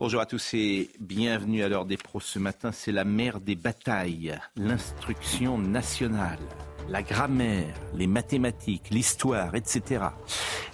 Bonjour 0.00 0.22
à 0.22 0.24
tous 0.24 0.54
et 0.54 0.88
bienvenue 0.98 1.62
à 1.62 1.68
l'heure 1.68 1.84
des 1.84 1.98
pros. 1.98 2.20
Ce 2.20 2.38
matin, 2.38 2.72
c'est 2.72 2.90
la 2.90 3.04
mère 3.04 3.38
des 3.38 3.54
batailles, 3.54 4.34
l'instruction 4.56 5.58
nationale, 5.58 6.38
la 6.88 7.02
grammaire, 7.02 7.74
les 7.94 8.06
mathématiques, 8.06 8.88
l'histoire, 8.90 9.54
etc. 9.54 10.04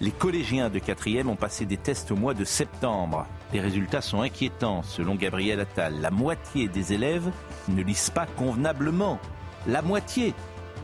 Les 0.00 0.12
collégiens 0.12 0.70
de 0.70 0.78
4e 0.78 1.26
ont 1.26 1.34
passé 1.34 1.66
des 1.66 1.76
tests 1.76 2.12
au 2.12 2.14
mois 2.14 2.34
de 2.34 2.44
septembre. 2.44 3.26
Les 3.52 3.58
résultats 3.58 4.00
sont 4.00 4.20
inquiétants, 4.20 4.84
selon 4.84 5.16
Gabriel 5.16 5.58
Attal. 5.58 6.00
La 6.00 6.12
moitié 6.12 6.68
des 6.68 6.92
élèves 6.92 7.32
ne 7.66 7.82
lisent 7.82 8.10
pas 8.10 8.26
convenablement. 8.26 9.18
La 9.66 9.82
moitié. 9.82 10.34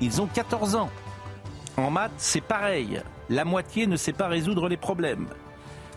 Ils 0.00 0.20
ont 0.20 0.27
14 0.27 0.74
ans. 0.74 0.91
En 1.77 1.92
maths, 1.92 2.11
c'est 2.16 2.41
pareil. 2.41 3.02
La 3.30 3.45
moitié 3.45 3.86
ne 3.86 3.95
sait 3.95 4.12
pas 4.12 4.27
résoudre 4.27 4.69
les 4.69 4.77
problèmes. 4.77 5.28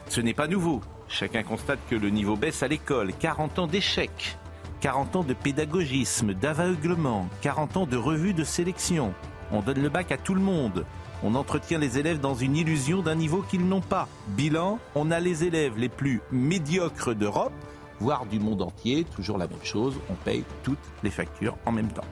Ce 0.10 0.22
n'est 0.22 0.36
pas 0.36 0.48
nouveau. 0.48 0.82
Chacun 1.18 1.44
constate 1.44 1.80
que 1.90 1.96
le 1.96 2.10
niveau 2.10 2.36
baisse 2.36 2.62
à 2.62 2.68
l'école. 2.68 3.14
40 3.18 3.60
ans 3.60 3.68
d'échecs, 3.68 4.38
40 4.82 5.16
ans 5.16 5.24
de 5.24 5.34
pédagogisme, 5.34 6.34
d'aveuglement, 6.34 7.30
40 7.42 7.78
ans 7.78 7.86
de 7.86 7.96
revue 7.96 8.34
de 8.34 8.44
sélection. 8.44 9.14
On 9.54 9.62
donne 9.62 9.82
le 9.82 9.88
bac 9.88 10.12
à 10.12 10.18
tout 10.18 10.34
le 10.34 10.42
monde. 10.42 10.86
On 11.24 11.36
entretient 11.36 11.80
les 11.80 12.00
élèves 12.00 12.20
dans 12.20 12.36
une 12.36 12.58
illusion 12.58 13.02
d'un 13.02 13.16
niveau 13.16 13.44
qu'ils 13.44 13.66
n'ont 13.66 13.80
pas. 13.80 14.10
Bilan, 14.28 14.78
on 14.94 15.10
a 15.10 15.22
les 15.22 15.46
élèves 15.46 15.78
les 15.78 15.88
plus 15.88 16.20
médiocres 16.34 17.16
d'Europe, 17.16 17.54
voire 18.00 18.26
du 18.26 18.40
monde 18.40 18.62
entier, 18.62 19.06
toujours 19.16 19.38
la 19.38 19.48
même 19.48 19.64
chose, 19.64 19.96
on 20.10 20.14
paye 20.14 20.44
toutes 20.64 20.78
les 21.04 21.10
factures 21.10 21.58
en 21.66 21.72
même 21.72 21.92
temps. 21.92 22.06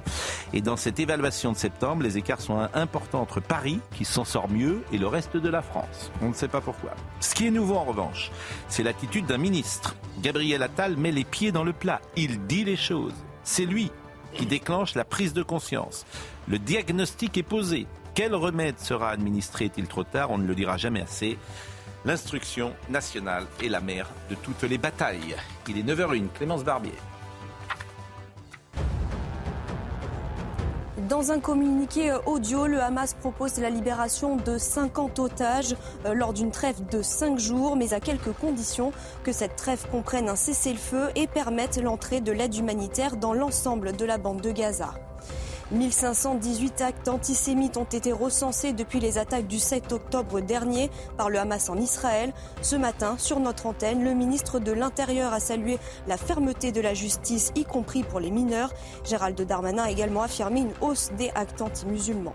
Et 0.53 0.61
dans 0.61 0.77
cette 0.77 0.99
évaluation 0.99 1.51
de 1.51 1.57
septembre, 1.57 2.03
les 2.03 2.17
écarts 2.17 2.41
sont 2.41 2.67
importants 2.73 3.21
entre 3.21 3.39
Paris, 3.39 3.79
qui 3.95 4.05
s'en 4.05 4.23
sort 4.23 4.49
mieux, 4.49 4.83
et 4.91 4.97
le 4.97 5.07
reste 5.07 5.37
de 5.37 5.49
la 5.49 5.61
France. 5.61 6.11
On 6.21 6.29
ne 6.29 6.33
sait 6.33 6.47
pas 6.47 6.61
pourquoi. 6.61 6.91
Ce 7.19 7.33
qui 7.33 7.47
est 7.47 7.51
nouveau 7.51 7.75
en 7.75 7.83
revanche, 7.83 8.31
c'est 8.67 8.83
l'attitude 8.83 9.25
d'un 9.25 9.37
ministre. 9.37 9.95
Gabriel 10.21 10.61
Attal 10.61 10.95
met 10.97 11.11
les 11.11 11.23
pieds 11.23 11.51
dans 11.51 11.63
le 11.63 11.73
plat, 11.73 12.01
il 12.15 12.45
dit 12.45 12.63
les 12.63 12.77
choses. 12.77 13.15
C'est 13.43 13.65
lui 13.65 13.91
qui 14.33 14.45
déclenche 14.45 14.95
la 14.95 15.05
prise 15.05 15.33
de 15.33 15.43
conscience. 15.43 16.05
Le 16.47 16.59
diagnostic 16.59 17.37
est 17.37 17.43
posé. 17.43 17.87
Quel 18.15 18.35
remède 18.35 18.79
sera 18.79 19.09
administré 19.09 19.65
Est-il 19.65 19.87
trop 19.87 20.03
tard? 20.03 20.31
On 20.31 20.37
ne 20.37 20.47
le 20.47 20.55
dira 20.55 20.77
jamais 20.77 21.01
assez. 21.01 21.37
L'instruction 22.05 22.73
nationale 22.89 23.45
est 23.63 23.69
la 23.69 23.79
mère 23.79 24.09
de 24.29 24.35
toutes 24.35 24.63
les 24.63 24.77
batailles. 24.77 25.37
Il 25.69 25.77
est 25.77 25.83
9h01, 25.83 26.27
Clémence 26.33 26.65
Barbier. 26.65 26.91
Dans 31.07 31.31
un 31.31 31.39
communiqué 31.39 32.13
audio, 32.25 32.67
le 32.67 32.81
Hamas 32.81 33.13
propose 33.13 33.57
la 33.59 33.69
libération 33.69 34.35
de 34.35 34.57
50 34.57 35.19
otages 35.19 35.75
euh, 36.05 36.13
lors 36.13 36.33
d'une 36.33 36.51
trêve 36.51 36.85
de 36.91 37.01
5 37.01 37.39
jours, 37.39 37.77
mais 37.77 37.93
à 37.93 38.01
quelques 38.01 38.33
conditions 38.33 38.91
que 39.23 39.31
cette 39.31 39.55
trêve 39.55 39.85
comprenne 39.89 40.27
un 40.27 40.35
cessez-le-feu 40.35 41.09
et 41.15 41.27
permette 41.27 41.77
l'entrée 41.77 42.19
de 42.19 42.33
l'aide 42.33 42.55
humanitaire 42.55 43.15
dans 43.15 43.33
l'ensemble 43.33 43.95
de 43.95 44.03
la 44.03 44.17
bande 44.17 44.41
de 44.41 44.51
Gaza. 44.51 44.93
1518 45.71 46.81
actes 46.81 47.07
antisémites 47.07 47.77
ont 47.77 47.83
été 47.83 48.11
recensés 48.11 48.73
depuis 48.73 48.99
les 48.99 49.17
attaques 49.17 49.47
du 49.47 49.59
7 49.59 49.91
octobre 49.91 50.39
dernier 50.39 50.89
par 51.17 51.29
le 51.29 51.39
Hamas 51.39 51.69
en 51.69 51.77
Israël. 51.77 52.33
Ce 52.61 52.75
matin, 52.75 53.15
sur 53.17 53.39
notre 53.39 53.65
antenne, 53.65 54.03
le 54.03 54.13
ministre 54.13 54.59
de 54.59 54.71
l'Intérieur 54.71 55.33
a 55.33 55.39
salué 55.39 55.79
la 56.07 56.17
fermeté 56.17 56.71
de 56.71 56.81
la 56.81 56.93
justice, 56.93 57.51
y 57.55 57.63
compris 57.63 58.03
pour 58.03 58.19
les 58.19 58.31
mineurs. 58.31 58.73
Gérald 59.03 59.39
Darmanin 59.41 59.83
a 59.83 59.91
également 59.91 60.21
affirmé 60.21 60.61
une 60.61 60.73
hausse 60.81 61.11
des 61.17 61.31
actes 61.35 61.61
anti-musulmans. 61.61 62.33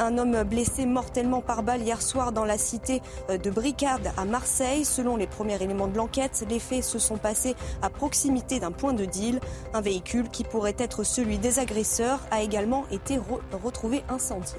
Un 0.00 0.16
homme 0.16 0.42
blessé 0.44 0.86
mortellement 0.86 1.40
par 1.40 1.62
balle 1.62 1.82
hier 1.82 2.00
soir 2.00 2.30
dans 2.32 2.44
la 2.44 2.56
cité 2.56 3.02
de 3.28 3.50
Bricade 3.50 4.12
à 4.16 4.24
Marseille. 4.24 4.84
Selon 4.84 5.16
les 5.16 5.26
premiers 5.26 5.60
éléments 5.62 5.88
de 5.88 5.96
l'enquête, 5.96 6.44
les 6.48 6.60
faits 6.60 6.84
se 6.84 6.98
sont 6.98 7.18
passés 7.18 7.56
à 7.82 7.90
proximité 7.90 8.60
d'un 8.60 8.70
point 8.70 8.92
de 8.92 9.04
deal. 9.04 9.40
Un 9.74 9.80
véhicule 9.80 10.28
qui 10.30 10.44
pourrait 10.44 10.76
être 10.78 11.02
celui 11.02 11.38
des 11.38 11.58
agresseurs 11.58 12.20
a 12.30 12.42
également 12.42 12.86
été 12.90 13.16
re- 13.16 13.40
retrouvé 13.62 14.04
incendié. 14.08 14.58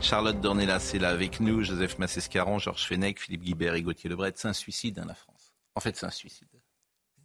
Charlotte 0.00 0.40
Dornelas 0.40 0.90
est 0.94 0.98
là 0.98 1.10
avec 1.10 1.38
nous, 1.40 1.62
Joseph 1.62 1.98
Massescaron, 1.98 2.58
Georges 2.58 2.86
Fenech, 2.86 3.20
Philippe 3.20 3.44
Guibert 3.44 3.74
et 3.74 3.82
Gauthier 3.82 4.10
Lebret. 4.10 4.32
C'est 4.34 4.48
un 4.48 4.52
suicide, 4.52 4.98
hein, 4.98 5.04
la 5.06 5.14
France. 5.14 5.52
En 5.76 5.80
fait, 5.80 5.96
c'est 5.96 6.06
un 6.06 6.10
suicide. 6.10 6.48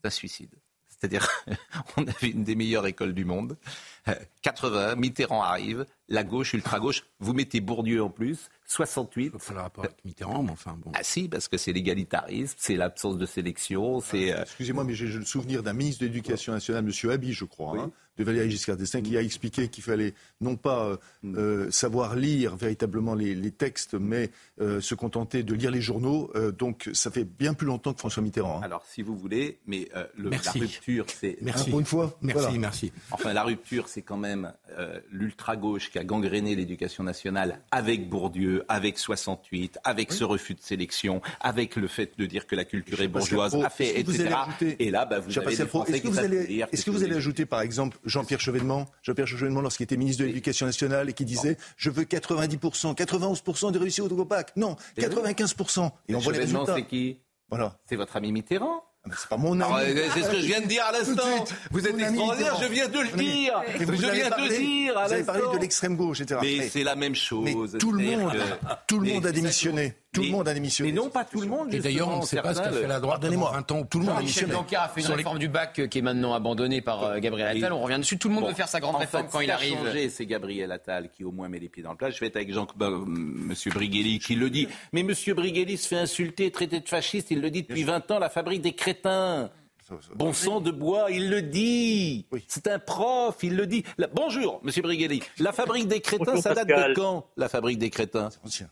C'est 0.02 0.08
un 0.08 0.12
suicide. 0.12 0.54
C'est-à-dire, 0.88 1.28
on 1.98 2.04
avait 2.04 2.28
une 2.30 2.44
des 2.44 2.56
meilleures 2.56 2.86
écoles 2.86 3.14
du 3.14 3.24
monde. 3.26 3.58
Euh, 4.08 4.16
80, 4.42 4.96
Mitterrand 4.96 5.44
arrive, 5.44 5.86
la 6.08 6.24
gauche, 6.24 6.54
ultra-gauche, 6.54 7.04
vous 7.20 7.34
mettez 7.34 7.60
Bourdieu 7.60 8.02
en 8.04 8.10
plus, 8.10 8.50
68. 8.66 9.34
Enfin, 9.36 9.54
le 9.54 9.60
rapport 9.62 9.84
avec 9.84 9.98
Mitterrand, 10.06 10.42
mais 10.44 10.52
enfin 10.52 10.78
bon. 10.84 10.92
Ah 10.96 11.00
si, 11.04 11.28
parce 11.28 11.48
que 11.48 11.58
c'est 11.58 11.74
l'égalitarisme, 11.74 12.56
c'est 12.58 12.76
l'absence 12.76 13.18
de 13.18 13.26
sélection, 13.26 14.00
c'est... 14.00 14.32
euh, 14.34 14.42
Excusez-moi, 14.44 14.84
mais 14.84 14.94
j'ai 14.96 15.08
le 15.08 15.26
souvenir 15.26 15.62
d'un 15.64 15.74
ministre 15.74 16.02
de 16.02 16.08
l'Éducation 16.08 16.54
nationale, 16.54 16.86
M. 16.86 17.10
Abi, 17.12 17.34
je 17.34 17.46
crois, 17.46 17.78
hein, 17.78 17.92
de 18.18 18.24
Valéry 18.24 18.50
Giscard 18.52 18.76
d'Estaing, 18.78 19.02
qui 19.02 19.18
a 19.18 19.22
expliqué 19.22 19.68
qu'il 19.70 19.84
fallait 19.84 20.14
non 20.42 20.56
pas 20.56 20.86
euh, 20.86 20.98
euh, 21.26 21.72
savoir 21.72 22.16
lire 22.16 22.56
véritablement 22.58 23.14
les, 23.16 23.34
les 23.36 23.52
textes, 23.52 23.94
mais 23.94 24.30
euh, 24.62 24.82
se 24.82 24.94
contenter 24.96 25.44
de 25.44 25.54
lire 25.54 25.72
les 25.72 25.82
journaux. 25.82 26.30
Euh, 26.36 26.52
donc, 26.52 26.90
ça 26.94 27.12
fait 27.12 27.24
bien 27.24 27.54
plus 27.54 27.68
longtemps 27.68 27.94
que 27.94 28.00
François 28.00 28.22
Mitterrand. 28.24 28.58
hein. 28.60 28.64
Alors, 28.64 28.84
si 28.88 29.02
vous 29.04 29.16
voulez, 29.18 29.60
mais 29.68 29.88
euh, 29.96 30.06
le- 30.18 30.30
la 30.32 30.38
rupture, 30.52 31.06
c'est... 31.08 31.38
Merci. 31.42 31.70
Pour 31.70 31.80
une 31.80 31.86
fois, 31.86 32.18
Merci, 32.22 32.42
voilà. 32.44 32.58
merci. 32.60 32.92
Enfin, 33.12 33.32
la 33.34 33.44
rupture, 33.44 33.88
c'est 33.90 34.02
quand 34.02 34.18
même 34.18 34.54
euh, 34.78 35.00
l'ultra-gauche 35.12 35.90
qui 35.92 36.00
a 36.00 36.04
gangréné 36.04 36.56
l'éducation 36.56 37.04
nationale 37.04 37.62
avec 37.72 38.08
Bourdieu, 38.10 38.64
avec 38.70 38.98
68, 38.98 39.80
avec 39.84 40.12
ce 40.12 40.24
refus 40.24 40.54
de 40.54 40.62
sélection, 40.62 41.22
avec 41.42 41.76
le 41.76 41.88
fait 41.88 42.18
de 42.18 42.26
dire 42.26 42.48
que 42.48 42.56
la 42.56 42.66
culture 42.66 43.02
est 43.02 43.08
bourgeoise, 43.08 43.56
a 43.56 43.70
fait, 43.70 44.00
etc. 44.00 44.20
allez 44.26 44.34
ajouter- 44.34 44.76
Et 44.80 44.92
là, 44.92 45.06
bah, 45.06 45.20
vous 45.20 45.38
avez 45.38 45.56
des 45.56 45.66
Français 45.66 45.94
Est-ce 45.94 46.02
que 46.04 46.08
vous 46.08 46.20
allez, 46.20 46.64
est-ce 46.72 46.86
que 46.86 46.92
vous 46.92 47.04
allez 47.04 47.16
ajouter, 47.16 47.46
par 47.46 47.62
exemple, 47.62 47.98
Jean-Pierre 48.06 48.40
Chevènement, 48.40 48.86
Jean-Pierre 49.02 49.28
Chevènement, 49.28 49.62
lorsqu'il 49.62 49.84
était 49.86 49.98
ministre 49.98 50.22
de 50.24 50.28
l'Éducation 50.28 50.66
nationale 50.66 51.10
et 51.10 51.14
qui 51.14 51.26
disait 51.26 51.58
Je 51.78 51.90
veux 51.90 52.04
90%, 52.06 52.94
91% 52.96 53.72
de 53.72 53.80
réussite 53.80 54.00
au 54.04 54.26
bac. 54.26 54.52
Non, 54.56 54.76
95%. 54.98 55.92
Et 56.08 56.16
on 56.16 56.20
voit 56.20 56.34
les 56.34 56.40
résultats. 56.40 56.76
c'est 56.76 56.86
qui? 56.86 57.20
Voilà. 57.50 57.78
C'est 57.88 57.96
votre 57.96 58.16
ami 58.16 58.32
Mitterrand 58.32 58.84
mais 59.06 59.14
C'est 59.18 59.30
pas 59.30 59.38
mon 59.38 59.60
ami. 59.60 59.74
Alors, 59.74 60.12
C'est 60.14 60.24
ce 60.24 60.30
que 60.30 60.40
je 60.40 60.46
viens 60.46 60.62
de 60.62 60.68
dire 60.68 60.84
à 60.86 60.92
l'instant. 60.92 61.46
Vous 61.72 61.88
êtes 61.88 61.98
extraordinaire, 62.00 62.56
je 62.62 62.68
viens 62.68 62.88
de 62.88 63.00
le 63.00 63.08
dire. 63.18 63.64
Vous 63.80 63.96
Je 63.96 64.06
avez 64.06 64.18
viens 64.20 64.30
parlé- 64.30 64.50
le 64.50 64.58
dire 64.58 64.98
à 64.98 65.08
Vous 65.08 65.14
avez 65.14 65.24
parlé 65.24 65.42
l'instant. 65.42 65.56
de 65.56 65.62
l'extrême 65.62 65.96
gauche, 65.96 66.22
etc. 66.22 66.40
Mais 66.44 66.56
Mais- 66.60 66.70
c'est 66.70 66.84
la 66.84 66.96
même 66.96 67.16
chose. 67.16 67.44
mais 67.44 67.54
tout 67.80 67.92
le 67.92 68.00
C'est-à-dire 68.04 68.20
monde, 68.20 68.34
que- 68.34 68.68
tout 68.88 69.00
le 69.00 69.08
Mais- 69.08 69.14
monde 69.14 69.26
a 69.26 69.32
démissionné. 69.32 69.96
Tout 70.12 70.24
le 70.24 70.30
monde 70.30 70.48
a 70.48 70.54
démissionné. 70.56 70.92
Mais 70.92 70.98
non, 70.98 71.10
pas 71.10 71.24
tout 71.24 71.40
le 71.40 71.48
monde. 71.48 71.72
Et 71.74 71.80
d'ailleurs, 71.80 72.10
on 72.10 72.22
ne 72.22 72.26
sait 72.26 72.42
pas 72.42 72.56
ce 72.56 72.62
qu'a 72.62 72.72
fait 72.72 72.88
la 72.88 73.00
droite 73.00 73.22
pendant 73.22 73.52
un 73.54 73.62
temps. 73.62 73.84
Tout 73.84 74.00
le 74.00 74.06
monde 74.06 74.18
a 74.18 74.22
Michel 74.22 74.46
démissionné. 74.48 74.52
Blanquer 74.54 74.76
a 74.78 74.88
fait 74.90 75.02
une 75.02 75.06
Sur 75.06 75.14
les- 75.16 75.18
réforme 75.18 75.38
du 75.38 75.50
bac 75.50 75.78
euh, 75.80 75.88
qui 75.88 76.00
est 76.00 76.02
maintenant 76.02 76.34
abandonnée 76.34 76.82
par 76.82 77.04
euh, 77.04 77.20
Gabriel 77.20 77.56
Attal. 77.58 77.74
On 77.74 77.82
revient 77.84 77.98
dessus. 78.00 78.18
Tout 78.18 78.28
le 78.30 78.34
monde 78.34 78.44
Bon, 78.46 78.50
veut 78.50 78.56
faire 78.56 78.68
sa 78.68 78.80
grande 78.80 78.96
en 78.96 79.00
réforme 79.00 79.26
fait, 79.26 79.32
quand 79.32 79.38
ce 79.38 79.44
il 79.44 79.46
qui 79.46 79.52
a 79.52 79.56
arrive. 79.56 79.78
changé, 79.78 80.10
c'est 80.10 80.26
Gabriel 80.26 80.72
Attal 80.72 81.12
qui 81.12 81.24
au 81.24 81.32
moins 81.32 81.48
met 81.48 81.60
les 81.60 81.70
pieds 81.70 81.84
dans 81.84 81.92
le 81.92 81.98
plat. 81.98 82.10
Je 82.10 82.20
vais 82.20 82.26
être 82.28 82.38
avec 82.38 82.52
Jean, 82.52 82.66
bah, 82.76 82.88
euh, 82.88 83.04
Monsieur 83.06 83.72
Brigelli 83.72 84.18
qui 84.18 84.34
le 84.36 84.50
dit. 84.50 84.68
Mais 84.94 85.04
Monsieur 85.04 85.36
Brigelli 85.36 85.78
se 85.78 85.88
fait 85.88 85.98
insulter, 85.98 86.50
traiter 86.50 86.80
de 86.80 86.90
fasciste. 86.90 87.30
Il 87.30 87.40
le 87.42 87.52
dit 87.52 87.62
depuis 87.62 87.84
20 87.84 88.10
ans. 88.10 88.18
La 88.20 88.30
fabrique 88.30 88.62
des 88.64 88.74
crétins. 88.74 89.52
Bon 90.16 90.34
sang 90.34 90.60
de 90.62 90.70
bois, 90.72 91.08
il 91.12 91.30
le 91.30 91.42
dit. 91.42 92.26
Oui. 92.32 92.44
C'est 92.48 92.68
un 92.68 92.78
prof, 92.80 93.38
il 93.44 93.56
le 93.56 93.66
dit. 93.68 93.84
La- 93.98 94.08
Bonjour, 94.08 94.60
Monsieur 94.64 94.82
Brigelli. 94.84 95.22
La 95.40 95.52
fabrique 95.52 95.88
des 95.88 96.00
crétins, 96.00 96.26
Bonjour, 96.26 96.42
ça 96.44 96.54
date 96.54 96.68
Pascal. 96.68 96.90
de 96.92 96.96
quand 96.96 97.28
La 97.38 97.50
fabrique 97.50 97.80
des 97.80 97.90
crétins? 97.90 98.30
Ancien. 98.44 98.70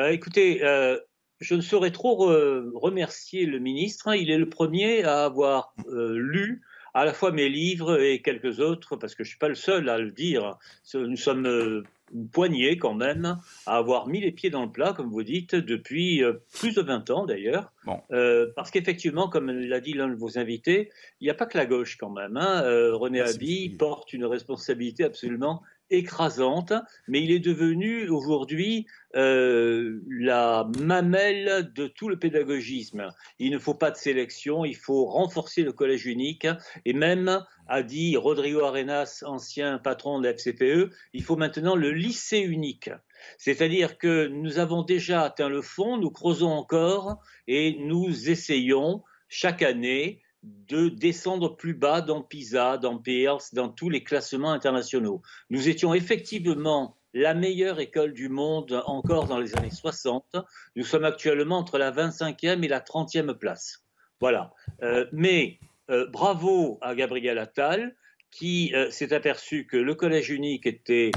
Bah, 0.00 0.12
écoutez, 0.12 0.64
euh, 0.64 0.98
je 1.40 1.54
ne 1.54 1.60
saurais 1.60 1.90
trop 1.90 2.16
re- 2.26 2.70
remercier 2.72 3.44
le 3.44 3.58
ministre. 3.58 4.08
hein. 4.08 4.16
Il 4.16 4.30
est 4.30 4.38
le 4.38 4.48
premier 4.48 5.04
à 5.04 5.24
avoir 5.26 5.74
euh, 5.88 6.14
lu 6.16 6.62
à 6.94 7.04
la 7.04 7.12
fois 7.12 7.32
mes 7.32 7.50
livres 7.50 8.00
et 8.00 8.22
quelques 8.22 8.60
autres, 8.60 8.96
parce 8.96 9.14
que 9.14 9.24
je 9.24 9.28
suis 9.28 9.38
pas 9.38 9.48
le 9.50 9.54
seul 9.54 9.90
à 9.90 9.98
le 9.98 10.10
dire. 10.10 10.56
Ce- 10.84 10.96
Nous 10.96 11.18
sommes 11.18 11.44
euh, 11.46 11.82
une 12.14 12.30
poignée 12.30 12.78
quand 12.78 12.94
même 12.94 13.38
à 13.66 13.76
avoir 13.76 14.06
mis 14.08 14.22
les 14.22 14.32
pieds 14.32 14.48
dans 14.48 14.64
le 14.64 14.72
plat, 14.72 14.94
comme 14.94 15.10
vous 15.10 15.22
dites, 15.22 15.54
depuis 15.54 16.24
euh, 16.24 16.32
plus 16.58 16.74
de 16.74 16.80
20 16.80 17.10
ans 17.10 17.26
d'ailleurs. 17.26 17.70
Bon. 17.84 18.00
Euh, 18.10 18.46
parce 18.56 18.70
qu'effectivement, 18.70 19.28
comme 19.28 19.50
l'a 19.50 19.80
dit 19.80 19.92
l'un 19.92 20.08
de 20.08 20.14
vos 20.16 20.38
invités, 20.38 20.90
il 21.20 21.24
n'y 21.24 21.30
a 21.30 21.34
pas 21.34 21.44
que 21.44 21.58
la 21.58 21.66
gauche 21.66 21.98
quand 21.98 22.08
même. 22.10 22.38
hein. 22.38 22.62
Euh, 22.64 22.96
René 22.96 23.18
Merci, 23.18 23.36
porte 23.78 24.14
une 24.14 24.24
responsabilité 24.24 25.04
absolument 25.04 25.62
écrasante, 25.90 26.72
mais 27.08 27.22
il 27.22 27.30
est 27.30 27.40
devenu 27.40 28.08
aujourd'hui 28.08 28.86
euh, 29.16 30.00
la 30.08 30.68
mamelle 30.78 31.72
de 31.74 31.86
tout 31.86 32.08
le 32.08 32.18
pédagogisme. 32.18 33.12
Il 33.38 33.50
ne 33.50 33.58
faut 33.58 33.74
pas 33.74 33.90
de 33.90 33.96
sélection, 33.96 34.64
il 34.64 34.76
faut 34.76 35.06
renforcer 35.06 35.62
le 35.62 35.72
collège 35.72 36.06
unique 36.06 36.46
et 36.84 36.92
même, 36.92 37.44
a 37.66 37.82
dit 37.82 38.16
Rodrigo 38.16 38.60
Arenas, 38.60 39.22
ancien 39.24 39.78
patron 39.78 40.18
de 40.18 40.26
la 40.26 40.34
FCPE, 40.34 40.92
il 41.12 41.22
faut 41.22 41.36
maintenant 41.36 41.76
le 41.76 41.92
lycée 41.92 42.40
unique. 42.40 42.90
C'est-à-dire 43.38 43.98
que 43.98 44.26
nous 44.28 44.58
avons 44.58 44.82
déjà 44.82 45.22
atteint 45.22 45.48
le 45.48 45.62
fond, 45.62 45.96
nous 45.96 46.10
creusons 46.10 46.50
encore 46.50 47.18
et 47.46 47.76
nous 47.80 48.30
essayons 48.30 49.02
chaque 49.28 49.62
année 49.62 50.20
de 50.42 50.88
descendre 50.88 51.56
plus 51.56 51.74
bas 51.74 52.00
dans 52.00 52.22
PISA, 52.22 52.78
dans 52.78 52.98
Peirce, 52.98 53.52
dans 53.52 53.68
tous 53.68 53.90
les 53.90 54.02
classements 54.02 54.52
internationaux. 54.52 55.20
Nous 55.50 55.68
étions 55.68 55.92
effectivement 55.92 56.96
la 57.12 57.34
meilleure 57.34 57.80
école 57.80 58.12
du 58.12 58.28
monde 58.28 58.82
encore 58.86 59.26
dans 59.26 59.38
les 59.38 59.56
années 59.56 59.70
60. 59.70 60.36
Nous 60.76 60.84
sommes 60.84 61.04
actuellement 61.04 61.58
entre 61.58 61.78
la 61.78 61.90
25e 61.90 62.62
et 62.64 62.68
la 62.68 62.80
30e 62.80 63.34
place. 63.34 63.84
Voilà. 64.20 64.52
Euh, 64.82 65.06
mais 65.12 65.58
euh, 65.90 66.06
bravo 66.06 66.78
à 66.80 66.94
Gabriel 66.94 67.38
Attal 67.38 67.96
qui 68.30 68.72
euh, 68.74 68.90
s'est 68.90 69.12
aperçu 69.12 69.66
que 69.66 69.76
le 69.76 69.94
collège 69.94 70.30
unique 70.30 70.66
était 70.66 71.10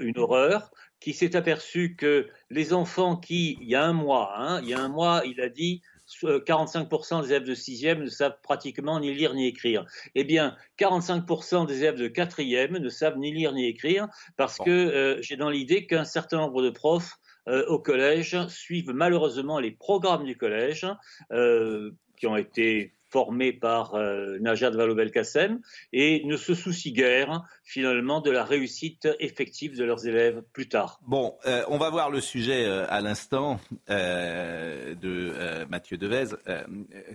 une 0.00 0.18
horreur, 0.18 0.70
qui 0.98 1.12
s'est 1.12 1.36
aperçu 1.36 1.94
que 1.94 2.26
les 2.48 2.72
enfants 2.72 3.18
qui, 3.18 3.58
il 3.60 3.68
y 3.68 3.74
a 3.74 3.84
un 3.84 3.92
mois, 3.92 4.32
hein, 4.38 4.62
il 4.62 4.70
y 4.70 4.72
a 4.72 4.80
un 4.80 4.88
mois, 4.88 5.20
il 5.26 5.42
a 5.42 5.50
dit 5.50 5.82
45% 6.22 7.22
des 7.22 7.28
élèves 7.30 7.44
de 7.44 7.54
6e 7.54 8.02
ne 8.02 8.08
savent 8.08 8.36
pratiquement 8.42 9.00
ni 9.00 9.14
lire 9.14 9.34
ni 9.34 9.46
écrire. 9.46 9.84
Eh 10.14 10.24
bien, 10.24 10.56
45% 10.78 11.66
des 11.66 11.78
élèves 11.78 11.96
de 11.96 12.08
4e 12.08 12.78
ne 12.78 12.88
savent 12.88 13.18
ni 13.18 13.32
lire 13.32 13.52
ni 13.52 13.66
écrire 13.66 14.08
parce 14.36 14.58
que 14.58 14.70
euh, 14.70 15.22
j'ai 15.22 15.36
dans 15.36 15.50
l'idée 15.50 15.86
qu'un 15.86 16.04
certain 16.04 16.38
nombre 16.38 16.62
de 16.62 16.70
profs 16.70 17.18
euh, 17.48 17.66
au 17.66 17.78
collège 17.78 18.46
suivent 18.48 18.92
malheureusement 18.92 19.58
les 19.58 19.70
programmes 19.70 20.24
du 20.24 20.36
collège 20.36 20.86
euh, 21.32 21.90
qui 22.16 22.26
ont 22.26 22.36
été 22.36 22.94
formés 23.14 23.52
par 23.52 23.94
euh, 23.94 24.38
Najat 24.40 24.70
Vallaud-Belkacem 24.70 25.60
et 25.92 26.24
ne 26.24 26.36
se 26.36 26.52
soucient 26.52 26.92
guère 26.92 27.44
finalement 27.62 28.20
de 28.20 28.32
la 28.32 28.42
réussite 28.42 29.06
effective 29.20 29.78
de 29.78 29.84
leurs 29.84 30.08
élèves 30.08 30.42
plus 30.52 30.68
tard. 30.68 30.98
Bon, 31.06 31.36
euh, 31.46 31.62
on 31.68 31.78
va 31.78 31.90
voir 31.90 32.10
le 32.10 32.20
sujet 32.20 32.66
euh, 32.66 32.86
à 32.88 33.00
l'instant 33.00 33.60
de 33.88 35.64
Mathieu 35.70 35.96
Devez. 35.96 36.34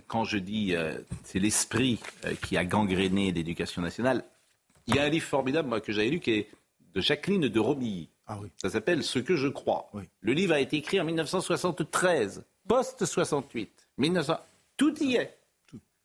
quand 0.06 0.24
je 0.24 0.38
dis 0.38 0.74
c'est 1.22 1.38
l'esprit 1.38 2.00
qui 2.42 2.56
a 2.56 2.64
gangréné 2.64 3.30
l'éducation 3.30 3.82
nationale, 3.82 4.24
il 4.86 4.96
y 4.96 4.98
a 4.98 5.02
un 5.02 5.10
livre 5.10 5.26
formidable 5.26 5.68
moi, 5.68 5.82
que 5.82 5.92
j'avais 5.92 6.08
lu 6.08 6.20
qui 6.20 6.30
est 6.32 6.48
de 6.94 7.00
Jacqueline 7.02 7.46
de 7.48 7.60
Romilly. 7.60 8.08
Ah 8.26 8.38
oui. 8.40 8.48
Ça 8.56 8.70
s'appelle 8.70 9.02
Ce 9.02 9.18
que 9.18 9.36
je 9.36 9.48
crois. 9.48 9.90
Le 10.20 10.32
livre 10.32 10.54
a 10.54 10.60
été 10.60 10.78
écrit 10.78 10.98
en 10.98 11.04
1973, 11.04 12.46
post-68. 12.66 13.68
1900... 13.98 14.38
Tout 14.78 15.02
y 15.02 15.16
est. 15.16 15.39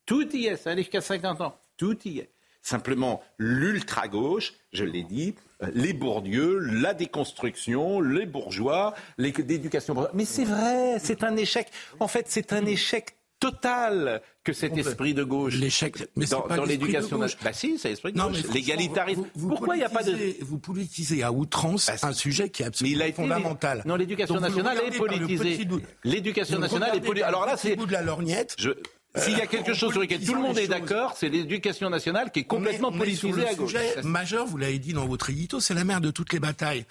Tout 0.06 0.34
y 0.34 0.46
est, 0.46 0.56
ça 0.56 0.70
allait 0.70 0.82
jusqu'à 0.82 1.00
50 1.00 1.40
ans. 1.40 1.58
Tout 1.76 1.98
y 2.04 2.20
est. 2.20 2.30
Simplement, 2.62 3.22
l'ultra-gauche, 3.38 4.54
je 4.72 4.84
l'ai 4.84 5.02
dit, 5.02 5.34
euh, 5.62 5.70
les 5.74 5.92
Bourdieu, 5.92 6.58
la 6.58 6.94
déconstruction, 6.94 8.00
les 8.00 8.26
bourgeois, 8.26 8.94
l'éducation. 9.18 10.08
Mais 10.14 10.24
c'est 10.24 10.44
vrai, 10.44 10.98
c'est 10.98 11.22
un 11.22 11.36
échec. 11.36 11.68
En 12.00 12.08
fait, 12.08 12.26
c'est 12.28 12.52
un 12.52 12.66
échec 12.66 13.16
total 13.38 14.22
que 14.42 14.52
cet 14.52 14.76
esprit 14.76 15.14
de 15.14 15.24
gauche. 15.24 15.54
L'échec, 15.56 15.96
mais 16.16 16.26
dans, 16.26 16.42
pas 16.42 16.56
dans 16.56 16.64
l'éducation 16.64 17.18
nationale. 17.18 17.44
Bah 17.44 17.52
si, 17.52 17.78
c'est 17.78 17.90
l'esprit 17.90 18.12
de 18.12 18.18
gauche. 18.18 18.42
L'égalitarisme. 18.52 19.26
Pourquoi 19.48 19.76
il 19.76 19.80
n'y 19.80 19.84
a 19.84 19.88
pas 19.88 20.02
de 20.02 20.16
Vous 20.42 20.58
politisez 20.58 21.22
à 21.22 21.32
outrance 21.32 21.86
bah, 21.86 22.08
un 22.08 22.12
sujet 22.12 22.48
qui 22.48 22.62
est 22.62 22.66
absolument 22.66 23.12
fondamental. 23.14 23.82
Non, 23.86 23.96
l'éducation 23.96 24.40
nationale 24.40 24.78
est 24.86 24.96
politisée. 24.96 25.68
L'éducation 26.04 26.58
nationale 26.58 26.96
est 26.96 27.00
politisée. 27.00 27.24
Alors 27.24 27.46
là, 27.46 27.56
c'est 27.56 27.76
bout 27.76 27.86
de 27.86 27.92
la 27.92 28.02
lorgnette. 28.02 28.54
Je... 28.58 28.70
S'il 29.16 29.38
y 29.38 29.40
a 29.40 29.46
quelque 29.46 29.74
chose 29.74 29.92
sur 29.92 30.00
lequel 30.00 30.24
tout 30.24 30.34
le 30.34 30.40
monde 30.40 30.58
est 30.58 30.68
d'accord, 30.68 31.14
c'est 31.16 31.28
l'éducation 31.28 31.90
nationale 31.90 32.30
qui 32.30 32.40
est 32.40 32.44
complètement 32.44 32.92
politisée 32.92 33.46
à 33.46 33.54
gauche. 33.54 33.72
Le 33.72 33.78
sujet 33.78 34.02
majeur, 34.02 34.46
vous 34.46 34.56
l'avez 34.56 34.78
dit 34.78 34.92
dans 34.92 35.06
votre 35.06 35.30
édito, 35.30 35.60
c'est 35.60 35.74
la 35.74 35.84
mère 35.84 36.00
de 36.00 36.10
toutes 36.10 36.32
les 36.32 36.40
batailles. 36.40 36.84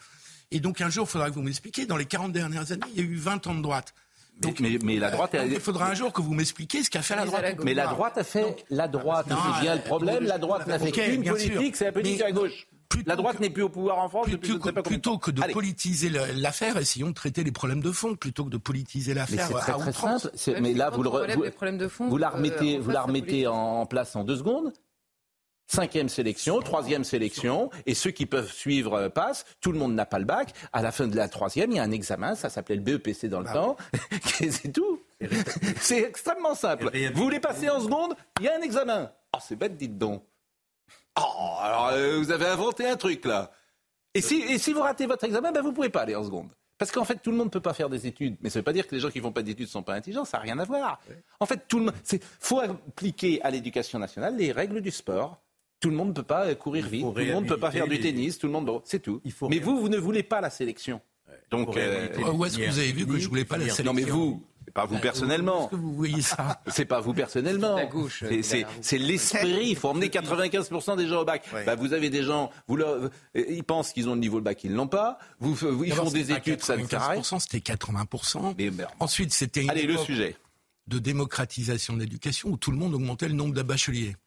Et 0.51 0.59
donc 0.59 0.81
un 0.81 0.89
jour, 0.89 1.05
il 1.07 1.11
faudra 1.11 1.29
que 1.29 1.35
vous 1.35 1.41
m'expliquiez, 1.41 1.85
dans 1.85 1.97
les 1.97 2.05
40 2.05 2.31
dernières 2.31 2.71
années, 2.71 2.83
il 2.95 3.01
y 3.01 3.05
a 3.05 3.09
eu 3.09 3.15
20 3.15 3.47
ans 3.47 3.55
de 3.55 3.61
droite. 3.61 3.93
Donc, 4.41 4.59
mais, 4.59 4.97
la 4.97 5.11
droite. 5.11 5.35
il 5.49 5.59
faudra 5.61 5.89
un 5.89 5.93
jour 5.93 6.11
que 6.11 6.21
vous 6.21 6.33
m'expliquiez 6.33 6.83
ce 6.83 6.89
qu'a 6.89 7.01
fait 7.01 7.15
la 7.15 7.25
droite. 7.25 7.45
Mais 7.63 7.73
la 7.73 7.87
droite 7.87 8.17
a 8.17 8.23
fait. 8.23 8.65
la 8.69 8.87
droite, 8.89 9.27
c'est 9.29 9.61
bien 9.61 9.75
le 9.75 9.81
problème. 9.81 10.25
La 10.25 10.37
droite 10.37 10.67
n'a 10.67 10.77
fait 10.77 10.91
qu'une 10.91 11.23
politique, 11.23 11.75
c'est 11.75 11.85
la 11.85 11.91
politique 11.91 12.21
à 12.21 12.31
gauche 12.31 12.67
la 13.05 13.15
droite 13.15 13.39
n'est 13.39 13.49
plus 13.49 13.63
au 13.63 13.69
pouvoir 13.69 13.99
en 13.99 14.09
France. 14.09 14.27
Plutôt, 14.27 14.59
que, 14.59 14.69
plutôt 14.81 15.17
que 15.17 15.31
de 15.31 15.41
politiser 15.51 16.09
l'affaire, 16.09 16.77
essayons 16.77 17.09
de 17.09 17.13
traiter 17.13 17.43
les 17.43 17.51
problèmes 17.51 17.81
de 17.81 17.91
fond 17.91 18.15
plutôt 18.15 18.45
que 18.45 18.49
de 18.49 18.57
politiser 18.57 19.13
l'affaire. 19.13 19.47
C'est 19.47 19.53
très, 19.53 19.73
très 19.73 19.93
simple. 19.93 20.61
Mais 20.61 20.73
là, 20.73 20.89
vous, 20.89 21.03
le, 21.03 21.09
vous, 21.09 22.09
vous 22.09 22.17
la 22.17 22.29
remettez, 22.29 22.77
vous 22.77 22.91
la 22.91 23.01
remettez 23.01 23.47
en 23.47 23.85
place 23.85 24.15
en 24.15 24.23
deux 24.23 24.37
secondes. 24.37 24.73
Cinquième 25.67 26.09
sélection, 26.09 26.59
troisième 26.59 27.03
sélection, 27.03 27.71
et 27.87 27.95
ceux 27.95 28.11
qui 28.11 28.27
peuvent 28.27 28.51
suivre 28.51 28.93
euh, 28.93 29.09
passent. 29.09 29.45
Tout 29.61 29.71
le 29.71 29.79
monde 29.79 29.95
n'a 29.95 30.05
pas 30.05 30.19
le 30.19 30.25
bac. 30.25 30.53
À 30.73 30.83
la 30.83 30.91
fin 30.91 31.07
de 31.07 31.15
la 31.15 31.27
troisième, 31.27 31.71
il 31.71 31.77
y 31.77 31.79
a 31.79 31.83
un 31.83 31.91
examen, 31.91 32.35
ça 32.35 32.49
s'appelait 32.49 32.75
le 32.75 32.81
BEPC 32.81 33.25
dans 33.29 33.39
le 33.39 33.45
bah 33.45 33.53
temps. 33.53 33.77
c'est 34.23 34.71
tout. 34.71 35.01
C'est 35.79 36.03
extrêmement 36.03 36.53
simple. 36.53 36.91
Vous 37.15 37.23
voulez 37.23 37.39
passer 37.39 37.67
en 37.69 37.79
seconde, 37.79 38.13
il 38.39 38.45
y 38.45 38.47
a 38.47 38.55
un 38.55 38.61
examen. 38.61 39.11
Oh, 39.35 39.39
c'est 39.41 39.55
bête, 39.55 39.75
dites 39.75 39.97
donc. 39.97 40.21
Oh, 41.17 41.21
euh, 41.63 41.64
vous 42.25 42.31
avez 42.31 42.47
inventé 42.47 42.87
un 42.87 42.95
truc 42.95 43.25
là. 43.25 43.51
Et 44.13 44.21
si, 44.21 44.41
et 44.41 44.57
si 44.57 44.73
vous 44.73 44.81
ratez 44.81 45.05
votre 45.05 45.25
examen, 45.25 45.51
ben, 45.51 45.61
vous 45.61 45.69
ne 45.69 45.75
pouvez 45.75 45.89
pas 45.89 46.01
aller 46.01 46.15
en 46.15 46.23
seconde. 46.23 46.49
Parce 46.77 46.91
qu'en 46.91 47.05
fait, 47.05 47.21
tout 47.21 47.31
le 47.31 47.37
monde 47.37 47.47
ne 47.47 47.51
peut 47.51 47.61
pas 47.61 47.73
faire 47.73 47.89
des 47.89 48.07
études. 48.07 48.35
Mais 48.41 48.49
ça 48.49 48.59
ne 48.59 48.61
veut 48.61 48.65
pas 48.65 48.73
dire 48.73 48.87
que 48.87 48.95
les 48.95 49.01
gens 49.01 49.09
qui 49.09 49.19
ne 49.19 49.23
font 49.23 49.31
pas 49.31 49.43
d'études 49.43 49.65
ne 49.65 49.71
sont 49.71 49.83
pas 49.83 49.93
intelligents. 49.93 50.25
Ça 50.25 50.37
n'a 50.37 50.43
rien 50.43 50.59
à 50.59 50.65
voir. 50.65 50.99
En 51.39 51.45
fait, 51.45 51.67
tout 51.67 51.79
le 51.79 51.85
monde. 51.85 51.93
faut 52.39 52.59
appliquer 52.59 53.41
à 53.43 53.49
l'éducation 53.49 53.99
nationale 53.99 54.35
les 54.35 54.51
règles 54.51 54.81
du 54.81 54.91
sport. 54.91 55.41
Tout 55.79 55.89
le 55.89 55.95
monde 55.95 56.09
ne 56.09 56.13
peut 56.13 56.23
pas 56.23 56.53
courir 56.55 56.87
vite. 56.87 57.01
Tout 57.03 57.13
le 57.13 57.33
monde 57.33 57.43
ne 57.43 57.49
peut 57.49 57.59
pas 57.59 57.71
faire 57.71 57.87
du 57.87 57.99
tennis. 57.99 58.37
Tout 58.37 58.47
le 58.47 58.53
monde. 58.53 58.81
C'est 58.85 58.99
tout. 58.99 59.21
mais 59.49 59.59
vous, 59.59 59.79
vous 59.79 59.89
ne 59.89 59.97
voulez 59.97 60.23
pas 60.23 60.41
la 60.41 60.49
sélection. 60.49 61.01
Donc, 61.51 61.77
euh, 61.77 62.07
où 62.33 62.43
est-ce 62.45 62.57
que 62.57 62.69
vous 62.69 62.79
avez 62.79 62.91
vu 62.91 63.05
que 63.05 63.17
je 63.17 63.25
ne 63.25 63.29
voulais 63.29 63.45
pas 63.45 63.57
la 63.57 63.65
sélection 63.65 63.85
Non, 63.85 63.93
mais 63.93 64.03
vous, 64.03 64.43
pas 64.75 64.85
vous 64.85 64.99
personnellement. 64.99 65.63
Est-ce 65.63 65.71
que 65.71 65.75
vous 65.77 65.93
voyez 65.93 66.21
ça 66.21 66.61
C'est 66.67 66.83
pas 66.83 66.99
vous 66.99 67.13
personnellement. 67.13 67.79
C'est 68.81 68.97
l'esprit. 68.97 69.69
Il 69.69 69.77
faut 69.77 69.87
emmener 69.87 70.09
95% 70.09 70.97
des 70.97 71.07
gens 71.07 71.21
au 71.21 71.25
bac. 71.25 71.49
Bah, 71.65 71.75
vous 71.75 71.93
avez 71.93 72.09
des 72.09 72.23
gens, 72.23 72.51
vous 72.67 72.75
leur, 72.75 73.09
ils 73.33 73.63
pensent 73.63 73.93
qu'ils 73.93 74.09
ont 74.09 74.15
le 74.15 74.19
niveau 74.19 74.39
de 74.39 74.43
bac, 74.43 74.63
ils 74.65 74.73
l'ont 74.73 74.87
pas. 74.87 75.17
Vous, 75.39 75.57
ils 75.83 75.93
font 75.93 76.11
des 76.11 76.31
études, 76.31 76.61
ça 76.61 76.75
ne. 76.75 76.83
C'était 76.85 77.73
80%. 77.73 78.55
Mais 78.57 78.69
Ensuite, 78.99 79.33
c'était 79.33 79.63
une 79.63 79.69
Allez, 79.69 79.83
le 79.83 79.97
sujet. 79.97 80.35
de 80.87 80.99
démocratisation 80.99 81.93
de 81.93 82.01
l'éducation 82.01 82.49
où 82.49 82.57
tout 82.57 82.71
le 82.71 82.77
monde 82.77 82.93
augmentait 82.93 83.29
le 83.29 83.33
nombre 83.33 83.53
de 83.53 83.61
bacheliers. 83.61 84.17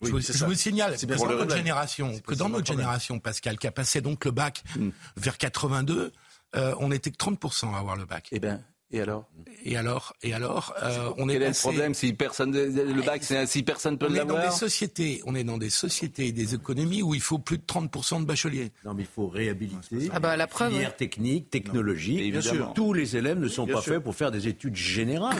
je, 0.00 0.10
vous, 0.10 0.54
signale 0.54 0.96
que 0.96 1.04
dans 1.04 1.26
notre 1.26 1.54
génération, 1.54 2.18
que 2.26 2.34
dans 2.34 2.48
notre 2.48 2.66
génération, 2.66 3.18
Pascal, 3.18 3.58
qui 3.58 3.66
a 3.66 3.72
passé 3.72 4.00
donc 4.00 4.24
le 4.24 4.30
bac 4.30 4.64
hmm. 4.74 4.88
vers 5.18 5.36
82, 5.36 6.12
euh, 6.56 6.74
on 6.78 6.90
était 6.90 7.10
que 7.10 7.18
30% 7.18 7.74
à 7.74 7.78
avoir 7.78 7.96
le 7.96 8.06
bac. 8.06 8.28
Eh 8.32 8.40
bien, 8.40 8.62
et 8.92 9.00
alors? 9.00 9.30
Et 9.64 9.76
alors 9.76 10.14
Et 10.22 10.32
alors 10.32 10.74
euh, 10.82 11.12
On 11.16 11.28
Quel 11.28 11.42
est, 11.42 11.48
le 11.48 11.54
problème 11.54 11.94
si 11.94 12.12
personne 12.12 12.52
le 12.52 13.02
bac 13.02 13.22
c'est 13.22 13.46
si 13.46 13.62
personne 13.62 13.98
peut 13.98 14.08
l'avoir 14.08 14.36
On 14.36 14.40
est 14.40 14.42
dans 14.42 14.50
des 14.50 14.56
sociétés, 14.56 15.22
on 15.26 15.34
est 15.34 15.44
dans 15.44 15.58
des 15.58 15.70
sociétés 15.70 16.26
et 16.26 16.32
des 16.32 16.54
économies 16.54 17.02
où 17.02 17.14
il 17.14 17.20
faut 17.20 17.38
plus 17.38 17.58
de 17.58 17.62
30% 17.62 18.20
de 18.20 18.26
bacheliers. 18.26 18.72
Non 18.84 18.94
mais 18.94 19.02
il 19.02 19.08
faut 19.08 19.28
réhabiliter. 19.28 20.08
Ah 20.12 20.18
bah 20.18 20.36
la 20.36 20.46
preuve. 20.46 20.72
Filière 20.72 20.96
technique, 20.96 21.50
technologie. 21.50 22.30
Bien 22.30 22.40
sûr. 22.40 22.72
Tous 22.74 22.92
les 22.92 23.16
élèves 23.16 23.38
ne 23.38 23.48
sont 23.48 23.66
pas 23.66 23.80
faits 23.80 24.00
pour 24.00 24.14
faire 24.14 24.30
des 24.30 24.48
études 24.48 24.76
générales. 24.76 25.38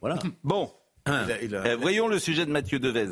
voilà. 0.00 0.18
Bon. 0.44 0.70
Euh, 1.08 1.76
voyons 1.80 2.08
le 2.08 2.18
sujet 2.18 2.46
de 2.46 2.50
Mathieu 2.50 2.78
Devez. 2.78 3.08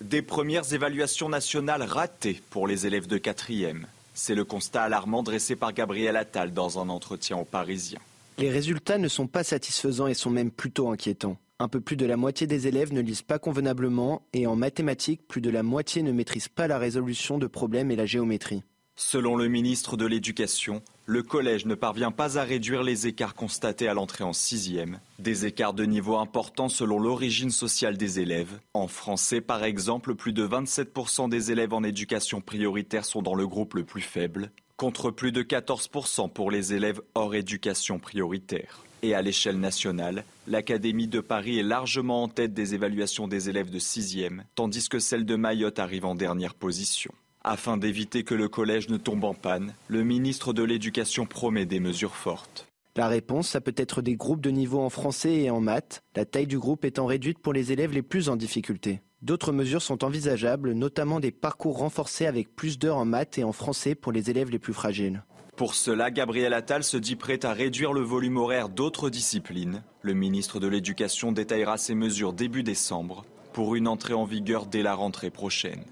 Des 0.00 0.22
premières 0.22 0.72
évaluations 0.72 1.28
nationales 1.28 1.82
ratées 1.82 2.40
pour 2.50 2.66
les 2.66 2.86
élèves 2.86 3.06
de 3.06 3.18
quatrième. 3.18 3.86
C'est 4.14 4.34
le 4.34 4.44
constat 4.44 4.82
alarmant 4.82 5.22
dressé 5.22 5.56
par 5.56 5.72
Gabriel 5.72 6.16
Attal 6.16 6.52
dans 6.52 6.78
un 6.78 6.88
entretien 6.88 7.36
aux 7.36 7.44
Parisiens. 7.44 8.00
Les 8.38 8.50
résultats 8.50 8.98
ne 8.98 9.08
sont 9.08 9.26
pas 9.26 9.44
satisfaisants 9.44 10.06
et 10.06 10.14
sont 10.14 10.30
même 10.30 10.50
plutôt 10.50 10.90
inquiétants. 10.90 11.36
Un 11.58 11.68
peu 11.68 11.80
plus 11.80 11.96
de 11.96 12.06
la 12.06 12.16
moitié 12.16 12.46
des 12.46 12.66
élèves 12.66 12.92
ne 12.92 13.00
lisent 13.00 13.22
pas 13.22 13.38
convenablement 13.38 14.22
et 14.32 14.46
en 14.46 14.56
mathématiques, 14.56 15.26
plus 15.28 15.40
de 15.40 15.50
la 15.50 15.62
moitié 15.62 16.02
ne 16.02 16.12
maîtrisent 16.12 16.48
pas 16.48 16.66
la 16.66 16.78
résolution 16.78 17.38
de 17.38 17.46
problèmes 17.46 17.90
et 17.90 17.96
la 17.96 18.06
géométrie. 18.06 18.62
Selon 18.96 19.36
le 19.36 19.48
ministre 19.48 19.96
de 19.96 20.04
l'Éducation, 20.04 20.82
le 21.06 21.22
collège 21.22 21.64
ne 21.64 21.74
parvient 21.74 22.10
pas 22.10 22.38
à 22.38 22.44
réduire 22.44 22.82
les 22.82 23.06
écarts 23.06 23.34
constatés 23.34 23.88
à 23.88 23.94
l'entrée 23.94 24.24
en 24.24 24.34
sixième. 24.34 25.00
Des 25.18 25.46
écarts 25.46 25.72
de 25.72 25.84
niveau 25.84 26.16
importants 26.18 26.68
selon 26.68 26.98
l'origine 26.98 27.50
sociale 27.50 27.96
des 27.96 28.20
élèves. 28.20 28.60
En 28.74 28.88
français, 28.88 29.40
par 29.40 29.64
exemple, 29.64 30.14
plus 30.14 30.32
de 30.32 30.46
27% 30.46 31.30
des 31.30 31.50
élèves 31.50 31.72
en 31.72 31.82
éducation 31.82 32.40
prioritaire 32.40 33.04
sont 33.06 33.22
dans 33.22 33.34
le 33.34 33.46
groupe 33.46 33.74
le 33.74 33.84
plus 33.84 34.02
faible, 34.02 34.52
contre 34.76 35.10
plus 35.10 35.32
de 35.32 35.42
14% 35.42 36.30
pour 36.30 36.50
les 36.50 36.74
élèves 36.74 37.00
hors 37.14 37.34
éducation 37.34 37.98
prioritaire. 37.98 38.84
Et 39.02 39.14
à 39.14 39.22
l'échelle 39.22 39.58
nationale, 39.58 40.24
l'Académie 40.46 41.08
de 41.08 41.20
Paris 41.20 41.58
est 41.58 41.64
largement 41.64 42.22
en 42.22 42.28
tête 42.28 42.54
des 42.54 42.74
évaluations 42.74 43.26
des 43.26 43.48
élèves 43.48 43.70
de 43.70 43.80
sixième, 43.80 44.44
tandis 44.54 44.88
que 44.88 44.98
celle 44.98 45.24
de 45.24 45.34
Mayotte 45.34 45.78
arrive 45.78 46.04
en 46.04 46.14
dernière 46.14 46.54
position. 46.54 47.12
Afin 47.44 47.76
d'éviter 47.76 48.22
que 48.22 48.34
le 48.34 48.48
collège 48.48 48.88
ne 48.88 48.96
tombe 48.96 49.24
en 49.24 49.34
panne, 49.34 49.74
le 49.88 50.04
ministre 50.04 50.52
de 50.52 50.62
l'Éducation 50.62 51.26
promet 51.26 51.66
des 51.66 51.80
mesures 51.80 52.14
fortes. 52.14 52.68
La 52.94 53.08
réponse, 53.08 53.48
ça 53.48 53.60
peut 53.60 53.74
être 53.76 54.00
des 54.00 54.14
groupes 54.14 54.40
de 54.40 54.50
niveau 54.50 54.78
en 54.78 54.90
français 54.90 55.34
et 55.34 55.50
en 55.50 55.60
maths, 55.60 56.04
la 56.14 56.24
taille 56.24 56.46
du 56.46 56.58
groupe 56.58 56.84
étant 56.84 57.06
réduite 57.06 57.40
pour 57.40 57.52
les 57.52 57.72
élèves 57.72 57.92
les 57.92 58.02
plus 58.02 58.28
en 58.28 58.36
difficulté. 58.36 59.00
D'autres 59.22 59.50
mesures 59.50 59.82
sont 59.82 60.04
envisageables, 60.04 60.72
notamment 60.72 61.18
des 61.18 61.32
parcours 61.32 61.78
renforcés 61.78 62.26
avec 62.26 62.54
plus 62.54 62.78
d'heures 62.78 62.98
en 62.98 63.04
maths 63.04 63.38
et 63.38 63.44
en 63.44 63.52
français 63.52 63.96
pour 63.96 64.12
les 64.12 64.30
élèves 64.30 64.50
les 64.50 64.58
plus 64.60 64.74
fragiles. 64.74 65.24
Pour 65.56 65.74
cela, 65.74 66.12
Gabriel 66.12 66.54
Attal 66.54 66.84
se 66.84 66.96
dit 66.96 67.16
prêt 67.16 67.44
à 67.44 67.52
réduire 67.52 67.92
le 67.92 68.02
volume 68.02 68.36
horaire 68.36 68.68
d'autres 68.68 69.10
disciplines. 69.10 69.82
Le 70.00 70.14
ministre 70.14 70.60
de 70.60 70.68
l'Éducation 70.68 71.32
détaillera 71.32 71.76
ces 71.76 71.94
mesures 71.94 72.32
début 72.32 72.62
décembre 72.62 73.24
pour 73.52 73.74
une 73.74 73.88
entrée 73.88 74.14
en 74.14 74.24
vigueur 74.24 74.66
dès 74.66 74.82
la 74.82 74.94
rentrée 74.94 75.30
prochaine. 75.30 75.84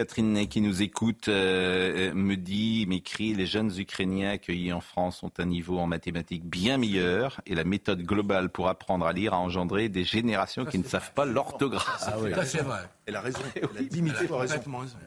Catherine 0.00 0.32
Ney, 0.32 0.46
qui 0.46 0.62
nous 0.62 0.80
écoute, 0.80 1.28
euh, 1.28 2.14
me 2.14 2.34
dit, 2.34 2.86
m'écrit, 2.88 3.34
les 3.34 3.44
jeunes 3.44 3.70
Ukrainiens 3.78 4.30
accueillis 4.30 4.72
en 4.72 4.80
France 4.80 5.22
ont 5.22 5.30
un 5.36 5.44
niveau 5.44 5.78
en 5.78 5.86
mathématiques 5.86 6.46
bien 6.46 6.78
meilleur 6.78 7.42
et 7.44 7.54
la 7.54 7.64
méthode 7.64 8.00
globale 8.00 8.48
pour 8.48 8.68
apprendre 8.68 9.04
à 9.04 9.12
lire 9.12 9.34
a 9.34 9.38
engendré 9.38 9.90
des 9.90 10.04
générations 10.04 10.64
qui 10.64 10.78
ne 10.78 10.84
savent 10.84 11.12
pas 11.12 11.26
l'orthographe. 11.26 12.04
Ah 12.06 12.14
oui. 12.18 12.30
c'est 12.46 12.62
vrai. 12.62 12.80
Elle 13.04 13.16
a 13.16 13.20
raison. 13.20 13.40
Elle 13.54 13.64
a 13.64 13.82
dix 13.82 14.00
raison. 14.30 14.60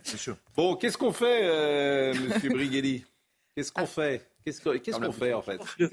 C'est 0.03 0.19
sûr. 0.19 0.37
Bon, 0.55 0.75
qu'est-ce 0.75 0.99
qu'on 0.99 1.11
fait, 1.11 1.39
euh, 1.41 2.13
Monsieur 2.13 2.51
Brigelli? 2.51 3.03
Qu'est-ce 3.55 3.71
qu'on 3.71 3.87
fait? 3.87 4.27
Qu'est-ce 4.45 4.61
qu'on 4.61 5.11
fait 5.11 5.33
en 5.33 5.41
fait? 5.41 5.59
Je 5.79 5.87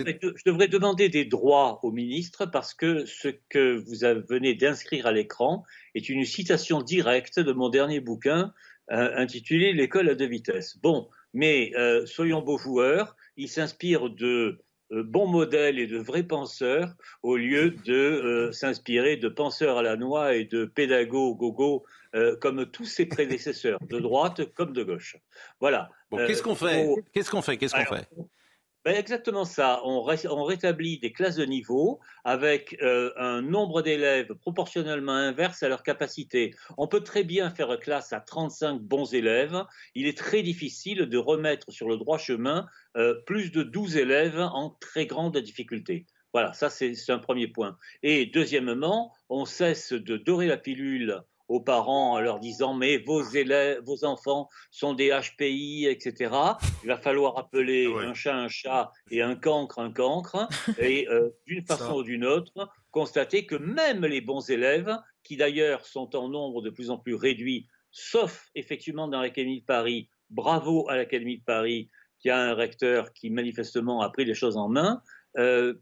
devrais, 0.45 0.69
demander 0.69 1.09
des 1.09 1.25
droits 1.25 1.81
au 1.85 1.91
ministre 1.91 2.45
parce 2.45 2.75
que 2.75 3.07
ce 3.07 3.29
que 3.49 3.79
vous 3.79 4.27
venez 4.29 4.55
d'inscrire 4.55 5.07
à 5.07 5.13
l'écran 5.13 5.65
est 5.95 6.09
une 6.11 6.27
citation 6.27 6.83
directe 6.83 7.41
de 7.41 7.53
mon 7.53 7.71
dernier 7.71 8.01
bouquin 8.01 8.41
euh, 8.49 8.70
intitulé 8.91 9.73
L'école 9.73 10.09
à 10.09 10.15
deux 10.15 10.27
vitesses. 10.27 10.79
Bon, 10.83 11.09
mais 11.33 11.73
euh, 11.77 12.07
soyons 12.07 12.43
beaux 12.43 12.59
joueurs, 12.59 13.17
il 13.37 13.49
s'inspire 13.49 14.11
de 14.11 14.61
euh, 14.93 15.03
bons 15.05 15.27
modèles 15.27 15.79
et 15.79 15.87
de 15.87 15.99
vrais 15.99 16.25
penseurs 16.25 16.93
au 17.23 17.37
lieu 17.37 17.71
de 17.85 18.51
s'inspirer 18.53 19.17
de 19.17 19.29
penseurs 19.29 19.79
à 19.79 19.83
la 19.83 19.97
noix 19.97 20.35
et 20.35 20.45
de 20.45 20.65
pédagogues 20.65 21.39
gogo 21.39 21.85
comme 22.41 22.67
tous 22.67 22.87
ses 22.87 23.07
prédécesseurs, 23.07 23.79
de 23.89 24.01
droite 24.01 24.53
comme 24.55 24.73
de 24.73 24.83
gauche. 24.83 25.17
Voilà. 25.61 25.91
Bon, 26.11 26.17
qu'est-ce 26.27 26.43
qu'on 26.43 26.57
fait? 26.57 26.89
Qu'est-ce 27.13 27.31
qu'on 27.31 27.41
fait? 27.41 27.57
Qu'est-ce 27.57 27.75
qu'on 27.75 27.95
fait? 27.95 28.09
Ben 28.83 28.95
exactement 28.95 29.45
ça. 29.45 29.83
On, 29.85 30.03
rétablit 30.03 30.99
des 30.99 31.13
classes 31.13 31.37
de 31.37 31.45
niveau 31.45 32.01
avec 32.25 32.79
euh, 32.81 33.13
un 33.17 33.43
nombre 33.43 33.83
d'élèves 33.83 34.35
proportionnellement 34.35 35.13
inverse 35.13 35.63
à 35.63 35.69
leur 35.69 35.83
capacité. 35.83 36.55
On 36.79 36.89
peut 36.89 37.03
très 37.03 37.23
bien 37.23 37.51
faire 37.51 37.79
classe 37.79 38.15
à 38.15 38.21
35 38.21 38.81
bons 38.81 39.13
élèves. 39.13 39.65
Il 39.95 40.07
est 40.07 40.17
très 40.17 40.43
difficile 40.43 41.01
de 41.01 41.19
remettre 41.19 41.71
sur 41.71 41.91
le 41.91 41.99
droit 41.99 42.17
chemin 42.17 42.67
euh, 42.97 43.21
plus 43.27 43.53
de 43.53 43.63
12 43.63 43.99
élèves 43.99 44.41
en 44.41 44.71
très 44.81 45.05
grande 45.05 45.37
difficulté. 45.37 46.07
Voilà, 46.33 46.55
ça 46.55 46.71
c'est 46.71 46.95
un 47.11 47.19
premier 47.19 47.49
point. 47.49 47.77
Et 48.03 48.27
deuxièmement, 48.27 49.13
on 49.29 49.45
cesse 49.45 49.93
de 49.93 50.17
dorer 50.17 50.47
la 50.47 50.57
pilule 50.57 51.23
aux 51.51 51.61
parents 51.61 52.13
en 52.13 52.21
leur 52.21 52.39
disant 52.39 52.75
mais 52.75 52.99
vos 52.99 53.23
élèves, 53.23 53.83
vos 53.85 54.05
enfants 54.05 54.49
sont 54.71 54.95
des 54.95 55.11
HPI, 55.11 55.87
etc. 55.87 56.33
Il 56.85 56.87
va 56.87 56.97
falloir 56.97 57.37
appeler 57.39 57.93
un 57.93 58.15
chat 58.15 58.37
un 58.37 58.49
chat 58.49 58.93
et 59.11 59.21
un 59.21 59.35
cancre 59.35 59.81
un 59.81 59.93
cancre 59.93 60.49
et 60.79 61.09
euh, 61.09 61.29
d'une 61.47 61.67
façon 61.67 61.97
ou 61.97 62.03
d'une 62.05 62.25
autre 62.25 62.71
constater 62.93 63.47
que 63.47 63.57
même 63.57 64.07
les 64.07 64.21
bons 64.21 64.49
élèves, 64.49 64.97
qui 65.25 65.37
d'ailleurs 65.37 65.85
sont 65.87 66.15
en 66.17 66.29
nombre 66.29 66.63
de 66.63 66.71
plus 66.71 66.91
en 66.91 66.99
plus 66.99 67.15
réduit, 67.15 67.67
sauf 67.91 68.49
effectivement 68.55 69.09
dans 69.09 69.21
l'Académie 69.21 69.61
de 69.61 69.67
Paris, 69.67 70.09
bravo 70.31 70.89
à 70.89 70.97
l'Académie 70.97 71.39
de 71.39 71.45
Paris 71.45 71.91
qui 72.21 72.31
a 72.31 72.39
un 72.39 72.55
recteur 72.55 73.13
qui 73.13 73.31
manifestement 73.31 74.03
a 74.03 74.11
pris 74.11 74.25
les 74.25 74.35
choses 74.35 74.57
en 74.57 74.69
main. 74.69 75.03
Euh, 75.37 75.75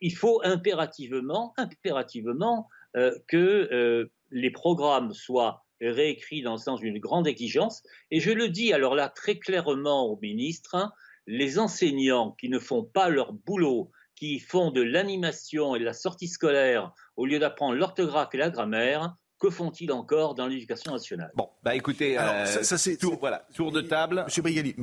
il 0.00 0.14
faut 0.14 0.42
impérativement, 0.44 1.54
impérativement 1.56 2.68
euh, 2.96 3.16
que 3.28 4.10
les 4.30 4.50
programmes 4.50 5.12
soient 5.12 5.64
réécrits 5.80 6.42
dans 6.42 6.52
le 6.52 6.58
sens 6.58 6.80
d'une 6.80 6.98
grande 6.98 7.26
exigence. 7.26 7.82
Et 8.10 8.20
je 8.20 8.30
le 8.30 8.48
dis 8.48 8.72
alors 8.72 8.94
là 8.94 9.08
très 9.08 9.38
clairement 9.38 10.06
au 10.06 10.18
ministre, 10.20 10.74
hein, 10.74 10.92
les 11.26 11.58
enseignants 11.58 12.32
qui 12.32 12.48
ne 12.48 12.58
font 12.58 12.84
pas 12.84 13.08
leur 13.08 13.32
boulot, 13.32 13.90
qui 14.14 14.38
font 14.38 14.70
de 14.70 14.80
l'animation 14.82 15.76
et 15.76 15.78
de 15.78 15.84
la 15.84 15.92
sortie 15.92 16.28
scolaire 16.28 16.92
au 17.16 17.26
lieu 17.26 17.38
d'apprendre 17.38 17.74
l'orthographe 17.74 18.34
et 18.34 18.38
la 18.38 18.50
grammaire, 18.50 19.14
que 19.38 19.50
font-ils 19.50 19.92
encore 19.92 20.34
dans 20.34 20.46
l'éducation 20.46 20.92
nationale? 20.92 21.30
Bon, 21.34 21.50
bah 21.62 21.74
écoutez, 21.74 22.18
euh, 22.18 22.46
ça, 22.46 22.78
c'est 22.78 22.96
tour, 22.96 23.18
voilà, 23.20 23.46
tour 23.54 23.70
de 23.70 23.82
table. 23.82 24.22
Monsieur 24.24 24.40
Brigali, 24.40 24.74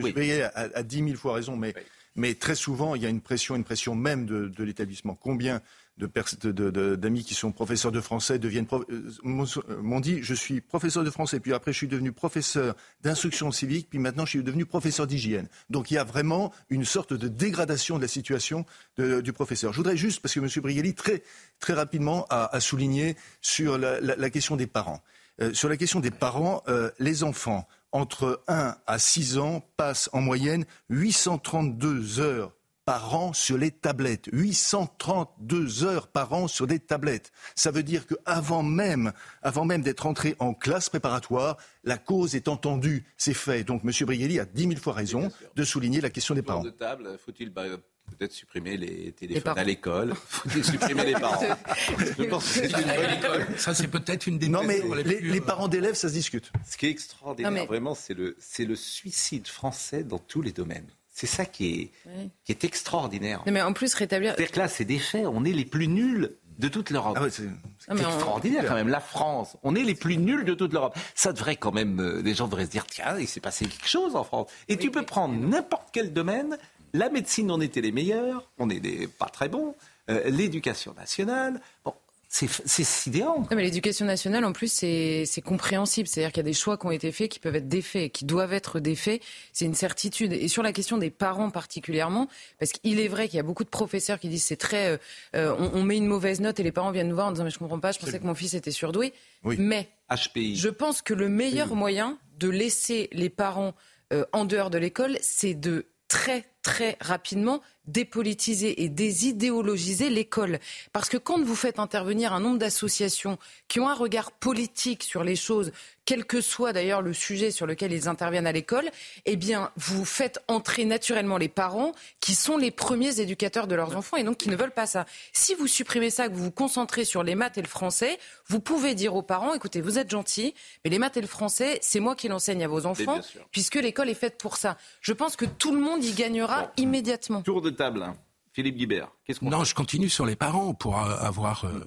a, 0.54 0.84
dix 0.84 1.02
mille 1.02 1.18
fois 1.18 1.34
raison, 1.34 1.56
mais, 1.56 1.74
mais 2.16 2.36
très 2.36 2.54
souvent 2.54 2.94
il 2.94 3.02
y 3.02 3.08
a 3.08 3.10
une 3.10 3.22
pression, 3.22 3.56
une 3.56 3.64
pression 3.64 3.96
même 3.96 4.28
de, 4.28 4.50
de 4.50 4.64
l'établissement. 4.64 5.16
Combien 5.16 5.62
d'amis 5.98 7.24
qui 7.24 7.36
sont 7.36 7.52
professeurs 7.52 7.92
de 7.92 8.02
français 8.02 8.40
deviennent 8.40 8.68
euh, 8.72 9.12
m'ont 9.24 10.00
dit 10.00 10.24
je 10.24 10.34
suis 10.34 10.60
professeur 10.60 11.04
de 11.04 11.10
français 11.12 11.40
puis 11.40 11.54
après 11.54 11.72
je 11.72 11.78
suis 11.78 11.88
devenu 11.88 12.12
professeur 12.12 12.76
d'instruction 13.02 13.52
civique 13.52 13.88
puis 13.90 14.00
maintenant 14.00 14.26
je 14.26 14.32
suis 14.32 14.44
devenu 14.44 14.66
professeur 14.66 15.06
d'hygiène. 15.06 15.48
Donc 15.70 15.92
il 15.92 15.96
y 15.96 15.98
a 15.98 16.04
vraiment 16.04 16.52
une 16.70 16.86
sorte 16.86 17.14
de 17.14 17.28
dégradation 17.28 17.98
de 17.98 18.02
la 18.02 18.08
situation 18.08 18.66
du 18.98 19.34
professeur. 19.34 19.72
Je 19.72 19.78
voudrais 19.78 19.98
juste 19.98 20.22
parce 20.22 20.34
que 20.34 20.40
M. 20.40 20.48
Brigelli 20.62 20.96
très 20.96 21.24
très 21.60 21.74
rapidement 21.74 22.26
a, 22.30 22.60
souligné 22.60 23.16
sur 23.42 23.78
la, 23.78 24.30
question 24.30 24.56
des 24.56 24.68
parents. 24.68 25.02
Euh, 25.42 25.54
sur 25.54 25.70
la 25.70 25.78
question 25.78 26.00
des 26.00 26.12
parents 26.12 26.64
euh, 26.68 26.92
les 27.00 27.24
enfants 27.24 27.68
entre 27.92 28.42
1 28.48 28.76
à 28.86 29.00
6 29.00 29.38
ans 29.38 29.64
passent 29.78 30.10
en 30.14 30.22
moyenne 30.22 30.66
832 30.90 32.20
heures 32.20 32.54
par 32.86 33.16
an 33.16 33.34
sur 33.34 33.58
les 33.58 33.72
tablettes. 33.72 34.30
832 34.32 35.84
heures 35.84 36.08
par 36.08 36.34
an 36.34 36.48
sur 36.48 36.68
des 36.68 36.80
tablettes. 36.80 37.32
Ça 37.56 37.72
veut 37.72 37.84
dire 37.84 38.06
qu'avant 38.08 38.64
même, 38.64 39.14
avant 39.42 39.66
même 39.66 39.82
d'être 39.82 40.06
entré 40.06 40.36
en 40.40 40.54
classe 40.54 40.90
préparatoire, 40.90 41.58
la 41.84 41.98
cause 41.98 42.36
est 42.36 42.48
entendue, 42.48 43.06
c'est 43.18 43.34
fait. 43.34 43.64
Donc 43.64 43.82
M. 43.84 43.92
Brigelli 44.06 44.40
a 44.40 44.46
dix 44.46 44.68
mille 44.68 44.80
fois 44.80 44.94
raison 44.94 45.30
de 45.56 45.64
souligner 45.64 46.02
la 46.02 46.10
question 46.10 46.36
des 46.36 46.42
parents. 46.42 46.64
De 46.64 46.70
table, 46.70 47.18
faut-il 47.24 47.52
peut-être 47.52 48.32
supprimer 48.32 48.78
les 48.78 49.12
téléphones 49.14 49.58
à 49.58 49.64
l'école? 49.64 50.14
Faut-il 50.16 50.64
supprimer 50.64 51.06
les 51.06 51.14
parents? 51.14 51.42
Je 52.18 52.24
pense 52.24 52.44
que 52.44 52.68
c'est 52.68 52.82
une 52.82 52.96
bonne 52.96 53.18
école. 53.18 53.48
Ça, 53.58 53.74
c'est 53.74 53.88
peut-être 53.88 54.28
une 54.28 54.38
des 54.38 54.50
Non, 54.50 54.64
mais 54.64 54.82
les, 55.04 55.42
parents 55.42 55.68
d'élèves, 55.68 55.96
ça 55.96 56.10
se 56.10 56.14
discute. 56.14 56.52
Ce 56.66 56.78
qui 56.78 56.88
est 56.88 56.92
extraordinaire, 56.92 57.66
vraiment, 57.66 57.96
c'est 57.96 58.14
le, 58.14 58.36
le 58.60 58.76
suicide 58.76 59.48
français 59.48 60.04
dans 60.04 60.20
tous 60.20 60.42
les 60.42 60.52
domaines. 60.52 60.88
C'est 61.14 61.28
ça 61.28 61.46
qui 61.46 61.92
est, 62.08 62.10
qui 62.44 62.52
est 62.52 62.64
extraordinaire. 62.64 63.44
mais 63.46 63.62
en 63.62 63.72
plus, 63.74 63.94
rétablir. 63.94 64.34
C'est-à-dire 64.34 64.52
que 64.52 64.60
là, 64.60 64.68
c'est 64.68 64.84
des 64.86 64.98
faits. 65.00 65.26
On 65.28 65.46
est 65.46 65.52
les 65.54 65.66
plus 65.66 65.88
nuls 65.88 66.36
de 66.60 66.68
toute 66.68 66.90
l'Europe. 66.90 67.18
Ah 67.20 67.26
c'est 67.30 67.44
extraordinaire 67.92 68.66
quand 68.68 68.76
même. 68.76 68.90
La 68.90 69.00
France, 69.00 69.58
on 69.64 69.76
est 69.76 69.84
les 69.84 69.96
plus 69.96 70.18
nuls 70.18 70.44
de 70.44 70.54
toute 70.54 70.74
l'Europe. 70.74 70.98
Ça 71.16 71.34
devrait 71.34 71.56
quand 71.56 71.72
même, 71.72 72.00
euh, 72.00 72.22
les 72.22 72.34
gens 72.34 72.48
devraient 72.48 72.66
se 72.66 72.72
dire, 72.72 72.86
tiens, 72.88 73.18
il 73.20 73.28
s'est 73.28 73.40
passé 73.40 73.66
quelque 73.66 73.88
chose 73.88 74.16
en 74.16 74.24
France. 74.24 74.48
Et 74.68 74.78
tu 74.78 74.92
peux 74.92 75.04
prendre 75.04 75.36
n'importe 75.36 75.90
quel 75.92 76.14
domaine. 76.14 76.58
La 76.94 77.10
médecine, 77.10 77.50
on 77.52 77.62
était 77.62 77.82
les 77.82 77.92
meilleurs. 77.92 78.50
On 78.58 78.68
n'est 78.68 79.08
pas 79.08 79.28
très 79.28 79.50
bons. 79.50 79.76
Euh, 80.10 80.30
l'éducation 80.30 80.94
nationale. 80.94 81.62
Bon, 81.86 81.94
c'est 82.34 82.84
sidérant. 82.84 83.48
mais 83.52 83.62
l'éducation 83.62 84.08
nationale, 84.08 84.44
en 84.44 84.54
plus, 84.54 84.72
c'est 84.72 85.42
compréhensible. 85.46 86.08
C'est-à-dire 86.08 86.32
qu'il 86.32 86.40
y 86.40 86.46
a 86.46 86.50
des 86.50 86.54
choix 86.54 86.78
qui 86.78 86.88
ont 86.88 86.92
été 86.92 87.12
faits, 87.12 87.30
qui 87.30 87.40
peuvent 87.40 87.56
être 87.56 87.68
défaits, 87.68 88.12
qui 88.12 88.26
doivent 88.26 88.54
être 88.54 88.80
défaits. 88.80 89.22
C'est 89.52 89.66
une 89.66 89.76
certitude. 89.76 90.34
Et 90.34 90.48
sur 90.48 90.64
la 90.64 90.74
question 90.74 90.98
des 90.98 91.12
parents 91.12 91.52
particulièrement, 91.52 92.28
parce 92.58 92.72
qu'il 92.72 93.00
est 93.00 93.08
vrai 93.08 93.28
qu'il 93.28 93.38
y 93.38 93.40
a 93.40 93.44
beaucoup 93.44 93.64
de 93.64 93.70
professeurs 93.70 94.20
qui 94.20 94.30
disent 94.30 94.44
c'est 94.44 94.56
très, 94.56 94.90
euh, 94.90 94.98
euh, 95.36 95.70
on, 95.74 95.84
met 95.84 95.96
une 95.96 96.08
mauvaise 96.08 96.42
note 96.42 96.60
et 96.60 96.64
les 96.64 96.72
parents 96.72 96.92
viennent 96.92 97.10
nous 97.10 97.16
voir 97.16 97.28
en 97.28 97.32
disant 97.32 97.44
mais 97.44 97.52
je 97.52 97.60
comprends 97.60 97.80
pas, 97.80 97.92
je 97.92 98.00
pensais 98.00 98.18
que 98.18 98.26
mon 98.26 98.34
fils 98.34 98.56
était 98.56 98.72
surdoué. 98.72 99.14
Oui. 99.44 99.58
Mais 99.60 99.90
HPI. 100.10 100.56
je 100.56 100.70
pense 100.70 101.04
que 101.04 101.14
le 101.14 101.30
meilleur 101.30 101.76
moyen 101.76 102.18
de 102.40 102.50
laisser 102.50 103.10
les 103.12 103.30
parents 103.30 103.76
euh, 104.12 104.26
en 104.32 104.46
dehors 104.46 104.72
de 104.72 104.80
l'école, 104.80 105.20
c'est 105.22 105.54
de 105.54 105.86
très 106.08 106.46
très 106.64 106.98
rapidement 107.02 107.62
dépolitiser 107.86 108.84
et 108.84 108.90
désidéologiser 108.90 110.10
l'école. 110.10 110.60
Parce 110.94 111.10
que 111.10 111.18
quand 111.18 111.42
vous 111.44 111.56
faites 111.56 111.80
intervenir 111.80 112.34
un 112.34 112.40
nombre 112.40 112.58
d'associations 112.58 113.38
qui 113.68 113.80
ont 113.80 113.90
un 113.90 113.94
regard 113.94 114.32
politique 114.32 115.04
sur 115.04 115.24
les 115.24 115.36
choses, 115.36 115.72
quel 116.06 116.26
que 116.26 116.42
soit 116.42 116.74
d'ailleurs 116.74 117.02
le 117.02 117.14
sujet 117.14 117.52
sur 117.52 117.66
lequel 117.66 117.92
ils 117.94 118.08
interviennent 118.08 118.48
à 118.48 118.52
l'école, 118.52 118.90
eh 119.26 119.36
bien, 119.36 119.72
vous 119.78 120.06
faites 120.06 120.40
entrer 120.48 120.86
naturellement 120.86 121.38
les 121.38 121.48
parents 121.48 121.94
qui 122.20 122.36
sont 122.36 122.58
les 122.58 122.72
premiers 122.72 123.20
éducateurs 123.20 123.68
de 123.68 123.76
leurs 123.76 123.96
enfants 123.96 124.18
et 124.18 124.24
donc 124.24 124.38
qui 124.38 124.50
ne 124.50 124.56
veulent 124.56 124.72
pas 124.72 124.86
ça. 124.86 125.06
Si 125.32 125.56
vous 125.56 125.68
supprimez 125.68 126.10
ça, 126.10 126.28
que 126.28 126.34
vous 126.34 126.44
vous 126.46 126.52
concentrez 126.52 127.06
sur 127.06 127.24
les 127.24 127.36
maths 127.36 127.58
et 127.58 127.62
le 127.62 127.68
français, 127.68 128.18
vous 128.48 128.60
pouvez 128.60 128.96
dire 128.96 129.16
aux 129.16 129.22
parents, 129.22 129.54
écoutez, 129.54 129.82
vous 129.82 129.98
êtes 129.98 130.10
gentils, 130.10 130.54
mais 130.84 130.92
les 130.92 131.00
maths 131.00 131.18
et 131.18 131.22
le 131.22 131.28
français, 131.28 131.80
c'est 131.82 132.00
moi 132.02 132.16
qui 132.16 132.28
l'enseigne 132.28 132.64
à 132.64 132.68
vos 132.68 132.86
enfants, 132.86 133.20
puisque 133.52 133.76
l'école 133.76 134.10
est 134.10 134.14
faite 134.14 134.38
pour 134.38 134.58
ça. 134.58 134.78
Je 135.02 135.14
pense 135.14 135.36
que 135.36 135.46
tout 135.46 135.74
le 135.74 135.80
monde 135.80 136.04
y 136.04 136.14
gagnera 136.14 136.53
immédiatement. 136.78 137.42
Tour 137.42 137.62
de 137.62 137.70
table. 137.70 138.14
Philippe 138.54 138.78
Guibert, 138.78 139.12
qu'est-ce 139.26 139.40
qu'on 139.40 139.50
Non, 139.50 139.64
je 139.64 139.74
continue 139.74 140.10
sur 140.10 140.26
les 140.26 140.36
parents 140.36 140.74
pour 140.74 141.00
avoir 141.00 141.66
euh, 141.66 141.84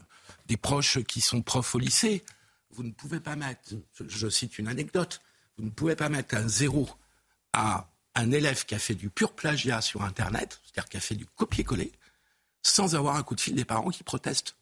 des 0.46 0.56
proches 0.56 1.02
qui 1.04 1.20
sont 1.20 1.40
profs 1.40 1.74
au 1.74 1.78
lycée. 1.78 2.24
Vous 2.70 2.82
ne 2.82 2.90
pouvez 2.90 3.20
pas 3.20 3.36
mettre, 3.36 3.74
je, 4.04 4.28
cite 4.28 4.58
une 4.58 4.68
anecdote, 4.68 5.20
Vous 5.56 5.64
ne 5.64 5.70
pouvez 5.70 5.94
pas 5.94 6.08
mettre 6.08 6.34
un 6.34 6.48
zéro 6.48 6.88
à 7.52 7.88
un 8.16 8.32
élève 8.32 8.64
qui 8.64 8.74
a 8.74 8.78
fait 8.78 8.94
du 8.94 9.10
pur 9.10 9.32
plagiat 9.32 9.80
sur 9.80 10.02
Internet, 10.02 10.60
c'est-à-dire 10.64 10.88
qui 10.88 10.96
a 10.96 11.00
fait 11.00 11.14
du 11.14 11.26
copier-coller, 11.26 11.92
sans 12.62 12.96
avoir 12.96 13.16
un 13.16 13.22
coup 13.22 13.36
de 13.36 13.40
fil 13.40 13.54
des 13.54 13.64
parents 13.64 13.90
qui 13.90 14.02
protestent. 14.02 14.56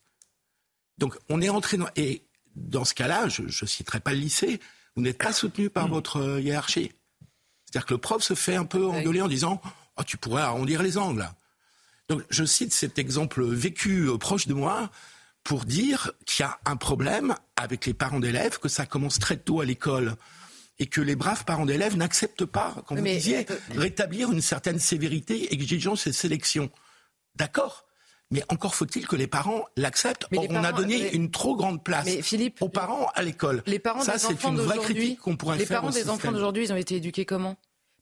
Donc 0.98 1.16
on 1.28 1.40
est 1.40 1.48
entré 1.48 1.76
dans... 1.76 1.88
Et 1.96 2.22
dans 2.54 2.84
ce 2.84 2.94
cas-là, 2.94 3.28
je 3.28 3.42
ne 3.42 3.66
citerai 3.66 3.98
pas 3.98 4.12
le 4.12 4.18
lycée, 4.18 4.60
vous 4.94 5.02
n'êtes 5.02 5.18
pas 5.18 5.32
soutenu 5.32 5.70
par 5.70 5.88
votre 5.88 6.18
euh, 6.18 6.40
hiérarchie. 6.40 6.92
C'est-à-dire 7.64 7.86
que 7.86 7.94
le 7.94 7.98
prof 7.98 8.22
se 8.22 8.34
fait 8.34 8.54
un 8.54 8.64
peu 8.64 8.86
engueuler 8.86 9.22
en 9.22 9.26
disant 9.26 9.60
oh, 9.98 10.02
Tu 10.04 10.16
pourrais 10.16 10.42
arrondir 10.42 10.82
les 10.82 10.98
angles. 10.98 11.28
Donc 12.08 12.22
je 12.28 12.44
cite 12.44 12.72
cet 12.72 12.98
exemple 12.98 13.44
vécu 13.44 14.08
euh, 14.08 14.18
proche 14.18 14.46
de 14.46 14.54
moi 14.54 14.90
pour 15.42 15.64
dire 15.64 16.12
qu'il 16.26 16.44
y 16.44 16.46
a 16.46 16.58
un 16.64 16.76
problème 16.76 17.34
avec 17.56 17.86
les 17.86 17.94
parents 17.94 18.20
d'élèves, 18.20 18.58
que 18.58 18.68
ça 18.68 18.86
commence 18.86 19.18
très 19.18 19.36
tôt 19.36 19.60
à 19.60 19.64
l'école 19.64 20.16
et 20.78 20.86
que 20.86 21.00
les 21.00 21.16
braves 21.16 21.44
parents 21.44 21.66
d'élèves 21.66 21.96
n'acceptent 21.96 22.46
pas, 22.46 22.74
comme 22.86 22.98
vous 22.98 23.04
disiez, 23.04 23.46
rétablir 23.76 24.32
une 24.32 24.40
certaine 24.40 24.78
sévérité, 24.78 25.52
exigence 25.54 26.06
et 26.06 26.12
sélection. 26.12 26.70
D'accord 27.36 27.86
mais 28.30 28.42
encore 28.48 28.74
faut-il 28.74 29.06
que 29.06 29.16
les 29.16 29.26
parents 29.26 29.64
l'acceptent. 29.76 30.26
on 30.32 30.64
a 30.64 30.72
donné 30.72 31.14
une 31.14 31.30
trop 31.30 31.56
grande 31.56 31.84
place 31.84 32.08
aux 32.60 32.68
parents 32.68 33.06
à 33.14 33.22
l'école. 33.22 33.62
Les 33.66 33.78
parents 33.78 34.00
Ça, 34.00 34.18
c'est 34.18 34.42
une 34.44 34.56
vraie 34.56 34.78
critique 34.78 35.20
qu'on 35.20 35.36
pourrait 35.36 35.58
faire. 35.58 35.68
Les 35.68 35.74
parents 35.74 35.90
des 35.90 36.10
enfants 36.10 36.32
d'aujourd'hui, 36.32 36.64
ils 36.64 36.72
ont 36.72 36.76
été 36.76 36.96
éduqués 36.96 37.26
comment? 37.26 37.56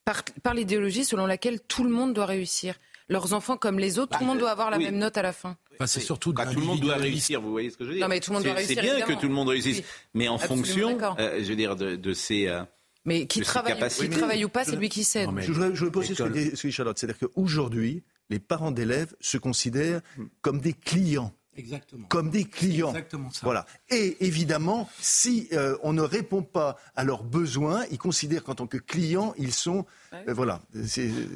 Par 0.04 0.54
l'idéologie 0.54 1.04
selon 1.04 1.26
laquelle 1.26 1.60
tout 1.60 1.84
le 1.84 1.90
monde 1.90 2.14
doit 2.14 2.26
réussir 2.26 2.74
leurs 3.08 3.32
enfants 3.32 3.56
comme 3.56 3.78
les 3.78 3.98
autres, 3.98 4.16
tout 4.16 4.24
le 4.24 4.26
monde 4.26 4.38
doit 4.38 4.50
avoir 4.50 4.70
la 4.70 4.78
même 4.78 4.98
note 4.98 5.16
à 5.16 5.22
la 5.22 5.32
fin. 5.32 5.56
c'est 5.86 6.00
surtout 6.00 6.32
tout 6.32 6.60
le 6.60 6.66
monde 6.66 6.80
doit 6.80 6.96
réussir, 6.96 7.40
vous 7.40 7.50
voyez 7.50 7.70
ce 7.70 7.76
que 7.76 7.84
je 7.84 7.90
veux 7.90 7.94
dire 7.96 8.04
Non, 8.04 8.08
mais 8.08 8.20
tout 8.20 8.30
le 8.30 8.36
monde 8.36 8.44
doit 8.44 8.54
réussir. 8.54 8.76
C'est 8.76 8.96
bien 8.96 9.00
que 9.06 9.12
tout 9.12 9.28
le 9.28 9.34
monde 9.34 9.48
réussisse, 9.48 9.82
mais 10.14 10.28
en 10.28 10.38
fonction, 10.38 10.98
euh, 11.18 11.38
je 11.42 11.48
veux 11.48 11.56
dire, 11.56 11.76
de, 11.76 11.96
de 11.96 12.12
ces. 12.12 12.48
Euh, 12.48 12.62
mais 13.04 13.26
qui 13.26 13.40
travaille, 13.40 13.76
qui 13.88 14.08
travaille 14.08 14.44
ou 14.44 14.48
pas, 14.48 14.64
c'est 14.64 14.76
lui 14.76 14.88
qui 14.88 15.02
cède. 15.02 15.28
Je 15.38 15.52
voudrais, 15.52 15.74
je 15.74 15.86
poser 15.86 16.14
ce 16.14 16.22
que 16.22 16.28
dit 16.28 16.72
Charlotte, 16.72 16.98
c'est-à-dire 16.98 17.18
qu'aujourd'hui, 17.18 18.04
les 18.30 18.38
parents 18.38 18.70
d'élèves 18.70 19.14
se 19.20 19.38
considèrent 19.38 20.00
comme 20.40 20.60
des 20.60 20.72
clients. 20.72 21.32
Exactement. 21.56 22.06
Comme 22.08 22.30
des 22.30 22.44
clients. 22.44 22.88
Exactement 22.88 23.30
ça. 23.30 23.40
Voilà. 23.42 23.66
Et 23.90 24.24
évidemment, 24.24 24.88
si 24.98 25.48
euh, 25.52 25.76
on 25.82 25.92
ne 25.92 26.00
répond 26.00 26.42
pas 26.42 26.76
à 26.96 27.04
leurs 27.04 27.24
besoins, 27.24 27.84
ils 27.90 27.98
considèrent 27.98 28.42
qu'en 28.42 28.54
tant 28.54 28.66
que 28.66 28.78
clients, 28.78 29.34
ils 29.36 29.52
sont. 29.52 29.84
Euh, 30.14 30.32
voilà. 30.32 30.62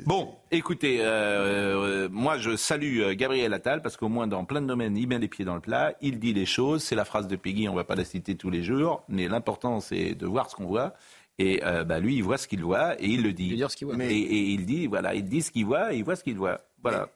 Bon, 0.07 0.35
écoutez, 0.51 0.99
euh, 1.01 2.09
moi 2.11 2.39
je 2.39 2.57
salue 2.57 3.13
Gabriel 3.13 3.53
Attal 3.53 3.83
parce 3.83 3.97
qu'au 3.97 4.09
moins 4.09 4.27
dans 4.27 4.45
plein 4.45 4.63
de 4.63 4.67
domaines, 4.67 4.97
il 4.97 5.07
met 5.07 5.19
les 5.19 5.29
pieds 5.29 5.45
dans 5.45 5.55
le 5.55 5.61
plat, 5.61 5.95
il 6.01 6.19
dit 6.19 6.33
les 6.33 6.47
choses. 6.47 6.83
C'est 6.83 6.95
la 6.95 7.05
phrase 7.05 7.29
de 7.29 7.37
Peggy, 7.37 7.69
on 7.69 7.73
ne 7.73 7.77
va 7.77 7.85
pas 7.85 7.95
la 7.95 8.05
citer 8.05 8.37
tous 8.37 8.51
les 8.51 8.63
jours, 8.63 9.05
mais 9.09 9.29
l'important 9.29 9.81
c'est 9.81 10.15
de 10.15 10.27
voir 10.27 10.51
ce 10.51 10.57
qu'on 10.57 10.67
voit. 10.67 10.95
Et 11.39 11.61
bah, 11.61 12.01
lui, 12.01 12.17
il 12.17 12.23
voit 12.23 12.39
ce 12.39 12.49
qu'il 12.49 12.63
voit 12.63 13.01
et 13.01 13.07
il 13.07 13.23
le 13.23 13.33
dit. 13.33 13.49
Il 13.49 13.69
ce 13.69 13.77
qu'il 13.77 13.87
voit. 13.87 13.97
Et, 14.03 14.17
et, 14.17 14.51
il 14.53 14.65
dit, 14.65 14.87
voilà, 14.87 15.15
il 15.15 15.25
dit 15.25 15.43
ce 15.43 15.51
qu'il 15.51 15.67
voit 15.67 15.93
et 15.93 15.99
il 15.99 16.05
voit 16.05 16.17
ce 16.17 16.25
qu'il 16.25 16.37
voit. 16.37 16.61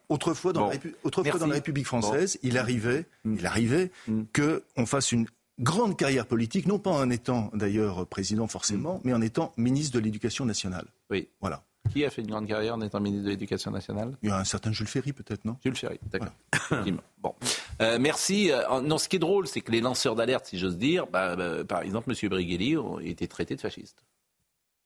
Autrefois, 0.09 0.53
dans, 0.53 0.67
la, 0.67 1.53
République 1.53 1.85
française, 1.85 2.39
il 2.43 2.57
arrivait, 2.57 3.05
mm. 3.23 3.35
il 3.37 3.45
arrivait 3.45 3.91
mm. 4.07 4.23
qu'on 4.35 4.85
fasse 4.85 5.11
une 5.11 5.27
grande 5.59 5.97
carrière 5.97 6.25
politique, 6.25 6.65
non 6.65 6.79
pas 6.79 6.91
en 6.91 7.09
étant 7.09 7.51
d'ailleurs 7.53 8.05
président 8.07 8.47
forcément, 8.47 8.95
mm. 8.95 9.01
mais 9.03 9.13
en 9.13 9.21
étant 9.21 9.53
ministre 9.57 9.95
de 9.95 10.03
l'Éducation 10.03 10.45
nationale. 10.45 10.85
Oui. 11.09 11.27
Voilà. 11.39 11.63
Qui 11.91 12.05
a 12.05 12.09
fait 12.09 12.21
une 12.21 12.29
grande 12.29 12.47
carrière 12.47 12.75
en 12.75 12.81
étant 12.81 12.99
ministre 12.99 13.25
de 13.25 13.31
l'Éducation 13.31 13.71
nationale? 13.71 14.15
Il 14.21 14.29
y 14.29 14.31
a 14.31 14.37
un 14.37 14.43
certain 14.43 14.71
Jules 14.71 14.87
Ferry, 14.87 15.13
peut-être, 15.13 15.43
non? 15.45 15.57
Jules 15.63 15.75
Ferry, 15.75 15.99
d'accord. 16.11 16.31
bon. 17.21 17.33
Euh, 17.81 17.97
merci. 17.99 18.51
Euh, 18.51 18.81
non, 18.81 18.97
ce 18.99 19.09
qui 19.09 19.15
est 19.15 19.19
drôle, 19.19 19.47
c'est 19.47 19.61
que 19.61 19.71
les 19.71 19.81
lanceurs 19.81 20.15
d'alerte, 20.15 20.45
si 20.45 20.59
j'ose 20.59 20.77
dire, 20.77 21.07
bah, 21.07 21.35
bah, 21.35 21.63
par 21.65 21.81
exemple, 21.81 22.11
M. 22.11 22.29
Brighelli, 22.29 22.77
ont 22.77 22.99
été 22.99 23.27
traités 23.27 23.55
de 23.55 23.61
fascistes. 23.61 24.05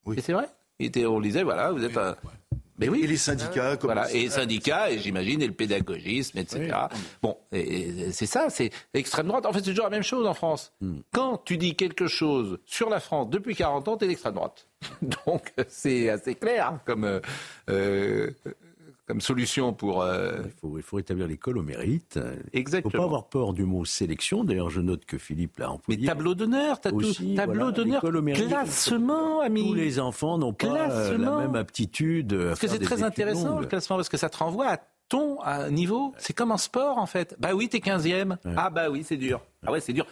Oui. 0.05 0.17
Et 0.17 0.21
c'est 0.21 0.33
vrai 0.33 0.47
était, 0.79 1.05
On 1.05 1.21
disait, 1.21 1.43
voilà, 1.43 1.71
vous 1.71 1.83
êtes 1.83 1.97
un, 1.97 2.15
mais 2.77 2.89
oui. 2.89 3.01
Et 3.03 3.07
les 3.07 3.17
syndicats. 3.17 3.77
Comme 3.77 3.93
voilà, 3.93 4.11
et 4.11 4.23
les 4.23 4.29
syndicats, 4.29 4.91
et 4.91 4.99
j'imagine, 4.99 5.41
et 5.41 5.47
le 5.47 5.53
pédagogisme, 5.53 6.37
etc. 6.37 6.75
Bon, 7.21 7.37
c'est 7.51 8.25
ça, 8.25 8.49
c'est 8.49 8.69
l'extrême 8.93 9.27
droite. 9.27 9.45
En 9.45 9.53
fait, 9.53 9.59
c'est 9.59 9.71
toujours 9.71 9.85
la 9.85 9.91
même 9.91 10.03
chose 10.03 10.27
en 10.27 10.33
France. 10.33 10.73
Hmm. 10.81 10.99
Quand 11.13 11.37
tu 11.45 11.57
dis 11.57 11.75
quelque 11.75 12.07
chose 12.07 12.59
sur 12.65 12.89
la 12.89 12.99
France 12.99 13.29
depuis 13.29 13.55
40 13.55 13.87
ans, 13.87 13.97
t'es 13.97 14.07
l'extrême 14.07 14.33
droite. 14.33 14.67
Donc, 15.25 15.53
c'est 15.67 16.09
assez 16.09 16.35
clair 16.35 16.79
comme, 16.85 17.05
euh, 17.05 17.19
euh 17.69 18.29
comme 19.05 19.21
solution 19.21 19.73
pour. 19.73 20.01
Euh, 20.01 20.41
il, 20.45 20.51
faut, 20.59 20.77
il 20.77 20.83
faut 20.83 20.97
rétablir 20.97 21.27
l'école 21.27 21.57
au 21.57 21.63
mérite. 21.63 22.19
Exactement. 22.53 22.91
Il 22.91 22.95
ne 22.95 22.97
faut 22.97 22.97
pas 22.97 23.03
avoir 23.03 23.29
peur 23.29 23.53
du 23.53 23.63
mot 23.63 23.85
sélection. 23.85 24.43
D'ailleurs, 24.43 24.69
je 24.69 24.81
note 24.81 25.05
que 25.05 25.17
Philippe 25.17 25.59
l'a 25.59 25.71
employé. 25.71 26.01
Mais 26.01 26.07
tableau 26.07 26.35
d'honneur, 26.35 26.81
t'as 26.81 26.91
tout. 26.91 27.13
Tableau 27.35 27.71
d'honneur, 27.71 28.01
classement, 28.33 29.41
ami. 29.41 29.67
Tous 29.67 29.73
les 29.73 29.99
enfants 29.99 30.37
n'ont 30.37 30.53
pas 30.53 30.89
euh, 30.89 31.17
la 31.17 31.37
même 31.37 31.55
aptitude. 31.55 32.35
Parce 32.47 32.59
que 32.59 32.67
c'est 32.67 32.79
très 32.79 33.03
intéressant 33.03 33.59
le 33.59 33.67
classement, 33.67 33.95
parce 33.95 34.09
que 34.09 34.17
ça 34.17 34.29
te 34.29 34.37
renvoie 34.37 34.67
à 34.67 34.77
ton 35.07 35.37
niveau. 35.69 36.13
C'est 36.17 36.33
comme 36.33 36.51
en 36.51 36.57
sport, 36.57 36.97
en 36.97 37.05
fait. 37.05 37.35
Bah 37.39 37.53
oui, 37.53 37.69
t'es 37.69 37.79
15e. 37.79 38.37
Ah 38.57 38.69
bah 38.69 38.89
oui, 38.89 39.03
c'est 39.03 39.17
dur. 39.17 39.41
Ah 39.65 39.71
ouais, 39.71 39.79
c'est 39.81 39.93
dur. 39.93 40.05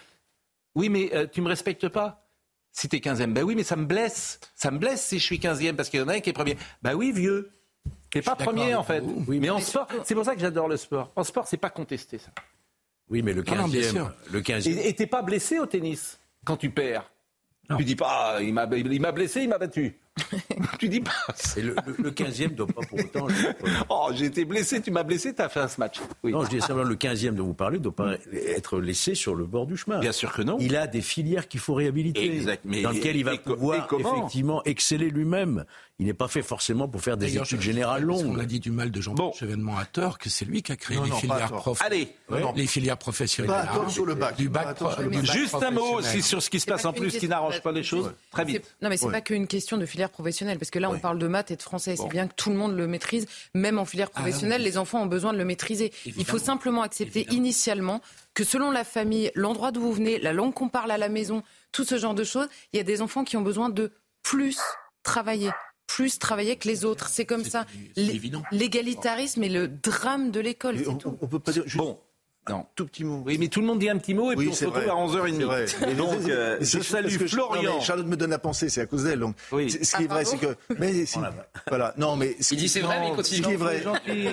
Oui, 0.75 0.89
mais 0.89 1.11
euh, 1.13 1.27
tu 1.31 1.41
me 1.41 1.47
respectes 1.47 1.87
pas. 1.87 2.27
Si 2.71 2.89
t'es 2.89 2.97
15e, 2.97 3.33
bah 3.33 3.41
oui, 3.43 3.53
mais 3.55 3.63
ça 3.63 3.75
me 3.75 3.85
blesse. 3.85 4.39
Ça 4.55 4.71
me 4.71 4.79
blesse 4.79 5.05
si 5.05 5.19
je 5.19 5.23
suis 5.23 5.37
15e, 5.37 5.75
parce 5.75 5.89
qu'il 5.89 5.99
y 5.99 6.03
en 6.03 6.07
a 6.07 6.15
un 6.15 6.19
qui 6.19 6.31
est 6.31 6.33
premier. 6.33 6.57
Bah 6.81 6.95
oui, 6.95 7.11
vieux. 7.11 7.51
T'es 8.13 8.21
pas 8.21 8.35
premier 8.35 8.75
en 8.75 8.83
fait. 8.83 9.03
Oui, 9.27 9.39
mais 9.39 9.49
en 9.49 9.59
sport, 9.59 9.87
c'est 10.03 10.13
pour 10.13 10.23
ça 10.23 10.35
que 10.35 10.41
j'adore 10.41 10.67
le 10.67 10.77
sport. 10.77 11.11
En 11.15 11.23
sport, 11.23 11.47
c'est 11.47 11.57
pas 11.57 11.71
contesté 11.71 12.19
ça. 12.19 12.29
Oui, 13.09 13.23
mais 13.23 13.33
le 13.33 13.41
15e. 13.41 14.07
le 14.31 14.41
15 14.41 14.67
Et 14.67 14.93
t'es 14.93 15.07
pas 15.07 15.23
blessé 15.23 15.57
au 15.57 15.65
tennis 15.65 16.19
quand 16.45 16.55
tu 16.55 16.69
perds? 16.69 17.11
Tu 17.75 17.83
dis 17.83 17.95
pas, 17.95 18.37
il 18.41 18.53
m'a 18.53 18.65
blessé, 18.67 19.41
il 19.41 19.49
m'a 19.49 19.57
battu. 19.57 19.99
tu 20.79 20.89
dis 20.89 20.99
pas. 20.99 21.11
Et 21.57 21.61
le, 21.61 21.75
le, 21.97 22.11
15e 22.11 22.51
ne 22.51 22.55
doit 22.55 22.67
pas 22.67 22.81
pour 22.87 22.99
autant. 22.99 23.27
oh, 23.89 24.09
j'ai 24.13 24.25
été 24.25 24.45
blessé, 24.45 24.81
tu 24.81 24.91
m'as 24.91 25.03
blessé, 25.03 25.33
tu 25.33 25.41
as 25.41 25.49
fait 25.49 25.59
un 25.59 25.69
match. 25.77 26.01
Non, 26.23 26.43
je 26.43 26.49
dis 26.49 26.61
simplement 26.61 26.83
le 26.83 26.95
15e 26.95 27.31
dont 27.31 27.45
vous 27.45 27.53
parlez 27.53 27.79
ne 27.79 27.83
doit 27.83 27.95
pas 27.95 28.15
être 28.31 28.79
laissé 28.79 29.15
sur 29.15 29.33
le 29.33 29.45
bord 29.45 29.65
du 29.65 29.75
chemin. 29.75 29.99
Bien 29.99 30.11
sûr 30.11 30.31
que 30.31 30.43
non. 30.43 30.57
Il 30.59 30.75
a 30.75 30.85
des 30.85 31.01
filières 31.01 31.47
qu'il 31.47 31.59
faut 31.59 31.73
réhabiliter. 31.73 32.25
Exact. 32.25 32.65
dans 32.65 32.91
lesquelles 32.91 33.15
il 33.15 33.25
va 33.25 33.37
pouvoir 33.37 33.87
effectivement 33.91 34.63
exceller 34.65 35.09
lui-même. 35.09 35.65
Il 35.99 36.07
n'est 36.07 36.13
pas 36.13 36.27
fait 36.27 36.41
forcément 36.41 36.87
pour 36.87 37.01
faire 37.01 37.17
des 37.17 37.37
études 37.37 37.61
générales 37.61 38.03
longues. 38.03 38.25
On 38.25 38.39
a 38.39 38.45
dit 38.45 38.59
du 38.59 38.71
mal 38.71 38.91
de 38.91 38.99
Jean 38.99 39.13
bon. 39.13 39.31
Chevènement 39.33 39.77
à 39.77 39.85
tort 39.85 40.17
que 40.17 40.29
c'est 40.29 40.45
lui 40.45 40.63
qui 40.63 40.71
a 40.71 40.75
créé 40.75 40.97
les 41.03 41.11
filières 41.11 41.51
prof... 41.51 41.79
Allez, 41.83 42.15
les 42.55 42.67
filières 42.67 42.97
professionnelles. 42.97 43.51
Pas 43.51 43.61
à 43.61 43.75
tort 43.75 43.89
sur 43.89 44.05
le 44.05 44.15
bac. 44.15 44.35
Du 44.35 44.49
bac, 44.49 44.77
Juste 45.23 45.55
un 45.55 45.71
mot 45.71 45.97
aussi 45.97 46.21
sur 46.21 46.41
ce 46.41 46.49
qui 46.49 46.59
se 46.59 46.65
passe 46.65 46.85
en 46.85 46.93
plus 46.93 47.17
qui 47.17 47.27
n'arrange 47.27 47.61
pas 47.61 47.71
les 47.71 47.83
choses. 47.83 48.13
Très 48.31 48.45
vite. 48.45 48.75
Non, 48.81 48.89
mais 48.89 48.97
c'est 48.97 49.11
pas 49.11 49.21
qu'une 49.21 49.47
question 49.47 49.77
de 49.77 49.85
filière 49.85 50.02
professionnelle 50.09 50.59
parce 50.59 50.71
que 50.71 50.79
là 50.79 50.89
on 50.89 50.99
parle 50.99 51.19
de 51.19 51.27
maths 51.27 51.51
et 51.51 51.55
de 51.55 51.61
français. 51.61 51.95
C'est 51.95 52.07
bien 52.07 52.27
que 52.27 52.33
tout 52.35 52.49
le 52.49 52.55
monde 52.55 52.75
le 52.75 52.87
maîtrise, 52.87 53.27
même 53.53 53.79
en 53.79 53.85
filière 53.85 54.09
ah, 54.13 54.19
professionnelle. 54.19 54.61
les 54.61 54.77
enfants 54.77 55.01
ont 55.01 55.07
besoin 55.07 55.33
de 55.33 55.37
le 55.37 55.45
maîtriser. 55.45 55.91
Il 56.05 56.25
faut 56.25 56.39
simplement 56.39 56.81
accepter 56.81 57.27
initialement 57.31 58.01
que 58.33 58.43
selon 58.43 58.71
la 58.71 58.83
famille, 58.83 59.31
l'endroit 59.35 59.71
d'où 59.71 59.81
vous 59.81 59.93
venez, 59.93 60.19
la 60.19 60.33
langue 60.33 60.53
qu'on 60.53 60.69
parle 60.69 60.91
à 60.91 60.97
la 60.97 61.09
maison, 61.09 61.43
tout 61.71 61.83
ce 61.83 61.97
genre 61.97 62.15
de 62.15 62.23
choses, 62.23 62.47
il 62.71 62.77
y 62.77 62.79
a 62.79 62.83
des 62.83 63.01
enfants 63.01 63.23
qui 63.23 63.37
ont 63.37 63.41
besoin 63.41 63.69
de 63.69 63.91
plus 64.23 64.59
travailler 65.03 65.51
plus 65.85 66.17
travailler 66.17 66.55
que 66.55 66.67
les 66.67 66.85
autres. 66.85 67.09
C'est 67.09 67.25
comme 67.25 67.43
ça. 67.43 67.65
L'égalitarisme 68.51 69.43
est 69.43 69.49
le 69.49 69.67
drame 69.67 70.31
de 70.31 70.39
l'école. 70.39 70.77
On, 70.87 70.97
on, 71.21 71.27
peut 71.27 71.39
pas 71.39 71.51
dire. 71.51 71.65
Bon. 71.75 71.99
Non. 72.49 72.65
Tout 72.75 72.85
petit 72.85 73.05
mot. 73.05 73.23
Oui, 73.25 73.37
mais 73.39 73.47
tout 73.47 73.61
le 73.61 73.67
monde 73.67 73.79
dit 73.79 73.89
un 73.89 73.97
petit 73.97 74.13
mot 74.13 74.31
et 74.31 74.35
puis 74.35 74.49
on 74.49 74.53
se 74.53 74.65
retrouve 74.65 74.89
à 74.89 74.95
11h30. 74.95 75.89
Et 75.89 75.93
donc, 75.93 76.19
euh, 76.29 76.57
je 76.59 76.79
salue 76.79 77.09
Florian. 77.27 77.79
Charlotte 77.79 78.05
me 78.05 78.17
donne 78.17 78.31
la 78.31 78.39
pensée, 78.39 78.69
c'est 78.69 78.81
à 78.81 78.85
cause 78.85 79.05
d'elle. 79.05 79.19
Donc, 79.19 79.35
oui. 79.51 79.71
ce 79.71 79.95
qui 79.95 80.03
est 80.03 80.07
vrai, 80.07 80.25
c'est 80.25 80.37
que. 80.37 80.55
Mais 80.77 81.05
voilà. 81.67 81.93
Non, 81.97 82.17
mais. 82.17 82.35
Il 82.51 82.57
dit 82.57 82.67
c'est 82.67 82.81
vrai, 82.81 82.99
mais 82.99 83.09
il 83.09 83.15
continue. 83.15 83.43
Ce 83.43 83.47
qui 83.47 83.53
est 83.53 83.57
vrai. 83.57 83.83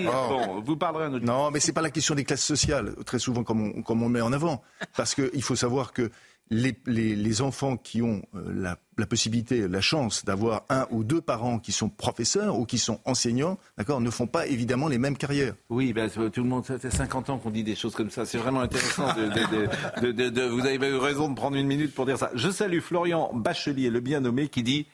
Bon, 0.04 0.60
vous 0.60 0.76
parlerez 0.76 1.04
un 1.04 1.14
autre. 1.14 1.24
Non, 1.24 1.50
mais 1.50 1.60
c'est 1.60 1.72
pas 1.72 1.82
la 1.82 1.90
question 1.90 2.14
des 2.14 2.24
classes 2.24 2.44
sociales, 2.44 2.94
très 3.06 3.18
souvent, 3.18 3.44
comme 3.44 3.72
on, 3.76 3.82
comme 3.82 4.02
on 4.02 4.08
met 4.08 4.20
en 4.20 4.32
avant. 4.32 4.62
Parce 4.96 5.14
qu'il 5.14 5.42
faut 5.42 5.56
savoir 5.56 5.92
que 5.92 6.10
les, 6.50 6.74
les, 6.86 7.42
enfants 7.42 7.76
qui 7.76 8.02
ont 8.02 8.22
euh, 8.34 8.74
la, 8.96 9.06
possibilité, 9.06 9.68
la 9.68 9.80
chance 9.80 10.24
d'avoir 10.24 10.64
un 10.68 10.86
ou 10.90 11.04
deux 11.04 11.20
parents 11.20 11.58
qui 11.58 11.70
sont 11.70 11.88
professeurs 11.88 12.58
ou 12.58 12.66
qui 12.66 12.78
sont 12.78 13.00
enseignants, 13.04 13.56
d'accord, 13.78 14.00
ne 14.00 14.10
font 14.10 14.26
pas 14.26 14.46
évidemment 14.46 14.88
les 14.88 14.98
mêmes 14.98 15.16
carrières. 15.16 15.54
Oui, 15.68 15.92
ben, 15.92 16.10
tout 16.10 16.42
le 16.42 16.48
monde, 16.48 16.64
ça 16.66 16.78
fait 16.78 16.90
50 16.90 17.30
ans 17.30 17.38
qu'on 17.38 17.50
dit 17.50 17.62
des 17.62 17.76
choses 17.76 17.94
comme 17.94 18.10
ça. 18.10 18.26
C'est 18.26 18.38
vraiment 18.38 18.60
intéressant. 18.60 19.06
De, 19.14 20.48
vous 20.48 20.66
avez 20.66 20.88
eu 20.88 20.96
raison 20.96 21.28
de 21.28 21.34
prendre 21.34 21.56
une 21.56 21.66
minute 21.66 21.94
pour 21.94 22.04
dire 22.04 22.18
ça. 22.18 22.30
Je 22.34 22.50
salue 22.50 22.80
Florian 22.80 23.30
Bachelier, 23.32 23.90
le 23.90 24.00
bien 24.00 24.20
nommé, 24.20 24.48
qui 24.48 24.62
dit 24.62 24.86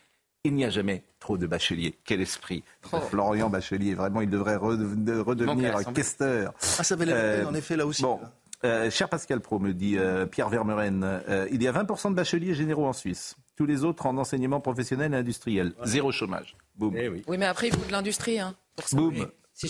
il 0.47 0.55
n'y 0.55 0.64
a 0.64 0.71
jamais 0.71 1.03
trop 1.19 1.37
de 1.37 1.47
bacheliers. 1.47 1.99
Quel 2.05 2.21
esprit. 2.21 2.62
Florian 3.11 3.51
Bachelier, 3.51 3.95
vraiment, 3.95 4.21
il 4.21 4.31
devrait 4.31 4.55
redevenir 4.55 5.92
questeur. 5.92 6.55
Ah, 6.79 6.85
ça 6.85 6.95
valait 6.95 7.12
la 7.12 7.37
peine, 7.38 7.47
en 7.47 7.55
effet, 7.55 7.77
là 7.77 7.85
aussi. 7.85 8.03
Bon, 8.03 8.21
euh, 8.64 8.90
cher 8.90 9.09
Pascal 9.09 9.40
Pro, 9.40 9.59
me 9.59 9.73
dit 9.73 9.99
euh, 9.99 10.27
Pierre 10.27 10.49
Vermeuren, 10.49 11.03
euh, 11.05 11.47
il 11.51 11.62
y 11.62 11.69
a 11.69 11.73
20% 11.73 12.11
de 12.11 12.14
bacheliers 12.14 12.55
généraux 12.55 12.87
en 12.87 12.92
Suisse. 12.92 13.37
Tous 13.57 13.66
les 13.66 13.85
autres 13.85 14.07
en 14.07 14.16
enseignement 14.16 14.61
professionnel 14.61 15.14
et 15.14 15.16
industriel. 15.16 15.73
Zéro 15.85 16.12
chômage. 16.12 16.57
Boum. 16.75 16.95
Eh 16.97 17.09
oui. 17.09 17.23
mais 17.29 17.47
après, 17.47 17.69
il 17.69 17.75
faut 17.75 17.87
de 17.87 17.92
l'industrie. 17.92 18.38
Hein, 18.38 18.55
Boum. 18.92 19.14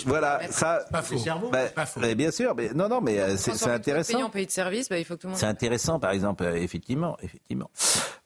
voilà, 0.06 0.40
ça. 0.50 0.84
Pas 0.90 1.02
faux. 1.02 1.16
Bah, 1.52 1.66
pas 1.66 1.86
faux. 1.86 2.00
bien 2.16 2.30
sûr, 2.30 2.54
mais 2.56 2.70
non, 2.74 2.88
non, 2.88 3.00
mais 3.00 3.36
c'est 3.36 3.68
intéressant. 3.68 4.22
En 4.24 4.30
pays 4.30 4.46
de 4.46 4.50
service, 4.50 4.88
bah, 4.88 4.98
il 4.98 5.04
faut 5.04 5.14
que 5.14 5.20
tout 5.20 5.26
le 5.28 5.32
monde. 5.32 5.40
C'est 5.40 5.46
intéressant, 5.46 6.00
par 6.00 6.10
exemple, 6.10 6.44
effectivement, 6.56 7.16
effectivement. 7.22 7.70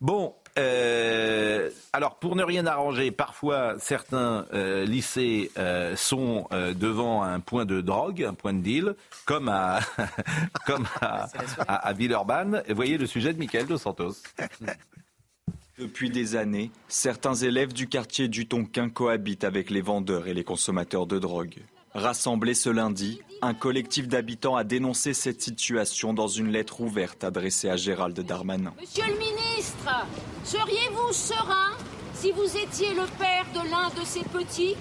Bon, 0.01 0.35
Euh, 0.59 1.71
alors, 1.93 2.17
pour 2.17 2.37
ne 2.37 2.43
rien 2.43 2.67
arranger, 2.67 3.11
parfois 3.11 3.77
certains 3.79 4.47
euh, 4.53 4.85
lycées 4.85 5.51
euh, 5.59 5.97
sont 5.97 6.49
devant 6.51 7.23
un 7.23 7.41
point 7.41 7.65
de 7.65 7.81
drogue, 7.81 8.25
un 8.25 8.35
point 8.35 8.53
de 8.53 8.61
deal, 8.61 8.95
comme 9.25 9.49
à, 9.49 9.81
comme 10.67 10.87
à, 11.01 11.93
Villeurbanne. 11.93 12.63
Voyez 12.69 12.99
le 12.99 13.07
sujet 13.07 13.33
de 13.33 13.39
Michael 13.39 13.67
Dos 13.67 13.79
Santos. 13.79 14.15
Depuis 15.79 16.11
des 16.11 16.37
années, 16.37 16.71
certains 16.89 17.35
élèves 17.35 17.73
du 17.73 17.89
quartier 17.89 18.29
du 18.29 18.47
Tonkin 18.47 18.91
cohabitent 18.91 19.45
avec 19.45 19.71
les 19.71 19.81
vendeurs 19.81 20.27
et 20.27 20.35
les 20.35 20.45
consommateurs 20.45 21.07
de 21.07 21.19
drogue. 21.19 21.55
Rassemblé 21.95 22.55
ce 22.55 22.71
lundi, 22.71 23.21
un 23.43 23.53
collectif 23.53 24.07
d'habitants 24.07 24.55
a 24.55 24.63
dénoncé 24.63 25.13
cette 25.13 25.43
situation 25.43 26.15
dans 26.15 26.29
une 26.29 26.49
lettre 26.49 26.81
ouverte 26.83 27.25
adressée 27.25 27.69
à 27.69 27.77
Gérald 27.77 28.19
Darmanin. 28.21 28.73
Monsieur 28.81 29.07
le 29.09 29.19
ministre, 29.19 30.07
seriez-vous 30.45 31.13
serein 31.13 31.73
si 32.15 32.31
vous 32.31 32.57
étiez 32.57 32.91
le 32.91 33.07
père 33.19 33.45
de 33.55 33.69
l'un 33.69 33.89
de 34.01 34.07
ces 34.07 34.23
petits 34.23 34.77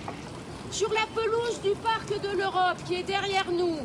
Sur 0.70 0.94
la 0.94 1.08
pelouse 1.16 1.60
du 1.64 1.72
parc 1.82 2.10
de 2.22 2.38
l'Europe 2.38 2.78
qui 2.86 2.96
est 2.96 3.04
derrière 3.04 3.52
nous, 3.52 3.80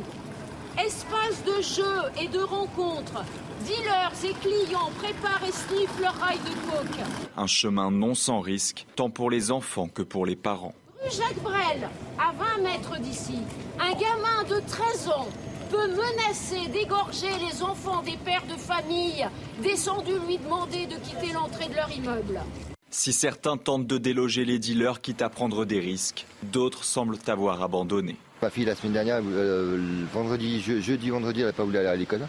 espace 0.77 1.43
de 1.45 1.63
jeu 1.63 2.21
et 2.21 2.27
de 2.27 2.39
rencontres, 2.39 3.23
dealers 3.65 4.13
et 4.23 4.33
clients 4.33 4.91
préparent 4.99 5.43
et 5.47 5.51
sniffent 5.51 5.99
leur 5.99 6.13
rail 6.19 6.37
de 6.37 6.69
coke. 6.69 7.05
Un 7.37 7.47
chemin 7.47 7.89
non 7.89 8.13
sans 8.13 8.39
risque, 8.39 8.85
tant 8.95 9.09
pour 9.09 9.31
les 9.31 9.49
enfants 9.49 9.87
que 9.87 10.03
pour 10.03 10.27
les 10.27 10.35
parents. 10.35 10.75
Jacques 11.11 11.41
Brel, 11.43 11.89
à 12.17 12.31
20 12.57 12.63
mètres 12.63 12.99
d'ici, 12.99 13.37
un 13.79 13.91
gamin 13.91 14.43
de 14.49 14.59
13 14.67 15.09
ans 15.09 15.27
peut 15.69 15.87
menacer 15.87 16.67
d'égorger 16.71 17.29
les 17.45 17.61
enfants 17.61 18.01
des 18.01 18.17
pères 18.17 18.45
de 18.47 18.55
famille 18.55 19.25
descendus 19.61 20.19
lui 20.27 20.37
demander 20.37 20.87
de 20.87 20.95
quitter 20.95 21.31
l'entrée 21.33 21.67
de 21.69 21.75
leur 21.75 21.91
immeuble. 21.91 22.41
Si 22.89 23.13
certains 23.13 23.57
tentent 23.57 23.87
de 23.87 23.97
déloger 23.97 24.45
les 24.45 24.57
dealers 24.57 25.01
quitte 25.01 25.21
à 25.21 25.29
prendre 25.29 25.65
des 25.65 25.79
risques, 25.79 26.25
d'autres 26.43 26.83
semblent 26.83 27.17
avoir 27.27 27.61
abandonné. 27.61 28.15
Ma 28.41 28.49
fille, 28.49 28.65
la 28.65 28.75
semaine 28.75 28.93
dernière, 28.93 29.21
euh, 29.23 30.05
vendredi, 30.13 30.59
jeudi, 30.61 31.09
vendredi, 31.09 31.41
elle 31.41 31.47
n'a 31.47 31.53
pas 31.53 31.63
voulu 31.63 31.77
aller 31.77 31.87
à 31.87 31.95
l'école. 31.95 32.27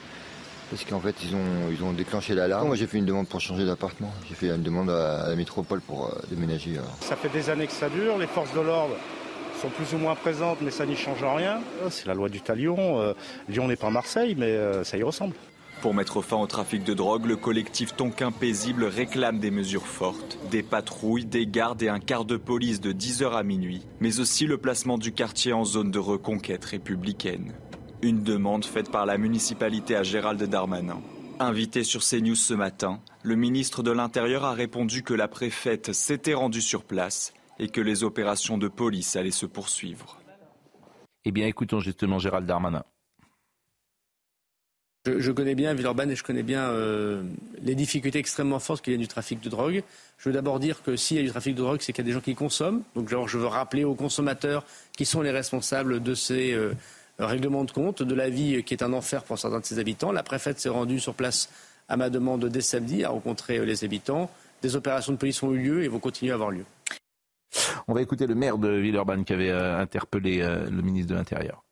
Parce 0.71 0.85
qu'en 0.85 1.01
fait, 1.01 1.15
ils 1.23 1.35
ont, 1.35 1.71
ils 1.71 1.83
ont 1.85 1.93
déclenché 1.93 2.35
l'alarme. 2.35 2.67
Moi, 2.67 2.77
j'ai 2.77 2.87
fait 2.87 2.99
une 2.99 3.05
demande 3.05 3.29
pour 3.29 3.41
changer 3.41 3.65
d'appartement. 3.65 4.13
J'ai 4.29 4.35
fait 4.35 4.49
une 4.49 4.63
demande 4.63 4.91
à, 4.91 5.29
la 5.29 5.37
métropole 5.37 5.81
pour 5.81 6.07
euh, 6.07 6.19
déménager. 6.29 6.79
Euh. 6.79 6.83
Ça 7.01 7.17
fait 7.17 7.29
des 7.29 7.51
années 7.51 7.67
que 7.67 7.73
ça 7.73 7.89
dure. 7.89 8.19
Les 8.19 8.27
forces 8.27 8.53
de 8.53 8.61
l'ordre 8.61 8.95
sont 9.61 9.69
plus 9.69 9.95
ou 9.95 9.99
moins 9.99 10.15
présentes, 10.15 10.59
mais 10.61 10.71
ça 10.71 10.85
n'y 10.85 10.97
change 10.97 11.23
rien. 11.23 11.61
Ah, 11.85 11.91
c'est 11.91 12.07
la 12.07 12.15
loi 12.15 12.29
du 12.29 12.41
talion. 12.41 13.01
Euh, 13.01 13.15
Lyon 13.49 13.69
n'est 13.69 13.77
pas 13.77 13.91
Marseille, 13.91 14.35
mais 14.37 14.85
ça 14.85 14.97
y 14.97 15.03
ressemble. 15.03 15.35
Pour 15.83 15.93
mettre 15.93 16.23
fin 16.23 16.39
au 16.39 16.47
trafic 16.47 16.85
de 16.85 16.95
drogue, 16.95 17.27
le 17.27 17.37
collectif 17.37 17.95
Tonkin 17.95 18.33
Paisible 18.33 18.85
réclame 18.85 19.39
des 19.39 19.51
mesures 19.51 19.87
fortes, 19.87 20.39
des 20.51 20.63
patrouilles, 20.63 21.27
des 21.27 21.47
gardes 21.47 21.83
et 21.83 21.89
un 21.89 22.01
quart 22.01 22.25
de 22.25 22.37
police 22.37 22.81
de 22.81 22.93
10h 22.93 23.33
à 23.33 23.43
minuit, 23.43 23.83
mais 24.01 24.19
aussi 24.19 24.47
le 24.47 24.57
placement 24.57 24.97
du 24.97 25.13
quartier 25.13 25.53
en 25.53 25.65
zone 25.65 25.91
de 25.91 25.99
reconquête 25.99 26.65
républicaine. 26.65 27.53
Une 28.03 28.23
demande 28.23 28.65
faite 28.65 28.91
par 28.91 29.07
la 29.07 29.17
municipalité 29.17 29.97
à 29.97 30.03
Gérald 30.03 30.43
Darmanin. 30.43 31.01
Invité 31.39 31.83
sur 31.83 32.03
CNews 32.03 32.35
ce 32.35 32.53
matin, 32.53 33.01
le 33.23 33.37
ministre 33.37 33.83
de 33.83 33.91
l'Intérieur 33.91 34.45
a 34.45 34.53
répondu 34.53 35.03
que 35.03 35.15
la 35.15 35.29
préfète 35.29 35.93
s'était 35.93 36.35
rendue 36.35 36.61
sur 36.61 36.85
place 36.85 37.33
et 37.59 37.69
que 37.69 37.81
les 37.81 38.05
opérations 38.05 38.59
de 38.59 38.69
police 38.69 39.17
allaient 39.17 39.31
se 39.31 39.47
poursuivre. 39.47 40.19
Eh 41.25 41.33
bien, 41.33 41.47
écoutons 41.47 41.81
justement 41.81 42.19
Gérald 42.19 42.47
Darmanin. 42.47 42.85
Je, 45.07 45.31
connais 45.31 45.55
bien 45.55 45.73
Villeurbanne 45.73 46.11
et 46.11 46.17
je 46.17 46.25
connais 46.25 46.43
bien 46.43 46.65
euh, 46.65 47.23
les 47.63 47.75
difficultés 47.75 48.19
extrêmement 48.19 48.59
fortes 48.59 48.85
qu'il 48.85 48.93
y 48.93 48.97
a 48.97 48.99
du 48.99 49.09
trafic 49.09 49.41
de 49.41 49.49
drogue. 49.49 49.83
Je 50.19 50.29
veux 50.29 50.33
d'abord 50.35 50.59
dire 50.59 50.83
que 50.83 50.97
s'il 50.97 51.17
y 51.17 51.21
a 51.21 51.23
du 51.23 51.31
trafic 51.31 51.55
de 51.55 51.63
drogue, 51.63 51.81
c'est 51.81 51.93
qu'il 51.93 52.05
y 52.05 52.07
a 52.07 52.11
des 52.11 52.15
gens 52.15 52.21
qui 52.21 52.35
consomment. 52.35 52.83
Donc, 52.95 53.09
je 53.09 53.39
veux 53.39 53.47
rappeler 53.47 53.85
aux 53.85 53.95
consommateurs 53.95 54.65
qui 54.97 55.07
sont 55.07 55.23
les 55.23 55.31
responsables 55.31 56.03
de 56.03 56.15
ces 56.15 56.53
euh, 56.53 56.73
règlement 57.19 57.65
de 57.65 57.71
compte 57.71 58.03
de 58.03 58.15
la 58.15 58.29
vie 58.29 58.63
qui 58.65 58.75
est 58.75 58.83
un 58.83 58.93
enfer 58.93 59.25
pour 59.25 59.39
certains 59.39 59.61
de 59.61 59.65
ses 59.65 59.79
habitants. 59.79 60.13
La 60.13 60.23
préfète 60.23 60.61
s'est 60.61 60.69
rendue 60.69 61.01
sur 61.01 61.15
place 61.15 61.49
à 61.89 61.97
ma 61.97 62.11
demande 62.11 62.45
dès 62.47 62.61
samedi 62.61 63.05
à 63.05 63.11
rencontrer 63.11 63.65
les 63.65 63.85
habitants. 63.85 64.31
Des 64.63 64.77
opérations 64.77 65.13
de 65.13 65.19
police 65.19 65.43
ont 65.43 65.53
eu 65.53 65.59
lieu 65.59 65.85
et 65.85 65.89
vont 65.89 65.99
continuer 65.99 66.33
à 66.33 66.35
avoir 66.35 66.51
lieu. 66.51 66.65
On 67.89 67.95
va 67.95 68.03
écouter 68.03 68.27
le 68.27 68.35
maire 68.35 68.59
de 68.59 68.69
Villeurbanne 68.69 69.25
qui 69.25 69.33
avait 69.33 69.51
euh, 69.51 69.79
interpellé 69.79 70.41
euh, 70.43 70.69
le 70.69 70.83
ministre 70.83 71.11
de 71.13 71.17
l'Intérieur. 71.17 71.63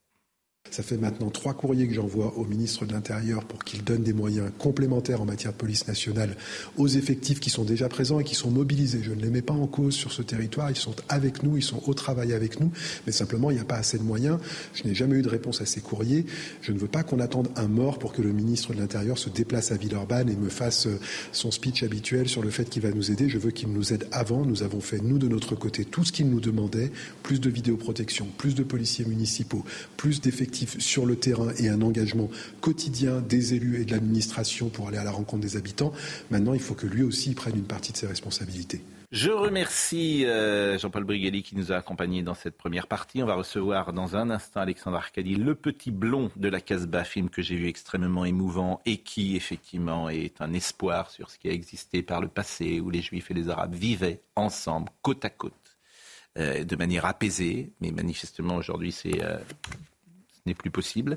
Ça 0.70 0.82
fait 0.82 0.96
maintenant 0.96 1.30
trois 1.30 1.54
courriers 1.54 1.86
que 1.86 1.94
j'envoie 1.94 2.36
au 2.36 2.44
ministre 2.46 2.84
de 2.84 2.92
l'Intérieur 2.94 3.44
pour 3.44 3.62
qu'il 3.62 3.84
donne 3.84 4.02
des 4.02 4.12
moyens 4.12 4.50
complémentaires 4.58 5.20
en 5.20 5.24
matière 5.24 5.52
de 5.52 5.56
police 5.58 5.86
nationale 5.86 6.36
aux 6.78 6.88
effectifs 6.88 7.38
qui 7.38 7.50
sont 7.50 7.62
déjà 7.62 7.88
présents 7.88 8.18
et 8.18 8.24
qui 8.24 8.34
sont 8.34 8.50
mobilisés. 8.50 9.00
Je 9.02 9.12
ne 9.12 9.20
les 9.20 9.30
mets 9.30 9.42
pas 9.42 9.54
en 9.54 9.68
cause 9.68 9.94
sur 9.94 10.10
ce 10.10 10.22
territoire. 10.22 10.70
Ils 10.70 10.76
sont 10.76 10.96
avec 11.08 11.44
nous, 11.44 11.56
ils 11.56 11.62
sont 11.62 11.80
au 11.86 11.94
travail 11.94 12.32
avec 12.32 12.60
nous, 12.60 12.72
mais 13.06 13.12
simplement 13.12 13.52
il 13.52 13.54
n'y 13.54 13.60
a 13.60 13.64
pas 13.64 13.76
assez 13.76 13.98
de 13.98 14.02
moyens. 14.02 14.40
Je 14.74 14.82
n'ai 14.82 14.94
jamais 14.94 15.16
eu 15.16 15.22
de 15.22 15.28
réponse 15.28 15.60
à 15.60 15.66
ces 15.66 15.80
courriers. 15.80 16.26
Je 16.60 16.72
ne 16.72 16.78
veux 16.78 16.88
pas 16.88 17.04
qu'on 17.04 17.20
attende 17.20 17.50
un 17.54 17.68
mort 17.68 18.00
pour 18.00 18.12
que 18.12 18.22
le 18.22 18.32
ministre 18.32 18.74
de 18.74 18.80
l'Intérieur 18.80 19.16
se 19.16 19.28
déplace 19.28 19.70
à 19.70 19.76
Villeurbanne 19.76 20.28
et 20.28 20.36
me 20.36 20.48
fasse 20.48 20.86
euh, 20.88 20.98
son 21.30 21.52
speech 21.52 21.84
habituel 21.84 22.28
sur 22.28 22.42
le 22.42 22.50
fait 22.50 22.68
qu'il 22.68 22.82
va 22.82 22.90
nous 22.90 23.12
aider. 23.12 23.28
Je 23.28 23.38
veux 23.38 23.52
qu'il 23.52 23.68
nous 23.68 23.92
aide 23.92 24.08
avant. 24.10 24.44
Nous 24.44 24.64
avons 24.64 24.80
fait, 24.80 25.00
nous, 25.00 25.18
de 25.18 25.28
notre 25.28 25.54
côté, 25.54 25.84
tout 25.84 26.04
ce 26.04 26.10
qu'il 26.10 26.30
nous 26.30 26.40
demandait. 26.40 26.90
Plus 27.22 27.40
de 27.40 27.50
vidéoprotection, 27.50 28.26
plus 28.38 28.56
de 28.56 28.64
policiers 28.64 29.04
municipaux, 29.04 29.64
plus 29.96 30.20
d'effectifs 30.20 30.53
sur 30.78 31.06
le 31.06 31.16
terrain 31.16 31.52
et 31.58 31.68
un 31.68 31.82
engagement 31.82 32.30
quotidien 32.60 33.20
des 33.20 33.54
élus 33.54 33.82
et 33.82 33.84
de 33.84 33.92
l'administration 33.92 34.68
pour 34.68 34.88
aller 34.88 34.98
à 34.98 35.04
la 35.04 35.12
rencontre 35.12 35.42
des 35.42 35.56
habitants. 35.56 35.92
Maintenant, 36.30 36.54
il 36.54 36.60
faut 36.60 36.74
que 36.74 36.86
lui 36.86 37.02
aussi 37.02 37.34
prenne 37.34 37.56
une 37.56 37.64
partie 37.64 37.92
de 37.92 37.96
ses 37.96 38.06
responsabilités. 38.06 38.80
Je 39.14 39.30
remercie 39.30 40.26
euh, 40.26 40.76
Jean-Paul 40.76 41.04
Brigelli 41.04 41.44
qui 41.44 41.54
nous 41.54 41.70
a 41.70 41.76
accompagnés 41.76 42.24
dans 42.24 42.34
cette 42.34 42.56
première 42.56 42.88
partie. 42.88 43.22
On 43.22 43.26
va 43.26 43.36
recevoir 43.36 43.92
dans 43.92 44.16
un 44.16 44.28
instant 44.28 44.58
Alexandre 44.58 44.96
Arcadi, 44.96 45.36
le 45.36 45.54
petit 45.54 45.92
blond 45.92 46.32
de 46.34 46.48
la 46.48 46.60
Casbah, 46.60 47.04
film 47.04 47.30
que 47.30 47.40
j'ai 47.40 47.54
vu 47.54 47.68
extrêmement 47.68 48.24
émouvant 48.24 48.80
et 48.86 48.96
qui 48.96 49.36
effectivement 49.36 50.08
est 50.08 50.40
un 50.40 50.52
espoir 50.52 51.10
sur 51.10 51.30
ce 51.30 51.38
qui 51.38 51.48
a 51.48 51.52
existé 51.52 52.02
par 52.02 52.20
le 52.20 52.26
passé 52.26 52.80
où 52.80 52.90
les 52.90 53.02
Juifs 53.02 53.30
et 53.30 53.34
les 53.34 53.50
Arabes 53.50 53.74
vivaient 53.74 54.20
ensemble, 54.34 54.90
côte 55.00 55.24
à 55.24 55.30
côte, 55.30 55.76
euh, 56.36 56.64
de 56.64 56.74
manière 56.74 57.04
apaisée. 57.04 57.70
Mais 57.80 57.92
manifestement 57.92 58.56
aujourd'hui 58.56 58.90
c'est 58.90 59.22
euh, 59.22 59.38
n'est 60.46 60.54
plus 60.54 60.70
possible. 60.70 61.16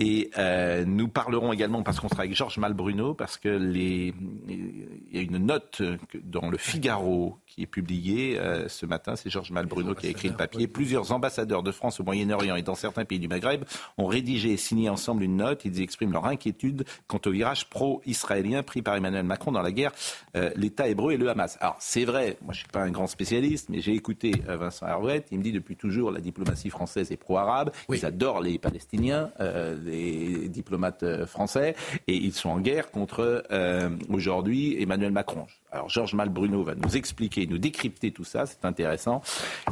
Et 0.00 0.30
euh, 0.38 0.84
nous 0.84 1.08
parlerons 1.08 1.52
également, 1.52 1.82
parce 1.82 2.00
qu'on 2.00 2.08
sera 2.08 2.22
avec 2.22 2.34
Georges 2.34 2.58
Malbruno, 2.58 3.14
parce 3.14 3.36
que 3.36 3.48
les, 3.48 4.12
il 4.48 5.16
y 5.16 5.18
a 5.18 5.22
une 5.22 5.38
note 5.38 5.82
dans 6.22 6.50
le 6.50 6.58
Figaro 6.58 7.38
qui 7.46 7.62
est 7.62 7.66
publiée 7.66 8.38
euh, 8.38 8.68
ce 8.68 8.84
matin. 8.84 9.14
C'est 9.16 9.30
Georges 9.30 9.52
Malbruno 9.52 9.94
qui 9.94 10.06
a 10.06 10.10
écrit 10.10 10.28
le 10.28 10.34
papier. 10.34 10.66
Plusieurs 10.66 11.12
ambassadeurs 11.12 11.62
de 11.62 11.70
France 11.70 12.00
au 12.00 12.04
Moyen-Orient 12.04 12.56
et 12.56 12.62
dans 12.62 12.74
certains 12.74 13.04
pays 13.04 13.18
du 13.18 13.28
Maghreb 13.28 13.64
ont 13.98 14.06
rédigé 14.06 14.52
et 14.52 14.56
signé 14.56 14.88
ensemble 14.88 15.22
une 15.22 15.36
note. 15.36 15.64
Ils 15.64 15.80
expriment 15.80 16.12
leur 16.12 16.26
inquiétude 16.26 16.84
quant 17.06 17.20
au 17.24 17.30
virage 17.30 17.68
pro-israélien 17.68 18.62
pris 18.62 18.82
par 18.82 18.96
Emmanuel 18.96 19.24
Macron 19.24 19.52
dans 19.52 19.62
la 19.62 19.72
guerre, 19.72 19.92
euh, 20.36 20.50
l'État 20.56 20.88
hébreu 20.88 21.12
et 21.12 21.16
le 21.16 21.28
Hamas. 21.30 21.56
Alors 21.60 21.76
c'est 21.78 22.04
vrai, 22.04 22.36
moi 22.42 22.52
je 22.52 22.58
suis 22.60 22.68
pas 22.68 22.82
un 22.82 22.90
grand 22.90 23.06
spécialiste, 23.06 23.68
mais 23.68 23.80
j'ai 23.80 23.92
écouté 23.92 24.32
Vincent 24.46 24.86
Herouette. 24.86 25.28
Il 25.30 25.38
me 25.38 25.42
dit 25.42 25.52
depuis 25.52 25.76
toujours 25.76 26.10
la 26.10 26.20
diplomatie 26.20 26.70
française 26.70 27.12
est 27.12 27.16
pro-arabe. 27.16 27.70
Ils 27.88 28.04
adorent 28.04 28.40
les 28.40 28.55
Palestiniens, 28.58 29.30
euh, 29.40 29.76
les 29.84 30.48
diplomates 30.48 31.02
euh, 31.02 31.26
français, 31.26 31.74
et 32.06 32.14
ils 32.14 32.32
sont 32.32 32.48
en 32.48 32.60
guerre 32.60 32.90
contre 32.90 33.44
euh, 33.50 33.90
aujourd'hui 34.08 34.80
Emmanuel 34.80 35.12
Macron. 35.12 35.46
Alors 35.70 35.88
Georges 35.88 36.14
Malbruno 36.14 36.62
va 36.62 36.74
nous 36.74 36.96
expliquer, 36.96 37.46
nous 37.46 37.58
décrypter 37.58 38.12
tout 38.12 38.24
ça, 38.24 38.46
c'est 38.46 38.64
intéressant. 38.64 39.22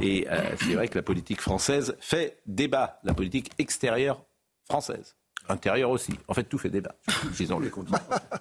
Et 0.00 0.26
c'est 0.58 0.74
vrai 0.74 0.88
que 0.88 0.98
la 0.98 1.02
politique 1.02 1.40
française 1.40 1.96
fait 2.00 2.38
débat, 2.46 3.00
la 3.04 3.14
politique 3.14 3.50
extérieure 3.58 4.22
française. 4.64 5.16
Intérieure 5.48 5.90
aussi. 5.90 6.12
En 6.28 6.34
fait, 6.34 6.44
tout 6.44 6.58
fait 6.58 6.70
débat, 6.70 6.94
disons-le. 7.36 7.70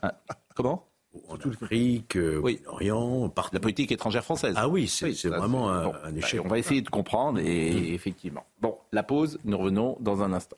Hein, 0.02 0.12
comment? 0.56 0.93
En 1.28 1.36
Afrique, 1.36 2.18
oui. 2.42 2.60
Orient, 2.68 3.32
La 3.52 3.60
politique 3.60 3.92
étrangère 3.92 4.24
française. 4.24 4.56
Ah 4.58 4.68
oui, 4.68 4.88
c'est 4.88 5.12
vraiment 5.26 5.70
un, 5.70 6.16
échec. 6.16 6.42
On 6.44 6.48
va 6.48 6.60
essayer 6.60 6.82
de 6.82 6.90
comprendre 6.90 7.40
et, 7.40 7.72
mm. 7.72 7.94
effectivement. 7.94 8.46
Bon, 8.62 8.78
la 8.92 9.04
pause, 9.04 9.40
nous 9.46 9.58
revenons 9.58 9.98
dans 10.00 10.22
un 10.22 10.34
instant. 10.34 10.58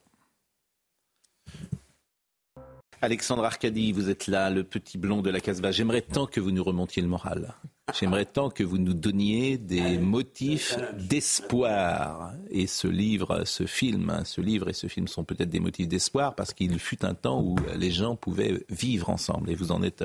Alexandre 3.02 3.44
Arcadi, 3.44 3.92
vous 3.92 4.10
êtes 4.10 4.28
là, 4.28 4.50
le 4.50 4.64
petit 4.64 4.98
blond 4.98 5.22
de 5.22 5.30
la 5.30 5.40
Casbah. 5.40 5.72
J'aimerais 5.72 6.02
tant 6.02 6.26
que 6.26 6.40
vous 6.40 6.52
nous 6.52 6.64
remontiez 6.64 7.02
le 7.02 7.08
moral. 7.08 7.54
J'aimerais 7.94 8.26
tant 8.26 8.50
que 8.50 8.64
vous 8.64 8.80
nous 8.80 8.96
donniez 8.96 9.60
des 9.60 10.00
motifs 10.00 10.76
d'espoir. 10.98 12.34
Et 12.50 12.66
ce 12.66 12.88
livre, 12.88 13.44
ce 13.46 13.68
film, 13.68 14.10
hein, 14.10 14.24
ce 14.26 14.42
livre 14.42 14.70
et 14.70 14.74
ce 14.74 14.88
film 14.88 15.08
sont 15.08 15.24
peut-être 15.24 15.52
des 15.52 15.60
motifs 15.60 15.88
d'espoir 15.88 16.34
parce 16.34 16.54
qu'il 16.54 16.80
fut 16.80 17.06
un 17.06 17.14
temps 17.14 17.42
où 17.44 17.56
les 17.78 17.92
gens 17.92 18.16
pouvaient 18.16 18.66
vivre 18.70 19.12
ensemble. 19.12 19.52
Et 19.52 19.56
vous 19.56 19.72
en 19.72 19.84
êtes 19.84 20.04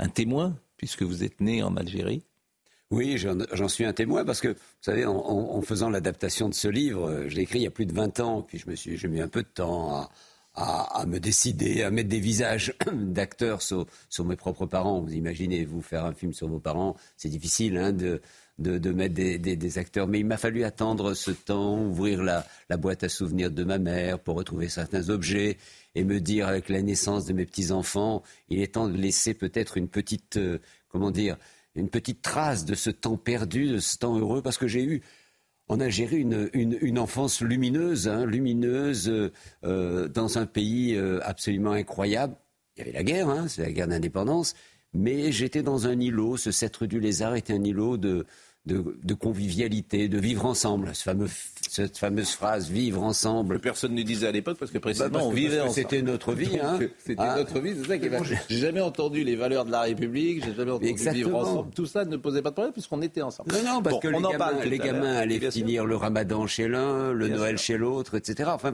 un 0.00 0.08
témoin 0.08 0.56
puisque 0.76 1.02
vous 1.02 1.22
êtes 1.22 1.40
né 1.40 1.62
en 1.62 1.76
Algérie. 1.76 2.24
Oui, 2.90 3.18
j'en 3.18 3.68
suis 3.68 3.84
un 3.84 3.92
témoin 3.92 4.24
parce 4.24 4.40
que, 4.40 4.48
vous 4.48 4.58
savez, 4.80 5.06
en, 5.06 5.62
faisant 5.62 5.90
l'adaptation 5.90 6.48
de 6.48 6.54
ce 6.54 6.68
livre, 6.68 7.24
je 7.28 7.36
l'ai 7.36 7.42
écrit 7.42 7.60
il 7.60 7.62
y 7.62 7.66
a 7.68 7.70
plus 7.70 7.86
de 7.86 7.94
20 7.94 8.20
ans, 8.20 8.42
puis 8.42 8.58
je 8.58 8.68
me 8.68 8.74
suis, 8.74 8.96
j'ai 8.96 9.08
mis 9.08 9.20
un 9.20 9.28
peu 9.28 9.42
de 9.42 9.48
temps 9.48 9.96
à, 9.96 10.10
à, 10.54 11.04
me 11.06 11.18
décider, 11.18 11.82
à 11.82 11.90
mettre 11.90 12.08
des 12.08 12.20
visages 12.20 12.74
d'acteurs 12.92 13.60
sur, 13.62 13.86
mes 14.24 14.36
propres 14.36 14.66
parents. 14.66 15.00
Vous 15.00 15.12
imaginez, 15.14 15.64
vous 15.64 15.82
faire 15.82 16.04
un 16.04 16.12
film 16.12 16.32
sur 16.32 16.48
vos 16.48 16.60
parents, 16.60 16.96
c'est 17.16 17.28
difficile 17.28 17.76
hein, 17.76 17.92
de, 17.92 18.20
de, 18.58 18.90
mettre 18.92 19.14
des, 19.14 19.78
acteurs. 19.78 20.06
Mais 20.06 20.20
il 20.20 20.26
m'a 20.26 20.36
fallu 20.36 20.64
attendre 20.64 21.14
ce 21.14 21.32
temps, 21.32 21.82
ouvrir 21.82 22.22
la, 22.22 22.46
boîte 22.76 23.02
à 23.04 23.08
souvenirs 23.08 23.50
de 23.50 23.64
ma 23.64 23.78
mère 23.78 24.18
pour 24.18 24.36
retrouver 24.36 24.68
certains 24.68 25.08
objets 25.10 25.58
et 25.94 26.04
me 26.04 26.20
dire 26.20 26.46
avec 26.46 26.68
la 26.68 26.82
naissance 26.82 27.24
de 27.24 27.32
mes 27.32 27.46
petits-enfants, 27.46 28.22
il 28.48 28.60
est 28.60 28.74
temps 28.74 28.88
de 28.88 28.96
laisser 28.96 29.34
peut-être 29.34 29.76
une 29.76 29.88
petite, 29.88 30.36
euh, 30.36 30.58
comment 30.88 31.10
dire, 31.10 31.36
une 31.74 31.88
petite 31.88 32.22
trace 32.22 32.64
de 32.64 32.74
ce 32.74 32.90
temps 32.90 33.16
perdu, 33.16 33.68
de 33.68 33.78
ce 33.78 33.98
temps 33.98 34.16
heureux, 34.16 34.42
parce 34.42 34.58
que 34.58 34.68
j'ai 34.68 34.84
eu 34.84 35.02
en 35.68 35.80
Algérie 35.80 36.18
une, 36.18 36.48
une, 36.52 36.98
enfance 36.98 37.40
lumineuse, 37.40 38.08
hein, 38.08 38.26
lumineuse 38.26 39.08
euh, 39.08 39.32
euh, 39.64 40.08
dans 40.08 40.38
un 40.38 40.46
pays 40.46 40.94
euh, 40.94 41.20
absolument 41.22 41.72
incroyable. 41.72 42.36
Il 42.76 42.80
y 42.80 42.82
avait 42.82 42.92
la 42.92 43.02
guerre, 43.02 43.28
hein, 43.28 43.48
c'est 43.48 43.62
la 43.62 43.72
guerre 43.72 43.88
d'indépendance, 43.88 44.54
mais 44.92 45.32
j'étais 45.32 45.62
dans 45.62 45.86
un 45.86 45.98
îlot. 45.98 46.36
Ce 46.36 46.50
Cêtre 46.50 46.86
du 46.86 47.00
Lézard 47.00 47.34
était 47.34 47.54
un 47.54 47.64
îlot 47.64 47.96
de, 47.96 48.26
de, 48.66 49.14
convivialité, 49.14 50.08
de 50.08 50.18
vivre 50.18 50.46
ensemble. 50.46 50.94
Ce 50.94 51.02
fameux, 51.02 51.28
cette 51.68 51.98
fameuse 51.98 52.30
phrase 52.30 52.70
vivre 52.70 53.02
ensemble. 53.02 53.58
personne 53.60 53.94
ne 53.94 54.02
disait 54.02 54.28
à 54.28 54.32
l'époque 54.32 54.56
parce 54.58 54.70
que 54.70 54.78
précisément 54.78 55.18
bah, 55.18 55.24
on 55.24 55.30
vivait 55.30 55.60
ensemble. 55.60 55.74
C'était 55.74 56.02
notre 56.02 56.32
vie. 56.32 56.58
Hein. 56.58 56.78
C'était 56.98 57.22
ah. 57.22 57.36
notre 57.36 57.60
vie, 57.60 57.74
c'est 57.76 57.88
ça 57.88 57.98
qui 57.98 58.08
J'ai 58.48 58.58
jamais 58.58 58.80
entendu 58.80 59.22
les 59.22 59.36
valeurs 59.36 59.66
de 59.66 59.70
la 59.70 59.82
République, 59.82 60.42
j'ai 60.44 60.54
jamais 60.54 60.70
entendu 60.70 60.94
vivre 60.94 61.34
ensemble. 61.34 61.74
Tout 61.74 61.86
ça 61.86 62.04
ne 62.04 62.16
posait 62.16 62.40
pas 62.40 62.50
de 62.50 62.54
problème 62.54 62.72
puisqu'on 62.72 63.02
était 63.02 63.22
ensemble. 63.22 63.52
Non, 63.52 63.74
non, 63.74 63.82
parce 63.82 64.00
que 64.00 64.08
les, 64.08 64.20
gamins, 64.20 64.64
les 64.64 64.78
gamins 64.78 65.14
allaient 65.14 65.50
finir 65.50 65.84
le 65.84 65.96
ramadan 65.96 66.46
chez 66.46 66.68
l'un, 66.68 67.12
le 67.12 67.28
Noël 67.28 67.58
chez 67.58 67.76
l'autre, 67.76 68.16
etc. 68.16 68.50
Enfin, 68.52 68.72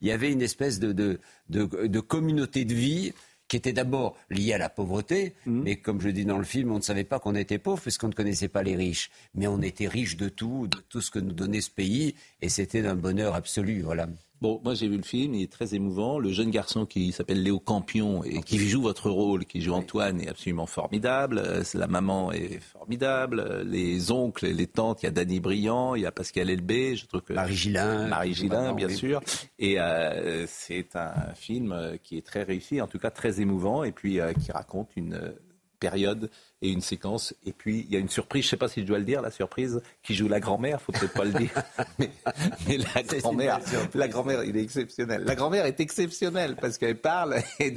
il 0.00 0.08
y 0.08 0.10
avait 0.10 0.32
une 0.32 0.42
espèce 0.42 0.78
de, 0.78 0.92
de, 0.92 1.18
de 1.50 2.00
communauté 2.00 2.64
de 2.64 2.74
vie 2.74 3.12
qui 3.48 3.56
était 3.56 3.72
d'abord 3.72 4.16
lié 4.30 4.52
à 4.52 4.58
la 4.58 4.68
pauvreté, 4.68 5.34
mhm. 5.46 5.62
mais 5.62 5.76
comme 5.76 6.00
je 6.00 6.10
dis 6.10 6.24
dans 6.24 6.38
le 6.38 6.44
film, 6.44 6.70
on 6.70 6.76
ne 6.76 6.82
savait 6.82 7.04
pas 7.04 7.18
qu'on 7.18 7.34
était 7.34 7.58
pauvre 7.58 7.80
puisqu'on 7.80 8.08
ne 8.08 8.12
connaissait 8.12 8.48
pas 8.48 8.62
les 8.62 8.76
riches. 8.76 9.10
Mais 9.34 9.46
on 9.46 9.60
était 9.62 9.88
riche 9.88 10.16
de 10.16 10.28
tout, 10.28 10.66
de 10.68 10.78
tout 10.88 11.00
ce 11.00 11.10
que 11.10 11.18
nous 11.18 11.32
donnait 11.32 11.60
ce 11.60 11.70
pays, 11.70 12.14
et 12.42 12.48
c'était 12.48 12.82
d'un 12.82 12.94
bonheur 12.94 13.34
absolu. 13.34 13.82
Voilà. 13.82 14.08
Bon, 14.40 14.60
moi 14.62 14.74
j'ai 14.74 14.86
vu 14.86 14.96
le 14.96 15.02
film, 15.02 15.34
il 15.34 15.42
est 15.42 15.52
très 15.52 15.74
émouvant. 15.74 16.20
Le 16.20 16.30
jeune 16.30 16.50
garçon 16.50 16.86
qui 16.86 17.10
s'appelle 17.10 17.42
Léo 17.42 17.58
Campion 17.58 18.22
et 18.22 18.40
qui 18.40 18.58
joue 18.58 18.82
votre 18.82 19.10
rôle, 19.10 19.44
qui 19.44 19.60
joue 19.60 19.72
Antoine, 19.72 20.20
est 20.20 20.28
absolument 20.28 20.66
formidable. 20.66 21.42
Euh, 21.44 21.64
la 21.74 21.88
maman 21.88 22.30
est 22.30 22.60
formidable. 22.60 23.62
Les 23.66 24.12
oncles, 24.12 24.46
les 24.46 24.68
tantes, 24.68 25.02
il 25.02 25.06
y 25.06 25.08
a 25.08 25.10
Danny 25.10 25.40
Briand, 25.40 25.96
il 25.96 26.02
y 26.02 26.06
a 26.06 26.12
Pascal 26.12 26.50
Elbé, 26.50 26.94
je 26.94 27.06
trouve 27.06 27.22
que 27.22 27.32
Marie 27.32 27.56
Gillin, 27.56 28.06
Marie 28.06 28.34
Gillin, 28.34 28.74
bien 28.74 28.88
sûr. 28.88 29.20
Et 29.58 29.80
euh, 29.80 30.46
c'est 30.46 30.94
un 30.94 31.34
film 31.34 31.98
qui 32.04 32.16
est 32.16 32.24
très 32.24 32.44
réussi, 32.44 32.80
en 32.80 32.86
tout 32.86 33.00
cas 33.00 33.10
très 33.10 33.40
émouvant, 33.40 33.82
et 33.82 33.90
puis 33.90 34.20
euh, 34.20 34.32
qui 34.34 34.52
raconte 34.52 34.90
une 34.96 35.34
période 35.78 36.30
et 36.60 36.70
une 36.70 36.80
séquence. 36.80 37.34
Et 37.46 37.52
puis, 37.52 37.84
il 37.88 37.92
y 37.92 37.96
a 37.96 38.00
une 38.00 38.08
surprise, 38.08 38.42
je 38.42 38.48
ne 38.48 38.50
sais 38.50 38.56
pas 38.56 38.68
si 38.68 38.80
je 38.80 38.86
dois 38.86 38.98
le 38.98 39.04
dire, 39.04 39.22
la 39.22 39.30
surprise, 39.30 39.80
qui 40.02 40.14
joue 40.14 40.28
la 40.28 40.40
grand-mère, 40.40 40.80
faut 40.80 40.92
peut-être 40.92 41.12
pas 41.12 41.24
le 41.24 41.32
dire. 41.32 41.50
mais, 41.98 42.78
la 42.78 43.02
grand-mère, 43.02 43.60
la 43.94 44.08
grand-mère, 44.08 44.44
il 44.44 44.56
est 44.56 44.62
exceptionnel. 44.62 45.22
La 45.24 45.34
grand-mère 45.34 45.66
est 45.66 45.80
exceptionnelle 45.80 46.56
parce 46.60 46.78
qu'elle 46.78 47.00
parle 47.00 47.36
et 47.60 47.72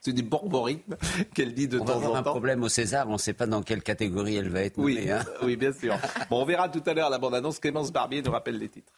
c'est 0.00 0.12
du 0.12 0.22
bon 0.22 0.62
rythme 0.62 0.96
qu'elle 1.34 1.54
dit 1.54 1.68
de 1.68 1.78
temps 1.78 1.84
en 1.84 1.86
temps. 1.86 1.96
On 1.96 2.00
va 2.00 2.06
avoir 2.06 2.20
un 2.20 2.22
problème 2.22 2.62
au 2.62 2.68
César, 2.68 3.08
on 3.08 3.14
ne 3.14 3.18
sait 3.18 3.32
pas 3.32 3.46
dans 3.46 3.62
quelle 3.62 3.82
catégorie 3.82 4.36
elle 4.36 4.50
va 4.50 4.62
être 4.62 4.76
nommée. 4.76 5.00
Oui, 5.02 5.10
hein. 5.10 5.24
oui 5.42 5.56
bien 5.56 5.72
sûr. 5.72 5.96
Bon, 6.30 6.42
on 6.42 6.44
verra 6.44 6.68
tout 6.68 6.82
à 6.86 6.94
l'heure 6.94 7.10
la 7.10 7.18
bande-annonce. 7.18 7.58
Clémence 7.58 7.92
Barbier 7.92 8.22
nous 8.22 8.30
rappelle 8.32 8.58
les 8.58 8.68
titres. 8.68 8.92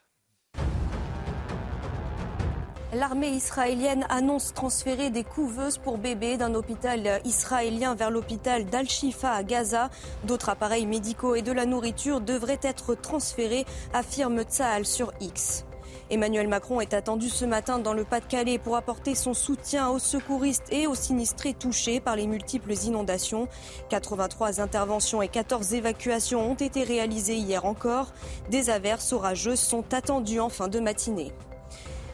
L'armée 2.94 3.28
israélienne 3.28 4.06
annonce 4.08 4.54
transférer 4.54 5.10
des 5.10 5.22
couveuses 5.22 5.76
pour 5.76 5.98
bébés 5.98 6.38
d'un 6.38 6.54
hôpital 6.54 7.20
israélien 7.26 7.94
vers 7.94 8.10
l'hôpital 8.10 8.64
d'Al-Shifa 8.64 9.30
à 9.30 9.42
Gaza. 9.42 9.90
D'autres 10.24 10.48
appareils 10.48 10.86
médicaux 10.86 11.34
et 11.34 11.42
de 11.42 11.52
la 11.52 11.66
nourriture 11.66 12.22
devraient 12.22 12.60
être 12.62 12.94
transférés, 12.94 13.66
affirme 13.92 14.40
Tsahal 14.42 14.86
sur 14.86 15.12
X. 15.20 15.66
Emmanuel 16.08 16.48
Macron 16.48 16.80
est 16.80 16.94
attendu 16.94 17.28
ce 17.28 17.44
matin 17.44 17.78
dans 17.78 17.92
le 17.92 18.04
Pas-de-Calais 18.04 18.56
pour 18.56 18.76
apporter 18.76 19.14
son 19.14 19.34
soutien 19.34 19.90
aux 19.90 19.98
secouristes 19.98 20.72
et 20.72 20.86
aux 20.86 20.94
sinistrés 20.94 21.52
touchés 21.52 22.00
par 22.00 22.16
les 22.16 22.26
multiples 22.26 22.72
inondations. 22.72 23.48
83 23.90 24.62
interventions 24.62 25.20
et 25.20 25.28
14 25.28 25.74
évacuations 25.74 26.52
ont 26.52 26.54
été 26.54 26.84
réalisées 26.84 27.36
hier 27.36 27.66
encore. 27.66 28.14
Des 28.48 28.70
averses 28.70 29.12
orageuses 29.12 29.60
sont 29.60 29.92
attendues 29.92 30.40
en 30.40 30.48
fin 30.48 30.68
de 30.68 30.80
matinée. 30.80 31.34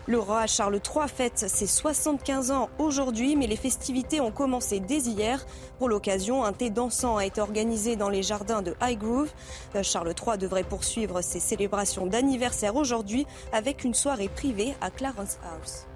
Le 0.06 0.18
roi 0.18 0.46
Charles 0.46 0.80
III 0.84 1.08
fête 1.08 1.48
ses 1.48 1.66
75 1.66 2.50
ans 2.50 2.68
aujourd'hui, 2.78 3.36
mais 3.36 3.46
les 3.46 3.56
festivités 3.56 4.20
ont 4.20 4.30
commencé 4.30 4.78
dès 4.78 4.98
hier. 4.98 5.46
Pour 5.78 5.88
l'occasion, 5.88 6.44
un 6.44 6.52
thé 6.52 6.68
dansant 6.68 7.16
a 7.16 7.24
été 7.24 7.40
organisé 7.40 7.96
dans 7.96 8.10
les 8.10 8.22
jardins 8.22 8.60
de 8.60 8.74
Highgrove. 8.80 9.32
Euh, 9.74 9.82
Charles 9.82 10.12
III 10.14 10.36
devrait 10.36 10.62
poursuivre 10.62 11.22
ses 11.22 11.40
célébrations 11.40 12.06
d'anniversaire 12.06 12.76
aujourd'hui 12.76 13.26
avec 13.52 13.82
une 13.82 13.94
soirée 13.94 14.28
privée 14.28 14.74
à 14.82 14.90
Clarence 14.90 15.38
House. 15.42 15.86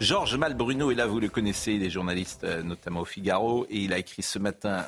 Georges 0.00 0.36
Malbruno 0.36 0.90
est 0.90 0.94
là, 0.94 1.06
vous 1.06 1.20
le 1.20 1.28
connaissez, 1.28 1.72
il 1.72 1.82
est 1.82 1.90
journaliste 1.90 2.44
euh, 2.44 2.62
notamment 2.62 3.00
au 3.00 3.04
Figaro, 3.04 3.66
et 3.70 3.78
il 3.78 3.92
a 3.92 3.98
écrit 3.98 4.22
ce 4.22 4.38
matin 4.38 4.84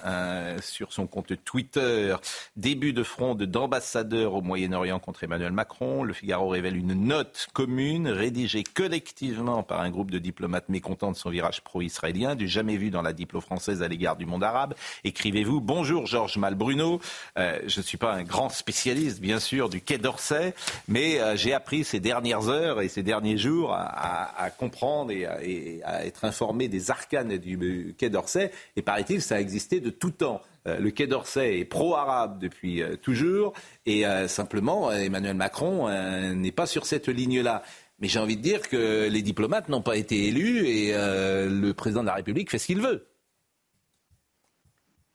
sur 0.60 0.92
son 0.92 1.06
compte 1.06 1.32
Twitter 1.44 2.16
début 2.56 2.92
de 2.92 3.02
fronde 3.02 3.42
d'ambassadeur 3.44 4.34
au 4.34 4.42
Moyen-Orient 4.42 4.98
contre 4.98 5.24
Emmanuel 5.24 5.52
Macron. 5.52 6.02
Le 6.02 6.12
Figaro 6.12 6.48
révèle 6.48 6.76
une 6.76 6.94
note 6.94 7.48
commune 7.52 8.08
rédigée 8.08 8.64
collectivement 8.64 9.62
par 9.62 9.80
un 9.80 9.90
groupe 9.90 10.10
de 10.10 10.18
diplomates 10.18 10.68
mécontents 10.68 11.12
de 11.12 11.16
son 11.16 11.30
virage 11.30 11.62
pro-israélien, 11.62 12.34
du 12.34 12.48
jamais 12.48 12.76
vu 12.76 12.90
dans 12.90 13.02
la 13.02 13.12
diplo 13.12 13.40
française 13.40 13.82
à 13.82 13.88
l'égard 13.88 14.16
du 14.16 14.26
monde 14.26 14.44
arabe. 14.44 14.74
Écrivez-vous 15.04 15.60
Bonjour 15.60 16.06
Georges 16.06 16.36
Malbruno. 16.36 17.00
Euh, 17.38 17.58
je 17.66 17.80
ne 17.80 17.84
suis 17.84 17.98
pas 17.98 18.12
un 18.12 18.22
grand 18.22 18.48
spécialiste, 18.48 19.20
bien 19.20 19.40
sûr, 19.40 19.68
du 19.68 19.80
Quai 19.80 19.98
d'Orsay, 19.98 20.54
mais 20.88 21.20
euh, 21.20 21.36
j'ai 21.36 21.52
appris 21.52 21.84
ces 21.84 22.00
dernières 22.00 22.48
heures 22.48 22.80
et 22.80 22.88
ces 22.88 23.02
derniers 23.02 23.38
jours 23.38 23.72
à 23.72 24.50
comprendre 24.58 24.83
et 25.10 25.26
à, 25.84 26.04
être 26.04 26.24
informé 26.24 26.68
des 26.68 26.90
arcanes 26.90 27.36
du 27.38 27.94
Quai 27.98 28.10
d'Orsay. 28.10 28.50
Et 28.76 28.82
paraît-il, 28.82 29.22
ça 29.22 29.36
a 29.36 29.40
existé 29.40 29.80
de 29.80 29.90
tout 29.90 30.10
temps. 30.10 30.40
Euh, 30.66 30.78
le 30.78 30.90
Quai 30.90 31.06
d'Orsay 31.06 31.58
est 31.60 31.64
pro-arabe 31.64 32.38
depuis 32.38 32.82
euh, 32.82 32.96
toujours. 32.96 33.52
Et 33.86 34.06
euh, 34.06 34.28
simplement, 34.28 34.90
Emmanuel 34.92 35.36
Macron 35.36 35.88
n'est 36.34 36.52
pas 36.52 36.66
sur 36.66 36.86
cette 36.86 37.08
ligne-là. 37.08 37.62
Mais 38.00 38.08
j'ai 38.08 38.18
envie 38.18 38.36
de 38.36 38.42
dire 38.42 38.68
que 38.68 39.08
les 39.08 39.22
diplomates 39.22 39.68
n'ont 39.68 39.82
pas 39.82 39.96
été 39.96 40.26
élus 40.26 40.66
et 40.66 40.92
le 40.92 41.72
président 41.72 42.02
de 42.02 42.08
la 42.08 42.14
République 42.14 42.50
fait 42.50 42.58
ce 42.58 42.66
qu'il 42.66 42.80
veut. 42.80 43.06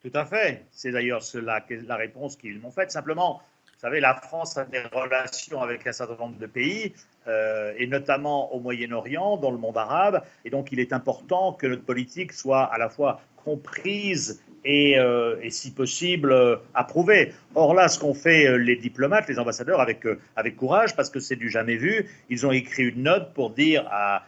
Tout 0.01 0.11
à 0.13 0.25
fait. 0.25 0.65
C'est 0.71 0.91
d'ailleurs 0.91 1.21
la, 1.33 1.65
la 1.69 1.95
réponse 1.97 2.37
qu'ils 2.37 2.57
m'ont 2.59 2.71
faite. 2.71 2.89
Simplement, 2.89 3.41
vous 3.79 3.87
savez, 3.87 4.01
la 4.01 4.13
France 4.13 4.57
a 4.57 4.65
des 4.65 4.81
relations 4.91 5.61
avec 5.61 5.87
un 5.87 5.93
certain 5.93 6.17
nombre 6.17 6.37
de 6.37 6.47
pays, 6.47 6.91
euh, 7.29 7.71
et 7.77 7.87
notamment 7.87 8.53
au 8.53 8.59
Moyen-Orient, 8.59 9.37
dans 9.37 9.51
le 9.51 9.57
monde 9.57 9.77
arabe, 9.77 10.21
et 10.43 10.49
donc 10.49 10.73
il 10.73 10.81
est 10.81 10.91
important 10.91 11.53
que 11.53 11.65
notre 11.65 11.85
politique 11.85 12.33
soit 12.33 12.63
à 12.63 12.77
la 12.77 12.89
fois 12.89 13.21
comprise 13.37 14.43
et, 14.65 14.99
euh, 14.99 15.37
si 15.49 15.71
possible, 15.71 16.33
euh, 16.33 16.57
approuvée. 16.73 17.31
Or 17.55 17.73
là, 17.73 17.87
ce 17.87 17.97
qu'ont 17.97 18.13
fait 18.13 18.57
les 18.57 18.75
diplomates, 18.75 19.29
les 19.29 19.39
ambassadeurs, 19.39 19.79
avec, 19.79 20.05
avec 20.35 20.57
courage, 20.57 20.93
parce 20.97 21.09
que 21.09 21.21
c'est 21.21 21.37
du 21.37 21.49
jamais 21.49 21.77
vu, 21.77 22.05
ils 22.29 22.45
ont 22.45 22.51
écrit 22.51 22.89
une 22.89 23.03
note 23.03 23.33
pour 23.33 23.51
dire 23.51 23.87
à, 23.89 24.25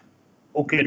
au 0.54 0.64
Quai 0.64 0.82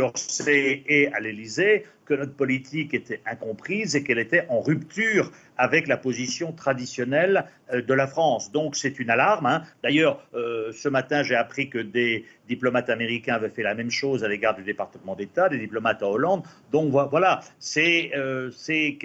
et 0.88 1.12
à 1.12 1.20
l'Élysée 1.20 1.85
que 2.04 2.14
notre 2.14 2.34
politique 2.34 2.94
était 2.94 3.20
incomprise 3.26 3.96
et 3.96 4.04
qu'elle 4.04 4.18
était 4.18 4.46
en 4.48 4.60
rupture 4.60 5.30
avec 5.56 5.86
la 5.86 5.96
position 5.96 6.52
traditionnelle 6.52 7.44
euh, 7.72 7.82
de 7.82 7.94
la 7.94 8.06
France. 8.06 8.50
Donc 8.52 8.76
c'est 8.76 8.98
une 8.98 9.10
alarme. 9.10 9.46
Hein. 9.46 9.62
D'ailleurs, 9.82 10.20
euh, 10.34 10.72
ce 10.72 10.88
matin, 10.88 11.22
j'ai 11.22 11.34
appris 11.34 11.70
que 11.70 11.78
des 11.78 12.24
diplomates 12.48 12.90
américains 12.90 13.34
avaient 13.34 13.50
fait 13.50 13.62
la 13.62 13.74
même 13.74 13.90
chose 13.90 14.24
à 14.24 14.28
l'égard 14.28 14.54
du 14.54 14.62
département 14.62 15.14
d'État, 15.14 15.48
des 15.48 15.58
diplomates 15.58 16.02
à 16.02 16.08
Hollande. 16.08 16.42
Donc 16.72 16.90
voilà, 16.90 17.40
c'est 17.58 18.10
euh, 18.14 18.50
c'est 18.50 18.98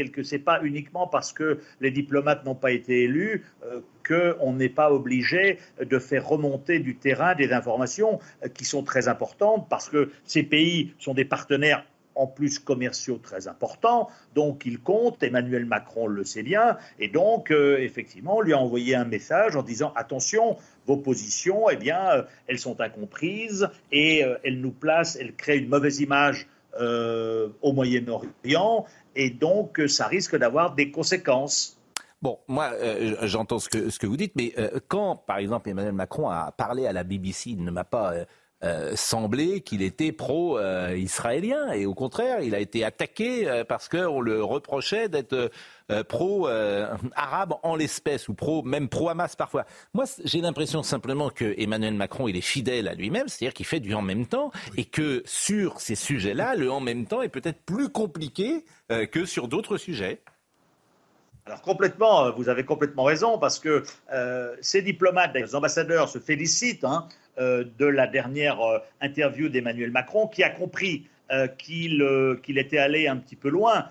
pas 0.43 0.61
uniquement 0.63 1.07
parce 1.07 1.33
que 1.33 1.59
les 1.81 1.91
diplomates 1.91 2.45
n'ont 2.45 2.55
pas 2.55 2.71
été 2.71 3.03
élus 3.03 3.45
euh, 3.63 3.81
qu'on 4.07 4.53
n'est 4.53 4.69
pas 4.69 4.91
obligé 4.91 5.59
de 5.79 5.99
faire 5.99 6.27
remonter 6.27 6.79
du 6.79 6.95
terrain 6.95 7.35
des 7.35 7.53
informations 7.53 8.19
qui 8.53 8.65
sont 8.65 8.83
très 8.83 9.07
importantes 9.07 9.67
parce 9.69 9.89
que 9.89 10.11
ces 10.25 10.43
pays 10.43 10.93
sont 10.97 11.13
des 11.13 11.25
partenaires 11.25 11.85
en 12.19 12.27
plus 12.27 12.59
commerciaux 12.59 13.17
très 13.17 13.47
importants, 13.47 14.09
donc 14.35 14.63
il 14.65 14.79
compte, 14.79 15.23
Emmanuel 15.23 15.65
Macron 15.65 16.05
le 16.05 16.25
sait 16.25 16.43
bien, 16.43 16.77
et 16.99 17.07
donc 17.07 17.49
euh, 17.49 17.77
effectivement 17.79 18.37
on 18.37 18.41
lui 18.41 18.53
a 18.53 18.57
envoyé 18.57 18.93
un 18.93 19.05
message 19.05 19.55
en 19.55 19.63
disant 19.63 19.93
attention, 19.95 20.57
vos 20.85 20.97
positions, 20.97 21.69
eh 21.69 21.77
bien, 21.77 22.09
euh, 22.09 22.23
elles 22.47 22.59
sont 22.59 22.81
incomprises 22.81 23.69
et 23.93 24.25
euh, 24.25 24.37
elles 24.43 24.59
nous 24.59 24.71
placent, 24.71 25.15
elles 25.15 25.33
créent 25.33 25.59
une 25.59 25.69
mauvaise 25.69 26.01
image 26.01 26.47
au 27.61 27.73
Moyen-Orient, 27.73 28.85
et 29.15 29.31
donc 29.31 29.81
ça 29.87 30.07
risque 30.07 30.37
d'avoir 30.37 30.75
des 30.75 30.91
conséquences. 30.91 31.77
Bon, 32.21 32.37
moi, 32.47 32.71
j'entends 33.23 33.59
ce 33.59 33.67
que, 33.69 34.05
vous 34.05 34.15
dites, 34.15 34.33
mais 34.35 34.53
quand, 34.87 35.17
par 35.17 35.39
exemple, 35.39 35.67
Emmanuel 35.67 35.93
Macron 35.93 36.29
a 36.29 36.53
parlé 36.55 36.85
à 36.85 36.93
la 36.93 37.03
BBC, 37.03 37.49
il 37.49 37.63
ne 37.65 37.71
m'a 37.71 37.83
pas 37.83 38.13
semblé 38.95 39.61
qu'il 39.61 39.81
était 39.81 40.11
pro-israélien. 40.11 41.71
et 41.71 41.85
au 41.85 41.93
contraire, 41.93 42.41
il 42.41 42.53
a 42.55 42.59
été 42.59 42.83
attaqué 42.83 43.47
euh, 43.47 43.63
parce 43.63 43.87
qu'on 43.87 44.19
le 44.19 44.43
reprochait 44.43 45.07
d'être 45.09 45.51
euh, 45.91 46.03
pro-arabe 46.03 47.55
en 47.63 47.75
l'espèce, 47.75 48.27
ou 48.27 48.33
pro, 48.33 48.63
même 48.63 48.89
pro-Hamas 48.89 49.35
parfois. 49.35 49.65
Moi, 49.93 50.05
j'ai 50.25 50.41
l'impression 50.41 50.83
simplement 50.83 51.29
que 51.29 51.55
Emmanuel 51.57 51.93
Macron, 51.93 52.27
il 52.27 52.35
est 52.35 52.41
fidèle 52.41 52.87
à 52.87 52.93
lui-même, 52.93 53.27
c'est-à-dire 53.27 53.53
qu'il 53.53 53.65
fait 53.65 53.79
du 53.79 53.93
en 53.93 54.01
même 54.01 54.25
temps, 54.25 54.51
et 54.77 54.85
que 54.85 55.23
sur 55.25 55.79
ces 55.79 55.95
sujets-là, 55.95 56.55
le 56.55 56.71
en 56.71 56.79
même 56.79 57.05
temps 57.05 57.21
est 57.21 57.29
peut-être 57.29 57.61
plus 57.61 57.89
compliqué 57.89 58.65
que 59.11 59.25
sur 59.25 59.47
d'autres 59.47 59.77
sujets. 59.77 60.21
Alors 61.45 61.61
complètement, 61.61 62.31
vous 62.31 62.49
avez 62.49 62.65
complètement 62.65 63.03
raison, 63.03 63.39
parce 63.39 63.59
que 63.59 63.83
ces 64.61 64.81
diplomates, 64.81 65.33
les 65.33 65.55
ambassadeurs 65.55 66.09
se 66.09 66.19
félicitent 66.19 66.83
hein, 66.83 67.07
euh, 67.28 67.28
de 67.39 67.85
la 67.85 68.07
dernière 68.07 68.61
euh, 68.61 68.79
interview 69.01 69.49
d'Emmanuel 69.49 69.91
Macron, 69.91 70.27
qui 70.27 70.43
a 70.43 70.49
compris 70.49 71.07
euh, 71.31 71.47
qu'il 71.47 72.57
était 72.57 72.77
allé 72.77 73.07
un 73.07 73.17
petit 73.17 73.35
peu 73.35 73.49
loin. 73.49 73.85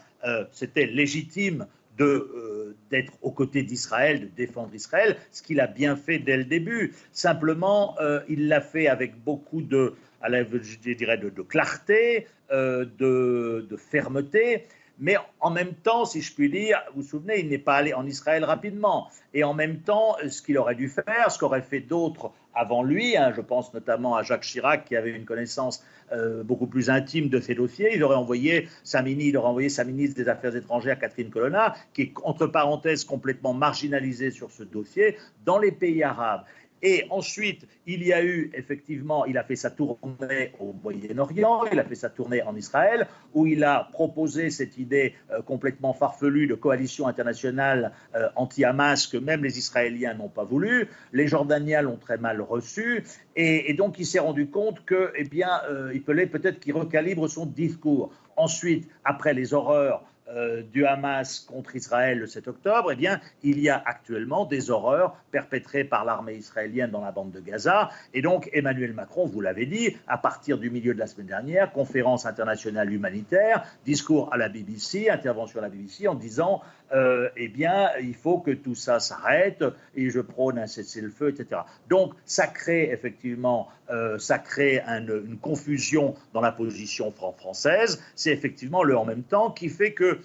C'était 0.51 0.87
légitime 0.87 1.67
d'être 1.97 3.13
aux 3.23 3.31
côtés 3.31 3.63
d'Israël, 3.63 4.21
de 4.21 4.27
défendre 4.27 4.75
Israël, 4.75 5.17
ce 5.31 5.43
qu'il 5.43 5.61
a 5.61 5.69
bien 5.69 5.95
fait 5.95 6.19
dès 6.19 6.37
le 6.37 6.45
début. 6.45 6.93
Simplement, 7.13 7.97
il 8.29 8.49
l'a 8.49 8.61
fait 8.61 8.89
avec 8.89 9.17
beaucoup 9.23 9.63
de, 9.63 9.95
je 10.21 10.93
dirais, 10.93 11.19
de, 11.19 11.31
clarté, 11.43 12.27
de, 12.51 13.77
fermeté. 13.77 14.65
Mais 15.01 15.17
en 15.41 15.51
même 15.51 15.75
temps, 15.75 16.05
si 16.05 16.21
je 16.21 16.35
puis 16.35 16.51
dire, 16.51 16.83
vous 16.95 17.03
vous 17.03 17.09
souvenez, 17.09 17.41
il 17.41 17.49
n'est 17.49 17.59
pas 17.59 17.77
allé 17.77 17.95
en 17.95 18.07
Israël 18.07 18.45
rapidement. 18.45 19.09
Et 19.33 19.45
en 19.45 19.55
même 19.55 19.81
temps, 19.81 20.17
ce 20.29 20.43
qu'il 20.43 20.59
aurait 20.59 20.75
dû 20.75 20.89
faire, 20.89 21.31
ce 21.31 21.39
qu'auraient 21.39 21.63
fait 21.63 21.81
d'autres 21.81 22.33
avant 22.55 22.83
lui, 22.83 23.17
hein, 23.17 23.33
je 23.37 23.41
pense 23.41 23.73
notamment 23.73 24.17
à 24.17 24.25
Jacques 24.25 24.43
Chirac 24.43 24.85
qui 24.85 24.97
avait 24.97 25.11
une 25.11 25.25
connaissance 25.25 25.85
euh, 26.11 26.43
beaucoup 26.43 26.67
plus 26.67 26.91
intime 26.91 27.29
de 27.29 27.39
ces 27.39 27.55
dossiers, 27.55 27.95
il 27.95 28.03
aurait 28.03 28.17
envoyé 28.17 28.69
sa, 28.83 29.03
il 29.03 29.37
aurait 29.37 29.49
envoyé 29.49 29.69
sa 29.69 29.85
ministre 29.85 30.17
des 30.17 30.29
Affaires 30.29 30.57
étrangères, 30.57 30.99
Catherine 30.99 31.31
Colonna, 31.31 31.77
qui 31.95 32.03
est 32.03 32.13
entre 32.25 32.47
parenthèses 32.47 33.05
complètement 33.05 33.55
marginalisée 33.55 34.31
sur 34.31 34.51
ce 34.51 34.65
dossier, 34.65 35.17
dans 35.45 35.59
les 35.59 35.71
pays 35.71 36.03
arabes. 36.03 36.43
Et 36.83 37.07
ensuite, 37.11 37.67
il 37.87 38.05
y 38.05 38.13
a 38.13 38.23
eu 38.23 38.51
effectivement, 38.55 39.25
il 39.25 39.37
a 39.39 39.45
fait 39.45 39.57
sa 39.57 39.71
tournée 39.71 40.53
au 40.61 40.73
Moyen-Orient, 40.83 41.65
il 41.73 41.79
a 41.79 41.85
fait 41.85 41.95
sa 41.95 42.09
tournée 42.09 42.43
en 42.43 42.55
Israël, 42.55 43.07
où 43.35 43.47
il 43.47 43.65
a 43.65 43.89
proposé 43.93 44.51
cette 44.51 44.79
idée 44.79 45.15
euh, 45.31 45.43
complètement 45.43 45.93
farfelue 45.93 46.47
de 46.47 46.55
coalition 46.55 47.07
internationale 47.07 47.93
euh, 48.15 48.29
anti-Hamas 48.37 49.07
que 49.07 49.17
même 49.17 49.43
les 49.43 49.59
Israéliens 49.59 50.15
n'ont 50.15 50.29
pas 50.29 50.45
voulu. 50.45 50.89
Les 51.13 51.27
Jordaniens 51.27 51.83
l'ont 51.83 51.97
très 51.97 52.19
mal 52.19 52.41
reçu, 52.41 53.05
et, 53.37 53.73
donc 53.75 53.99
il 53.99 54.07
s'est 54.07 54.19
rendu 54.19 54.49
compte 54.49 54.85
que, 54.85 55.13
eh 55.17 55.25
bien, 55.25 55.61
euh, 55.71 55.93
il 55.95 56.03
fallait 56.03 56.27
peut-être 56.27 56.61
qu'il 56.61 56.75
recalibre 56.75 57.29
son 57.29 57.47
discours. 57.47 58.13
Ensuite, 58.37 58.89
après 59.05 59.35
les 59.35 59.55
horreurs 59.55 60.05
euh, 60.31 60.63
du 60.63 60.85
Hamas 60.85 61.41
contre 61.41 61.75
Israël 61.77 62.19
le 62.19 62.27
7 62.27 62.49
octobre, 62.49 62.93
eh 62.93 62.97
bien, 62.97 63.21
il 63.43 63.59
y 63.61 63.69
a 63.69 63.83
actuellement 63.85 64.45
des 64.45 64.71
horreurs 64.71 65.17
perpétrées 65.31 65.85
par 65.85 66.05
l'armée 66.05 66.35
israélienne 66.35 66.91
dans 66.91 67.01
la 67.01 67.13
bande 67.13 67.31
de 67.31 67.41
Gaza. 67.41 67.91
Et 68.13 68.21
donc, 68.21 68.51
Emmanuel 68.53 68.93
Macron, 68.93 69.27
vous 69.27 69.41
l'avez 69.41 69.67
dit, 69.67 69.97
à 70.07 70.19
partir 70.19 70.59
du 70.59 70.71
milieu 70.71 70.93
de 70.93 70.99
la 70.99 71.07
semaine 71.07 71.29
dernière, 71.29 71.73
conférence 71.73 72.27
internationale 72.27 72.93
humanitaire, 72.93 73.65
discours 73.87 74.33
à 74.33 74.37
la 74.37 74.49
BBC, 74.49 75.09
intervention 75.09 75.61
à 75.61 75.63
la 75.63 75.71
BBC, 75.71 76.09
en 76.09 76.15
disant 76.15 76.63
euh, 76.93 77.29
eh 77.37 77.49
bien, 77.49 77.91
il 78.01 78.15
faut 78.15 78.39
que 78.39 78.51
tout 78.51 78.75
ça 78.75 78.99
s'arrête 78.99 79.63
et 79.95 80.09
je 80.11 80.21
prône 80.21 80.59
un 80.59 80.67
cessez-le-feu, 80.67 81.31
etc. 81.31 81.63
Donc, 81.89 82.15
ça 82.25 82.47
crée 82.47 82.91
effectivement, 82.91 83.69
euh, 83.91 84.19
ça 84.19 84.39
crée 84.39 84.81
une 84.81 85.39
confusion 85.39 86.15
dans 86.33 86.41
la 86.41 86.53
position 86.53 87.13
française. 87.13 88.03
C'est 88.15 88.33
effectivement 88.33 88.83
le 88.83 88.97
en 88.97 89.05
même 89.05 89.23
temps 89.23 89.51
qui 89.51 89.69
fait 89.69 89.93
que 89.93 90.21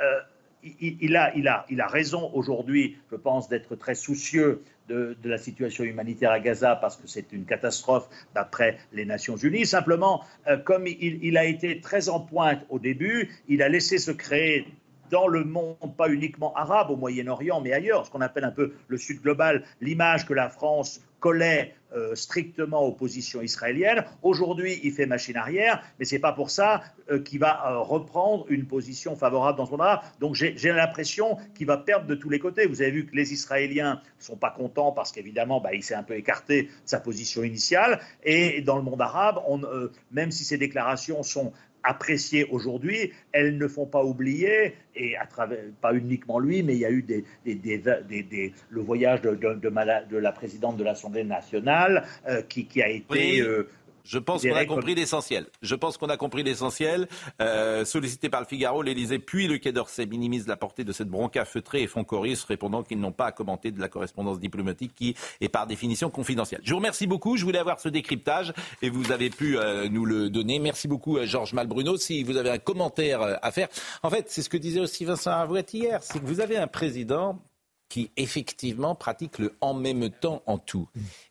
euh, 0.00 0.20
il, 0.80 1.16
a, 1.16 1.34
il, 1.36 1.48
a, 1.48 1.66
il, 1.68 1.80
a, 1.80 1.86
raison 1.86 2.30
aujourd'hui, 2.32 2.96
je 3.10 3.16
pense, 3.16 3.48
d'être 3.48 3.76
très 3.76 3.94
soucieux 3.94 4.62
de, 4.88 5.16
la 5.24 5.38
situation 5.38 5.84
humanitaire 5.84 6.30
à 6.30 6.40
Gaza 6.40 6.76
parce 6.76 6.96
que 6.96 7.06
c'est 7.06 7.32
une 7.32 7.44
catastrophe 7.44 8.08
d'après 8.34 8.78
les 8.92 9.04
Nations 9.04 9.36
Unies. 9.36 9.66
Simplement, 9.66 10.22
comme 10.64 10.86
il, 10.86 11.22
il, 11.22 11.36
a 11.36 11.44
été 11.44 11.80
très 11.80 12.08
en 12.08 12.20
pointe 12.20 12.64
au 12.70 12.78
début, 12.78 13.30
il 13.46 13.62
a 13.62 13.68
laissé 13.68 13.98
se 13.98 14.10
créer 14.10 14.66
dans 15.10 15.28
le 15.28 15.44
monde, 15.44 15.96
pas 15.96 16.08
uniquement 16.08 16.54
arabe, 16.54 16.90
au 16.90 16.96
Moyen-Orient, 16.96 17.60
mais 17.60 17.72
ailleurs, 17.72 18.06
ce 18.06 18.10
qu'on 18.10 18.20
appelle 18.20 18.44
un 18.44 18.50
peu 18.50 18.72
le 18.88 18.96
Sud 18.96 19.20
global, 19.22 19.64
l'image 19.80 20.26
que 20.26 20.34
la 20.34 20.48
France 20.48 21.00
collait 21.24 21.74
euh, 21.94 22.14
strictement 22.14 22.82
aux 22.82 22.92
positions 22.92 23.40
israéliennes. 23.40 24.04
Aujourd'hui, 24.20 24.78
il 24.82 24.92
fait 24.92 25.06
machine 25.06 25.38
arrière, 25.38 25.82
mais 25.98 26.04
ce 26.04 26.16
n'est 26.16 26.20
pas 26.20 26.32
pour 26.32 26.50
ça 26.50 26.82
euh, 27.10 27.18
qu'il 27.18 27.38
va 27.38 27.66
euh, 27.66 27.78
reprendre 27.78 28.44
une 28.50 28.66
position 28.66 29.16
favorable 29.16 29.56
dans 29.56 29.64
son 29.64 29.80
art. 29.80 30.04
Donc 30.20 30.34
j'ai 30.34 30.72
l'impression 30.72 31.38
qu'il 31.54 31.66
va 31.66 31.78
perdre 31.78 32.06
de 32.06 32.14
tous 32.14 32.28
les 32.28 32.38
côtés. 32.38 32.66
Vous 32.66 32.82
avez 32.82 32.90
vu 32.90 33.06
que 33.06 33.16
les 33.16 33.32
Israéliens 33.32 34.02
ne 34.18 34.22
sont 34.22 34.36
pas 34.36 34.50
contents 34.50 34.92
parce 34.92 35.12
qu'évidemment, 35.12 35.62
bah, 35.62 35.72
il 35.72 35.82
s'est 35.82 35.94
un 35.94 36.02
peu 36.02 36.14
écarté 36.14 36.64
de 36.64 36.68
sa 36.84 37.00
position 37.00 37.42
initiale. 37.42 38.00
Et 38.22 38.60
dans 38.60 38.76
le 38.76 38.82
monde 38.82 39.00
arabe, 39.00 39.40
même 40.10 40.30
si 40.30 40.44
ces 40.44 40.58
déclarations 40.58 41.22
sont 41.22 41.52
appréciées 41.84 42.46
aujourd'hui, 42.50 43.12
elles 43.32 43.58
ne 43.58 43.68
font 43.68 43.86
pas 43.86 44.02
oublier, 44.02 44.74
et 44.96 45.16
à 45.16 45.26
travers, 45.26 45.60
pas 45.80 45.94
uniquement 45.94 46.38
lui, 46.38 46.62
mais 46.62 46.74
il 46.74 46.80
y 46.80 46.84
a 46.84 46.90
eu 46.90 47.02
des, 47.02 47.24
le 47.44 48.80
voyage 48.80 49.20
de, 49.20 49.34
de, 49.34 50.18
la 50.18 50.32
présidente 50.32 50.76
de 50.76 50.84
l'Assemblée 50.84 51.24
nationale 51.24 52.04
euh, 52.28 52.42
qui, 52.42 52.82
a 52.82 52.88
été... 52.88 53.40
Euh, 53.40 53.68
je 54.04 54.18
pense 54.18 54.42
qu'on 54.42 54.54
a 54.54 54.66
compris 54.66 54.94
l'essentiel. 54.94 55.46
Je 55.62 55.74
pense 55.74 55.96
qu'on 55.96 56.08
a 56.08 56.16
compris 56.16 56.42
l'essentiel. 56.42 57.08
Euh, 57.40 57.84
sollicité 57.84 58.28
par 58.28 58.40
le 58.40 58.46
Figaro, 58.46 58.82
l'Élysée 58.82 59.18
puis 59.18 59.48
le 59.48 59.58
Quai 59.58 59.72
d'Orsay 59.72 60.06
minimisent 60.06 60.46
la 60.46 60.56
portée 60.56 60.84
de 60.84 60.92
cette 60.92 61.08
bronca 61.08 61.44
feutrée 61.44 61.82
et 61.82 61.86
font 61.86 62.04
choris, 62.04 62.44
répondant 62.44 62.82
qu'ils 62.82 63.00
n'ont 63.00 63.12
pas 63.12 63.26
à 63.26 63.32
commenter 63.32 63.70
de 63.70 63.80
la 63.80 63.88
correspondance 63.88 64.38
diplomatique 64.38 64.94
qui 64.94 65.16
est 65.40 65.48
par 65.48 65.66
définition 65.66 66.10
confidentielle. 66.10 66.60
Je 66.64 66.70
vous 66.70 66.78
remercie 66.78 67.06
beaucoup. 67.06 67.36
Je 67.36 67.44
voulais 67.44 67.58
avoir 67.58 67.80
ce 67.80 67.88
décryptage 67.88 68.52
et 68.82 68.90
vous 68.90 69.10
avez 69.10 69.30
pu 69.30 69.58
euh, 69.58 69.88
nous 69.88 70.04
le 70.04 70.28
donner. 70.28 70.58
Merci 70.58 70.86
beaucoup, 70.86 71.16
euh, 71.16 71.26
Georges 71.26 71.54
Malbruno. 71.54 71.96
Si 71.96 72.22
vous 72.22 72.36
avez 72.36 72.50
un 72.50 72.58
commentaire 72.58 73.38
à 73.40 73.50
faire, 73.52 73.68
en 74.02 74.10
fait, 74.10 74.26
c'est 74.28 74.42
ce 74.42 74.50
que 74.50 74.58
disait 74.58 74.80
aussi 74.80 75.04
Vincent 75.04 75.32
Avouette 75.32 75.72
hier, 75.72 76.02
c'est 76.02 76.20
que 76.20 76.26
vous 76.26 76.40
avez 76.40 76.58
un 76.58 76.66
président 76.66 77.40
qui 77.94 78.10
effectivement 78.16 78.96
pratique 78.96 79.38
le 79.38 79.54
en 79.60 79.72
même 79.72 80.10
temps 80.10 80.42
en 80.46 80.58
tout. 80.58 80.88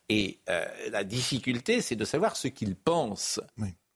Et 0.08 0.40
euh, 0.48 0.64
la 0.92 1.04
difficulté, 1.04 1.82
c'est 1.82 1.98
de 1.98 2.06
savoir 2.06 2.38
ce 2.38 2.48
qu'il 2.48 2.78
pense. 2.78 3.42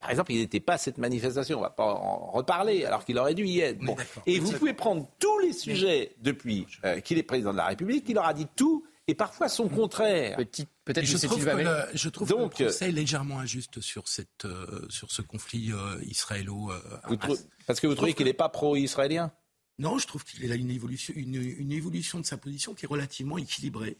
Par 0.01 0.09
exemple, 0.09 0.33
il 0.33 0.39
n'était 0.39 0.59
pas 0.59 0.73
à 0.73 0.77
cette 0.77 0.97
manifestation, 0.97 1.59
on 1.59 1.61
ne 1.61 1.65
va 1.65 1.69
pas 1.69 1.85
en 1.85 2.29
reparler, 2.29 2.83
alors 2.83 3.05
qu'il 3.05 3.17
aurait 3.19 3.35
dû 3.35 3.45
y 3.45 3.61
être. 3.61 3.79
Et 4.25 4.39
vous 4.39 4.51
pouvez 4.51 4.73
prendre 4.73 5.09
tous 5.17 5.39
les 5.39 5.53
sujets 5.53 6.17
depuis 6.19 6.67
euh, 6.83 6.99
qu'il 6.99 7.17
est 7.17 7.23
président 7.23 7.53
de 7.53 7.57
la 7.57 7.67
République, 7.67 8.03
il 8.09 8.17
aura 8.17 8.33
dit 8.33 8.47
tout 8.53 8.85
et 9.07 9.15
parfois 9.15 9.47
son 9.47 9.69
contraire. 9.69 10.35
Peut-être 10.35 11.05
je, 11.05 11.25
trouve 11.25 11.45
que 11.45 11.49
le, 11.49 11.85
je 11.93 12.09
trouve 12.09 12.27
Donc, 12.27 12.55
que 12.55 12.63
le 12.63 12.67
procès 12.67 12.89
est 12.89 12.91
légèrement 12.91 13.39
injuste 13.39 13.79
sur, 13.79 14.09
cette, 14.09 14.43
euh, 14.43 14.85
sur 14.89 15.09
ce 15.09 15.21
conflit 15.21 15.71
israélo 16.05 16.69
Parce 17.65 17.79
que 17.79 17.87
vous 17.87 17.95
trouvez 17.95 18.13
qu'il 18.13 18.25
n'est 18.25 18.33
pas 18.33 18.49
pro-israélien? 18.49 19.31
Non, 19.79 19.97
je 19.99 20.07
trouve 20.07 20.23
qu'il 20.23 20.51
a 20.51 20.55
une 20.55 20.71
évolution, 20.71 21.13
une 21.15 21.71
évolution 21.71 22.19
de 22.19 22.25
sa 22.25 22.37
position 22.37 22.73
qui 22.73 22.85
est 22.85 22.89
relativement 22.89 23.37
équilibrée. 23.37 23.97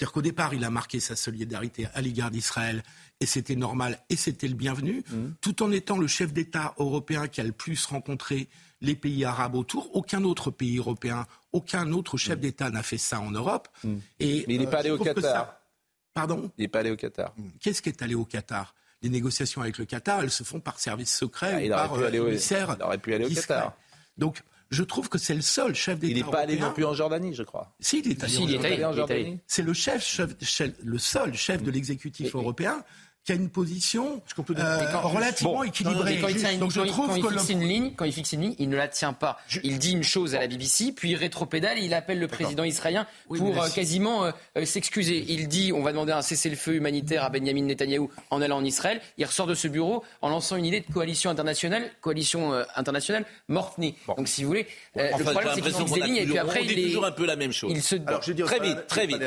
C'est-à-dire 0.00 0.12
qu'au 0.12 0.22
départ, 0.22 0.54
il 0.54 0.64
a 0.64 0.70
marqué 0.70 0.98
sa 0.98 1.14
solidarité 1.14 1.86
à 1.92 2.00
l'égard 2.00 2.30
d'Israël, 2.30 2.82
et 3.20 3.26
c'était 3.26 3.54
normal, 3.54 3.98
et 4.08 4.16
c'était 4.16 4.48
le 4.48 4.54
bienvenu, 4.54 5.04
mmh. 5.06 5.32
tout 5.42 5.62
en 5.62 5.70
étant 5.72 5.98
le 5.98 6.06
chef 6.06 6.32
d'État 6.32 6.74
européen 6.78 7.28
qui 7.28 7.42
a 7.42 7.44
le 7.44 7.52
plus 7.52 7.84
rencontré 7.84 8.48
les 8.80 8.94
pays 8.94 9.26
arabes 9.26 9.54
autour. 9.54 9.94
Aucun 9.94 10.24
autre 10.24 10.50
pays 10.50 10.78
européen, 10.78 11.26
aucun 11.52 11.92
autre 11.92 12.16
chef 12.16 12.38
mmh. 12.38 12.40
d'État 12.40 12.70
n'a 12.70 12.82
fait 12.82 12.96
ça 12.96 13.20
en 13.20 13.30
Europe. 13.30 13.68
Mmh. 13.84 13.96
Et, 14.20 14.44
Mais 14.48 14.54
il 14.54 14.60
n'est 14.60 14.66
pas 14.68 14.78
euh, 14.78 14.80
allé 14.80 14.90
au 14.90 14.98
Qatar. 14.98 15.60
Pardon? 16.14 16.50
Il 16.56 16.62
n'est 16.62 16.68
pas 16.68 16.80
allé 16.80 16.90
au 16.90 16.96
Qatar. 16.96 17.34
Qu'est-ce 17.60 17.82
qui 17.82 17.90
est 17.90 18.00
allé 18.00 18.14
au 18.14 18.24
Qatar? 18.24 18.74
Les 19.02 19.10
négociations 19.10 19.60
avec 19.60 19.76
le 19.76 19.84
Qatar, 19.84 20.22
elles 20.22 20.30
se 20.30 20.44
font 20.44 20.60
par 20.60 20.80
service 20.80 21.14
secret 21.14 21.52
ah, 21.52 21.66
ou 21.66 21.68
par 21.68 21.94
euh, 21.94 22.10
Il 22.10 22.82
aurait 22.82 22.98
pu 22.98 23.12
aller 23.12 23.26
au 23.26 23.28
Qatar. 23.28 23.76
Donc, 24.16 24.42
je 24.70 24.82
trouve 24.84 25.08
que 25.08 25.18
c'est 25.18 25.34
le 25.34 25.40
seul 25.40 25.74
chef 25.74 25.98
d'État. 25.98 26.12
Il 26.12 26.24
n'est 26.24 26.30
pas 26.30 26.40
allé 26.40 26.58
non 26.58 26.72
plus 26.72 26.84
en 26.84 26.94
Jordanie, 26.94 27.34
je 27.34 27.42
crois. 27.42 27.72
Si, 27.80 27.98
il 27.98 28.12
est 28.12 28.22
allé, 28.62 28.84
en, 28.84 28.92
Jordanie. 28.92 29.40
C'est 29.46 29.62
le 29.62 29.72
chef, 29.72 30.20
le 30.84 30.98
seul 30.98 31.34
chef 31.34 31.62
de 31.62 31.70
l'exécutif 31.70 32.34
européen 32.34 32.84
qui 33.24 33.32
a 33.32 33.34
une 33.34 33.50
position 33.50 34.22
euh, 34.38 34.96
relativement 35.02 35.62
équilibrée. 35.62 36.18
Quand 36.20 36.28
il, 36.28 36.58
Donc 36.58 36.72
je 36.72 36.80
trouve 36.80 37.18
il 37.18 37.22
fixe 37.22 37.50
une 37.50 37.62
ligne, 37.62 37.92
quand 37.94 38.06
il 38.06 38.12
fixe 38.12 38.32
une 38.32 38.40
ligne, 38.40 38.54
il 38.58 38.68
ne 38.68 38.76
la 38.76 38.88
tient 38.88 39.12
pas. 39.12 39.38
Il 39.62 39.78
dit 39.78 39.92
une 39.92 40.02
chose 40.02 40.34
à 40.34 40.40
la 40.40 40.46
BBC, 40.46 40.92
puis 40.92 41.10
il 41.10 41.16
rétropédale 41.16 41.78
et 41.78 41.82
il 41.82 41.92
appelle 41.92 42.18
le 42.18 42.28
président 42.28 42.64
israélien 42.64 43.06
pour 43.28 43.62
euh, 43.62 43.68
quasiment 43.68 44.24
euh, 44.24 44.64
s'excuser. 44.64 45.24
Il 45.28 45.48
dit 45.48 45.72
on 45.72 45.82
va 45.82 45.92
demander 45.92 46.12
un 46.12 46.22
cessez-le-feu 46.22 46.74
humanitaire 46.74 47.24
à 47.24 47.28
Benjamin 47.28 47.62
Netanyahou 47.62 48.10
en 48.30 48.40
allant 48.40 48.56
en 48.56 48.64
Israël. 48.64 49.00
Il 49.18 49.26
ressort 49.26 49.46
de 49.46 49.54
ce 49.54 49.68
bureau 49.68 50.02
en 50.22 50.30
lançant 50.30 50.56
une 50.56 50.64
idée 50.64 50.80
de 50.80 50.92
coalition 50.92 51.30
internationale, 51.30 51.90
coalition 52.00 52.52
internationale 52.74 53.26
morte-née. 53.48 53.96
Donc 54.16 54.28
si 54.28 54.42
vous 54.42 54.48
voulez, 54.48 54.66
le 54.94 55.22
problème 55.22 55.52
c'est 55.54 55.60
qu'il 55.60 55.74
fixe 55.74 55.92
des 55.92 56.00
lignes 56.00 56.16
et 56.16 56.26
puis 56.26 56.38
après 56.38 56.64
il 56.64 56.78
est 56.78 56.86
toujours 56.86 57.04
un 57.04 57.12
peu 57.12 57.26
la 57.26 57.36
même 57.36 57.52
chose. 57.52 57.70
Il 57.74 57.82
se... 57.82 57.96
très 57.96 58.60
vite, 58.60 58.86
très 58.86 59.06
vite. 59.06 59.20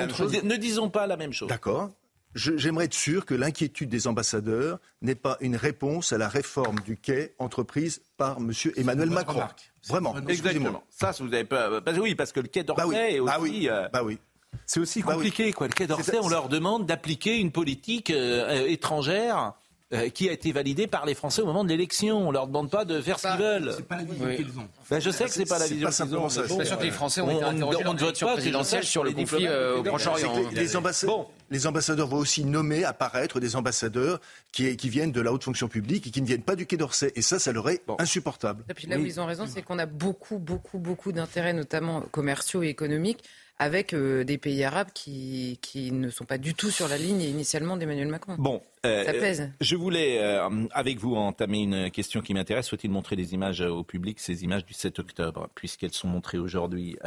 Ne 0.44 0.56
disons 0.56 0.90
pas 0.90 1.06
la 1.06 1.16
même 1.18 1.34
chose. 1.34 1.48
D'accord. 1.48 1.92
J'aimerais 2.36 2.86
être 2.86 2.94
sûr 2.94 3.26
que 3.26 3.34
l'inquiétude 3.34 3.90
des 3.90 4.08
ambassadeurs 4.08 4.80
n'est 5.02 5.16
pas 5.16 5.38
une 5.42 5.56
réponse 5.56 6.14
à 6.14 6.18
la 6.18 6.28
réforme 6.28 6.80
du 6.82 6.98
quai 6.98 7.36
entreprise 7.40 8.02
par 8.18 8.38
M. 8.38 8.52
Emmanuel 8.76 9.10
Macron. 9.10 9.44
Vraiment, 9.88 10.16
exactement. 10.28 10.84
Ça, 10.90 11.12
vous 11.20 11.34
avez 11.34 11.44
pas. 11.44 11.82
Bah 11.82 11.92
oui, 12.00 12.16
parce 12.16 12.32
que 12.32 12.40
le 12.40 12.48
quai 12.48 12.64
d'Orsay 12.64 12.86
bah 12.88 13.10
est 13.10 13.20
bah 13.20 13.40
aussi. 13.40 13.70
Euh, 13.70 13.88
bah 13.92 14.04
oui. 14.04 14.20
C'est 14.66 14.80
aussi 14.80 15.02
compliqué, 15.02 15.52
quoi. 15.52 15.68
Le 15.68 15.74
quai 15.74 15.88
d'Orsay, 15.88 16.20
on 16.22 16.30
leur 16.30 16.48
demande 16.50 16.86
d'appliquer 16.86 17.38
une 17.40 17.52
politique 17.52 18.12
euh, 18.12 18.68
étrangère 18.68 19.54
euh, 19.94 20.10
qui 20.10 20.28
a 20.30 20.32
été 20.32 20.52
validé 20.52 20.88
par 20.88 21.06
les 21.06 21.14
Français 21.14 21.42
au 21.42 21.46
moment 21.46 21.64
de 21.64 21.70
l'élection. 21.70 22.28
On 22.28 22.32
leur 22.32 22.48
demande 22.48 22.70
pas 22.70 22.84
de 22.84 23.00
faire 23.02 23.20
ce 23.20 23.28
qu'ils 23.28 23.38
veulent. 23.38 23.74
C'est 23.76 23.88
pas 23.88 23.98
la 23.98 24.04
vision 24.04 24.36
qu'ils 24.36 24.60
ont. 24.60 24.68
Ben, 24.90 25.00
je 25.00 25.10
sais 25.12 25.26
que 25.26 25.30
c'est 25.32 25.46
pas 25.46 25.60
la 25.60 25.68
vision 25.68 25.90
qu'ils 25.90 26.16
ont. 26.16 26.30
Je 26.30 26.42
suis 26.42 26.66
sûr 26.66 26.78
que 26.78 26.84
les 26.84 26.92
Français 26.92 27.22
ont 27.22 27.30
été 27.30 27.44
interrogés 27.44 27.84
on, 27.86 27.94
ne 27.94 28.00
vote 28.00 28.16
sur 28.16 28.34
présidentielle 28.34 28.84
sur 28.84 29.04
le 29.04 29.12
conflit 29.12 29.48
euh, 29.48 29.78
au 29.78 29.84
Proche-Orient. 29.84 30.34
Les, 30.52 30.76
ambassadeurs, 30.76 31.28
les 31.52 31.68
ambassadeurs 31.68 32.08
vont 32.08 32.18
aussi 32.18 32.44
nommer, 32.44 32.84
apparaître 32.84 33.40
des 33.40 33.56
ambassadeurs 33.56 34.20
qui, 34.52 34.76
qui, 34.78 34.90
viennent 34.90 35.12
de 35.12 35.22
la 35.22 35.32
haute 35.32 35.44
fonction 35.44 35.68
publique 35.68 36.08
et 36.08 36.10
qui 36.10 36.22
ne 36.22 36.28
viennent 36.28 36.42
pas 36.42 36.56
du 36.56 36.66
Quai 36.66 36.78
d'Orsay. 36.78 37.12
Et 37.16 37.22
ça, 37.22 37.40
ça 37.40 37.52
leur 37.52 37.70
est 37.70 37.84
insupportable. 38.00 38.64
Et 38.70 38.74
puis 38.74 38.88
là 38.88 38.98
où 38.98 39.06
ils 39.06 39.20
ont 39.20 39.26
raison, 39.26 39.46
c'est 39.48 39.62
qu'on 39.62 39.80
a 39.80 39.86
beaucoup, 39.86 40.40
beaucoup, 40.40 40.80
beaucoup 40.80 41.12
d'intérêts, 41.12 41.54
notamment 41.54 42.02
commerciaux 42.12 42.64
et 42.64 42.68
économiques, 42.68 43.24
avec 43.60 43.94
euh, 43.94 44.24
des 44.24 44.38
pays 44.38 44.64
arabes 44.64 44.90
qui, 44.94 45.60
qui, 45.62 45.92
ne 45.92 46.10
sont 46.10 46.26
pas 46.26 46.38
du 46.38 46.54
tout 46.54 46.72
sur 46.72 46.88
la 46.88 46.98
ligne 46.98 47.22
initialement 47.22 47.78
d'Emmanuel 47.78 48.08
Macron. 48.08 48.36
Bon, 48.38 48.62
euh, 48.86 49.06
ça 49.06 49.14
pèse. 49.14 49.52
Je 49.62 49.76
voulais, 49.76 50.20
euh, 50.22 50.68
avec 50.72 50.98
vous, 50.98 51.16
entamer 51.16 51.60
une 51.60 51.92
question 51.92 52.22
qui 52.22 52.34
m'intéresse. 52.34 52.70
Faut-il 52.70 52.92
montrer 52.92 53.16
des 53.16 53.34
images 53.34 53.62
au 53.62 53.84
public, 53.84 54.20
ces 54.20 54.44
images 54.44 54.66
du 54.66 54.74
7 54.74 55.00
octobre, 55.00 55.50
puisqu'elles 55.56 55.94
sont 55.94 56.08
montrées 56.08 56.38
aujourd'hui 56.38 56.98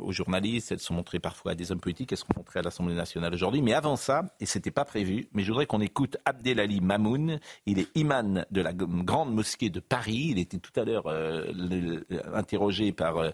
aux 0.00 0.12
journalistes, 0.12 0.72
elles 0.72 0.80
sont 0.80 0.94
montrées 0.94 1.20
parfois 1.20 1.52
à 1.52 1.54
des 1.54 1.72
hommes 1.72 1.80
politiques, 1.80 2.12
elles 2.12 2.18
seront 2.18 2.34
montrées 2.36 2.60
à 2.60 2.62
l'Assemblée 2.62 2.94
nationale 2.94 3.32
aujourd'hui. 3.34 3.62
Mais 3.62 3.74
avant 3.74 3.96
ça, 3.96 4.24
et 4.40 4.46
c'était 4.46 4.70
pas 4.70 4.84
prévu, 4.84 5.28
mais 5.32 5.42
je 5.42 5.48
voudrais 5.48 5.66
qu'on 5.66 5.80
écoute 5.80 6.16
Abdelali 6.24 6.80
Mamoun. 6.80 7.40
Il 7.66 7.78
est 7.78 7.88
imam 7.94 8.44
de 8.50 8.60
la 8.60 8.72
grande 8.72 9.34
mosquée 9.34 9.70
de 9.70 9.80
Paris. 9.80 10.28
Il 10.30 10.38
était 10.38 10.58
tout 10.58 10.78
à 10.78 10.84
l'heure 10.84 11.06
interrogé 12.34 12.92
par 12.92 13.32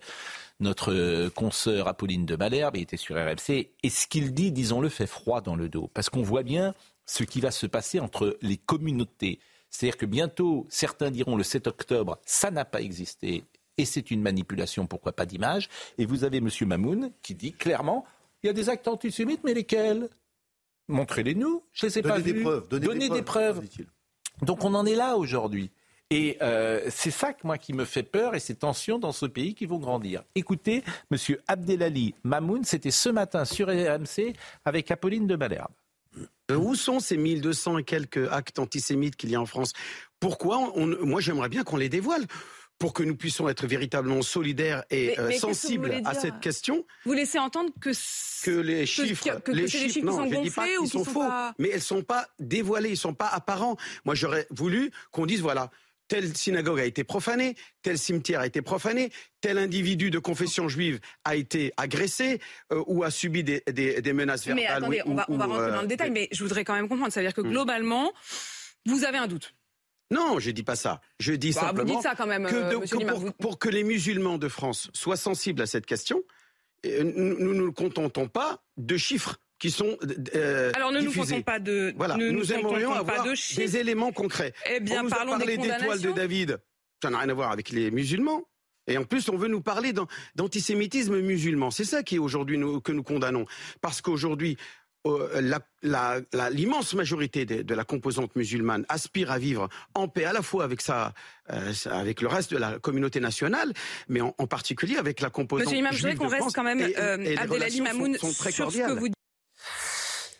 notre 0.62 1.28
consoeur 1.30 1.88
Apolline 1.88 2.24
de 2.24 2.36
Malherbe, 2.36 2.76
il 2.76 2.82
était 2.82 2.96
sur 2.96 3.16
RMC, 3.16 3.70
et 3.82 3.90
ce 3.90 4.06
qu'il 4.06 4.32
dit, 4.32 4.52
disons-le, 4.52 4.88
fait 4.88 5.06
froid 5.06 5.40
dans 5.40 5.56
le 5.56 5.68
dos, 5.68 5.90
parce 5.92 6.08
qu'on 6.08 6.22
voit 6.22 6.42
bien 6.42 6.74
ce 7.12 7.24
qui 7.24 7.42
va 7.42 7.50
se 7.50 7.66
passer 7.66 8.00
entre 8.00 8.38
les 8.40 8.56
communautés. 8.56 9.38
C'est-à-dire 9.68 9.98
que 9.98 10.06
bientôt, 10.06 10.66
certains 10.70 11.10
diront 11.10 11.36
le 11.36 11.42
7 11.42 11.66
octobre, 11.66 12.18
ça 12.24 12.50
n'a 12.50 12.64
pas 12.64 12.80
existé, 12.80 13.44
et 13.76 13.84
c'est 13.84 14.10
une 14.10 14.22
manipulation, 14.22 14.86
pourquoi 14.86 15.12
pas 15.12 15.26
d'image. 15.26 15.68
Et 15.98 16.06
vous 16.06 16.24
avez 16.24 16.38
M. 16.38 16.48
Mamoun 16.62 17.12
qui 17.22 17.34
dit 17.34 17.52
clairement, 17.52 18.06
il 18.42 18.46
y 18.46 18.50
a 18.50 18.54
des 18.54 18.70
actes 18.70 18.88
antisémites, 18.88 19.42
mais 19.44 19.52
lesquels? 19.52 20.08
Montrez-les 20.88 21.34
nous, 21.34 21.62
je 21.72 21.84
ne 21.84 21.90
les 21.90 21.98
ai 21.98 22.02
pas 22.02 22.18
des 22.18 22.32
vus. 22.32 22.42
Preuves, 22.42 22.68
donnez, 22.68 23.10
des 23.10 23.22
preuves. 23.22 23.62
Donc 24.40 24.64
on 24.64 24.74
en 24.74 24.86
est 24.86 24.94
là 24.94 25.18
aujourd'hui. 25.18 25.70
Et 26.08 26.38
euh, 26.40 26.80
c'est 26.88 27.10
ça 27.10 27.34
moi 27.44 27.58
qui 27.58 27.74
me 27.74 27.84
fait 27.84 28.02
peur 28.02 28.34
et 28.34 28.40
ces 28.40 28.54
tensions 28.54 28.98
dans 28.98 29.12
ce 29.12 29.26
pays 29.26 29.54
qui 29.54 29.66
vont 29.66 29.78
grandir. 29.78 30.24
Écoutez, 30.34 30.82
M. 31.10 31.18
Abdelali 31.46 32.14
Mamoun, 32.24 32.64
c'était 32.64 32.90
ce 32.90 33.10
matin 33.10 33.44
sur 33.44 33.68
RMC 33.68 34.34
avec 34.64 34.90
Apolline 34.90 35.26
de 35.26 35.36
Malherbe. 35.36 35.72
Euh, 36.50 36.56
où 36.56 36.74
sont 36.74 37.00
ces 37.00 37.16
1200 37.16 37.78
et 37.78 37.84
quelques 37.84 38.30
actes 38.30 38.58
antisémites 38.58 39.16
qu'il 39.16 39.30
y 39.30 39.34
a 39.34 39.40
en 39.40 39.46
France? 39.46 39.72
Pourquoi 40.20 40.72
Moi, 40.76 41.20
j'aimerais 41.20 41.48
bien 41.48 41.64
qu'on 41.64 41.76
les 41.76 41.88
dévoile 41.88 42.26
pour 42.78 42.92
que 42.92 43.04
nous 43.04 43.14
puissions 43.14 43.48
être 43.48 43.66
véritablement 43.66 44.22
solidaires 44.22 44.82
et 44.90 45.18
euh, 45.18 45.30
sensibles 45.32 46.02
à 46.04 46.14
cette 46.14 46.40
question. 46.40 46.84
Vous 47.04 47.12
laissez 47.12 47.38
entendre 47.38 47.70
que, 47.80 47.90
que 48.44 48.50
les 48.50 48.86
chiffres, 48.86 49.38
que, 49.40 49.52
les, 49.52 49.68
chiffres, 49.68 50.00
non, 50.04 50.16
sont 50.16 50.26
gonflés 50.26 50.76
sont, 50.78 50.86
sont 50.86 51.04
faux, 51.04 51.28
mais 51.58 51.68
elles 51.68 51.80
sont 51.80 52.02
pas 52.02 52.26
dévoilées, 52.40 52.90
ils 52.90 52.96
sont 52.96 53.14
pas 53.14 53.28
apparents. 53.28 53.76
Moi, 54.04 54.16
j'aurais 54.16 54.48
voulu 54.50 54.90
qu'on 55.12 55.26
dise 55.26 55.42
voilà, 55.42 55.70
telle 56.12 56.36
synagogue 56.36 56.78
a 56.78 56.84
été 56.84 57.04
profanée, 57.04 57.56
tel 57.80 57.96
cimetière 57.96 58.40
a 58.40 58.46
été 58.46 58.60
profané, 58.60 59.10
tel 59.40 59.56
individu 59.56 60.10
de 60.10 60.18
confession 60.18 60.68
juive 60.68 61.00
a 61.24 61.36
été 61.36 61.72
agressé 61.78 62.38
euh, 62.70 62.84
ou 62.86 63.02
a 63.02 63.10
subi 63.10 63.42
des, 63.42 63.62
menaces 64.12 64.44
verbales. 64.44 64.62
Mais 64.62 64.66
attendez, 64.66 65.02
on, 65.06 65.14
va, 65.14 65.24
rentrer 65.24 65.70
dans 65.70 65.78
le 65.78 65.84
euh, 65.84 65.86
détail, 65.86 66.10
mais 66.10 66.28
je 66.30 66.42
voudrais 66.42 66.64
quand 66.64 66.74
même 66.74 66.86
comprendre. 66.86 67.10
Ça 67.14 67.20
veut 67.20 67.26
dire 67.26 67.32
que 67.32 67.40
hmm. 67.40 67.48
globalement, 67.48 68.12
vous 68.84 69.04
avez 69.04 69.16
un 69.16 69.26
doute 69.26 69.54
non, 70.10 70.38
je 70.38 70.50
dis 70.50 70.62
pas 70.62 70.76
ça. 70.76 71.00
Je 71.18 71.32
dis 71.32 71.52
bah, 71.52 71.60
simplement 71.62 71.94
vous 71.94 72.02
ça 72.02 72.14
quand 72.14 72.26
même, 72.26 72.44
que, 72.44 72.54
euh, 72.54 73.30
pour, 73.40 73.58
que 73.58 73.70
les 73.70 73.82
musulmans 73.82 74.36
de 74.36 74.46
France 74.46 74.90
soient 74.92 75.16
sensibles 75.16 75.62
à 75.62 75.66
cette 75.66 75.86
question, 75.86 76.22
nous 76.84 77.38
ne 77.38 77.54
nous 77.54 77.72
contentons 77.72 78.28
pas 78.28 78.62
de 78.76 78.98
chiffres? 78.98 79.38
Qui 79.62 79.70
sont 79.70 79.96
euh, 80.34 80.72
Alors 80.74 80.90
ne 80.90 81.00
nous 81.00 81.12
comptons 81.12 81.40
pas 81.42 81.60
de 81.60 81.94
voilà, 81.96 82.16
nous, 82.16 82.52
aimerions 82.52 82.92
avoir 82.92 83.22
des 83.22 83.76
éléments 83.76 84.10
concrets. 84.10 84.52
Eh 84.68 84.80
bien, 84.80 85.02
on 85.02 85.04
nous 85.04 85.10
parlons 85.10 85.34
a 85.34 85.38
parlé 85.38 85.56
d'étoiles 85.56 86.00
de 86.00 86.10
David. 86.10 86.58
Ça 87.00 87.10
n'a 87.10 87.18
rien 87.20 87.28
à 87.28 87.34
voir 87.34 87.52
avec 87.52 87.70
les 87.70 87.92
musulmans. 87.92 88.42
Et 88.88 88.98
en 88.98 89.04
plus, 89.04 89.28
on 89.28 89.36
veut 89.36 89.46
nous 89.46 89.60
parler 89.60 89.92
d'antisémitisme 90.34 91.20
musulman. 91.20 91.70
C'est 91.70 91.84
ça 91.84 92.02
qui 92.02 92.16
est 92.16 92.18
aujourd'hui 92.18 92.58
que 92.82 92.90
nous 92.90 93.04
condamnons. 93.04 93.44
Parce 93.80 94.00
qu'aujourd'hui, 94.00 94.56
euh, 95.06 95.58
l'immense 96.50 96.94
majorité 96.94 97.44
de, 97.44 97.74
la 97.74 97.84
composante 97.84 98.34
musulmane 98.34 98.84
aspire 98.88 99.30
à 99.30 99.38
vivre 99.38 99.68
en 99.94 100.08
paix 100.08 100.24
à 100.24 100.32
la 100.32 100.42
fois 100.42 100.64
avec 100.64 100.80
sa, 100.80 101.14
euh, 101.50 101.72
avec 101.86 102.20
le 102.20 102.26
reste 102.26 102.52
de 102.52 102.58
la 102.58 102.80
communauté 102.80 103.20
nationale, 103.20 103.72
mais 104.08 104.20
en, 104.20 104.32
particulier 104.32 104.96
avec 104.96 105.20
la 105.20 105.30
composante 105.30 105.66
Monsieur 105.66 105.78
Imam, 105.78 105.92
je 105.92 105.98
voudrais 105.98 106.16
qu'on 106.16 106.26
reste 106.26 106.52
quand 106.52 106.64
même 106.64 106.80
euh, 106.80 107.36
Abdelali 107.36 107.80
Mamoun 107.80 108.16
sur 108.18 108.32
ce 108.32 108.80
que 108.80 108.92
vous 108.98 109.08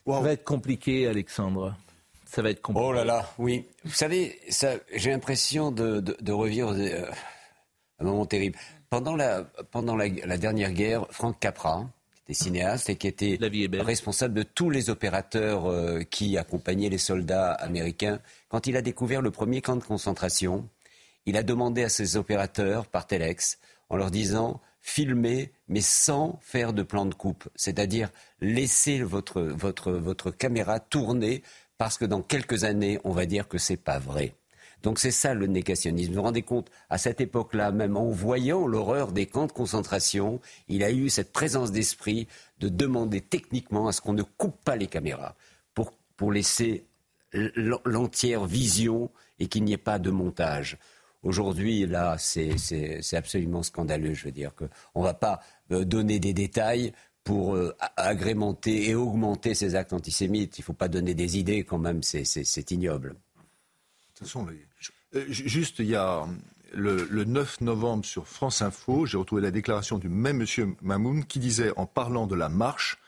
ça 0.06 0.20
va 0.20 0.32
être 0.32 0.44
compliqué, 0.44 1.06
Alexandre. 1.06 1.76
Ça 2.26 2.42
va 2.42 2.50
être 2.50 2.62
compliqué. 2.62 2.86
Oh 2.88 2.92
là 2.92 3.04
là, 3.04 3.28
oui. 3.38 3.66
Vous 3.84 3.92
savez, 3.92 4.40
j'ai 4.94 5.10
l'impression 5.10 5.70
de, 5.70 6.00
de, 6.00 6.32
revivre 6.32 6.72
euh, 6.72 7.04
un 7.98 8.04
moment 8.04 8.24
terrible. 8.26 8.58
Pendant 8.88 9.16
la, 9.16 9.44
pendant 9.70 9.96
la, 9.96 10.08
dernière 10.08 10.72
guerre, 10.72 11.06
Franck 11.10 11.40
Capra, 11.40 11.88
qui 12.14 12.32
était 12.32 12.44
cinéaste 12.44 12.90
et 12.90 12.96
qui 12.96 13.06
était 13.06 13.38
responsable 13.80 14.34
de 14.34 14.42
tous 14.42 14.70
les 14.70 14.90
opérateurs 14.90 15.66
euh, 15.66 16.02
qui 16.02 16.38
accompagnaient 16.38 16.88
les 16.88 16.98
soldats 16.98 17.52
américains, 17.52 18.20
quand 18.48 18.66
il 18.66 18.76
a 18.76 18.82
découvert 18.82 19.22
le 19.22 19.30
premier 19.30 19.60
camp 19.60 19.76
de 19.76 19.84
concentration, 19.84 20.68
il 21.26 21.36
a 21.36 21.42
demandé 21.42 21.84
à 21.84 21.88
ses 21.88 22.16
opérateurs 22.16 22.86
par 22.86 23.06
Telex, 23.06 23.58
en 23.88 23.96
leur 23.96 24.10
disant 24.10 24.60
filmer, 24.82 25.52
mais 25.68 25.80
sans 25.80 26.38
faire 26.42 26.72
de 26.72 26.82
plan 26.82 27.06
de 27.06 27.14
coupe. 27.14 27.48
C'est-à-dire 27.54 28.10
laisser 28.40 29.02
votre, 29.02 30.30
caméra 30.32 30.80
tourner 30.80 31.42
parce 31.78 31.96
que 31.96 32.04
dans 32.04 32.20
quelques 32.20 32.64
années, 32.64 32.98
on 33.04 33.12
va 33.12 33.24
dire 33.24 33.48
que 33.48 33.58
c'est 33.58 33.76
pas 33.76 33.98
vrai. 33.98 34.34
Donc 34.82 34.98
c'est 34.98 35.12
ça 35.12 35.34
le 35.34 35.46
négationnisme. 35.46 36.10
Vous 36.10 36.16
vous 36.16 36.22
rendez 36.22 36.42
compte, 36.42 36.68
à 36.90 36.98
cette 36.98 37.20
époque-là, 37.20 37.70
même 37.70 37.96
en 37.96 38.10
voyant 38.10 38.66
l'horreur 38.66 39.12
des 39.12 39.26
camps 39.26 39.46
de 39.46 39.52
concentration, 39.52 40.40
il 40.66 40.82
a 40.82 40.90
eu 40.90 41.08
cette 41.08 41.32
présence 41.32 41.70
d'esprit 41.70 42.26
de 42.58 42.68
demander 42.68 43.20
techniquement 43.20 43.86
à 43.86 43.92
ce 43.92 44.00
qu'on 44.00 44.12
ne 44.12 44.24
coupe 44.24 44.60
pas 44.64 44.74
les 44.74 44.88
caméras 44.88 45.36
pour, 45.74 45.92
pour 46.16 46.32
laisser 46.32 46.84
l'entière 47.32 48.44
vision 48.44 49.10
et 49.38 49.46
qu'il 49.46 49.62
n'y 49.62 49.72
ait 49.72 49.78
pas 49.78 50.00
de 50.00 50.10
montage. 50.10 50.78
Aujourd'hui, 51.22 51.86
là, 51.86 52.16
c'est 52.18 52.56
absolument 53.12 53.62
scandaleux. 53.62 54.14
Je 54.14 54.24
veux 54.24 54.32
dire 54.32 54.54
qu'on 54.54 55.00
ne 55.00 55.04
va 55.04 55.14
pas 55.14 55.40
euh, 55.70 55.84
donner 55.84 56.18
des 56.18 56.34
détails 56.34 56.92
pour 57.22 57.54
euh, 57.54 57.74
agrémenter 57.96 58.88
et 58.88 58.94
augmenter 58.94 59.54
ces 59.54 59.76
actes 59.76 59.92
antisémites. 59.92 60.58
Il 60.58 60.62
ne 60.62 60.64
faut 60.64 60.72
pas 60.72 60.88
donner 60.88 61.14
des 61.14 61.38
idées 61.38 61.64
quand 61.64 61.78
même, 61.78 62.02
c'est 62.02 62.70
ignoble. 62.70 63.14
Façon, 64.14 64.46
euh, 65.14 65.24
juste, 65.28 65.78
il 65.78 65.86
y 65.86 65.96
a 65.96 66.26
le, 66.72 67.24
9 67.24 67.60
novembre 67.60 68.04
sur 68.04 68.26
France 68.26 68.62
Info, 68.62 69.06
j'ai 69.06 69.16
retrouvé 69.16 69.42
la 69.42 69.50
déclaration 69.50 69.98
du 69.98 70.08
même 70.08 70.38
monsieur 70.38 70.74
Mamoun 70.82 71.24
qui 71.24 71.38
disait, 71.38 71.72
en 71.76 71.86
parlant 71.86 72.26
de 72.26 72.34
la 72.34 72.48
marche, 72.48 72.98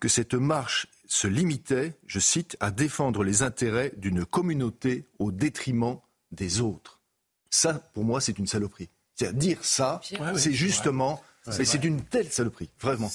que 0.00 0.08
cette 0.08 0.34
marche 0.34 0.86
se 1.06 1.26
limitait, 1.26 1.94
je 2.06 2.18
cite, 2.18 2.56
à 2.60 2.70
défendre 2.70 3.24
les 3.24 3.42
intérêts 3.42 3.92
d'une 3.96 4.24
communauté 4.26 5.06
au 5.18 5.32
détriment 5.32 5.98
des 6.32 6.60
autres. 6.60 6.93
Ça, 7.54 7.80
pour 7.92 8.02
moi, 8.02 8.20
c'est 8.20 8.36
une 8.40 8.48
saloperie. 8.48 8.88
C'est-à-dire 9.14 9.38
dire 9.38 9.58
ça, 9.64 10.00
c'est 10.34 10.52
justement, 10.52 11.22
mais 11.46 11.64
c'est 11.64 11.84
une 11.84 12.02
telle 12.02 12.28
saloperie, 12.28 12.68
vraiment. 12.80 13.08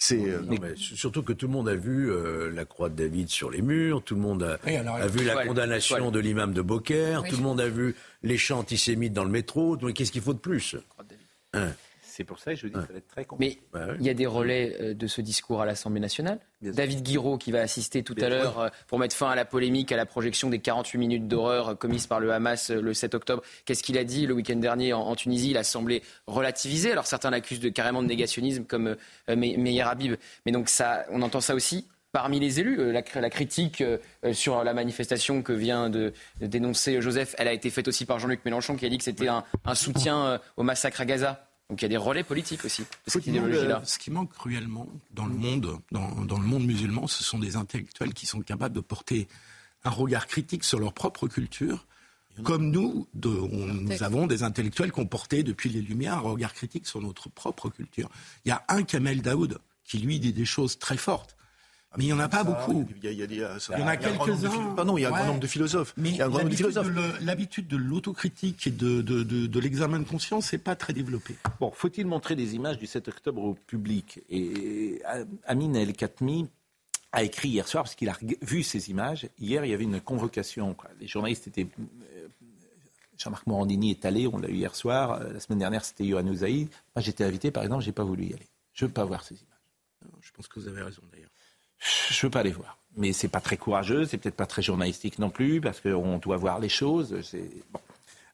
C'est 0.00 0.16
euh, 0.16 0.74
surtout 0.74 1.22
que 1.22 1.32
tout 1.32 1.46
le 1.46 1.52
monde 1.52 1.68
a 1.68 1.76
vu 1.76 2.10
euh, 2.10 2.50
la 2.50 2.64
croix 2.64 2.88
de 2.88 2.96
David 2.96 3.28
sur 3.28 3.52
les 3.52 3.62
murs, 3.62 4.02
tout 4.02 4.16
le 4.16 4.20
monde 4.20 4.42
a, 4.42 5.06
vu 5.06 5.24
la 5.24 5.46
condamnation 5.46 6.10
de 6.10 6.18
l'imam 6.18 6.52
de 6.52 6.60
Beaucaire, 6.60 7.22
tout 7.22 7.36
le 7.36 7.42
monde 7.42 7.60
a 7.60 7.68
vu 7.68 7.94
les 8.24 8.36
chants 8.36 8.58
antisémites 8.58 9.12
dans 9.12 9.22
le 9.24 9.30
métro. 9.30 9.76
Qu'est-ce 9.76 10.10
qu'il 10.10 10.22
faut 10.22 10.34
de 10.34 10.38
plus? 10.38 10.74
C'est 12.18 12.24
pour 12.24 12.40
ça 12.40 12.52
que 12.52 12.58
je 12.58 12.66
dis 12.66 12.72
que 12.72 12.80
ça 12.80 12.92
va 12.92 12.98
être 12.98 13.06
très 13.06 13.24
compliqué. 13.24 13.60
Mais 13.72 13.78
bah 13.80 13.94
il 14.00 14.04
y 14.04 14.10
a 14.10 14.14
des 14.14 14.26
relais 14.26 14.76
euh, 14.80 14.92
de 14.92 15.06
ce 15.06 15.20
discours 15.20 15.62
à 15.62 15.66
l'Assemblée 15.66 16.00
nationale. 16.00 16.40
David 16.62 17.04
Guiraud 17.04 17.38
qui 17.38 17.52
va 17.52 17.60
assister 17.60 18.02
tout 18.02 18.16
à 18.20 18.28
l'heure 18.28 18.58
euh, 18.58 18.68
pour 18.88 18.98
mettre 18.98 19.14
fin 19.14 19.30
à 19.30 19.36
la 19.36 19.44
polémique, 19.44 19.92
à 19.92 19.96
la 19.96 20.04
projection 20.04 20.50
des 20.50 20.58
48 20.58 20.98
minutes 20.98 21.28
d'horreur 21.28 21.68
euh, 21.68 21.74
commises 21.76 22.08
par 22.08 22.18
le 22.18 22.32
Hamas 22.32 22.72
le 22.72 22.92
7 22.92 23.14
octobre. 23.14 23.44
Qu'est-ce 23.66 23.84
qu'il 23.84 23.96
a 23.98 24.02
dit 24.02 24.26
le 24.26 24.34
week-end 24.34 24.56
dernier 24.56 24.92
en, 24.92 25.14
Tunisie? 25.14 25.50
Il 25.50 25.58
a 25.58 25.62
semblé 25.62 26.02
relativiser. 26.26 26.90
Alors 26.90 27.06
certains 27.06 27.30
l'accusent 27.30 27.60
de, 27.60 27.68
carrément 27.68 28.02
de 28.02 28.08
négationnisme 28.08 28.64
comme 28.64 28.96
Meyer 29.28 29.82
Habib. 29.82 30.16
Mais 30.44 30.50
donc 30.50 30.70
ça, 30.70 31.06
on 31.12 31.22
entend 31.22 31.40
ça 31.40 31.54
aussi 31.54 31.86
parmi 32.10 32.40
les 32.40 32.58
élus. 32.58 32.90
La, 32.90 33.02
la 33.14 33.30
critique 33.30 33.84
sur 34.32 34.64
la 34.64 34.74
manifestation 34.74 35.42
que 35.42 35.52
vient 35.52 35.88
de, 35.88 36.12
dénoncer 36.40 37.00
Joseph, 37.00 37.36
elle 37.38 37.46
a 37.46 37.52
été 37.52 37.70
faite 37.70 37.86
aussi 37.86 38.06
par 38.06 38.18
Jean-Luc 38.18 38.44
Mélenchon 38.44 38.74
qui 38.74 38.86
a 38.86 38.88
dit 38.88 38.98
que 38.98 39.04
c'était 39.04 39.28
un, 39.28 39.44
soutien 39.74 40.40
au 40.56 40.64
massacre 40.64 41.00
à 41.00 41.04
Gaza. 41.04 41.47
Donc 41.68 41.82
il 41.82 41.84
y 41.84 41.86
a 41.86 41.88
des 41.88 41.98
relais 41.98 42.24
politiques 42.24 42.64
aussi 42.64 42.82
de 42.82 43.10
cette 43.10 43.26
idéologie-là. 43.26 43.82
Ce 43.84 43.98
qui 43.98 44.10
manque 44.10 44.32
cruellement 44.32 44.88
dans 45.10 45.26
le 45.26 45.34
monde, 45.34 45.78
dans, 45.90 46.38
le 46.38 46.46
monde 46.46 46.64
musulman, 46.64 47.06
ce 47.06 47.22
sont 47.22 47.38
des 47.38 47.56
intellectuels 47.56 48.14
qui 48.14 48.24
sont 48.24 48.40
capables 48.40 48.74
de 48.74 48.80
porter 48.80 49.28
un 49.84 49.90
regard 49.90 50.26
critique 50.26 50.64
sur 50.64 50.78
leur 50.78 50.94
propre 50.94 51.28
culture. 51.28 51.86
Comme 52.42 52.70
nous, 52.70 53.06
nous 53.14 54.02
avons 54.02 54.26
des 54.26 54.44
intellectuels 54.44 54.92
qui 54.92 55.00
ont 55.00 55.06
porté 55.06 55.42
depuis 55.42 55.68
les 55.68 55.82
Lumières 55.82 56.14
un 56.14 56.20
regard 56.20 56.54
critique 56.54 56.86
sur 56.86 57.02
notre 57.02 57.28
propre 57.28 57.68
culture. 57.68 58.08
Il 58.44 58.48
y 58.48 58.52
a 58.52 58.64
un 58.68 58.82
Kamel 58.82 59.20
Daoud 59.20 59.58
qui, 59.84 59.98
lui, 59.98 60.20
dit 60.20 60.32
des 60.32 60.44
choses 60.44 60.78
très 60.78 60.96
fortes. 60.96 61.36
Mais 61.96 62.04
il 62.04 62.06
n'y 62.08 62.12
en 62.12 62.18
a 62.18 62.28
pas 62.28 62.44
beaucoup. 62.44 62.86
Il 63.02 63.12
y, 63.12 63.24
en 63.82 63.86
a 63.86 63.96
quelques-uns. 63.96 64.74
Pardon, 64.74 64.98
il 64.98 65.02
y 65.02 65.04
a 65.06 65.08
un 65.08 65.12
grand 65.12 65.24
nombre 65.24 65.40
de 65.40 65.46
philosophes. 65.46 65.94
Mais 65.96 66.18
l'habitude 67.22 67.66
de 67.66 67.76
l'autocritique 67.76 68.66
et 68.66 68.70
de, 68.70 69.00
de, 69.00 69.22
de, 69.22 69.60
l'examen 69.60 69.98
de 69.98 70.04
conscience 70.04 70.52
n'est 70.52 70.58
pas 70.58 70.76
très 70.76 70.92
développée. 70.92 71.36
Bon, 71.60 71.70
faut-il 71.70 72.06
montrer 72.06 72.36
des 72.36 72.54
images 72.54 72.78
du 72.78 72.86
7 72.86 73.08
octobre 73.08 73.42
au 73.42 73.54
public? 73.54 74.20
Et 74.28 75.00
Amin 75.46 75.74
El 75.74 75.94
Khatmi 75.94 76.48
a 77.12 77.22
écrit 77.22 77.48
hier 77.48 77.66
soir, 77.66 77.84
parce 77.84 77.94
qu'il 77.94 78.10
a 78.10 78.16
vu 78.42 78.62
ces 78.62 78.90
images. 78.90 79.28
Hier, 79.38 79.64
il 79.64 79.70
y 79.70 79.74
avait 79.74 79.84
une 79.84 80.00
convocation. 80.00 80.76
Les 81.00 81.06
journalistes 81.06 81.46
étaient. 81.46 81.66
Euh, 82.16 82.28
Jean-Marc 83.16 83.46
Morandini 83.46 83.90
est 83.92 84.04
allé, 84.04 84.28
on 84.28 84.38
l'a 84.38 84.48
eu 84.48 84.54
hier 84.54 84.74
soir. 84.76 85.12
Euh, 85.12 85.32
la 85.32 85.40
semaine 85.40 85.58
dernière, 85.58 85.84
c'était 85.84 86.04
Yohann 86.04 86.28
Ouzaï. 86.28 86.68
Moi, 86.94 87.02
j'étais 87.02 87.24
invité, 87.24 87.50
par 87.50 87.62
exemple, 87.62 87.82
je 87.82 87.88
n'ai 87.88 87.94
pas 87.94 88.04
voulu 88.04 88.26
y 88.26 88.34
aller. 88.34 88.46
Je 88.74 88.84
ne 88.84 88.88
veux 88.88 88.92
pas 88.92 89.04
voir 89.04 89.24
ces 89.24 89.34
images. 89.34 90.12
je 90.20 90.30
pense 90.32 90.46
que 90.48 90.60
vous 90.60 90.68
avez 90.68 90.82
raison, 90.82 91.02
d'ailleurs. 91.10 91.30
Je 91.78 92.26
veux 92.26 92.30
pas 92.30 92.42
les 92.42 92.52
voir. 92.52 92.78
Mais 92.96 93.12
c'est 93.12 93.28
pas 93.28 93.40
très 93.40 93.56
courageux, 93.56 94.04
c'est 94.04 94.18
peut-être 94.18 94.36
pas 94.36 94.46
très 94.46 94.62
journalistique 94.62 95.18
non 95.18 95.30
plus, 95.30 95.60
parce 95.60 95.80
qu'on 95.80 96.18
doit 96.18 96.36
voir 96.36 96.58
les 96.58 96.68
choses. 96.68 97.14
Bon. 97.72 97.80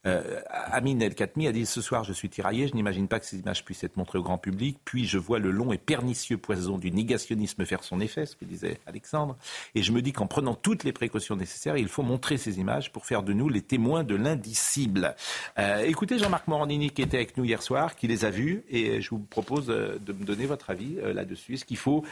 Euh, 0.07 0.41
Amin 0.51 1.01
El 1.01 1.15
Khatmi 1.15 1.47
a 1.47 1.53
dit 1.53 1.65
ce 1.65 1.81
soir 1.81 2.05
je 2.05 2.13
suis 2.13 2.29
tiraillé, 2.29 2.69
je 2.69 2.75
n'imagine 2.75 3.09
pas 3.09 3.21
que 3.21 3.27
ces 3.27 3.39
images 3.39 3.65
puissent 3.65 3.85
être 3.85 3.97
montrées 3.97 4.19
au 4.19 4.23
grand 4.23 4.39
public. 4.39 4.79
Puis 4.85 5.07
je 5.07 5.19
vois 5.19 5.39
le 5.39 5.51
long 5.51 5.73
et 5.73 5.79
pernicieux 5.79 6.37
poison 6.37 6.79
du 6.79 6.91
négationnisme 6.91 7.65
faire 7.65 7.83
son 7.83 8.01
effet, 8.01 8.27
ce 8.27 8.37
que 8.37 8.45
disait 8.45 8.81
Alexandre. 8.87 9.37
Et 9.75 9.83
je 9.83 9.93
me 9.93 10.03
dis 10.03 10.13
qu'en 10.13 10.27
prenant 10.27 10.55
toutes 10.55 10.85
les 10.85 10.93
précautions 10.93 11.37
nécessaires, 11.37 11.77
il 11.77 11.89
faut 11.89 12.03
montrer 12.03 12.37
ces 12.37 12.59
images 12.59 12.93
pour 12.93 13.07
faire 13.07 13.23
de 13.23 13.33
nous 13.33 13.49
les 13.49 13.63
témoins 13.63 14.05
de 14.05 14.15
l'indicible. 14.15 15.15
Euh, 15.59 15.85
écoutez 15.85 16.19
Jean-Marc 16.19 16.49
Morandini 16.49 16.91
qui 16.91 17.03
était 17.03 17.17
avec 17.17 17.37
nous 17.37 17.45
hier 17.45 17.63
soir, 17.63 17.97
qui 17.97 18.07
les 18.07 18.25
a 18.25 18.31
vus, 18.31 18.65
et 18.69 19.01
je 19.01 19.11
vous 19.11 19.19
propose 19.19 19.71
euh, 19.71 19.99
de 20.05 20.13
me 20.13 20.25
donner 20.25 20.45
votre 20.47 20.71
avis 20.71 20.97
là-dessus. 21.15 21.55
Est-ce 21.55 21.65
qu'il 21.65 21.77
faut 21.79 22.05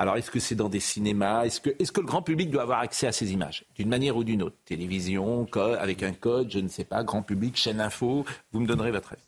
alors, 0.00 0.16
est-ce 0.16 0.30
que 0.30 0.40
c'est 0.40 0.54
dans 0.54 0.70
des 0.70 0.80
cinémas? 0.80 1.44
Est-ce 1.44 1.60
que, 1.60 2.00
le 2.00 2.06
grand 2.06 2.22
public 2.22 2.50
doit 2.50 2.62
avoir 2.62 2.78
accès 2.78 3.06
à 3.06 3.12
ces 3.12 3.34
images? 3.34 3.66
D'une 3.76 3.90
manière 3.90 4.16
ou 4.16 4.24
d'une 4.24 4.42
autre 4.42 4.56
Télévision, 4.64 5.46
avec 5.78 6.02
un 6.02 6.14
code, 6.14 6.50
je 6.50 6.58
ne 6.58 6.68
sais 6.68 6.86
pas, 6.86 7.04
grand 7.04 7.22
public, 7.22 7.54
chaîne 7.58 7.82
info 7.82 8.24
Vous 8.50 8.60
me 8.60 8.66
donnerez 8.66 8.92
votre 8.92 9.12
avis. 9.12 9.22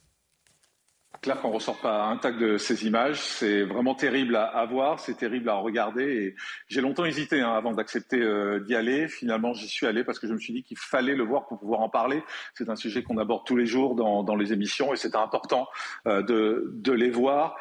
Clair 1.21 1.43
qu'on 1.43 1.51
ne 1.51 1.55
ressort 1.57 1.79
pas 1.83 2.07
intact 2.07 2.39
de 2.39 2.57
ces 2.57 2.87
images, 2.87 3.21
c'est 3.21 3.65
vraiment 3.65 3.95
terrible 3.95 4.35
à, 4.35 4.65
voir, 4.65 4.99
c'est 4.99 5.15
terrible 5.15 5.51
à 5.51 5.57
regarder. 5.57 6.35
J'ai 6.69 6.81
longtemps 6.81 7.05
hésité 7.05 7.43
hein, 7.43 7.53
avant 7.53 7.73
d'accepter 7.73 8.21
euh, 8.23 8.59
d'y 8.61 8.75
aller. 8.75 9.09
Finalement, 9.09 9.53
j'y 9.53 9.69
suis 9.69 9.87
allé 9.87 10.05
parce 10.05 10.19
que 10.19 10.27
je 10.27 10.33
me 10.33 10.39
suis 10.39 10.55
dit 10.55 10.63
qu'il 10.65 10.79
fallait 10.79 11.15
le 11.15 11.23
voir 11.23 11.47
pour 11.49 11.61
pouvoir 11.61 11.81
en 11.81 11.91
parler. 11.91 12.25
C'est 12.55 12.71
un 12.71 12.77
sujet 12.77 13.03
qu'on 13.03 13.19
aborde 13.19 13.45
tous 13.45 13.57
les 13.57 13.67
jours 13.67 13.95
dans, 13.95 14.35
les 14.37 14.55
émissions 14.55 14.95
et 14.95 14.97
c'est 14.97 15.15
important 15.15 15.69
euh, 16.07 16.23
de 16.23 16.93
les 16.93 17.11
voir 17.11 17.57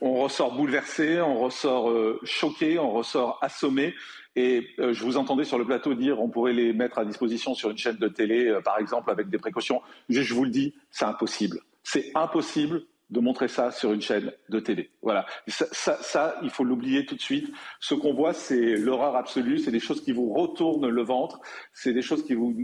on 0.00 0.22
ressort 0.22 0.54
bouleversé, 0.54 1.20
on 1.20 1.38
ressort 1.38 1.90
euh, 1.90 2.20
choqué, 2.24 2.78
on 2.78 2.90
ressort 2.90 3.38
assommé. 3.42 3.94
Et 4.34 4.68
euh, 4.78 4.92
je 4.92 5.04
vous 5.04 5.16
entendais 5.16 5.44
sur 5.44 5.58
le 5.58 5.64
plateau 5.64 5.94
dire 5.94 6.20
on 6.20 6.28
pourrait 6.28 6.54
les 6.54 6.72
mettre 6.72 6.98
à 6.98 7.04
disposition 7.04 7.54
sur 7.54 7.70
une 7.70 7.78
chaîne 7.78 7.96
de 7.96 8.08
télé, 8.08 8.48
euh, 8.48 8.60
par 8.60 8.78
exemple, 8.78 9.10
avec 9.10 9.28
des 9.28 9.38
précautions. 9.38 9.82
Je, 10.08 10.34
vous 10.34 10.44
le 10.44 10.50
dis, 10.50 10.74
c'est 10.90 11.04
impossible. 11.04 11.60
C'est 11.82 12.10
impossible 12.14 12.82
de 13.10 13.20
montrer 13.20 13.48
ça 13.48 13.70
sur 13.70 13.92
une 13.92 14.00
chaîne 14.00 14.32
de 14.48 14.58
télé. 14.58 14.90
Voilà. 15.02 15.26
Ça, 15.46 16.36
il 16.42 16.48
faut 16.48 16.64
l'oublier 16.64 17.04
tout 17.04 17.14
de 17.14 17.20
suite. 17.20 17.52
Ce 17.78 17.92
qu'on 17.92 18.14
voit, 18.14 18.32
c'est 18.32 18.74
l'horreur 18.76 19.16
absolue. 19.16 19.58
C'est 19.58 19.70
des 19.70 19.80
choses 19.80 20.02
qui 20.02 20.12
vous 20.12 20.32
retournent 20.32 20.88
le 20.88 21.02
ventre. 21.02 21.38
C'est 21.74 21.92
des 21.92 22.00
choses 22.00 22.24
qui 22.24 22.32
vous 22.32 22.56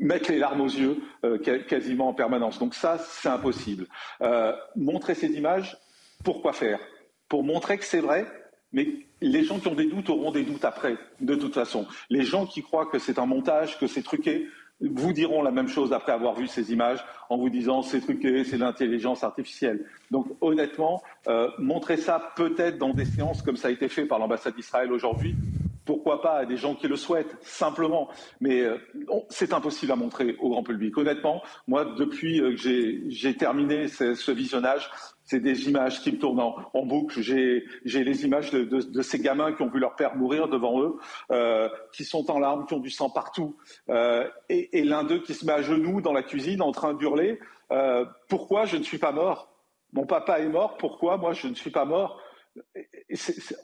mettent 0.00 0.28
les 0.28 0.38
larmes 0.38 0.62
aux 0.62 0.68
yeux 0.68 1.02
quasiment 1.68 2.08
en 2.08 2.14
permanence. 2.14 2.58
Donc 2.58 2.72
ça, 2.72 2.96
c'est 2.96 3.28
impossible. 3.28 3.88
montrer 4.74 5.14
ces 5.14 5.28
images, 5.32 5.76
pourquoi 6.24 6.52
faire? 6.52 6.80
Pour 7.28 7.44
montrer 7.44 7.78
que 7.78 7.84
c'est 7.84 8.00
vrai, 8.00 8.26
mais 8.72 8.88
les 9.20 9.44
gens 9.44 9.58
qui 9.58 9.68
ont 9.68 9.74
des 9.74 9.86
doutes 9.86 10.10
auront 10.10 10.30
des 10.30 10.42
doutes 10.42 10.64
après, 10.64 10.96
de 11.20 11.34
toute 11.34 11.54
façon. 11.54 11.86
Les 12.08 12.22
gens 12.22 12.46
qui 12.46 12.62
croient 12.62 12.86
que 12.86 12.98
c'est 12.98 13.18
un 13.18 13.26
montage, 13.26 13.78
que 13.78 13.86
c'est 13.86 14.02
truqué, 14.02 14.46
vous 14.80 15.12
diront 15.12 15.42
la 15.42 15.50
même 15.50 15.68
chose 15.68 15.92
après 15.92 16.12
avoir 16.12 16.34
vu 16.34 16.46
ces 16.46 16.72
images 16.72 17.04
en 17.28 17.36
vous 17.36 17.50
disant 17.50 17.82
c'est 17.82 18.00
truqué, 18.00 18.44
c'est 18.44 18.56
l'intelligence 18.56 19.22
artificielle. 19.22 19.84
Donc 20.10 20.26
honnêtement, 20.40 21.02
euh, 21.28 21.48
montrer 21.58 21.96
ça 21.98 22.32
peut-être 22.36 22.78
dans 22.78 22.94
des 22.94 23.04
séances 23.04 23.42
comme 23.42 23.56
ça 23.56 23.68
a 23.68 23.70
été 23.70 23.88
fait 23.88 24.06
par 24.06 24.18
l'ambassade 24.18 24.54
d'Israël 24.54 24.90
aujourd'hui, 24.90 25.36
pourquoi 25.84 26.22
pas 26.22 26.38
à 26.38 26.46
des 26.46 26.56
gens 26.56 26.74
qui 26.74 26.88
le 26.88 26.96
souhaitent, 26.96 27.36
simplement. 27.42 28.08
Mais 28.40 28.60
euh, 28.60 28.78
c'est 29.28 29.52
impossible 29.52 29.92
à 29.92 29.96
montrer 29.96 30.36
au 30.40 30.50
grand 30.50 30.62
public. 30.62 30.96
Honnêtement, 30.96 31.42
moi, 31.66 31.84
depuis 31.84 32.40
euh, 32.40 32.52
que 32.52 33.10
j'ai 33.10 33.36
terminé 33.36 33.88
ce 33.88 34.30
visionnage, 34.30 34.88
c'est 35.30 35.38
des 35.38 35.68
images 35.68 36.00
qui 36.00 36.10
me 36.10 36.18
tournent 36.18 36.40
en, 36.40 36.84
boucle. 36.84 37.20
J'ai 37.22 37.64
les 37.84 38.24
images 38.24 38.50
de, 38.50 39.02
ces 39.02 39.20
gamins 39.20 39.52
qui 39.52 39.62
ont 39.62 39.70
vu 39.70 39.78
leur 39.78 39.94
père 39.94 40.16
mourir 40.16 40.48
devant 40.48 40.82
eux, 40.82 40.98
euh, 41.30 41.68
qui 41.92 42.04
sont 42.04 42.28
en 42.32 42.40
larmes, 42.40 42.66
qui 42.66 42.74
ont 42.74 42.80
du 42.80 42.90
sang 42.90 43.10
partout, 43.10 43.56
euh, 43.90 44.28
et, 44.48 44.82
l'un 44.82 45.04
d'eux 45.04 45.22
qui 45.22 45.34
se 45.34 45.46
met 45.46 45.52
à 45.52 45.62
genoux 45.62 46.00
dans 46.00 46.12
la 46.12 46.24
cuisine 46.24 46.60
en 46.60 46.72
train 46.72 46.94
d'hurler 46.94 47.38
euh, 47.70 48.04
Pourquoi 48.28 48.66
je 48.66 48.76
ne 48.76 48.82
suis 48.82 48.98
pas 48.98 49.12
mort? 49.12 49.54
Mon 49.92 50.04
papa 50.04 50.40
est 50.40 50.48
mort, 50.48 50.76
pourquoi 50.78 51.16
moi 51.16 51.32
je 51.32 51.46
ne 51.46 51.54
suis 51.54 51.70
pas 51.70 51.84
mort? 51.84 52.20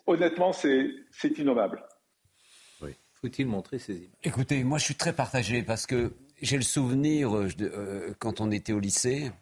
Honnêtement, 0.06 0.52
c'est 0.52 0.88
innommable. 1.36 1.84
Oui. 2.80 2.90
Faut-il 3.20 3.48
montrer 3.48 3.80
ces 3.80 3.96
images? 3.96 4.10
Écoutez, 4.22 4.62
moi 4.62 4.78
je 4.78 4.84
suis 4.84 4.94
très 4.94 5.12
partagé 5.12 5.64
parce 5.64 5.86
que 5.86 6.12
j'ai 6.40 6.58
le 6.58 6.62
souvenir, 6.62 7.32
quand 8.20 8.40
on 8.40 8.52
était 8.52 8.72
au 8.72 8.78
lycée, 8.78 9.32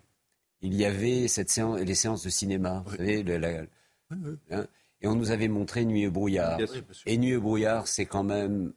il 0.64 0.74
y 0.74 0.86
avait 0.86 1.28
cette 1.28 1.50
séance, 1.50 1.78
les 1.80 1.94
séances 1.94 2.24
de 2.24 2.30
cinéma, 2.30 2.82
vous 2.86 2.96
savez, 2.96 3.24
hein, 4.50 4.66
et 5.02 5.06
on 5.06 5.14
nous 5.14 5.30
avait 5.30 5.48
montré 5.48 5.84
Nuit 5.84 6.04
et 6.04 6.08
brouillard. 6.08 6.58
et 7.04 7.18
Nuit 7.18 7.32
et 7.32 7.38
brouillard, 7.38 7.86
c'est 7.86 8.06
quand 8.06 8.22
même 8.24 8.72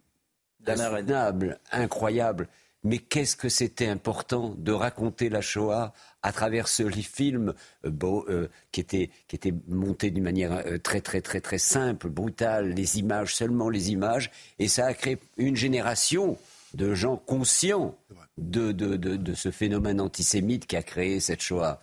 insoutenable, 0.66 1.60
incroyable. 1.72 2.50
Mais 2.84 2.98
qu'est-ce 2.98 3.36
que 3.36 3.50
c'était 3.50 3.88
important 3.88 4.54
de 4.58 4.72
raconter 4.72 5.30
la 5.30 5.42
Shoah 5.42 5.94
à 6.22 6.32
travers 6.34 6.68
ce 6.68 6.90
film 6.90 7.54
euh, 7.86 7.92
euh, 8.30 8.48
qui, 8.72 8.82
était, 8.82 9.10
qui 9.28 9.38
était 9.38 9.54
monté 9.68 10.12
d'une 10.12 10.24
manière 10.24 10.52
euh, 10.66 10.78
très 10.78 11.00
très 11.00 11.22
très 11.22 11.40
très 11.40 11.58
simple, 11.58 12.10
brutale, 12.10 12.74
les 12.74 13.00
images, 13.00 13.34
seulement 13.34 13.70
les 13.70 13.92
images, 13.92 14.30
et 14.60 14.68
ça 14.68 14.86
a 14.86 14.94
créé 14.94 15.18
une 15.38 15.56
génération 15.56 16.38
de 16.78 16.94
gens 16.94 17.18
conscients 17.18 17.98
de, 18.38 18.72
de, 18.72 19.34
ce 19.34 19.50
phénomène 19.50 20.00
antisémite 20.00 20.68
qui 20.68 20.76
a 20.76 20.84
créé 20.84 21.20
cette 21.20 21.42
Shoah. 21.42 21.82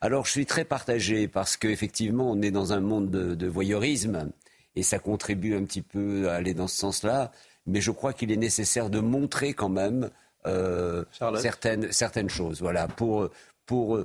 Alors 0.00 0.26
je 0.26 0.30
suis 0.30 0.46
très 0.46 0.64
partagé 0.64 1.26
parce 1.26 1.56
qu'effectivement 1.56 2.30
on 2.30 2.40
est 2.40 2.52
dans 2.52 2.72
un 2.72 2.78
monde 2.78 3.10
de, 3.10 3.46
voyeurisme 3.48 4.30
et 4.76 4.84
ça 4.84 5.00
contribue 5.00 5.56
un 5.56 5.64
petit 5.64 5.82
peu 5.82 6.30
à 6.30 6.34
aller 6.34 6.54
dans 6.54 6.68
ce 6.68 6.76
sens-là, 6.76 7.32
mais 7.66 7.80
je 7.80 7.90
crois 7.90 8.12
qu'il 8.12 8.30
est 8.30 8.36
nécessaire 8.36 8.90
de 8.90 9.00
montrer 9.00 9.54
quand 9.54 9.68
même 9.68 10.08
euh, 10.46 11.04
certaines, 11.40 11.90
certaines 11.90 12.30
choses, 12.30 12.60
voilà, 12.60 12.86
pour, 12.86 13.28
pour, 13.66 13.98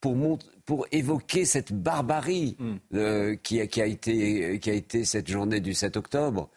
pour, 0.00 0.38
pour 0.64 0.86
évoquer 0.92 1.44
cette 1.44 1.72
barbarie 1.72 2.56
hmm. 2.60 2.76
euh, 2.94 3.34
qui, 3.42 3.66
qui, 3.66 3.82
a 3.82 3.86
été, 3.86 4.60
qui 4.60 4.70
a 4.70 4.74
été 4.74 5.04
cette 5.04 5.28
journée 5.28 5.58
du 5.58 5.74
7 5.74 5.96
octobre 5.96 6.48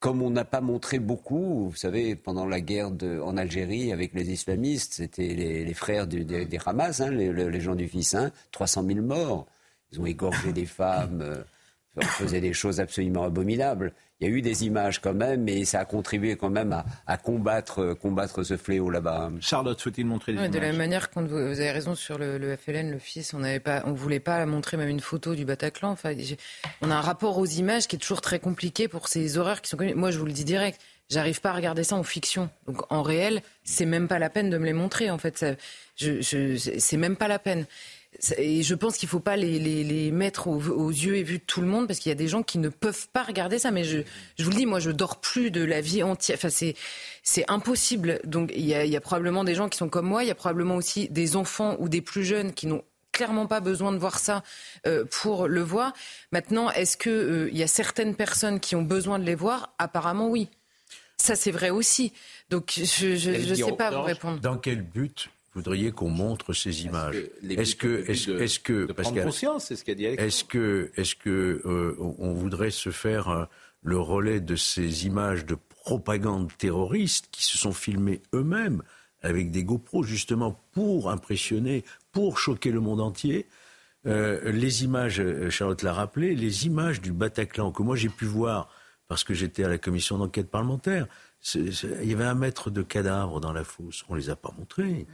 comme 0.00 0.22
on 0.22 0.30
n'a 0.30 0.44
pas 0.44 0.60
montré 0.60 0.98
beaucoup, 0.98 1.68
vous 1.68 1.76
savez, 1.76 2.14
pendant 2.14 2.46
la 2.46 2.60
guerre 2.60 2.90
en 3.22 3.36
Algérie 3.36 3.92
avec 3.92 4.14
les 4.14 4.30
islamistes, 4.30 4.94
c'était 4.94 5.34
les, 5.34 5.74
frères 5.74 6.06
des, 6.06 6.46
Hamas, 6.64 7.00
hein, 7.00 7.10
les, 7.10 7.60
gens 7.60 7.74
du 7.74 7.88
fils 7.88 8.16
300 8.52 8.84
000 8.86 9.00
morts. 9.00 9.46
Ils 9.90 10.00
ont 10.00 10.06
égorgé 10.06 10.52
des 10.52 10.66
femmes, 10.66 11.22
euh, 11.22 12.02
faisaient 12.02 12.40
des 12.40 12.52
choses 12.52 12.78
absolument 12.78 13.24
abominables 13.24 13.92
il 14.20 14.28
y 14.28 14.30
a 14.32 14.34
eu 14.34 14.42
des 14.42 14.64
images 14.66 15.00
quand 15.00 15.14
même, 15.14 15.44
mais 15.44 15.64
ça 15.64 15.78
a 15.80 15.84
contribué 15.84 16.36
quand 16.36 16.50
même 16.50 16.82
à, 17.06 17.16
combattre, 17.16 17.94
combattre 17.94 18.42
ce 18.42 18.56
fléau 18.56 18.90
là-bas. 18.90 19.30
Charlotte, 19.40 19.80
faut-il 19.80 20.06
montrer 20.06 20.32
des 20.32 20.38
images 20.38 20.50
De 20.50 20.58
la 20.58 20.66
même 20.68 20.76
manière, 20.76 21.10
quand 21.10 21.24
vous, 21.24 21.36
avez 21.36 21.70
raison 21.70 21.94
sur 21.94 22.18
le, 22.18 22.56
FLN, 22.56 22.90
le 22.90 22.98
fils, 22.98 23.32
on 23.32 23.38
ne 23.38 23.58
on 23.84 23.92
voulait 23.92 24.18
pas 24.20 24.44
montrer 24.44 24.76
même 24.76 24.88
une 24.88 25.00
photo 25.00 25.36
du 25.36 25.44
Bataclan. 25.44 25.90
Enfin, 25.90 26.14
on 26.82 26.90
a 26.90 26.96
un 26.96 27.00
rapport 27.00 27.38
aux 27.38 27.46
images 27.46 27.86
qui 27.86 27.96
est 27.96 27.98
toujours 27.98 28.20
très 28.20 28.40
compliqué 28.40 28.88
pour 28.88 29.06
ces 29.06 29.38
horreurs 29.38 29.62
qui 29.62 29.70
sont 29.70 29.78
Moi, 29.94 30.10
je 30.10 30.18
vous 30.18 30.26
le 30.26 30.32
dis 30.32 30.44
direct. 30.44 30.80
J'arrive 31.10 31.40
pas 31.40 31.50
à 31.50 31.54
regarder 31.54 31.84
ça 31.84 31.96
en 31.96 32.02
fiction. 32.02 32.50
Donc 32.66 32.82
en 32.92 33.02
réel, 33.02 33.40
c'est 33.64 33.86
même 33.86 34.08
pas 34.08 34.18
la 34.18 34.28
peine 34.28 34.50
de 34.50 34.58
me 34.58 34.66
les 34.66 34.74
montrer. 34.74 35.10
En 35.10 35.16
fait, 35.16 35.46
je, 35.96 36.20
je, 36.20 36.56
c'est 36.78 36.96
même 36.98 37.16
pas 37.16 37.28
la 37.28 37.38
peine. 37.38 37.66
Et 38.36 38.62
je 38.62 38.74
pense 38.74 38.96
qu'il 38.96 39.06
ne 39.06 39.10
faut 39.10 39.20
pas 39.20 39.36
les, 39.36 39.58
les, 39.58 40.10
mettre 40.10 40.48
aux, 40.48 40.90
yeux 40.90 41.16
et 41.16 41.22
vus 41.22 41.38
de 41.38 41.44
tout 41.44 41.60
le 41.60 41.66
monde 41.66 41.86
parce 41.86 41.98
qu'il 42.00 42.10
y 42.10 42.12
a 42.12 42.16
des 42.16 42.26
gens 42.26 42.42
qui 42.42 42.58
ne 42.58 42.68
peuvent 42.68 43.06
pas 43.12 43.22
regarder 43.22 43.58
ça. 43.58 43.70
Mais 43.70 43.84
je, 43.84 43.98
je 44.38 44.44
vous 44.44 44.50
le 44.50 44.56
dis, 44.56 44.66
moi, 44.66 44.80
je 44.80 44.90
dors 44.90 45.20
plus 45.20 45.50
de 45.50 45.62
la 45.62 45.80
vie 45.80 46.02
entière. 46.02 46.36
Enfin, 46.36 46.48
c'est, 46.48 46.74
c'est 47.22 47.44
impossible. 47.48 48.20
Donc, 48.24 48.50
il 48.56 48.64
y, 48.64 48.74
a, 48.74 48.84
il 48.84 48.90
y 48.90 48.96
a 48.96 49.00
probablement 49.00 49.44
des 49.44 49.54
gens 49.54 49.68
qui 49.68 49.78
sont 49.78 49.88
comme 49.88 50.06
moi. 50.06 50.24
Il 50.24 50.26
y 50.26 50.32
a 50.32 50.34
probablement 50.34 50.76
aussi 50.76 51.08
des 51.10 51.36
enfants 51.36 51.76
ou 51.78 51.88
des 51.88 52.00
plus 52.00 52.24
jeunes 52.24 52.52
qui 52.52 52.66
n'ont 52.66 52.82
clairement 53.12 53.46
pas 53.46 53.60
besoin 53.60 53.92
de 53.92 53.98
voir 53.98 54.18
ça 54.18 54.42
euh, 54.86 55.04
pour 55.04 55.46
le 55.46 55.60
voir. 55.60 55.92
Maintenant, 56.32 56.70
est-ce 56.70 56.96
qu'il 56.96 57.12
euh, 57.12 57.50
y 57.52 57.62
a 57.62 57.68
certaines 57.68 58.14
personnes 58.14 58.58
qui 58.58 58.74
ont 58.74 58.82
besoin 58.82 59.18
de 59.18 59.24
les 59.24 59.34
voir? 59.34 59.74
Apparemment, 59.78 60.28
oui. 60.28 60.48
Ça, 61.18 61.36
c'est 61.36 61.50
vrai 61.50 61.70
aussi. 61.70 62.12
Donc, 62.48 62.72
je 62.76 63.50
ne 63.50 63.54
sais 63.54 63.72
pas 63.72 63.90
vous 63.90 64.02
répondre. 64.02 64.40
Dans 64.40 64.56
quel 64.56 64.82
but 64.82 65.28
voudriez 65.58 65.92
qu'on 65.92 66.08
montre 66.08 66.52
ces 66.52 66.84
images 66.84 67.16
Est-ce 67.48 67.76
que, 67.76 68.08
est-ce 68.10 68.60
que, 68.60 68.90
parce 68.92 69.12
conscience, 69.12 69.66
c'est 69.66 69.76
ce 69.76 69.84
qu'a 69.84 69.94
dit 69.94 70.06
Est-ce 70.06 70.44
que, 70.44 70.90
est-ce 70.96 71.14
que 71.14 71.62
euh, 71.64 71.96
on 71.98 72.32
voudrait 72.32 72.70
se 72.70 72.90
faire 72.90 73.28
euh, 73.28 73.44
le 73.82 73.98
relais 73.98 74.40
de 74.40 74.56
ces 74.56 75.06
images 75.06 75.44
de 75.46 75.56
propagande 75.84 76.50
terroriste 76.56 77.28
qui 77.30 77.44
se 77.44 77.58
sont 77.58 77.72
filmées 77.72 78.22
eux-mêmes 78.34 78.82
avec 79.22 79.50
des 79.50 79.64
GoPros 79.64 80.04
justement 80.04 80.60
pour 80.72 81.10
impressionner, 81.10 81.84
pour 82.12 82.38
choquer 82.38 82.70
le 82.70 82.80
monde 82.80 83.00
entier? 83.00 83.46
Euh, 84.06 84.52
les 84.52 84.84
images, 84.84 85.20
Charlotte 85.50 85.82
l'a 85.82 85.92
rappelé, 85.92 86.34
les 86.34 86.66
images 86.66 87.00
du 87.00 87.12
Bataclan 87.12 87.72
que 87.72 87.82
moi 87.82 87.96
j'ai 87.96 88.08
pu 88.08 88.24
voir 88.24 88.68
parce 89.08 89.24
que 89.24 89.34
j'étais 89.34 89.64
à 89.64 89.68
la 89.68 89.78
commission 89.78 90.18
d'enquête 90.18 90.50
parlementaire, 90.50 91.06
il 91.54 92.04
y 92.04 92.12
avait 92.12 92.24
un 92.24 92.34
mètre 92.34 92.70
de 92.70 92.82
cadavres 92.82 93.40
dans 93.40 93.52
la 93.52 93.64
fosse. 93.64 94.04
On 94.08 94.14
les 94.14 94.30
a 94.30 94.36
pas 94.36 94.52
montrés. 94.58 95.06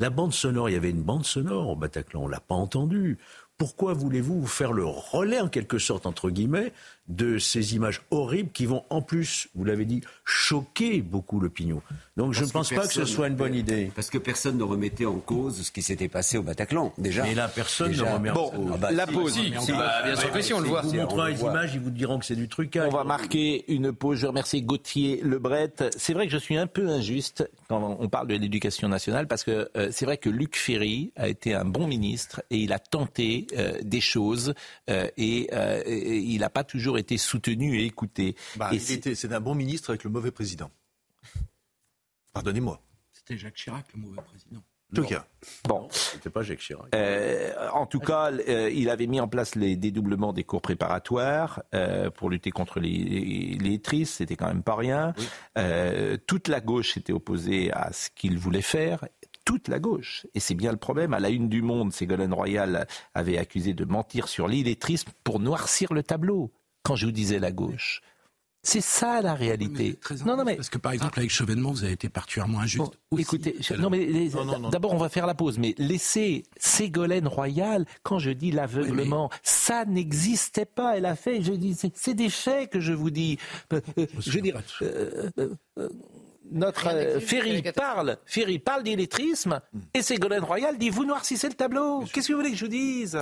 La 0.00 0.10
bande 0.10 0.32
sonore, 0.32 0.70
il 0.70 0.74
y 0.74 0.76
avait 0.76 0.90
une 0.90 1.02
bande 1.02 1.24
sonore 1.26 1.70
au 1.70 1.74
Bataclan, 1.76 2.22
on 2.22 2.28
l'a 2.28 2.38
pas 2.38 2.54
entendue. 2.54 3.18
Pourquoi 3.56 3.94
voulez-vous 3.94 4.46
faire 4.46 4.72
le 4.72 4.84
relais, 4.84 5.40
en 5.40 5.48
quelque 5.48 5.78
sorte, 5.78 6.06
entre 6.06 6.30
guillemets, 6.30 6.72
de 7.08 7.38
ces 7.38 7.74
images 7.74 8.02
horribles 8.10 8.50
qui 8.52 8.66
vont 8.66 8.84
en 8.90 9.02
plus, 9.02 9.48
vous 9.54 9.64
l'avez 9.64 9.84
dit, 9.84 10.02
choquer 10.24 11.00
beaucoup 11.00 11.40
l'opinion. 11.40 11.82
Donc 12.16 12.32
je 12.32 12.44
ne 12.44 12.50
pense 12.50 12.70
pas 12.70 12.86
que 12.86 12.92
ce 12.92 13.04
soit 13.04 13.28
une 13.28 13.36
bonne 13.36 13.54
idée. 13.54 13.90
Parce 13.94 14.10
que 14.10 14.18
personne 14.18 14.58
ne 14.58 14.62
remettait 14.62 15.06
en 15.06 15.18
cause 15.18 15.62
ce 15.62 15.70
qui 15.70 15.82
s'était 15.82 16.08
passé 16.08 16.38
au 16.38 16.42
Bataclan, 16.42 16.92
déjà. 16.98 17.22
Mais 17.22 17.34
là, 17.34 17.48
personne 17.48 17.92
ne 17.92 18.02
remet 18.02 18.30
en 18.30 18.34
cause. 18.34 18.58
Bon, 18.58 18.70
ah 18.74 18.76
bah, 18.76 18.90
la 18.90 19.06
pause. 19.06 19.36
Bah, 19.36 20.02
bien 20.04 20.16
sûr 20.16 20.30
que 20.32 20.40
si, 20.42 20.52
on 20.52 20.60
le 20.60 20.68
voit. 20.68 20.82
Vous 20.82 20.94
montrez 20.94 21.32
les 21.32 21.40
images, 21.40 21.74
ils 21.74 21.80
vous 21.80 21.90
diront 21.90 22.18
que 22.18 22.26
c'est 22.26 22.36
du 22.36 22.48
trucage. 22.48 22.88
On 22.92 22.96
va 22.96 23.04
marquer 23.04 23.64
une 23.72 23.92
pause. 23.92 24.18
Je 24.18 24.26
remercie 24.26 24.62
Gauthier 24.62 25.20
Lebret. 25.22 25.72
C'est 25.96 26.12
vrai 26.12 26.26
que 26.26 26.32
je 26.32 26.38
suis 26.38 26.56
un 26.56 26.66
peu 26.66 26.88
injuste 26.88 27.48
quand 27.68 27.96
on 28.00 28.08
parle 28.08 28.28
de 28.28 28.34
l'éducation 28.34 28.88
nationale, 28.88 29.26
parce 29.26 29.44
que 29.44 29.70
euh, 29.76 29.88
c'est 29.92 30.04
vrai 30.04 30.16
que 30.16 30.30
Luc 30.30 30.56
Ferry 30.56 31.12
a 31.16 31.28
été 31.28 31.54
un 31.54 31.64
bon 31.64 31.86
ministre 31.86 32.42
et 32.50 32.58
il 32.58 32.72
a 32.72 32.78
tenté 32.78 33.46
euh, 33.56 33.78
des 33.82 34.00
choses 34.00 34.54
euh, 34.90 35.08
et, 35.16 35.50
et 35.86 36.16
il 36.18 36.40
n'a 36.40 36.50
pas 36.50 36.64
toujours 36.64 36.97
été 36.98 37.18
soutenu 37.18 37.78
et 37.78 37.84
écouté. 37.84 38.36
Bah, 38.56 38.70
c'est 38.78 39.32
un 39.32 39.40
bon 39.40 39.54
ministre 39.54 39.90
avec 39.90 40.04
le 40.04 40.10
mauvais 40.10 40.30
président. 40.30 40.70
Pardonnez-moi. 42.32 42.80
C'était 43.12 43.36
Jacques 43.36 43.56
Chirac, 43.56 43.86
le 43.94 44.00
mauvais 44.00 44.22
président. 44.22 44.62
En 44.92 44.96
tout 44.96 45.04
cas. 45.04 45.26
Bon. 45.66 45.86
C'était 45.90 46.30
pas 46.30 46.42
Jacques 46.42 46.60
Chirac. 46.60 46.86
Euh, 46.94 47.52
en 47.74 47.84
tout 47.84 48.00
cas, 48.00 48.32
euh, 48.32 48.70
il 48.70 48.88
avait 48.88 49.06
mis 49.06 49.20
en 49.20 49.28
place 49.28 49.54
les 49.54 49.76
dédoublements 49.76 50.32
des 50.32 50.44
cours 50.44 50.62
préparatoires 50.62 51.62
euh, 51.74 52.10
pour 52.10 52.30
lutter 52.30 52.50
contre 52.50 52.80
les, 52.80 53.58
les 53.60 53.80
tristes. 53.80 54.14
C'était 54.14 54.36
quand 54.36 54.46
même 54.46 54.62
pas 54.62 54.76
rien. 54.76 55.12
toute 56.26 56.48
la 56.48 56.60
gauche 56.60 56.96
était 56.96 57.12
opposée 57.12 57.70
à 57.72 57.92
ce 57.92 58.08
qu'il 58.14 58.38
voulait 58.38 58.62
faire 58.62 59.04
toute 59.44 59.68
la 59.68 59.78
gauche. 59.78 60.26
Et 60.34 60.40
c'est 60.40 60.54
bien 60.54 60.72
le 60.72 60.78
problème. 60.78 61.14
À 61.14 61.20
la 61.20 61.30
une 61.30 61.48
du 61.48 61.62
Monde, 61.62 61.92
Ségolène 61.92 62.34
Royal 62.34 62.86
avait 63.14 63.38
accusé 63.38 63.72
de 63.72 63.86
mentir 63.86 64.28
sur 64.28 64.46
l'illettrisme 64.46 65.10
pour 65.24 65.40
noircir 65.40 65.94
le 65.94 66.02
tableau 66.02 66.52
quand 66.88 66.96
je 66.96 67.04
vous 67.04 67.12
disais 67.12 67.38
la 67.38 67.52
gauche. 67.52 68.00
C'est 68.62 68.80
ça 68.80 69.20
la 69.20 69.34
réalité. 69.34 69.98
non, 70.24 70.36
non, 70.36 70.44
mais 70.44 70.56
parce 70.56 70.70
que 70.70 70.78
par 70.78 70.92
exemple 70.92 71.18
avec 71.18 71.30
Chevènement, 71.30 71.70
vous 71.70 71.84
avez 71.84 71.92
été 71.92 72.08
particulièrement 72.08 72.60
injuste. 72.60 72.98
écoutez, 73.16 73.56
non, 73.78 73.90
mais 73.90 74.30
d'abord 74.72 74.94
on 74.94 74.98
va 74.98 75.10
faire 75.10 75.26
la 75.26 75.34
pause, 75.34 75.58
mais 75.58 75.74
laissez 75.76 76.44
Ségolène 76.56 77.28
Royal. 77.28 77.84
Quand 78.02 78.18
je 78.18 78.30
dis 78.30 78.50
l'aveuglement, 78.50 79.30
ça 79.42 79.84
n'existait 79.84 80.64
pas. 80.64 80.96
Elle 80.96 81.06
a 81.06 81.14
fait. 81.14 81.42
Je 81.42 81.52
dis, 81.52 81.76
c'est 81.94 82.14
des 82.14 82.30
faits 82.30 82.70
que 82.70 82.80
je 82.80 82.94
vous 82.94 83.10
dis. 83.10 83.38
Euh, 83.74 83.80
euh, 83.98 84.06
je 84.18 84.30
veux 84.32 84.40
dire. 84.40 84.60
Euh, 84.82 85.30
notre 86.50 87.20
Ferry 87.20 87.62
parle, 87.76 88.16
Ferry 88.24 88.58
parle 88.58 88.82
d'illettrisme, 88.82 89.60
hmm. 89.74 89.80
et 89.92 90.00
Ségolène 90.00 90.44
Royal 90.44 90.78
dit 90.78 90.88
vous 90.88 91.04
noircissez 91.04 91.48
le 91.48 91.54
tableau. 91.54 92.04
Qu'est-ce 92.12 92.28
que 92.28 92.32
vous 92.32 92.38
voulez 92.38 92.52
que 92.52 92.56
je 92.56 92.64
vous 92.64 92.70
dise? 92.70 93.18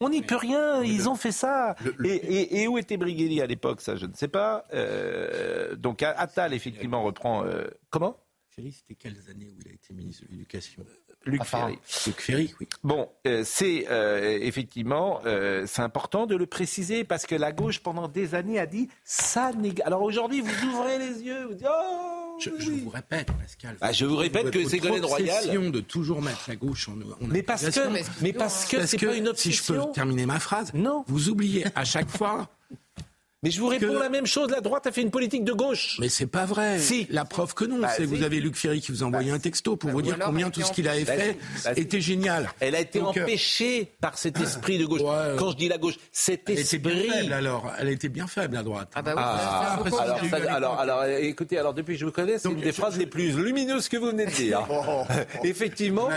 On 0.00 0.08
n'y 0.08 0.22
peut 0.22 0.36
rien, 0.36 0.82
ils 0.82 1.08
ont 1.08 1.14
fait 1.14 1.32
ça. 1.32 1.76
et, 2.04 2.66
où 2.66 2.78
était 2.78 2.96
Briguelli 2.96 3.40
à 3.40 3.46
l'époque, 3.46 3.80
ça 3.82 3.96
je 3.96 4.06
ne 4.06 4.14
sais 4.14 4.28
pas. 4.28 4.64
Euh, 4.72 5.76
donc 5.76 6.02
Attal, 6.02 6.54
effectivement, 6.54 7.02
reprend... 7.02 7.44
Euh, 7.44 7.66
comment? 7.90 8.16
Ferry, 8.48 8.72
c'était 8.72 8.94
quelles 8.94 9.30
années 9.30 9.46
où 9.46 9.56
il 9.60 9.68
a 9.68 9.72
été 9.74 9.92
ministre 9.92 10.24
de 10.24 10.32
l'Éducation? 10.32 10.84
Luc 11.26 11.44
Ferry. 11.44 11.78
Luc 12.06 12.20
Ferry, 12.20 12.54
oui. 12.60 12.66
Bon, 12.82 13.10
euh, 13.26 13.42
c'est 13.44 13.86
effectivement, 14.40 15.20
c'est 15.66 15.82
important 15.82 16.26
de 16.26 16.34
le 16.34 16.46
préciser 16.46 17.04
parce 17.04 17.26
que 17.26 17.34
la 17.34 17.52
gauche 17.52 17.80
pendant 17.80 18.08
des 18.08 18.34
années 18.34 18.58
a 18.58 18.66
dit 18.66 18.88
ça 19.04 19.52
négatif. 19.52 19.86
Alors 19.86 20.02
aujourd'hui, 20.02 20.40
vous 20.40 20.66
ouvrez 20.68 20.98
les 20.98 21.22
yeux, 21.22 21.44
vous 21.44 21.54
dites 21.54 21.68
oh 21.68 22.19
je, 22.40 22.70
vous 22.70 22.90
répète, 22.90 23.26
Pascal. 23.26 23.76
Ah, 23.80 23.92
je 23.92 24.04
vous 24.04 24.16
répète 24.16 24.50
que 24.50 24.68
Ségolène 24.68 25.04
Royal. 25.04 25.70
de 25.70 25.80
toujours 25.80 26.22
mettre 26.22 26.44
la 26.48 26.56
gauche 26.56 26.88
en. 26.88 26.94
mais 27.20 27.42
parce 27.42 27.70
que, 27.70 27.80
mais 28.22 28.32
parce 28.32 28.64
que 28.66 28.86
c'est 28.86 28.98
pas 28.98 29.14
une 29.14 29.28
obsession. 29.28 29.74
Si 29.74 29.80
je 29.80 29.86
peux 29.86 29.92
terminer 29.92 30.26
ma 30.26 30.40
phrase. 30.40 30.72
Non. 30.74 31.04
Vous 31.06 31.28
oubliez 31.28 31.64
à 31.74 31.84
chaque 31.84 32.08
fois 32.08 32.48
mais 33.42 33.50
je 33.50 33.58
vous 33.58 33.68
réponds 33.68 33.98
la 33.98 34.10
même 34.10 34.26
chose. 34.26 34.50
La 34.50 34.60
droite 34.60 34.86
a 34.86 34.92
fait 34.92 35.00
une 35.00 35.10
politique 35.10 35.44
de 35.44 35.52
gauche. 35.52 35.96
Mais 35.98 36.10
c'est 36.10 36.26
pas 36.26 36.44
vrai. 36.44 36.78
Si. 36.78 37.06
La 37.08 37.24
preuve 37.24 37.54
que 37.54 37.64
non. 37.64 37.78
Bah, 37.78 37.88
c'est 37.96 38.04
vous 38.04 38.22
avez 38.22 38.38
Luc 38.38 38.54
Ferry 38.54 38.82
qui 38.82 38.92
vous 38.92 39.02
a 39.02 39.06
envoyé 39.06 39.30
bah, 39.30 39.36
un 39.36 39.38
texto 39.38 39.76
pour 39.76 39.88
bah, 39.88 39.94
vous 39.94 40.02
dire 40.02 40.18
combien 40.18 40.50
tout 40.50 40.60
ce 40.60 40.72
qu'il 40.72 40.86
avait 40.86 41.06
fait 41.06 41.38
était 41.76 42.02
génial. 42.02 42.50
Elle 42.60 42.74
a 42.74 42.80
été 42.80 42.98
euh, 42.98 43.04
empêchée 43.04 43.92
par 44.00 44.18
cet 44.18 44.38
esprit 44.40 44.76
de 44.76 44.84
gauche. 44.84 45.00
Quand 45.38 45.52
je 45.52 45.56
dis 45.56 45.68
la 45.68 45.78
gauche, 45.78 45.94
cet 46.12 46.50
esprit. 46.50 46.80
Elle 46.82 46.90
était 46.90 47.00
bien 47.00 47.12
faible 47.12 47.32
alors. 47.32 47.72
Elle 47.78 47.88
était 47.88 48.08
bien 48.10 48.26
faible 48.26 48.54
la 48.54 48.62
droite. 48.62 48.90
Ah 48.94 49.02
bah 49.02 49.14
oui. 49.16 49.22
Ah, 49.22 49.78
alors, 50.00 50.50
alors, 50.50 50.80
alors, 50.80 51.04
écoutez, 51.04 51.56
alors 51.56 51.72
depuis 51.72 51.94
que 51.94 52.00
je 52.00 52.04
vous 52.04 52.12
connais, 52.12 52.38
c'est 52.38 52.50
une 52.50 52.60
des 52.60 52.72
phrases 52.72 52.98
les 52.98 53.06
plus 53.06 53.32
lumineuses 53.42 53.88
que 53.88 53.96
vous 53.96 54.08
venez 54.08 54.26
de 54.26 54.30
dire. 54.30 54.66
Oh. 54.82 55.04
Effectivement, 55.44 56.08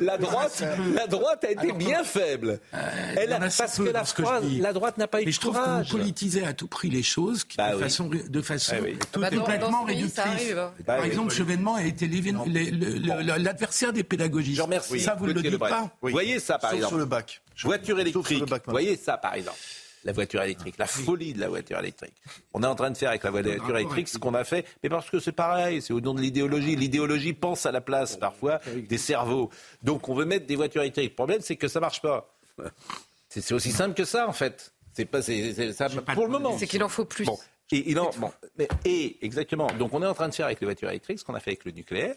la, 0.00 0.18
droite, 0.18 0.64
la 0.94 1.06
droite 1.06 1.44
a 1.44 1.50
été 1.50 1.72
bien 1.72 2.02
faible. 2.02 2.58
Euh, 2.74 3.48
parce 3.56 4.12
que 4.12 4.22
la, 4.60 4.72
droite 4.72 4.98
n'a 4.98 5.06
pas 5.06 5.22
eu 5.22 5.24
de 5.24 5.36
courage. 5.36 5.86
Je 5.86 5.90
trouve 5.90 6.00
qu'on 6.00 6.06
à 6.52 6.54
tout 6.54 6.68
prix 6.68 6.90
les 6.90 7.02
choses 7.02 7.44
bah 7.56 7.72
de 7.72 7.78
façon, 7.78 8.08
de 8.08 8.42
façon 8.42 8.76
ah 8.76 9.18
bah, 9.18 9.30
complètement 9.30 9.84
réductrice. 9.84 10.52
Hein. 10.52 10.72
Par 10.84 10.98
bah 10.98 11.06
exemple, 11.06 11.32
Chevènement 11.32 11.76
a 11.76 11.84
été 11.84 12.06
l'adversaire 12.06 13.92
des 13.92 14.04
pédagogistes. 14.04 14.58
Je 14.58 14.62
remercie. 14.62 15.00
Ça, 15.00 15.14
vous 15.14 15.26
ne 15.26 15.32
le 15.32 15.42
dites 15.42 15.58
pas. 15.58 15.90
Vous 16.02 16.10
voyez 16.10 16.38
ça, 16.38 16.58
par 16.58 16.72
exemple. 16.72 16.88
Sur 16.88 16.98
le 16.98 17.06
bac. 17.06 17.42
Voiture 17.62 17.98
électrique. 17.98 18.44
Vous 18.66 18.72
voyez 18.72 18.96
ça, 18.96 19.16
par 19.16 19.34
exemple 19.34 19.58
la 20.04 20.12
voiture 20.12 20.42
électrique, 20.42 20.74
la 20.78 20.88
folie 20.88 21.32
de 21.32 21.38
la 21.38 21.48
voiture 21.48 21.78
électrique. 21.78 22.14
On 22.54 22.62
est 22.64 22.66
en 22.66 22.74
train 22.74 22.90
de 22.90 22.96
faire 22.96 23.10
avec 23.10 23.22
la 23.22 23.30
voiture 23.30 23.76
électrique 23.76 24.08
ce 24.08 24.18
qu'on 24.18 24.34
a 24.34 24.42
fait, 24.42 24.66
mais 24.82 24.88
parce 24.88 25.08
que 25.08 25.20
c'est 25.20 25.30
pareil, 25.30 25.80
c'est 25.80 25.92
au 25.92 26.00
nom 26.00 26.12
de 26.12 26.20
l'idéologie. 26.20 26.74
L'idéologie 26.74 27.32
pense 27.32 27.66
à 27.66 27.70
la 27.70 27.80
place 27.80 28.16
parfois 28.16 28.60
des 28.88 28.98
cerveaux. 28.98 29.48
Donc 29.84 30.08
on 30.08 30.14
veut 30.14 30.24
mettre 30.24 30.46
des 30.46 30.56
voitures 30.56 30.82
électriques. 30.82 31.10
Le 31.10 31.14
problème, 31.14 31.40
c'est 31.40 31.54
que 31.54 31.68
ça 31.68 31.78
marche 31.78 32.02
pas. 32.02 32.28
C'est 33.28 33.54
aussi 33.54 33.70
simple 33.70 33.94
que 33.94 34.04
ça, 34.04 34.28
en 34.28 34.32
fait. 34.32 34.72
C'est 34.92 35.04
pas, 35.06 35.22
c'est, 35.22 35.72
ça, 35.72 35.88
pour 35.88 36.24
le 36.24 36.30
moment. 36.30 36.56
C'est 36.58 36.66
qu'il 36.66 36.82
en 36.84 36.88
faut 36.88 37.04
plus. 37.04 37.28
Et, 37.70 37.90
il 37.90 37.98
en, 37.98 38.10
bon, 38.18 38.30
et 38.84 39.24
exactement. 39.24 39.66
Donc 39.78 39.94
on 39.94 40.02
est 40.02 40.06
en 40.06 40.14
train 40.14 40.28
de 40.28 40.34
faire 40.34 40.46
avec 40.46 40.60
les 40.60 40.66
voitures 40.66 40.90
électriques 40.90 41.20
ce 41.20 41.24
qu'on 41.24 41.34
a 41.34 41.40
fait 41.40 41.52
avec 41.52 41.64
le 41.64 41.72
nucléaire, 41.72 42.16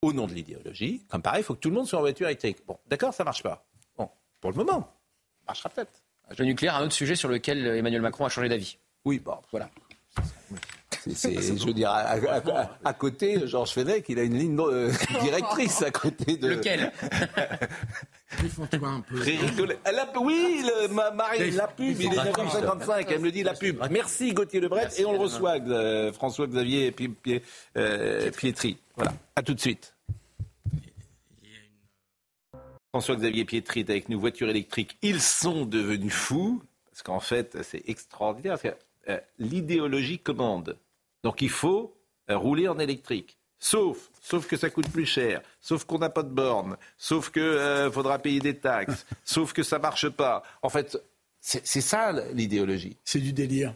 au 0.00 0.12
nom 0.12 0.26
de 0.26 0.32
l'idéologie. 0.32 1.04
Comme 1.08 1.20
pareil, 1.20 1.42
il 1.42 1.44
faut 1.44 1.54
que 1.54 1.60
tout 1.60 1.68
le 1.68 1.74
monde 1.74 1.86
soit 1.86 1.98
en 1.98 2.02
voiture 2.02 2.26
électrique. 2.26 2.58
Bon, 2.66 2.78
d'accord, 2.86 3.12
ça 3.12 3.24
marche 3.24 3.42
pas. 3.42 3.66
Bon, 3.98 4.08
pour 4.40 4.50
le 4.50 4.56
moment, 4.56 4.80
ça 5.40 5.44
marchera 5.48 5.68
peut-être. 5.68 5.92
Le 6.38 6.44
nucléaire, 6.46 6.76
un 6.76 6.84
autre 6.84 6.94
sujet 6.94 7.16
sur 7.16 7.28
lequel 7.28 7.66
Emmanuel 7.66 8.00
Macron 8.00 8.24
a 8.24 8.30
changé 8.30 8.48
d'avis. 8.48 8.78
Oui, 9.04 9.18
bon, 9.18 9.36
voilà. 9.50 9.68
C'est, 11.14 11.58
je 11.58 11.66
veux 11.66 11.72
dire, 11.72 11.90
à, 11.90 12.92
côté, 12.92 13.46
Georges 13.46 13.72
Fenech, 13.72 14.06
il 14.08 14.18
a 14.18 14.22
une 14.22 14.38
ligne 14.38 14.58
euh, 14.60 14.90
directrice 15.22 15.82
à 15.82 15.90
côté 15.90 16.36
de. 16.36 16.48
Lequel? 16.48 16.92
Un 18.82 19.00
peu. 19.00 19.20
oui, 20.20 20.62
le, 20.64 20.88
Marie, 20.88 21.50
la 21.52 21.68
pub, 21.68 22.00
il 22.00 22.06
est 22.06 22.16
9h55, 22.16 23.06
elle 23.08 23.20
me 23.20 23.30
dit 23.30 23.42
la 23.42 23.54
pub. 23.54 23.80
Merci 23.90 24.32
Gauthier 24.32 24.60
Lebret, 24.60 24.88
et 24.98 25.04
on 25.04 25.12
le 25.12 25.18
reçoit, 25.18 25.60
euh, 25.60 26.12
François-Xavier 26.12 26.94
euh, 27.76 28.30
Pietri. 28.32 28.78
Voilà, 28.96 29.12
à 29.36 29.42
tout 29.42 29.54
de 29.54 29.60
suite. 29.60 29.94
François-Xavier 32.90 33.44
Pietri 33.44 33.80
est 33.80 33.90
avec 33.90 34.08
nous, 34.08 34.20
voiture 34.20 34.48
électrique. 34.48 34.96
Ils 35.02 35.20
sont 35.20 35.64
devenus 35.64 36.12
fous, 36.12 36.62
parce 36.90 37.02
qu'en 37.02 37.20
fait, 37.20 37.58
c'est 37.62 37.82
extraordinaire, 37.88 38.58
parce 38.58 38.74
que 38.74 39.22
l'idéologie 39.38 40.18
commande. 40.18 40.76
Donc 41.24 41.42
il 41.42 41.50
faut 41.50 41.96
rouler 42.28 42.68
en 42.68 42.78
électrique. 42.78 43.36
Sauf, 43.58 44.10
sauf 44.20 44.46
que 44.46 44.58
ça 44.58 44.68
coûte 44.68 44.90
plus 44.90 45.06
cher, 45.06 45.40
sauf 45.58 45.84
qu'on 45.84 45.98
n'a 45.98 46.10
pas 46.10 46.22
de 46.22 46.28
borne, 46.28 46.76
sauf 46.98 47.30
qu'il 47.30 47.40
euh, 47.40 47.90
faudra 47.90 48.18
payer 48.18 48.38
des 48.38 48.58
taxes, 48.58 49.06
sauf 49.24 49.54
que 49.54 49.62
ça 49.62 49.78
marche 49.78 50.10
pas. 50.10 50.42
En 50.60 50.68
fait, 50.68 50.98
c'est 51.40 51.80
ça 51.80 52.12
l'idéologie. 52.32 52.96
C'est 53.04 53.20
du 53.20 53.32
délire. 53.32 53.74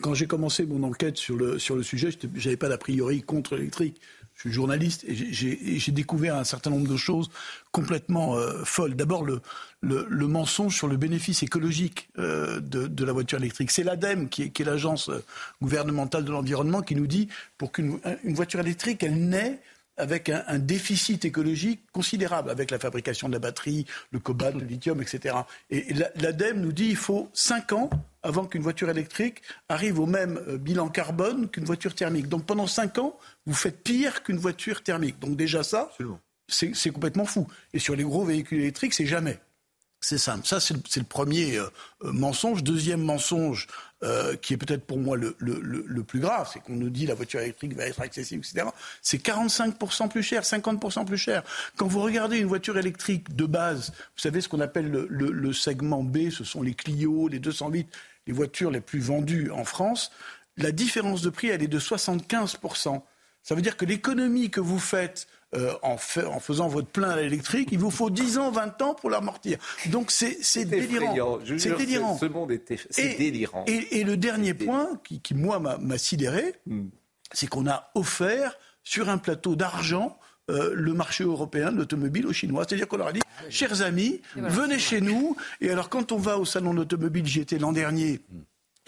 Quand 0.00 0.14
j'ai 0.14 0.26
commencé 0.26 0.64
mon 0.64 0.82
enquête 0.82 1.16
sur 1.18 1.36
le, 1.36 1.58
sur 1.58 1.76
le 1.76 1.82
sujet, 1.82 2.10
je 2.10 2.26
n'avais 2.26 2.56
pas 2.56 2.68
d'a 2.68 2.78
priori 2.78 3.22
contre 3.22 3.56
l'électrique. 3.56 4.00
Je 4.34 4.40
suis 4.40 4.52
journaliste 4.52 5.04
et 5.04 5.14
j'ai 5.14 5.92
découvert 5.92 6.36
un 6.36 6.44
certain 6.44 6.70
nombre 6.70 6.88
de 6.88 6.96
choses 6.96 7.30
complètement 7.70 8.36
euh, 8.36 8.64
folles. 8.64 8.94
D'abord, 8.94 9.24
le, 9.24 9.40
le, 9.80 10.26
mensonge 10.26 10.74
sur 10.76 10.88
le 10.88 10.96
bénéfice 10.96 11.42
écologique 11.42 12.08
euh, 12.18 12.58
de, 12.60 12.86
de, 12.86 13.04
la 13.04 13.12
voiture 13.12 13.38
électrique. 13.38 13.70
C'est 13.70 13.84
l'ADEME, 13.84 14.28
qui 14.28 14.42
est, 14.42 14.60
est 14.60 14.64
l'agence 14.64 15.08
euh, 15.08 15.22
gouvernementale 15.62 16.24
de 16.24 16.32
l'environnement, 16.32 16.82
qui 16.82 16.96
nous 16.96 17.06
dit 17.06 17.28
pour 17.58 17.70
qu'une 17.70 18.00
une 18.24 18.34
voiture 18.34 18.60
électrique, 18.60 19.02
elle 19.04 19.28
naît 19.28 19.60
avec 19.96 20.28
un, 20.28 20.44
un, 20.48 20.58
déficit 20.58 21.24
écologique 21.24 21.80
considérable, 21.92 22.50
avec 22.50 22.70
la 22.70 22.78
fabrication 22.78 23.28
de 23.28 23.34
la 23.34 23.38
batterie, 23.38 23.86
le 24.10 24.18
cobalt, 24.18 24.56
le 24.56 24.64
lithium, 24.64 25.00
etc. 25.00 25.36
Et 25.70 25.94
l'ADEME 26.16 26.60
nous 26.60 26.72
dit 26.72 26.88
qu'il 26.88 26.96
faut 26.96 27.28
5 27.32 27.72
ans 27.72 27.90
avant 28.22 28.46
qu'une 28.46 28.62
voiture 28.62 28.90
électrique 28.90 29.42
arrive 29.68 30.00
au 30.00 30.06
même 30.06 30.40
euh, 30.48 30.58
bilan 30.58 30.88
carbone 30.88 31.48
qu'une 31.48 31.64
voiture 31.64 31.94
thermique. 31.94 32.28
Donc 32.28 32.46
pendant 32.46 32.66
5 32.66 32.98
ans, 32.98 33.16
vous 33.46 33.54
faites 33.54 33.82
pire 33.84 34.22
qu'une 34.22 34.38
voiture 34.38 34.82
thermique. 34.82 35.18
Donc 35.20 35.36
déjà 35.36 35.62
ça, 35.62 35.90
c'est 36.48 36.90
complètement 36.90 37.26
fou. 37.26 37.46
Et 37.72 37.78
sur 37.78 37.94
les 37.94 38.04
gros 38.04 38.24
véhicules 38.24 38.60
électriques, 38.60 38.94
c'est 38.94 39.06
jamais. 39.06 39.38
C'est 40.04 40.18
simple. 40.18 40.46
Ça, 40.46 40.60
c'est 40.60 40.74
le, 40.74 41.02
premier 41.02 41.56
euh, 41.56 41.64
euh, 42.02 42.12
mensonge. 42.12 42.62
Deuxième 42.62 43.00
mensonge, 43.00 43.68
euh, 44.02 44.36
qui 44.36 44.52
est 44.52 44.58
peut-être 44.58 44.84
pour 44.84 44.98
moi 44.98 45.16
le, 45.16 46.02
plus 46.02 46.20
grave, 46.20 46.50
c'est 46.52 46.60
qu'on 46.60 46.74
nous 46.74 46.90
dit 46.90 47.06
la 47.06 47.14
voiture 47.14 47.40
électrique 47.40 47.74
va 47.74 47.86
être 47.86 48.02
accessible, 48.02 48.44
etc. 48.46 48.68
C'est 49.00 49.24
45% 49.24 50.10
plus 50.10 50.22
cher, 50.22 50.42
50% 50.42 51.06
plus 51.06 51.16
cher. 51.16 51.42
Quand 51.76 51.86
vous 51.86 52.02
regardez 52.02 52.36
une 52.36 52.48
voiture 52.48 52.76
électrique 52.76 53.34
de 53.34 53.46
base, 53.46 53.92
vous 53.96 54.20
savez 54.20 54.42
ce 54.42 54.48
qu'on 54.50 54.60
appelle 54.60 54.90
le, 54.90 55.52
segment 55.54 56.02
B, 56.02 56.28
ce 56.28 56.44
sont 56.44 56.60
les 56.60 56.74
Clio, 56.74 57.28
les 57.28 57.38
208, 57.38 57.88
les 58.26 58.32
voitures 58.34 58.70
les 58.70 58.82
plus 58.82 59.00
vendues 59.00 59.50
en 59.52 59.64
France. 59.64 60.12
La 60.58 60.70
différence 60.70 61.22
de 61.22 61.30
prix, 61.30 61.48
elle 61.48 61.62
est 61.62 61.66
de 61.66 61.80
75%. 61.80 63.00
Ça 63.42 63.54
veut 63.54 63.62
dire 63.62 63.78
que 63.78 63.86
l'économie 63.86 64.50
que 64.50 64.60
vous 64.60 64.78
faites 64.78 65.28
euh, 65.56 65.72
en, 65.82 65.96
faisant 65.96 66.68
votre 66.68 66.88
plein 66.88 67.10
à 67.10 67.16
l'électrique, 67.16 67.68
il 67.70 67.78
vous 67.78 67.90
faut 67.90 68.10
10 68.10 68.38
ans, 68.38 68.50
20 68.50 68.82
ans 68.82 68.94
pour 68.94 69.10
l'amortir. 69.10 69.58
Donc 69.86 70.10
c'est 70.10 70.64
délirant. 70.64 71.38
C'est 71.58 71.76
délirant. 71.76 72.18
Ce 72.18 72.26
monde 72.26 72.50
est 72.52 73.18
délirant. 73.18 73.64
Et, 73.66 74.04
le 74.04 74.16
dernier 74.16 74.54
point 74.54 75.00
qui, 75.04 75.34
moi, 75.34 75.58
m'a 75.58 75.98
sidéré, 75.98 76.54
hmm. 76.66 76.88
c'est 77.32 77.46
qu'on 77.46 77.66
a 77.66 77.90
offert 77.94 78.58
sur 78.82 79.08
un 79.08 79.18
plateau 79.18 79.56
d'argent 79.56 80.18
euh, 80.50 80.72
le 80.74 80.92
marché 80.92 81.24
européen 81.24 81.72
de 81.72 81.78
l'automobile 81.78 82.26
aux 82.26 82.32
Chinois. 82.32 82.64
C'est-à-dire 82.68 82.86
qu'on 82.86 82.98
leur 82.98 83.06
a 83.06 83.12
dit, 83.12 83.22
ah 83.24 83.42
chers 83.48 83.80
amis, 83.80 84.20
venez 84.36 84.78
chez 84.78 85.00
nous. 85.00 85.36
Et 85.60 85.70
alors 85.70 85.88
quand 85.88 86.12
on 86.12 86.18
va 86.18 86.38
au 86.38 86.44
salon 86.44 86.74
d'automobile, 86.74 87.26
j'y 87.26 87.40
étais 87.40 87.58
l'an 87.58 87.72
dernier. 87.72 88.20
Hmm. 88.30 88.40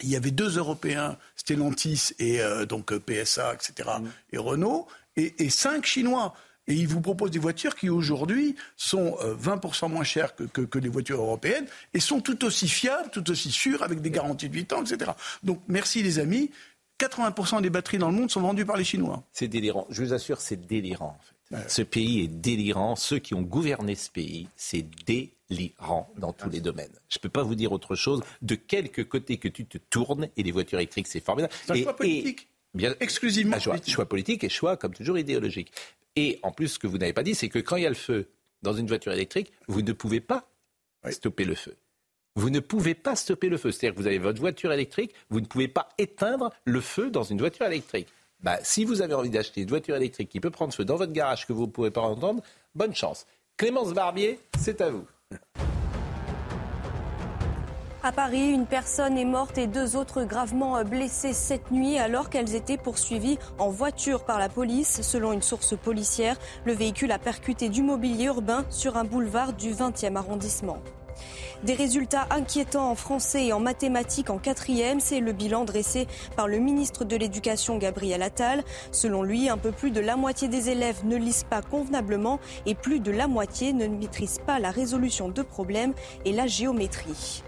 Il 0.03 0.09
y 0.09 0.15
avait 0.15 0.31
deux 0.31 0.57
Européens, 0.57 1.17
Stellantis 1.35 2.11
et 2.19 2.41
euh, 2.41 2.65
donc 2.67 2.95
PSA, 2.95 3.55
etc., 3.55 3.89
hmm. 3.99 4.07
et 4.33 4.37
Renault, 4.37 4.87
et, 5.15 5.45
et 5.45 5.49
cinq 5.49 5.85
Chinois. 5.85 6.35
Et 6.67 6.73
ils 6.73 6.87
vous 6.87 7.01
proposent 7.01 7.31
des 7.31 7.39
voitures 7.39 7.75
qui 7.75 7.89
aujourd'hui 7.89 8.55
sont 8.75 9.17
20% 9.21 9.85
euh, 9.85 9.87
moins 9.87 10.03
chères 10.03 10.35
que, 10.35 10.79
les 10.79 10.89
voitures 10.89 11.19
européennes 11.19 11.65
et 11.93 11.99
sont 11.99 12.19
tout 12.19 12.43
aussi 12.45 12.67
fiables, 12.67 13.09
tout 13.09 13.29
aussi 13.31 13.51
sûres, 13.51 13.83
avec 13.83 14.01
des 14.01 14.11
garanties 14.11 14.49
de 14.49 14.55
8 14.55 14.73
ans, 14.73 14.83
etc. 14.83 15.11
Donc 15.43 15.61
merci 15.67 16.03
les 16.03 16.19
amis. 16.19 16.51
80% 16.99 17.61
des 17.61 17.69
batteries 17.69 17.99
dans 17.99 18.09
le 18.09 18.15
monde 18.15 18.31
sont 18.31 18.41
vendues 18.41 18.65
par 18.65 18.75
les 18.75 18.83
Chinois. 18.83 19.23
C'est 19.31 19.47
délirant. 19.47 19.85
Je 19.89 20.03
vous 20.03 20.13
assure, 20.13 20.41
c'est 20.41 20.65
délirant. 20.67 21.17
Ce 21.67 21.81
pays 21.81 22.21
est 22.21 22.27
délirant. 22.27 22.95
Ceux 22.95 23.19
qui 23.19 23.33
ont 23.33 23.41
gouverné 23.41 23.95
ce 23.95 24.09
pays, 24.09 24.49
c'est 24.55 24.85
délirant 25.05 26.11
dans 26.17 26.33
tous 26.33 26.49
les 26.49 26.59
domaines. 26.59 26.91
Je 27.07 27.19
ne 27.19 27.21
peux 27.21 27.29
pas 27.29 27.43
vous 27.43 27.55
dire 27.55 27.71
autre 27.71 27.95
chose. 27.95 28.21
De 28.41 28.55
quelque 28.55 29.01
côté 29.01 29.37
que 29.37 29.47
tu 29.47 29.65
te 29.65 29.77
tournes, 29.77 30.27
et 30.35 30.43
les 30.43 30.51
voitures 30.51 30.79
électriques, 30.79 31.07
c'est 31.07 31.23
formidable. 31.23 31.53
C'est 31.65 31.71
un 31.71 31.83
choix 31.83 31.95
politique. 31.95 32.49
Bien, 32.73 32.95
exclusivement 32.99 33.59
choix, 33.59 33.77
choix 33.85 34.05
politique 34.05 34.43
et 34.43 34.49
choix, 34.49 34.77
comme 34.77 34.93
toujours, 34.93 35.17
idéologique. 35.17 35.71
Et 36.15 36.39
en 36.43 36.51
plus, 36.51 36.69
ce 36.69 36.79
que 36.79 36.87
vous 36.87 36.97
n'avez 36.97 37.13
pas 37.13 37.23
dit, 37.23 37.35
c'est 37.35 37.49
que 37.49 37.59
quand 37.59 37.75
il 37.75 37.83
y 37.83 37.85
a 37.85 37.89
le 37.89 37.95
feu 37.95 38.27
dans 38.61 38.73
une 38.73 38.87
voiture 38.87 39.11
électrique, 39.11 39.51
vous 39.67 39.81
ne 39.81 39.93
pouvez 39.93 40.19
pas 40.19 40.49
stopper 41.09 41.45
le 41.45 41.55
feu. 41.55 41.75
Vous 42.35 42.49
ne 42.49 42.59
pouvez 42.59 42.93
pas 42.93 43.15
stopper 43.15 43.49
le 43.49 43.57
feu. 43.57 43.71
C'est-à-dire 43.71 43.95
que 43.95 44.01
vous 44.01 44.07
avez 44.07 44.19
votre 44.19 44.39
voiture 44.39 44.71
électrique, 44.71 45.13
vous 45.29 45.41
ne 45.41 45.45
pouvez 45.45 45.67
pas 45.67 45.89
éteindre 45.97 46.51
le 46.65 46.81
feu 46.81 47.09
dans 47.09 47.23
une 47.23 47.39
voiture 47.39 47.65
électrique. 47.65 48.07
Bah, 48.41 48.59
si 48.61 48.85
vous 48.85 49.01
avez 49.01 49.15
envie 49.15 49.31
d'acheter 49.31 49.61
une 49.61 49.69
voiture 49.69 49.95
électrique 49.95 50.29
qui 50.29 50.39
peut 50.39 50.51
prendre 50.51 50.73
feu 50.73 50.85
dans 50.85 50.95
votre 50.95 51.13
garage 51.13 51.47
que 51.47 51.53
vous 51.53 51.65
ne 51.65 51.71
pouvez 51.71 51.91
pas 51.91 52.01
entendre, 52.01 52.43
bonne 52.75 52.93
chance. 52.93 53.25
Clémence 53.57 53.93
Barbier, 53.93 54.39
c'est 54.59 54.81
à 54.81 54.91
vous. 54.91 55.07
À 58.07 58.13
Paris, 58.13 58.51
une 58.51 58.67
personne 58.67 59.17
est 59.17 59.25
morte 59.25 59.57
et 59.57 59.67
deux 59.67 59.97
autres 59.97 60.23
gravement 60.23 60.81
blessées 60.85 61.33
cette 61.33 61.71
nuit 61.71 61.97
alors 61.97 62.29
qu'elles 62.29 62.55
étaient 62.55 62.77
poursuivies 62.77 63.37
en 63.59 63.69
voiture 63.69 64.23
par 64.23 64.39
la 64.39 64.47
police. 64.47 65.01
Selon 65.01 65.33
une 65.33 65.41
source 65.41 65.75
policière, 65.75 66.37
le 66.63 66.71
véhicule 66.71 67.11
a 67.11 67.19
percuté 67.19 67.67
du 67.67 67.83
mobilier 67.83 68.27
urbain 68.27 68.63
sur 68.69 68.95
un 68.95 69.03
boulevard 69.03 69.51
du 69.51 69.73
20e 69.73 70.15
arrondissement. 70.15 70.77
Des 71.63 71.73
résultats 71.73 72.27
inquiétants 72.29 72.89
en 72.89 72.95
français 72.95 73.47
et 73.47 73.51
en 73.51 73.59
mathématiques 73.59 74.29
en 74.29 74.37
quatrième, 74.37 75.01
c'est 75.01 75.19
le 75.19 75.33
bilan 75.33 75.65
dressé 75.65 76.07
par 76.37 76.47
le 76.47 76.59
ministre 76.59 77.03
de 77.03 77.17
l'Éducation 77.17 77.77
Gabriel 77.77 78.21
Attal. 78.21 78.63
Selon 78.93 79.21
lui, 79.21 79.49
un 79.49 79.57
peu 79.57 79.73
plus 79.73 79.91
de 79.91 79.99
la 79.99 80.15
moitié 80.15 80.47
des 80.47 80.69
élèves 80.69 81.03
ne 81.03 81.17
lisent 81.17 81.43
pas 81.43 81.61
convenablement 81.61 82.39
et 82.65 82.73
plus 82.73 83.01
de 83.01 83.11
la 83.11 83.27
moitié 83.27 83.73
ne 83.73 83.85
maîtrisent 83.87 84.39
pas 84.47 84.59
la 84.59 84.71
résolution 84.71 85.27
de 85.27 85.41
problèmes 85.41 85.93
et 86.23 86.31
la 86.31 86.47
géométrie. 86.47 87.43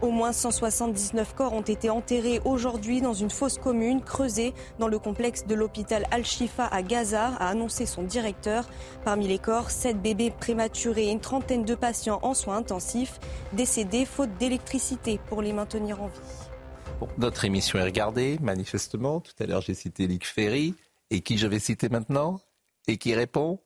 Au 0.00 0.12
moins 0.12 0.32
179 0.32 1.34
corps 1.34 1.52
ont 1.54 1.62
été 1.62 1.90
enterrés 1.90 2.40
aujourd'hui 2.44 3.00
dans 3.00 3.14
une 3.14 3.30
fosse 3.30 3.58
commune 3.58 4.00
creusée 4.00 4.54
dans 4.78 4.86
le 4.86 5.00
complexe 5.00 5.44
de 5.44 5.56
l'hôpital 5.56 6.06
Al-Shifa 6.12 6.66
à 6.66 6.82
Gaza, 6.82 7.34
a 7.34 7.48
annoncé 7.48 7.84
son 7.84 8.04
directeur. 8.04 8.68
Parmi 9.04 9.26
les 9.26 9.40
corps, 9.40 9.72
7 9.72 10.00
bébés 10.00 10.30
prématurés 10.30 11.08
et 11.08 11.10
une 11.10 11.18
trentaine 11.18 11.64
de 11.64 11.74
patients 11.74 12.20
en 12.22 12.34
soins 12.34 12.58
intensifs, 12.58 13.18
décédés 13.54 14.04
faute 14.04 14.30
d'électricité 14.38 15.18
pour 15.26 15.42
les 15.42 15.52
maintenir 15.52 16.00
en 16.00 16.06
vie. 16.06 17.08
notre 17.18 17.44
émission 17.44 17.80
est 17.80 17.84
regardée, 17.84 18.38
manifestement. 18.40 19.18
Tout 19.18 19.34
à 19.40 19.46
l'heure, 19.46 19.62
j'ai 19.62 19.74
cité 19.74 20.06
Luc 20.06 20.24
Ferry. 20.26 20.76
Et 21.10 21.22
qui 21.22 21.38
je 21.38 21.48
vais 21.48 21.58
citer 21.58 21.88
maintenant? 21.88 22.40
Et 22.86 22.98
qui 22.98 23.16
répond? 23.16 23.58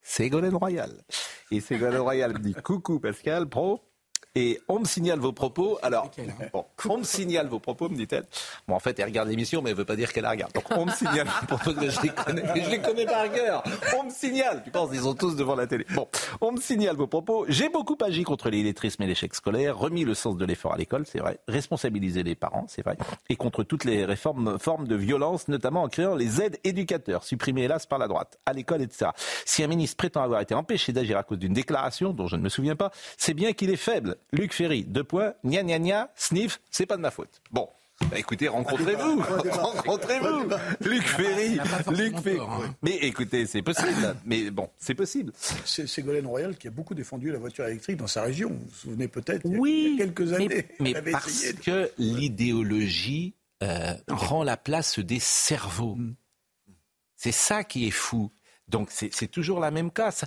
Ségolène 0.00 0.54
Royal. 0.54 1.04
Et 1.50 1.60
Ségolène 1.60 2.00
Royal 2.00 2.32
me 2.32 2.38
dit 2.38 2.54
Coucou 2.54 2.98
Pascal, 2.98 3.46
pro. 3.46 3.82
Et 4.36 4.60
on 4.68 4.80
me 4.80 4.84
signale 4.84 5.18
vos 5.18 5.32
propos. 5.32 5.78
Alors, 5.82 6.10
bon, 6.52 6.66
on 6.88 6.98
me 6.98 7.04
signale 7.04 7.48
vos 7.48 7.58
propos, 7.58 7.88
me 7.88 7.96
dit-elle. 7.96 8.26
Bon, 8.68 8.74
en 8.74 8.80
fait, 8.80 8.98
elle 8.98 9.06
regarde 9.06 9.30
l'émission, 9.30 9.62
mais 9.62 9.70
elle 9.70 9.76
veut 9.76 9.86
pas 9.86 9.96
dire 9.96 10.12
qu'elle 10.12 10.24
la 10.24 10.30
regarde. 10.30 10.52
Donc, 10.52 10.64
on 10.76 10.84
me 10.84 10.92
signale 10.92 11.26
vos 11.26 11.56
propos, 11.56 11.70
je 11.80 12.02
les 12.02 12.10
connais, 12.10 12.42
je 12.62 12.70
les 12.70 12.80
connais 12.82 13.06
par 13.06 13.32
cœur. 13.32 13.64
On 13.98 14.04
me 14.04 14.10
signale. 14.10 14.62
Tu 14.62 14.70
penses, 14.70 14.90
ils 14.92 15.00
sont 15.00 15.14
tous 15.14 15.36
devant 15.36 15.56
la 15.56 15.66
télé. 15.66 15.86
Bon, 15.94 16.06
on 16.42 16.52
me 16.52 16.60
signale 16.60 16.96
vos 16.96 17.06
propos. 17.06 17.46
J'ai 17.48 17.70
beaucoup 17.70 17.96
agi 18.04 18.24
contre 18.24 18.50
l'illettrisme 18.50 19.02
et 19.04 19.06
l'échec 19.06 19.34
scolaire, 19.34 19.78
remis 19.78 20.04
le 20.04 20.12
sens 20.12 20.36
de 20.36 20.44
l'effort 20.44 20.74
à 20.74 20.76
l'école, 20.76 21.06
c'est 21.06 21.18
vrai, 21.18 21.38
responsabiliser 21.48 22.22
les 22.22 22.34
parents, 22.34 22.66
c'est 22.68 22.82
vrai, 22.82 22.98
et 23.30 23.36
contre 23.36 23.62
toutes 23.62 23.84
les 23.84 24.04
réformes, 24.04 24.58
formes 24.58 24.86
de 24.86 24.96
violence, 24.96 25.48
notamment 25.48 25.82
en 25.82 25.88
créant 25.88 26.14
les 26.14 26.42
aides 26.42 26.58
éducateurs, 26.62 27.24
supprimées 27.24 27.62
hélas 27.62 27.86
par 27.86 27.98
la 27.98 28.06
droite, 28.06 28.38
à 28.44 28.52
l'école, 28.52 28.82
etc. 28.82 29.12
Si 29.46 29.62
un 29.62 29.66
ministre 29.66 29.96
prétend 29.96 30.22
avoir 30.22 30.42
été 30.42 30.54
empêché 30.54 30.92
d'agir 30.92 31.16
à 31.16 31.22
cause 31.22 31.38
d'une 31.38 31.54
déclaration 31.54 32.12
dont 32.12 32.26
je 32.26 32.36
ne 32.36 32.42
me 32.42 32.50
souviens 32.50 32.76
pas, 32.76 32.90
c'est 33.16 33.34
bien 33.34 33.54
qu'il 33.54 33.70
est 33.70 33.76
faible. 33.76 34.16
Luc 34.32 34.52
Ferry, 34.52 34.84
deux 34.84 35.04
points, 35.04 35.34
gna 35.44 35.62
gna 35.62 35.78
gna, 35.78 36.10
sniff, 36.16 36.60
c'est 36.70 36.86
pas 36.86 36.96
de 36.96 37.02
ma 37.02 37.10
faute. 37.10 37.40
Bon. 37.50 37.68
Bah 38.10 38.18
écoutez, 38.18 38.46
rencontrez-vous, 38.46 39.22
rencontrez-vous, 39.22 40.50
Luc 40.82 41.02
Ferry, 41.02 41.58
Luc 41.96 42.18
Ferry. 42.20 42.38
Hein. 42.38 42.74
Mais 42.82 42.96
écoutez, 42.96 43.46
c'est 43.46 43.62
possible. 43.62 44.14
Mais 44.26 44.50
bon, 44.50 44.68
c'est 44.76 44.94
possible. 44.94 45.32
C'est 45.64 45.86
Ségolène 45.86 46.26
Royal 46.26 46.56
qui 46.56 46.68
a 46.68 46.70
beaucoup 46.70 46.94
défendu 46.94 47.32
la 47.32 47.38
voiture 47.38 47.64
électrique 47.64 47.96
dans 47.96 48.06
sa 48.06 48.22
région. 48.22 48.50
Vous 48.50 48.66
vous 48.66 48.74
souvenez 48.74 49.08
peut-être 49.08 49.46
oui, 49.46 49.92
il 49.92 49.98
y 49.98 50.02
a 50.02 50.04
quelques 50.04 50.32
années. 50.34 50.66
Mais, 50.78 50.92
parce 51.10 51.52
que 51.64 51.90
l'idéologie 51.96 53.34
euh, 53.62 53.94
rend 54.08 54.44
la 54.44 54.58
place 54.58 54.98
des 54.98 55.18
cerveaux. 55.18 55.94
Mm. 55.94 56.16
C'est 57.16 57.32
ça 57.32 57.64
qui 57.64 57.86
est 57.86 57.92
fou. 57.92 58.30
Donc 58.68 58.88
c'est 58.90 59.28
toujours 59.28 59.60
la 59.60 59.70
même 59.70 59.90
cas. 59.90 60.24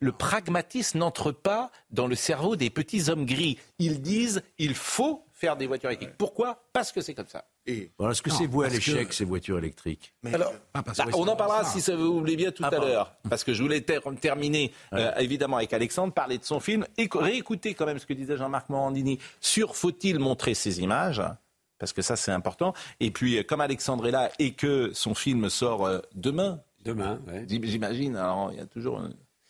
Le 0.00 0.12
pragmatisme 0.12 0.98
n'entre 0.98 1.30
pas 1.30 1.70
dans 1.90 2.06
le 2.06 2.14
cerveau 2.14 2.56
des 2.56 2.70
petits 2.70 3.10
hommes 3.10 3.26
gris. 3.26 3.58
Ils 3.78 4.00
disent 4.00 4.42
il 4.58 4.74
faut 4.74 5.24
faire 5.32 5.56
des 5.56 5.66
voitures 5.66 5.90
électriques. 5.90 6.16
Pourquoi? 6.16 6.64
Parce 6.72 6.92
que 6.92 7.00
c'est 7.00 7.14
comme 7.14 7.26
ça. 7.26 7.44
Est-ce 7.66 8.22
que 8.22 8.30
c'est 8.30 8.46
vous 8.46 8.62
à 8.62 8.68
l'échec, 8.68 9.12
ces 9.12 9.24
voitures 9.24 9.58
électriques? 9.58 10.14
Alors, 10.32 10.52
bah, 10.74 10.82
On 11.14 11.26
en 11.28 11.36
parlera 11.36 11.64
si 11.64 11.80
ça 11.80 11.94
vous 11.96 12.18
voulez 12.18 12.36
bien 12.36 12.50
tout 12.50 12.64
ah, 12.64 12.68
à 12.68 12.78
l'heure. 12.78 13.14
Parce 13.28 13.44
que 13.44 13.52
je 13.52 13.62
voulais 13.62 13.80
terminer, 13.82 14.72
euh, 14.92 15.12
évidemment, 15.18 15.58
avec 15.58 15.72
Alexandre, 15.72 16.12
parler 16.12 16.38
de 16.38 16.44
son 16.44 16.60
film 16.60 16.86
et 16.96 17.08
réécouter 17.12 17.74
quand 17.74 17.86
même 17.86 17.98
ce 17.98 18.06
que 18.06 18.14
disait 18.14 18.36
Jean-Marc 18.36 18.68
Morandini 18.68 19.18
sur 19.40 19.76
faut-il 19.76 20.18
montrer 20.18 20.54
ces 20.54 20.80
images 20.80 21.22
parce 21.78 21.92
que 21.92 22.02
ça 22.02 22.14
c'est 22.14 22.30
important. 22.30 22.74
Et 23.00 23.10
puis, 23.10 23.44
comme 23.44 23.60
Alexandre 23.60 24.06
est 24.06 24.12
là 24.12 24.30
et 24.38 24.52
que 24.52 24.92
son 24.94 25.16
film 25.16 25.50
sort 25.50 25.84
euh, 25.84 25.98
demain, 26.84 27.20
J'imagine. 27.48 28.16
Alors, 28.16 28.52
il 28.52 28.58
y 28.58 28.60
a 28.60 28.66
toujours. 28.66 29.02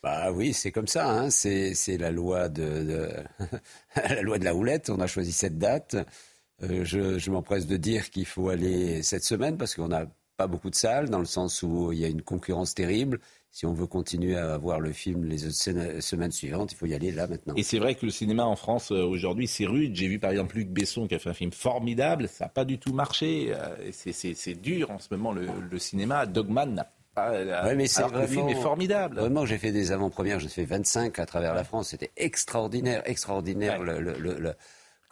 Bah 0.02 0.32
oui, 0.32 0.52
c'est 0.52 0.72
comme 0.72 0.88
ça. 0.88 1.10
Hein. 1.10 1.30
C'est 1.30 1.74
la 1.98 2.10
loi 2.10 2.48
de, 2.48 3.10
la 3.96 4.22
loi 4.22 4.38
de 4.38 4.44
la 4.44 4.54
houlette. 4.54 4.90
On 4.90 5.00
a 5.00 5.06
choisi 5.06 5.32
cette 5.32 5.58
date. 5.58 5.96
Euh, 6.62 6.84
je, 6.84 7.18
je 7.18 7.30
m'empresse 7.30 7.66
de 7.66 7.76
dire 7.76 8.10
qu'il 8.10 8.26
faut 8.26 8.48
aller 8.48 9.02
cette 9.02 9.24
semaine 9.24 9.56
parce 9.56 9.74
qu'on 9.74 9.88
n'a 9.88 10.06
pas 10.36 10.46
beaucoup 10.46 10.70
de 10.70 10.74
salles, 10.74 11.10
dans 11.10 11.18
le 11.18 11.24
sens 11.24 11.62
où 11.62 11.92
il 11.92 11.98
y 11.98 12.04
a 12.04 12.08
une 12.08 12.22
concurrence 12.22 12.74
terrible. 12.74 13.20
Si 13.50 13.66
on 13.66 13.74
veut 13.74 13.86
continuer 13.86 14.36
à 14.36 14.56
voir 14.56 14.80
le 14.80 14.92
film 14.92 15.26
les 15.26 15.38
semaines 15.38 16.32
suivantes, 16.32 16.72
il 16.72 16.76
faut 16.76 16.86
y 16.86 16.94
aller 16.94 17.10
là 17.10 17.26
maintenant. 17.26 17.54
Et 17.54 17.62
c'est 17.62 17.78
vrai 17.78 17.94
que 17.94 18.06
le 18.06 18.12
cinéma 18.12 18.44
en 18.46 18.56
France 18.56 18.92
euh, 18.92 19.04
aujourd'hui, 19.04 19.46
c'est 19.46 19.66
rude. 19.66 19.94
J'ai 19.94 20.08
vu 20.08 20.18
par 20.18 20.30
exemple 20.30 20.56
Luc 20.56 20.70
Besson 20.70 21.06
qui 21.06 21.14
a 21.14 21.18
fait 21.18 21.28
un 21.28 21.34
film 21.34 21.52
formidable. 21.52 22.28
Ça 22.28 22.46
n'a 22.46 22.48
pas 22.48 22.64
du 22.64 22.78
tout 22.78 22.94
marché. 22.94 23.52
Euh, 23.54 23.90
c'est 23.92 24.54
dur 24.54 24.90
en 24.90 24.98
ce 24.98 25.08
moment 25.10 25.32
le, 25.32 25.46
le 25.70 25.78
cinéma. 25.78 26.24
Dogman 26.24 26.74
n'a 26.74 26.90
ah, 27.14 27.30
ouais, 27.30 27.74
mais 27.74 27.86
c'est 27.86 28.08
le 28.10 28.26
film 28.26 28.48
est 28.48 28.54
formidable. 28.54 29.18
Vraiment, 29.18 29.44
j'ai 29.44 29.58
fait 29.58 29.72
des 29.72 29.92
avant-premières, 29.92 30.40
j'ai 30.40 30.48
fait 30.48 30.64
25 30.64 31.18
à 31.18 31.26
travers 31.26 31.54
la 31.54 31.62
France. 31.64 31.90
C'était 31.90 32.10
extraordinaire, 32.16 33.02
extraordinaire 33.04 33.82
le, 33.82 34.00
le, 34.00 34.14
le, 34.18 34.54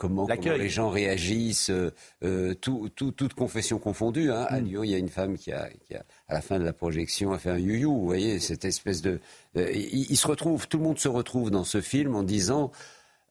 comment, 0.00 0.26
les 0.26 0.68
gens 0.70 0.88
réagissent, 0.88 1.70
euh, 1.70 1.92
euh 2.24 2.54
tout, 2.54 2.88
tout, 2.96 3.12
toute 3.12 3.34
confession 3.34 3.78
confondue. 3.78 4.32
Hein. 4.32 4.46
À 4.48 4.60
mm. 4.60 4.64
Lyon, 4.64 4.84
il 4.84 4.90
y 4.90 4.94
a 4.94 4.98
une 4.98 5.10
femme 5.10 5.36
qui 5.36 5.52
a, 5.52 5.68
qui 5.86 5.94
a, 5.94 6.02
à 6.28 6.34
la 6.34 6.40
fin 6.40 6.58
de 6.58 6.64
la 6.64 6.72
projection, 6.72 7.32
a 7.32 7.38
fait 7.38 7.50
un 7.50 7.58
you-you. 7.58 7.92
Vous 7.92 8.06
voyez, 8.06 8.40
cette 8.40 8.64
espèce 8.64 9.02
de. 9.02 9.20
Euh, 9.56 9.70
il, 9.72 10.16
se 10.16 10.26
retrouve, 10.26 10.68
tout 10.68 10.78
le 10.78 10.84
monde 10.84 10.98
se 10.98 11.08
retrouve 11.08 11.50
dans 11.50 11.64
ce 11.64 11.82
film 11.82 12.16
en 12.16 12.22
disant 12.22 12.72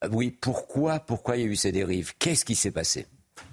euh, 0.03 0.09
oui, 0.11 0.29
pourquoi, 0.29 0.99
pourquoi 0.99 1.37
il 1.37 1.41
y 1.41 1.45
a 1.45 1.47
eu 1.47 1.55
ces 1.55 1.71
dérives? 1.71 2.13
Qu'est-ce 2.19 2.45
qui 2.45 2.55
s'est 2.55 2.71
passé? 2.71 3.07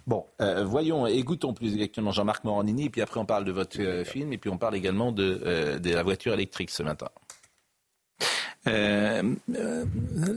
Bon, 0.07 0.27
euh, 0.41 0.65
voyons, 0.65 1.07
écoutons 1.07 1.53
plus 1.53 1.75
exactement 1.75 2.13
Jean-Marc 2.13 2.45
Morandini, 2.45 2.87
et 2.87 2.91
puis 2.91 3.03
après 3.03 3.19
on 3.19 3.27
parle 3.27 3.45
de 3.45 3.53
votre 3.53 3.81
euh, 3.81 4.05
film, 4.05 4.33
et 4.33 4.39
puis 4.39 4.51
on 4.51 4.59
parle 4.59 4.77
également 4.77 5.13
de, 5.13 5.41
euh, 5.45 5.79
de 5.79 5.91
la 5.91 6.03
voiture 6.03 6.33
électrique 6.33 6.71
ce 6.71 6.83
matin. 6.83 7.09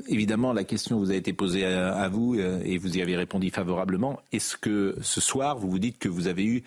évidemment, 0.07 0.53
la 0.53 0.63
question 0.63 0.97
vous 0.97 1.11
a 1.11 1.15
été 1.15 1.33
posée 1.33 1.65
à, 1.65 2.07
vous 2.09 2.35
et 2.35 2.77
vous 2.77 2.97
y 2.97 3.01
avez 3.01 3.15
répondu 3.15 3.49
favorablement. 3.49 4.19
Est-ce 4.31 4.55
que 4.55 4.95
ce 5.01 5.19
soir, 5.19 5.57
vous 5.57 5.69
vous 5.69 5.79
dites 5.79 5.97
que 5.97 6.09
vous 6.09 6.27
avez 6.27 6.45
eu 6.45 6.63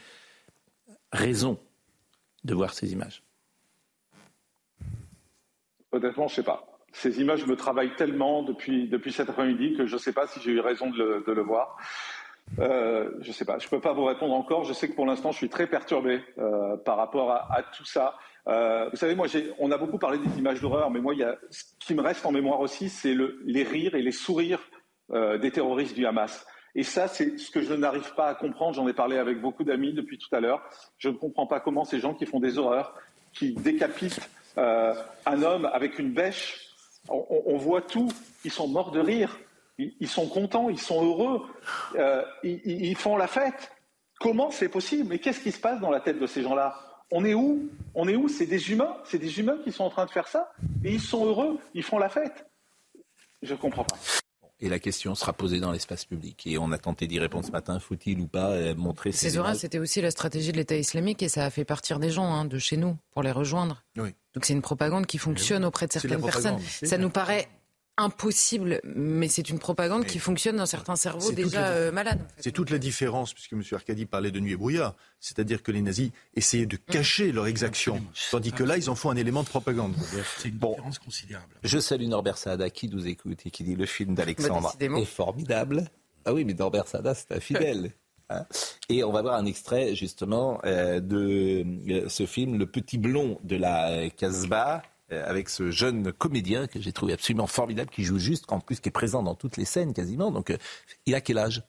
raison 1.12 1.59
de 2.43 2.55
voir 2.55 2.74
ces 2.74 2.93
images? 2.93 3.22
Honnêtement, 5.93 6.26
je 6.26 6.33
ne 6.33 6.37
sais 6.37 6.43
pas. 6.43 6.66
Ces 6.93 7.20
images 7.20 7.47
me 7.47 7.57
travaillent 7.57 7.95
tellement 7.97 8.43
depuis, 8.43 8.89
depuis 8.89 9.12
cet 9.12 9.30
après-midi 9.30 9.74
que 9.76 9.87
je 9.87 9.95
ne 9.95 10.01
sais 10.01 10.12
pas 10.12 10.26
si 10.26 10.41
j'ai 10.41 10.51
eu 10.51 10.61
raison 10.61 10.91
de 10.91 10.99
le, 10.99 11.24
de 11.26 11.33
le 11.33 11.43
voir. 11.43 11.78
Euh, 12.59 13.11
je 13.20 13.28
ne 13.28 13.32
sais 13.32 13.45
pas, 13.45 13.59
je 13.59 13.66
ne 13.66 13.70
peux 13.70 13.80
pas 13.80 13.93
vous 13.93 14.05
répondre 14.05 14.34
encore. 14.34 14.64
Je 14.64 14.72
sais 14.72 14.88
que 14.88 14.95
pour 14.95 15.07
l'instant, 15.07 15.32
je 15.32 15.38
suis 15.38 15.49
très 15.49 15.66
perturbé 15.66 16.22
euh, 16.38 16.76
par 16.76 16.97
rapport 16.97 17.30
à, 17.30 17.62
tout 17.76 17.84
ça. 17.84 18.14
Euh, 18.49 18.88
vous 18.90 18.97
savez, 18.97 19.14
moi, 19.14 19.26
on 19.59 19.70
a 19.70 19.78
beaucoup 19.78 19.99
parlé 19.99 20.18
des 20.18 20.38
images 20.38 20.61
d'horreur, 20.61 20.90
mais 20.90 21.01
moi, 21.01 21.14
ce 21.51 21.64
qui 21.80 21.95
me 21.95 22.03
reste 22.03 22.26
en 22.26 22.32
mémoire 22.32 22.61
aussi, 22.61 22.88
c'est 22.88 23.14
le, 23.14 23.40
les 23.45 23.62
rires 23.62 23.95
et 23.95 24.03
les 24.03 24.12
sourires 24.12 24.61
des 25.12 25.51
terroristes 25.51 25.95
du 25.95 26.07
Hamas. 26.07 26.47
Et 26.74 26.84
ça, 26.84 27.07
c'est 27.07 27.36
ce 27.36 27.51
que 27.51 27.61
je 27.61 27.74
n'arrive 27.74 28.14
pas 28.14 28.28
à 28.28 28.34
comprendre. 28.34 28.74
J'en 28.74 28.88
ai 28.88 28.95
parlé 28.95 29.18
avec 29.18 29.43
beaucoup 29.43 29.62
d'amis 29.62 29.93
depuis 29.93 30.16
tout 30.16 30.34
à 30.34 30.40
l'heure. 30.40 30.62
Je 30.97 31.11
ne 31.11 31.14
comprends 31.14 31.47
pas 31.47 31.61
comment 31.61 31.84
ces 31.84 32.01
gens 32.01 32.14
qui 32.14 32.24
font 32.24 32.40
des 32.40 32.57
horreurs, 32.57 32.95
qui 33.34 33.53
décapitent 33.53 34.20
un 34.57 35.43
homme 35.43 35.68
avec 35.70 35.99
une 35.99 36.12
bêche, 36.12 36.70
on 37.09 37.57
voit 37.59 37.82
tout, 37.82 38.09
ils 38.45 38.51
sont 38.51 38.68
morts 38.68 38.90
de 38.90 39.01
rire. 39.01 39.38
Ils, 39.79 40.09
sont 40.09 40.29
contents, 40.29 40.68
ils 40.68 40.79
sont 40.79 41.05
heureux, 41.05 41.43
euh, 41.97 42.23
ils, 42.43 42.97
font 42.97 43.16
la 43.16 43.27
fête. 43.27 43.73
Comment 44.20 44.51
c'est 44.51 44.68
possible? 44.68 45.09
Mais 45.09 45.18
qu'est-ce 45.18 45.41
qui 45.41 45.51
se 45.51 45.59
passe 45.59 45.81
dans 45.81 45.91
la 45.91 46.01
tête 46.01 46.20
de 46.20 46.27
ces 46.27 46.43
gens-là? 46.43 46.79
On 47.11 47.25
est 47.25 47.35
où? 47.35 47.68
On 47.95 48.07
est 48.07 48.14
où? 48.14 48.29
C'est 48.29 48.47
des 48.47 48.70
humains, 48.70 48.97
c'est 49.05 49.18
des 49.18 49.41
humains 49.41 49.59
qui 49.64 49.73
sont 49.73 49.85
en 49.85 49.91
train 49.91 50.07
de 50.07 50.11
faire 50.11 50.29
ça, 50.29 50.53
et 50.85 50.93
ils 50.93 51.01
sont 51.01 51.25
heureux, 51.27 51.59
ils 51.75 51.83
font 51.83 51.99
la 51.99 52.09
fête. 52.09 52.47
Je 53.43 53.53
ne 53.53 53.59
comprends 53.59 53.85
pas. 53.85 53.97
Et 54.62 54.68
la 54.68 54.79
question 54.79 55.16
sera 55.16 55.33
posée 55.33 55.59
dans 55.59 55.73
l'espace 55.73 56.05
public. 56.05 56.47
Et 56.47 56.57
on 56.57 56.70
a 56.70 56.79
tenté 56.79 57.09
d'y 57.09 57.18
répondre 57.18 57.45
ce 57.45 57.51
matin. 57.51 57.81
Faut-il 57.81 58.20
ou 58.20 58.29
pas 58.29 58.51
euh, 58.51 58.77
montrer 58.77 59.11
ces 59.11 59.37
c'était 59.55 59.81
aussi 59.81 60.01
la 60.01 60.12
stratégie 60.12 60.53
de 60.53 60.57
l'État 60.57 60.77
islamique 60.77 61.20
et 61.25 61.29
ça 61.29 61.45
a 61.45 61.51
fait 61.51 61.64
partir 61.64 61.99
des 61.99 62.11
gens 62.11 62.33
hein, 62.33 62.45
de 62.45 62.59
chez 62.59 62.77
nous 62.77 62.97
pour 63.11 63.25
les 63.25 63.33
rejoindre. 63.33 63.83
Donc 63.97 64.45
c'est 64.45 64.53
une 64.53 64.62
propagande 64.62 65.07
qui 65.07 65.18
fonctionne 65.18 65.64
auprès 65.64 65.89
de 65.89 65.93
certaines 65.93 66.23
personnes. 66.23 66.61
Ça 66.61 66.97
nous 66.97 67.11
paraît 67.11 67.49
impossible, 67.99 68.80
mais 68.84 69.28
c'est 69.28 69.51
une 69.51 69.59
propagande 69.59 70.07
qui 70.07 70.18
fonctionne 70.18 70.57
dans 70.57 70.66
certains 70.66 70.97
cerveaux 70.97 71.32
déjà 71.32 71.68
euh, 71.68 71.93
malades. 71.93 72.20
C'est 72.38 72.53
toute 72.53 72.70
la 72.70 72.78
différence, 72.78 73.34
puisque 73.34 73.53
M. 73.53 73.62
Arcadi 73.72 74.07
parlait 74.07 74.30
de 74.30 74.40
nuit 74.40 74.53
et 74.53 74.57
brouillard, 74.57 74.95
c'est-à-dire 75.20 75.62
que 75.62 75.72
les 75.72 75.82
nazis 75.82 76.11
essayaient 76.34 76.66
de 76.66 76.76
cacher 76.76 77.32
leur 77.32 77.47
exaction, 77.47 78.03
tandis 78.30 78.53
que 78.53 78.64
là, 78.64 78.78
ils 78.78 78.88
en 78.88 78.95
font 78.95 79.11
un 79.11 79.16
élément 79.16 79.43
de 79.43 79.49
propagande. 79.49 79.95
C'est 80.38 80.49
une 80.49 80.59
différence 80.59 80.99
considérable. 80.99 81.55
Je 81.62 81.78
salue 81.78 82.07
Norbert 82.07 82.38
Sada 82.38 82.70
qui 82.70 82.88
nous 82.88 83.07
écoute 83.07 83.40
et 83.45 83.51
qui 83.51 83.62
dit 83.62 83.76
le 83.76 83.86
film 83.86 84.14
d'Alexandre 84.14 84.74
bah, 84.78 84.99
est 84.99 85.05
formidable. 85.05 85.84
Ah 86.24 86.32
oui, 86.32 86.45
mais 86.45 86.55
Norbert 86.55 86.88
Sada, 86.88 87.14
c'est 87.14 87.32
un 87.32 87.40
fidèle. 87.40 87.93
Hein. 88.30 88.47
et 88.88 89.05
on 89.05 89.12
va 89.12 89.20
voir 89.20 89.34
un 89.34 89.45
extrait 89.45 89.95
justement 89.95 90.59
euh, 90.64 91.01
de 91.01 91.66
euh, 91.90 92.09
ce 92.09 92.24
film, 92.24 92.57
Le 92.57 92.64
Petit 92.64 92.97
Blond 92.97 93.38
de 93.43 93.57
la 93.57 94.09
Casbah, 94.11 94.82
avec 95.21 95.49
ce 95.49 95.71
jeune 95.71 96.13
comédien 96.13 96.67
que 96.67 96.81
j'ai 96.81 96.93
trouvé 96.93 97.13
absolument 97.13 97.47
formidable, 97.47 97.91
qui 97.91 98.05
joue 98.05 98.19
juste, 98.19 98.45
en 98.49 98.61
plus 98.61 98.81
qui 98.81 98.89
est 98.89 98.93
présent 98.93 99.23
dans 99.23 99.35
toutes 99.35 99.57
les 99.57 99.65
scènes 99.65 99.93
quasiment. 99.93 100.31
Donc, 100.31 100.51
euh, 100.51 100.57
il 101.07 101.15
a 101.15 101.21
quel 101.21 101.39
âge? 101.39 101.63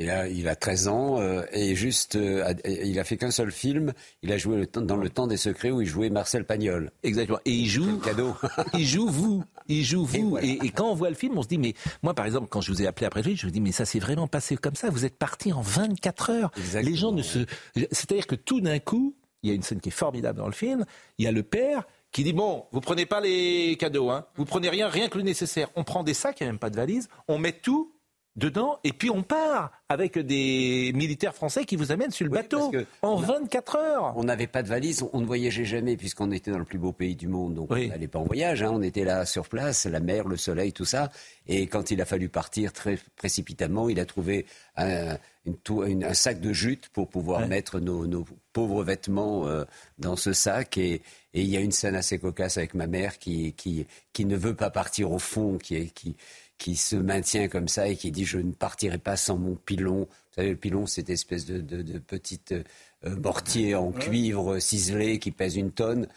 Il 0.00 0.10
a, 0.10 0.28
il 0.28 0.46
a 0.46 0.54
13 0.54 0.86
ans 0.86 1.20
euh, 1.20 1.42
et 1.50 1.74
juste, 1.74 2.16
il 2.64 3.00
a 3.00 3.04
fait 3.04 3.16
qu'un 3.16 3.32
seul 3.32 3.50
film. 3.50 3.92
Il 4.22 4.30
a 4.30 4.38
joué 4.38 4.56
le 4.56 4.64
temps, 4.64 4.80
dans 4.80 4.96
Le 4.96 5.10
Temps 5.10 5.26
des 5.26 5.36
Secrets 5.36 5.72
où 5.72 5.80
il 5.80 5.88
jouait 5.88 6.08
Marcel 6.08 6.44
Pagnol. 6.44 6.92
Exactement. 7.02 7.40
Et 7.44 7.50
il 7.50 7.66
joue. 7.66 7.98
Cadeau. 7.98 8.36
il 8.74 8.86
joue 8.86 9.08
vous. 9.08 9.42
Il 9.66 9.84
joue 9.84 10.04
vous. 10.04 10.38
Et, 10.40 10.64
et, 10.64 10.70
quand 10.70 10.88
on 10.88 10.94
voit 10.94 11.10
le 11.10 11.16
film, 11.16 11.36
on 11.36 11.42
se 11.42 11.48
dit, 11.48 11.58
mais 11.58 11.74
moi, 12.04 12.14
par 12.14 12.26
exemple, 12.26 12.46
quand 12.48 12.60
je 12.60 12.70
vous 12.70 12.80
ai 12.80 12.86
appelé 12.86 13.06
après 13.06 13.22
le 13.22 13.24
film, 13.24 13.36
je 13.36 13.46
me 13.46 13.50
dis, 13.50 13.60
mais 13.60 13.72
ça 13.72 13.84
s'est 13.84 13.98
vraiment 13.98 14.28
passé 14.28 14.56
comme 14.56 14.76
ça. 14.76 14.88
Vous 14.88 15.04
êtes 15.04 15.18
parti 15.18 15.52
en 15.52 15.62
24 15.62 16.30
heures. 16.30 16.50
Les 16.74 16.94
gens 16.94 17.10
ne 17.10 17.22
se. 17.22 17.40
C'est-à-dire 17.74 18.28
que 18.28 18.36
tout 18.36 18.60
d'un 18.60 18.78
coup, 18.78 19.16
il 19.42 19.50
y 19.50 19.52
a 19.52 19.56
une 19.56 19.62
scène 19.62 19.80
qui 19.80 19.88
est 19.88 19.92
formidable 19.92 20.38
dans 20.38 20.46
le 20.46 20.52
film. 20.52 20.84
Il 21.18 21.24
y 21.24 21.28
a 21.28 21.32
le 21.32 21.42
père 21.42 21.84
qui 22.12 22.24
dit 22.24 22.32
bon, 22.32 22.66
vous 22.72 22.80
prenez 22.80 23.06
pas 23.06 23.20
les 23.20 23.76
cadeaux, 23.78 24.10
hein, 24.10 24.26
vous 24.36 24.44
prenez 24.44 24.68
rien, 24.68 24.88
rien 24.88 25.08
que 25.08 25.18
le 25.18 25.24
nécessaire. 25.24 25.68
On 25.76 25.84
prend 25.84 26.02
des 26.02 26.14
sacs, 26.14 26.40
il 26.40 26.44
n'y 26.44 26.48
a 26.48 26.52
même 26.52 26.58
pas 26.58 26.70
de 26.70 26.76
valise, 26.76 27.08
on 27.28 27.38
met 27.38 27.52
tout 27.52 27.92
dedans 28.38 28.78
et 28.84 28.92
puis 28.92 29.10
on 29.10 29.22
part 29.22 29.72
avec 29.88 30.18
des 30.18 30.92
militaires 30.94 31.34
français 31.34 31.64
qui 31.64 31.76
vous 31.76 31.92
amènent 31.92 32.10
sur 32.10 32.24
le 32.24 32.30
bateau 32.30 32.70
en 33.02 33.16
24 33.16 33.76
heures. 33.76 34.12
On 34.16 34.24
n'avait 34.24 34.46
pas 34.46 34.62
de 34.62 34.68
valise, 34.68 35.04
on 35.12 35.20
ne 35.20 35.26
voyageait 35.26 35.64
jamais 35.64 35.96
puisqu'on 35.96 36.30
était 36.30 36.50
dans 36.50 36.58
le 36.58 36.64
plus 36.64 36.78
beau 36.78 36.92
pays 36.92 37.16
du 37.16 37.26
monde, 37.26 37.54
donc 37.54 37.70
on 37.70 37.76
n'allait 37.76 38.08
pas 38.08 38.18
en 38.18 38.24
voyage, 38.24 38.62
hein. 38.62 38.70
on 38.72 38.82
était 38.82 39.04
là 39.04 39.26
sur 39.26 39.48
place, 39.48 39.86
la 39.86 40.00
mer, 40.00 40.28
le 40.28 40.36
soleil, 40.36 40.72
tout 40.72 40.84
ça. 40.84 41.10
Et 41.46 41.66
quand 41.66 41.90
il 41.90 42.00
a 42.00 42.04
fallu 42.04 42.28
partir 42.28 42.72
très 42.72 42.98
précipitamment, 43.16 43.88
il 43.88 43.98
a 43.98 44.04
trouvé 44.04 44.46
un, 44.76 45.16
un 45.46 46.14
sac 46.14 46.40
de 46.40 46.52
jute 46.52 46.88
pour 46.90 47.08
pouvoir 47.08 47.46
mettre 47.46 47.80
nos, 47.80 48.24
pauvres 48.52 48.82
vêtements 48.84 49.46
euh, 49.46 49.64
dans 49.98 50.16
ce 50.16 50.32
sac. 50.32 50.78
Et, 50.78 51.02
il 51.34 51.46
y 51.46 51.56
a 51.56 51.60
une 51.60 51.72
scène 51.72 51.94
assez 51.94 52.18
cocasse 52.18 52.56
avec 52.56 52.74
ma 52.74 52.86
mère 52.86 53.18
qui, 53.18 53.52
qui, 53.52 53.86
qui 54.12 54.24
ne 54.24 54.36
veut 54.36 54.54
pas 54.54 54.70
partir 54.70 55.12
au 55.12 55.18
fond, 55.18 55.58
qui, 55.58 55.90
qui, 55.90 56.16
qui 56.58 56.76
se 56.76 56.96
maintient 56.96 57.48
comme 57.48 57.68
ça 57.68 57.88
et 57.88 57.96
qui 57.96 58.10
dit 58.10 58.24
je 58.24 58.38
ne 58.38 58.52
partirai 58.52 58.98
pas 58.98 59.16
sans 59.16 59.38
mon 59.38 59.54
pilon. 59.54 60.00
Vous 60.00 60.34
savez, 60.34 60.50
le 60.50 60.56
pilon, 60.56 60.86
c'est 60.86 61.02
cette 61.02 61.10
espèce 61.10 61.46
de, 61.46 61.60
de, 61.60 61.82
de 61.82 61.98
petite 61.98 62.52
euh, 62.52 63.16
mortier 63.16 63.74
en 63.74 63.92
cuivre 63.92 64.58
ciselé 64.58 65.18
qui 65.18 65.30
pèse 65.30 65.56
une 65.56 65.70
tonne. 65.70 66.08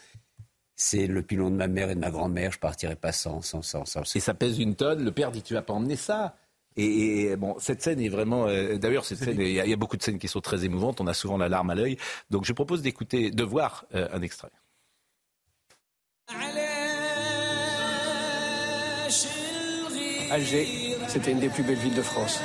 C'est 0.74 1.06
le 1.06 1.22
pilon 1.22 1.50
de 1.50 1.56
ma 1.56 1.68
mère 1.68 1.90
et 1.90 1.94
de 1.94 2.00
ma 2.00 2.10
grand-mère. 2.10 2.50
Je 2.52 2.58
partirai 2.58 2.96
pas 2.96 3.12
sans, 3.12 3.40
sans, 3.40 3.62
sans, 3.62 3.84
sans. 3.84 4.16
Et 4.16 4.20
ça 4.20 4.34
pèse 4.34 4.58
une 4.58 4.74
tonne. 4.74 5.04
Le 5.04 5.12
père 5.12 5.30
dit 5.30 5.42
tu 5.42 5.54
vas 5.54 5.62
pas 5.62 5.72
emmener 5.72 5.96
ça. 5.96 6.36
Et, 6.76 7.36
bon, 7.36 7.56
cette 7.58 7.82
scène 7.82 8.00
est 8.00 8.08
vraiment. 8.08 8.46
Euh, 8.48 8.78
d'ailleurs, 8.78 9.04
cette 9.04 9.18
scène, 9.18 9.38
il 9.38 9.52
y, 9.52 9.72
a 9.72 9.76
beaucoup 9.76 9.96
de 9.96 10.02
scènes 10.02 10.18
qui 10.18 10.28
sont 10.28 10.40
très 10.40 10.64
émouvantes. 10.64 11.00
On 11.00 11.06
a 11.06 11.14
souvent 11.14 11.36
la 11.36 11.48
larme 11.48 11.70
à 11.70 11.74
l'œil. 11.74 11.98
Donc, 12.30 12.44
je 12.44 12.52
propose 12.52 12.82
d'écouter, 12.82 13.30
de 13.30 13.44
voir 13.44 13.84
euh, 13.94 14.08
un 14.12 14.22
extrait. 14.22 14.48
Alger, 20.32 20.66
c'était 21.08 21.32
une 21.32 21.40
des 21.40 21.50
plus 21.50 21.62
belles 21.62 21.76
villes 21.76 21.94
de 21.94 22.00
France. 22.00 22.40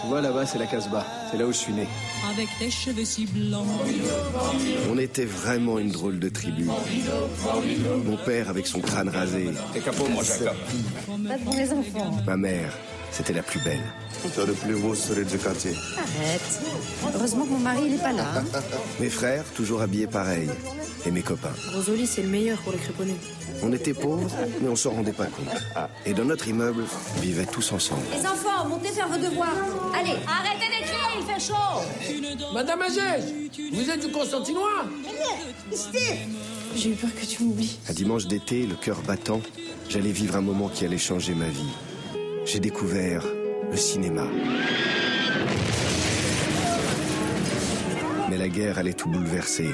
Tu 0.00 0.06
vois, 0.06 0.20
là-bas, 0.20 0.46
c'est 0.46 0.58
la 0.58 0.66
Casbah. 0.66 1.04
C'est 1.28 1.36
là 1.36 1.46
où 1.46 1.52
je 1.52 1.56
suis 1.56 1.72
né. 1.72 1.88
Avec 2.30 2.46
tes 2.60 2.70
cheveux 2.70 3.04
si 3.04 3.26
blancs. 3.26 3.66
On 4.88 4.96
était 4.98 5.24
vraiment 5.24 5.80
une 5.80 5.90
drôle 5.90 6.20
de 6.20 6.28
tribu. 6.28 6.68
Mon 8.04 8.16
père 8.18 8.48
avec 8.48 8.68
son 8.68 8.80
crâne 8.80 9.08
rasé. 9.08 9.50
T'es 9.72 9.80
capot, 9.80 10.06
moi, 10.08 10.22
Pas 11.28 11.38
pour 11.38 11.54
les 11.54 11.72
enfants. 11.72 12.16
Ma 12.24 12.36
mère, 12.36 12.72
c'était 13.12 13.32
la 13.34 13.42
plus 13.42 13.60
belle. 13.60 13.82
C'est 14.34 14.46
le 14.46 14.52
plus 14.54 14.74
beau 14.74 14.94
sourire 14.94 15.26
du 15.26 15.38
quartier. 15.38 15.74
Arrête. 15.96 16.60
Heureusement 17.14 17.44
que 17.44 17.50
mon 17.50 17.58
mari, 17.58 17.82
il 17.86 17.94
est 17.94 18.02
pas 18.02 18.12
là. 18.12 18.24
Hein. 18.36 18.44
Mes 19.00 19.10
frères, 19.10 19.44
toujours 19.54 19.82
habillés 19.82 20.06
pareil. 20.06 20.48
Et 21.04 21.10
mes 21.10 21.22
copains. 21.22 21.52
Rosoli, 21.74 22.06
c'est 22.06 22.22
le 22.22 22.28
meilleur 22.28 22.58
pour 22.58 22.72
les 22.72 22.78
créponnés. 22.78 23.16
On 23.60 23.72
était 23.72 23.92
pauvres, 23.92 24.30
mais 24.60 24.68
on 24.68 24.76
s'en 24.76 24.90
rendait 24.92 25.12
pas 25.12 25.26
compte. 25.26 25.90
Et 26.06 26.14
dans 26.14 26.24
notre 26.24 26.46
immeuble, 26.46 26.84
on 27.16 27.20
vivait 27.20 27.44
tous 27.44 27.72
ensemble. 27.72 28.02
Les 28.12 28.24
enfants, 28.24 28.68
montez 28.68 28.88
faire 28.88 29.08
vos 29.08 29.18
devoirs. 29.18 29.48
Allez, 29.98 30.14
arrêtez 30.28 30.66
d'écrire, 30.70 31.08
il 31.18 31.26
fait 31.26 31.40
chaud. 31.40 32.52
Madame 32.54 32.82
Agege, 32.82 33.24
vous 33.72 33.90
êtes 33.90 34.06
du 34.06 34.12
Constantinois? 34.12 34.84
J'ai 36.76 36.90
eu 36.90 36.94
peur 36.94 37.10
que 37.20 37.26
tu 37.26 37.42
m'oublies. 37.42 37.78
Un 37.90 37.92
dimanche 37.92 38.26
d'été, 38.26 38.64
le 38.66 38.76
cœur 38.76 39.02
battant, 39.02 39.40
j'allais 39.88 40.12
vivre 40.12 40.36
un 40.36 40.40
moment 40.40 40.68
qui 40.68 40.84
allait 40.84 40.98
changer 40.98 41.34
ma 41.34 41.48
vie. 41.48 41.72
J'ai 42.44 42.58
découvert 42.60 43.24
le 43.70 43.76
cinéma. 43.76 44.26
Mais 48.28 48.36
la 48.36 48.48
guerre 48.48 48.78
allait 48.78 48.92
tout 48.92 49.08
bouleverser. 49.08 49.68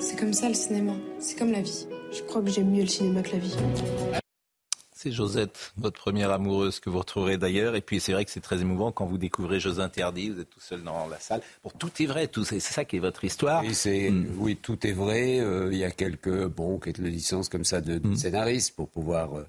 C'est 0.00 0.18
comme 0.18 0.32
ça 0.32 0.48
le 0.48 0.54
cinéma. 0.54 0.94
C'est 1.18 1.38
comme 1.38 1.52
la 1.52 1.60
vie. 1.60 1.86
Je 2.10 2.22
crois 2.22 2.42
que 2.42 2.48
j'aime 2.48 2.70
mieux 2.70 2.82
le 2.82 2.88
cinéma 2.88 3.22
que 3.22 3.32
la 3.32 3.38
vie. 3.38 3.56
C'est 4.94 5.12
Josette, 5.12 5.72
votre 5.76 6.00
première 6.00 6.32
amoureuse 6.32 6.80
que 6.80 6.90
vous 6.90 6.98
retrouverez 6.98 7.36
d'ailleurs. 7.36 7.76
Et 7.76 7.82
puis 7.82 8.00
c'est 8.00 8.12
vrai 8.12 8.24
que 8.24 8.30
c'est 8.30 8.40
très 8.40 8.62
émouvant 8.62 8.90
quand 8.90 9.06
vous 9.06 9.18
découvrez 9.18 9.60
Jeux 9.60 9.78
interdits, 9.78 10.30
vous 10.30 10.40
êtes 10.40 10.50
tout 10.50 10.60
seul 10.60 10.82
dans 10.82 11.06
la 11.08 11.20
salle. 11.20 11.42
Bon, 11.62 11.70
tout 11.78 11.90
est 12.00 12.06
vrai, 12.06 12.26
tout 12.26 12.42
c'est 12.42 12.58
ça 12.58 12.84
qui 12.84 12.96
est 12.96 13.00
votre 13.00 13.22
histoire. 13.22 13.62
Oui, 13.62 13.74
c'est, 13.74 14.10
mm. 14.10 14.26
oui 14.38 14.56
tout 14.56 14.84
est 14.86 14.92
vrai. 14.92 15.38
Euh, 15.38 15.68
il 15.70 15.78
y 15.78 15.84
a 15.84 15.90
quelques 15.90 16.46
bon 16.46 16.78
quelques 16.78 16.98
licences 16.98 17.48
comme 17.48 17.64
ça 17.64 17.80
de, 17.80 17.98
de 17.98 18.08
mm. 18.08 18.16
scénaristes 18.16 18.74
pour 18.74 18.88
pouvoir 18.88 19.36
euh, 19.36 19.46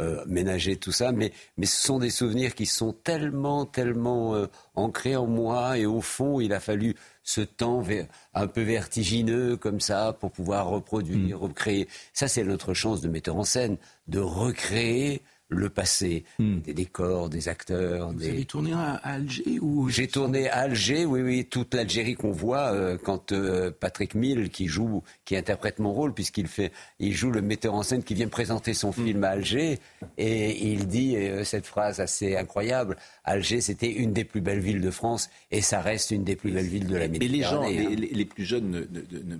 euh, 0.00 0.24
ménager 0.26 0.76
tout 0.76 0.90
ça, 0.90 1.12
mais, 1.12 1.32
mais 1.58 1.66
ce 1.66 1.82
sont 1.82 1.98
des 1.98 2.08
souvenirs 2.08 2.54
qui 2.54 2.64
sont 2.64 2.92
tellement, 2.92 3.66
tellement 3.66 4.34
euh, 4.34 4.46
ancrés 4.74 5.16
en 5.16 5.26
moi 5.26 5.76
et 5.76 5.84
au 5.84 6.00
fond, 6.00 6.40
il 6.40 6.54
a 6.54 6.60
fallu 6.60 6.94
ce 7.22 7.42
temps 7.42 7.84
un 8.32 8.46
peu 8.46 8.62
vertigineux 8.62 9.56
comme 9.56 9.80
ça 9.80 10.16
pour 10.18 10.32
pouvoir 10.32 10.68
reproduire, 10.68 11.38
mm. 11.38 11.42
recréer. 11.42 11.88
Ça, 12.14 12.26
c'est 12.26 12.42
notre 12.42 12.72
chance 12.72 13.02
de 13.02 13.08
metteur 13.08 13.36
en 13.36 13.44
scène, 13.44 13.76
de 14.08 14.18
recréer 14.18 15.22
le 15.52 15.68
passé, 15.68 16.24
hmm. 16.38 16.60
des 16.60 16.74
décors, 16.74 17.28
des 17.28 17.48
acteurs. 17.48 18.12
Vous 18.12 18.24
avez 18.24 18.44
tourné 18.44 18.72
à, 18.72 18.94
Alger 19.02 19.58
ou 19.60 19.88
J'ai 19.88 20.08
tourné 20.08 20.48
à 20.48 20.60
Alger, 20.60 21.04
oui, 21.04 21.20
oui, 21.22 21.44
toute 21.44 21.74
l'Algérie 21.74 22.14
qu'on 22.14 22.32
voit 22.32 22.72
euh, 22.72 22.96
quand 23.02 23.32
euh, 23.32 23.70
Patrick 23.70 24.14
Mill, 24.14 24.50
qui 24.50 24.66
joue, 24.66 25.02
qui 25.24 25.36
interprète 25.36 25.78
mon 25.78 25.92
rôle, 25.92 26.14
puisqu'il 26.14 26.46
fait, 26.46 26.72
il 26.98 27.12
joue 27.12 27.30
le 27.30 27.42
metteur 27.42 27.74
en 27.74 27.82
scène 27.82 28.02
qui 28.02 28.14
vient 28.14 28.28
présenter 28.28 28.74
son 28.74 28.92
film 28.92 29.20
hmm. 29.20 29.24
à 29.24 29.28
Alger, 29.28 29.78
et 30.18 30.72
il 30.72 30.86
dit 30.86 31.16
euh, 31.16 31.44
cette 31.44 31.66
phrase 31.66 32.00
assez 32.00 32.36
incroyable 32.36 32.96
Alger, 33.24 33.60
c'était 33.60 33.90
une 33.90 34.12
des 34.12 34.24
plus 34.24 34.40
belles 34.40 34.60
villes 34.60 34.80
de 34.80 34.90
France, 34.90 35.30
et 35.50 35.60
ça 35.60 35.80
reste 35.80 36.10
une 36.10 36.24
des 36.24 36.36
plus 36.36 36.50
belles 36.50 36.66
villes 36.66 36.88
de 36.88 36.96
la 36.96 37.08
Méditerranée. 37.08 37.28
Mais 37.28 37.38
les 37.38 37.88
gens, 37.88 38.02
hein. 38.02 38.08
les, 38.12 38.24
plus 38.24 38.44
jeunes 38.44 38.70
ne 38.70 38.80
ne 38.80 39.36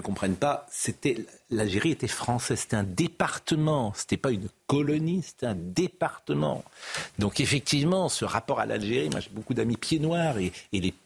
comprennent 0.00 0.36
pas, 0.36 0.66
c'était 0.70 1.24
l'Algérie 1.50 1.90
était 1.92 2.08
française, 2.08 2.60
c'était 2.60 2.76
un 2.76 2.84
département, 2.84 3.92
c'était 3.96 4.18
pas 4.18 4.30
une 4.30 4.48
colonie, 4.66 5.22
c'était 5.22 5.46
un 5.46 5.54
département. 5.54 6.62
Donc 7.18 7.40
effectivement, 7.40 8.08
ce 8.08 8.26
rapport 8.26 8.60
à 8.60 8.66
l'Algérie, 8.66 9.08
moi 9.08 9.20
j'ai 9.20 9.30
beaucoup 9.30 9.54
d'amis 9.54 9.76
pieds 9.76 9.98
noirs 9.98 10.36
et, 10.38 10.52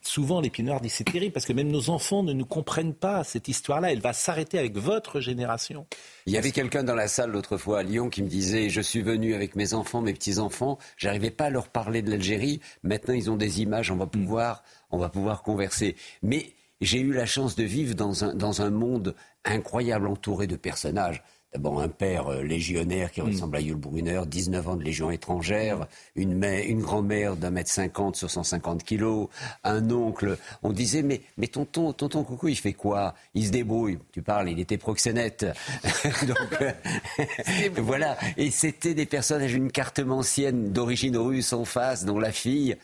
souvent 0.02 0.40
les 0.40 0.50
pieds 0.50 0.64
noirs 0.64 0.80
disent 0.80 0.94
c'est 0.94 1.04
terrible 1.04 1.32
parce 1.32 1.46
que 1.46 1.52
même 1.52 1.68
nos 1.68 1.90
enfants 1.90 2.22
ne 2.22 2.32
nous 2.32 2.46
comprennent 2.46 2.94
pas 2.94 3.22
cette 3.22 3.46
histoire-là. 3.46 3.92
Elle 3.92 4.00
va 4.00 4.12
s'arrêter 4.12 4.59
avec 4.59 4.76
votre 4.76 5.20
génération. 5.20 5.86
Il 6.26 6.32
y 6.32 6.38
avait 6.38 6.50
quelqu'un 6.50 6.82
dans 6.82 6.96
la 6.96 7.09
salle 7.09 7.30
l'autre 7.30 7.59
fois 7.59 7.80
à 7.80 7.82
Lyon 7.84 8.11
qui 8.11 8.22
me 8.22 8.28
disait 8.28 8.70
je 8.70 8.80
suis 8.80 9.02
venu 9.02 9.34
avec 9.34 9.54
mes 9.54 9.74
enfants, 9.74 10.00
mes 10.00 10.14
petits 10.14 10.38
enfants, 10.38 10.78
j'arrivais 10.96 11.30
pas 11.30 11.46
à 11.46 11.50
leur 11.50 11.68
parler 11.68 12.02
de 12.02 12.11
l'Algérie. 12.11 12.61
Maintenant 12.82 13.14
ils 13.14 13.30
ont 13.30 13.36
des 13.36 13.61
images, 13.61 13.92
on 13.92 13.96
va 13.96 14.06
pouvoir, 14.06 14.64
on 14.90 14.98
va 14.98 15.09
pouvoir 15.09 15.42
converser. 15.42 15.94
Mais 16.22 16.52
j'ai 16.81 17.01
eu 17.01 17.12
la 17.12 17.26
chance 17.26 17.57
de 17.57 17.64
vivre 17.64 17.95
dans 17.95 18.24
un, 18.24 18.35
dans 18.35 18.62
un 18.62 18.70
monde 18.70 19.14
incroyable, 19.45 20.07
entouré 20.07 20.47
de 20.47 20.57
personnages. 20.57 21.22
D'abord 21.55 21.81
un 21.81 21.89
père 21.89 22.29
euh, 22.29 22.43
légionnaire 22.43 23.11
qui 23.11 23.22
mm. 23.22 23.29
ressemble 23.29 23.57
à 23.57 23.61
Yul 23.62 23.76
Brunner, 23.76 24.20
19 24.26 24.68
ans 24.68 24.76
de 24.76 24.85
légion 24.85 25.11
étrangère, 25.11 25.87
une, 26.14 26.45
une 26.45 26.83
grand-mère 26.83 27.37
d'un 27.37 27.51
mètre 27.51 27.70
cinquante 27.70 28.16
sur 28.16 28.31
150 28.31 28.85
kilos, 28.85 29.29
un 29.64 29.91
oncle. 29.91 30.37
On 30.62 30.72
disait 30.72 31.03
mais, 31.03 31.22
mais 31.39 31.47
tonton, 31.47 31.95
tonton 31.95 32.22
Coucou, 32.22 32.49
il 32.49 32.57
fait 32.57 32.74
quoi? 32.74 33.14
Il 33.33 33.47
se 33.47 33.51
débrouille. 33.51 33.99
Tu 34.12 34.20
parles, 34.20 34.51
il 34.51 34.61
était 34.61 34.76
proxénète. 34.76 35.47
Donc 36.26 36.61
euh, 36.61 36.72
voilà. 37.79 38.18
Et 38.37 38.51
c'était 38.51 38.93
des 38.93 39.07
personnages, 39.07 39.55
une 39.55 39.72
carte 39.72 40.01
ancienne 40.01 40.70
d'origine 40.72 41.16
russe 41.16 41.55
en 41.55 41.64
face, 41.64 42.05
dont 42.05 42.18
la 42.18 42.31
fille 42.31 42.76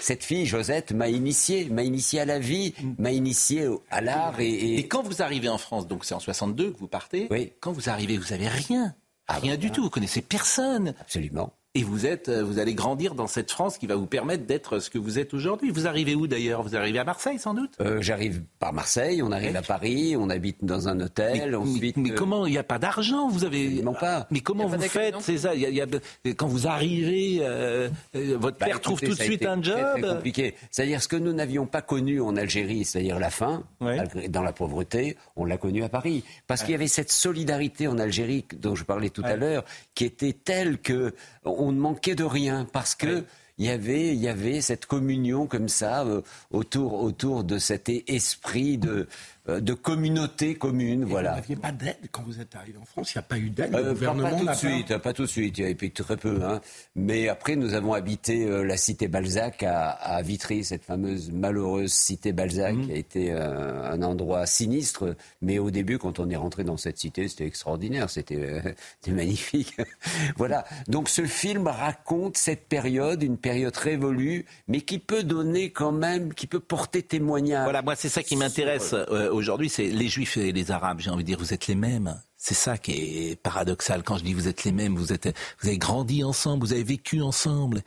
cette 0.00 0.24
fille, 0.24 0.46
Josette, 0.46 0.92
m'a 0.92 1.08
initié, 1.08 1.66
m'a 1.66 1.82
initié 1.82 2.20
à 2.20 2.24
la 2.24 2.38
vie, 2.38 2.74
m'a 2.98 3.12
initié 3.12 3.68
à 3.90 4.00
l'art. 4.00 4.40
Et, 4.40 4.76
et... 4.78 4.88
quand 4.88 5.02
vous 5.02 5.22
arrivez 5.22 5.48
en 5.48 5.58
France, 5.58 5.86
donc 5.86 6.04
c'est 6.04 6.14
en 6.14 6.20
62 6.20 6.72
que 6.72 6.78
vous 6.78 6.88
partez, 6.88 7.26
oui. 7.30 7.52
quand 7.60 7.72
vous 7.72 7.88
arrivez, 7.88 8.18
vous 8.18 8.30
n'avez 8.30 8.48
rien. 8.48 8.94
Ah, 9.26 9.38
rien 9.38 9.56
du 9.56 9.70
tout, 9.70 9.82
vous 9.82 9.90
connaissez 9.90 10.20
personne. 10.20 10.94
Absolument. 11.00 11.52
Et 11.76 11.82
vous 11.82 12.06
êtes, 12.06 12.28
euh, 12.28 12.44
vous 12.44 12.60
allez 12.60 12.74
grandir 12.74 13.16
dans 13.16 13.26
cette 13.26 13.50
France 13.50 13.78
qui 13.78 13.88
va 13.88 13.96
vous 13.96 14.06
permettre 14.06 14.46
d'être 14.46 14.78
ce 14.78 14.90
que 14.90 14.98
vous 14.98 15.18
êtes 15.18 15.34
aujourd'hui. 15.34 15.72
Vous 15.72 15.88
arrivez 15.88 16.14
où 16.14 16.28
d'ailleurs? 16.28 16.62
Vous 16.62 16.76
arrivez 16.76 17.00
à 17.00 17.04
Marseille 17.04 17.40
sans 17.40 17.52
doute? 17.52 17.72
Euh, 17.80 18.00
J'arrive 18.00 18.44
par 18.60 18.72
Marseille, 18.72 19.24
on 19.24 19.32
arrive 19.32 19.56
à 19.56 19.62
Paris, 19.62 20.14
on 20.16 20.30
habite 20.30 20.64
dans 20.64 20.86
un 20.86 21.00
hôtel. 21.00 21.50
Mais, 21.50 21.56
ensuite, 21.56 21.96
mais, 21.96 22.12
euh, 22.12 22.14
comment 22.14 22.46
Il 22.46 22.52
n'y 22.52 22.58
a 22.58 22.62
pas 22.62 22.78
d'argent 22.78 23.28
Vous 23.28 23.42
avez 23.44 23.82
pas. 24.00 24.28
Mais 24.30 24.38
comment 24.38 24.68
vous 24.68 24.80
faites 24.82 25.16
C'est 25.20 25.38
ça. 25.38 25.56
Y 25.56 25.80
a, 25.80 25.86
quand 26.34 26.46
vous 26.46 26.68
arrivez, 26.68 27.40
votre 28.14 28.56
bah, 28.58 28.66
père 28.66 28.80
trouve 28.80 29.00
tout 29.00 29.14
de 29.14 29.20
suite 29.20 29.44
un 29.44 29.60
job. 29.60 29.76
C'est 29.96 30.02
compliqué. 30.02 30.54
C'est-à-dire 30.70 31.02
ce 31.02 31.08
que 31.08 31.16
nous 31.16 31.32
n'avions 31.32 31.66
pas 31.66 31.82
connu 31.82 32.20
en 32.20 32.36
Algérie, 32.36 32.84
c'est-à-dire 32.84 33.18
la 33.18 33.30
faim, 33.30 33.64
dans 34.28 34.42
la 34.42 34.52
pauvreté, 34.52 35.16
on 35.34 35.44
l'a 35.44 35.56
connu 35.56 35.82
à 35.82 35.88
Paris, 35.88 36.22
parce 36.46 36.62
qu'il 36.62 36.70
y 36.70 36.76
avait 36.76 36.86
cette 36.86 37.10
solidarité 37.10 37.88
en 37.88 37.98
Algérie 37.98 38.44
dont 38.60 38.76
je 38.76 38.84
parlais 38.84 39.10
tout 39.10 39.24
à 39.24 39.34
l'heure, 39.34 39.64
qui 39.96 40.04
était 40.04 40.34
telle 40.34 40.78
que 40.78 41.12
on 41.44 41.72
ne 41.72 41.78
manquait 41.78 42.14
de 42.14 42.24
rien 42.24 42.66
parce 42.72 42.94
que 42.94 43.24
il 43.58 43.66
y 43.66 43.70
avait, 43.70 44.08
il 44.08 44.20
y 44.20 44.28
avait 44.28 44.60
cette 44.60 44.86
communion 44.86 45.46
comme 45.46 45.68
ça 45.68 46.04
euh, 46.04 46.22
autour, 46.50 46.94
autour 46.94 47.44
de 47.44 47.58
cet 47.58 47.88
esprit 47.88 48.78
de, 48.78 49.06
de 49.46 49.74
communauté 49.74 50.54
commune. 50.54 51.04
voilà. 51.04 51.30
Vous 51.30 51.36
n'aviez 51.36 51.56
pas 51.56 51.72
d'aide 51.72 51.98
quand 52.10 52.22
vous 52.22 52.40
êtes 52.40 52.54
arrivé 52.54 52.78
en 52.78 52.84
France? 52.84 53.12
Il 53.14 53.18
n'y 53.18 53.20
a 53.20 53.22
pas 53.22 53.38
eu 53.38 53.50
d'aide 53.50 53.74
euh, 53.74 53.92
gouvernement 53.92 54.30
Pas 54.30 54.38
tout 54.38 54.46
de 54.46 54.54
suite, 54.54 54.98
pas 54.98 55.12
tout 55.12 55.22
de 55.22 55.28
suite. 55.28 55.58
Il 55.58 55.64
y 55.64 55.66
a 55.66 55.70
eu 55.70 55.90
très 55.90 56.16
peu. 56.16 56.40
Hein. 56.42 56.60
Mais 56.94 57.28
après, 57.28 57.54
nous 57.56 57.74
avons 57.74 57.92
habité 57.92 58.46
euh, 58.46 58.62
la 58.62 58.76
cité 58.76 59.06
Balzac 59.06 59.62
à, 59.62 59.90
à, 59.90 60.22
Vitry, 60.22 60.64
cette 60.64 60.84
fameuse 60.84 61.30
malheureuse 61.30 61.92
cité 61.92 62.32
Balzac, 62.32 62.74
mmh. 62.74 62.86
qui 62.86 62.92
a 62.92 62.96
été 62.96 63.32
un 63.32 64.02
endroit 64.02 64.46
sinistre. 64.46 65.14
Mais 65.42 65.58
au 65.58 65.70
début, 65.70 65.98
quand 65.98 66.20
on 66.20 66.30
est 66.30 66.36
rentré 66.36 66.64
dans 66.64 66.76
cette 66.76 66.98
cité, 66.98 67.28
c'était 67.28 67.46
extraordinaire, 67.46 68.08
c'était 68.08 68.62
magnifique. 69.08 69.76
voilà. 70.36 70.64
Donc 70.88 71.08
ce 71.08 71.26
film 71.26 71.66
raconte 71.66 72.36
cette 72.36 72.66
période, 72.66 73.22
une 73.22 73.36
période 73.36 73.76
révolue, 73.76 74.46
mais 74.68 74.80
qui 74.80 74.98
peut 74.98 75.22
donner 75.22 75.70
quand 75.70 75.92
même, 75.92 76.32
qui 76.32 76.46
peut 76.46 76.60
porter 76.60 77.02
témoignage. 77.02 77.64
Voilà, 77.64 77.82
moi 77.82 77.94
c'est 77.96 78.08
ça 78.08 78.22
qui 78.22 78.36
m'intéresse 78.36 78.94
aujourd'hui, 79.34 79.68
c'est 79.68 79.88
les 79.88 80.08
Juifs 80.08 80.36
et 80.36 80.52
les 80.52 80.70
Arabes. 80.70 81.00
J'ai 81.00 81.10
envie 81.10 81.24
de 81.24 81.28
dire, 81.28 81.38
vous 81.38 81.52
êtes 81.52 81.66
les 81.66 81.74
mêmes. 81.74 82.20
C'est 82.36 82.54
ça 82.54 82.76
qui 82.78 82.92
est 83.30 83.36
paradoxal. 83.40 84.02
Quand 84.02 84.18
je 84.18 84.24
dis 84.24 84.34
vous 84.34 84.48
êtes 84.48 84.64
les 84.64 84.72
mêmes, 84.72 84.96
vous 84.96 85.12
êtes, 85.12 85.34
vous 85.60 85.68
avez 85.68 85.78
grandi 85.78 86.22
ensemble, 86.24 86.66
vous 86.66 86.72
avez 86.72 86.84
vécu 86.84 87.22
ensemble. 87.22 87.82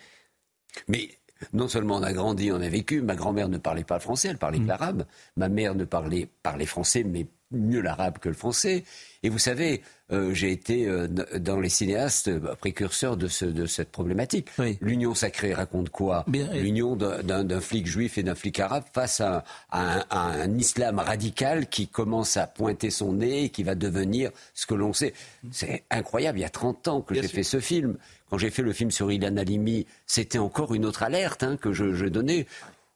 Mais 0.87 1.09
non 1.53 1.67
seulement 1.67 1.97
on 1.97 2.03
a 2.03 2.13
grandi, 2.13 2.51
on 2.51 2.61
a 2.61 2.69
vécu. 2.69 3.01
Ma 3.01 3.15
grand-mère 3.15 3.49
ne 3.49 3.57
parlait 3.57 3.83
pas 3.83 3.95
le 3.95 4.01
français, 4.01 4.29
elle 4.29 4.37
parlait 4.37 4.57
que 4.57 4.63
mm. 4.63 4.67
l'arabe. 4.67 5.05
Ma 5.35 5.49
mère 5.49 5.75
ne 5.75 5.85
parlait, 5.85 6.27
parlait 6.41 6.65
français, 6.65 7.03
mais 7.03 7.27
mieux 7.51 7.81
l'arabe 7.81 8.17
que 8.17 8.29
le 8.29 8.35
français. 8.35 8.83
Et 9.23 9.29
vous 9.29 9.39
savez, 9.39 9.83
euh, 10.09 10.33
j'ai 10.33 10.53
été 10.53 10.87
euh, 10.87 11.07
dans 11.07 11.59
les 11.59 11.67
cinéastes 11.67 12.29
euh, 12.29 12.55
précurseurs 12.55 13.17
de, 13.17 13.27
ce, 13.27 13.43
de 13.43 13.65
cette 13.65 13.91
problématique. 13.91 14.47
L'union 14.79 15.13
sacrée 15.13 15.53
raconte 15.53 15.89
quoi? 15.89 16.25
L'union 16.27 16.95
d'un 16.95 17.59
flic 17.59 17.87
juif 17.87 18.17
et 18.17 18.23
d'un 18.23 18.35
flic 18.35 18.59
arabe 18.61 18.85
face 18.93 19.19
à, 19.19 19.43
un, 19.71 20.57
islam 20.57 20.99
radical 20.99 21.67
qui 21.67 21.89
commence 21.89 22.37
à 22.37 22.47
pointer 22.47 22.89
son 22.89 23.13
nez 23.13 23.45
et 23.45 23.49
qui 23.49 23.63
va 23.63 23.75
devenir 23.75 24.31
ce 24.53 24.65
que 24.65 24.75
l'on 24.75 24.93
sait. 24.93 25.13
C'est 25.51 25.83
incroyable, 25.91 26.39
il 26.39 26.41
y 26.41 26.45
a 26.45 26.49
30 26.49 26.87
ans 26.87 27.01
que 27.01 27.13
j'ai 27.13 27.27
fait 27.27 27.43
ce 27.43 27.59
film. 27.59 27.97
Quand 28.29 28.37
j'ai 28.37 28.49
fait 28.49 28.63
le 28.63 28.73
film 28.73 28.91
sur 28.91 29.11
Ilan 29.11 29.37
Halimi, 29.37 29.85
c'était 30.05 30.37
encore 30.37 30.73
une 30.73 30.85
autre 30.85 31.03
alerte 31.03 31.43
hein, 31.43 31.57
que 31.57 31.73
je, 31.73 31.93
je 31.93 32.05
donnais. 32.05 32.45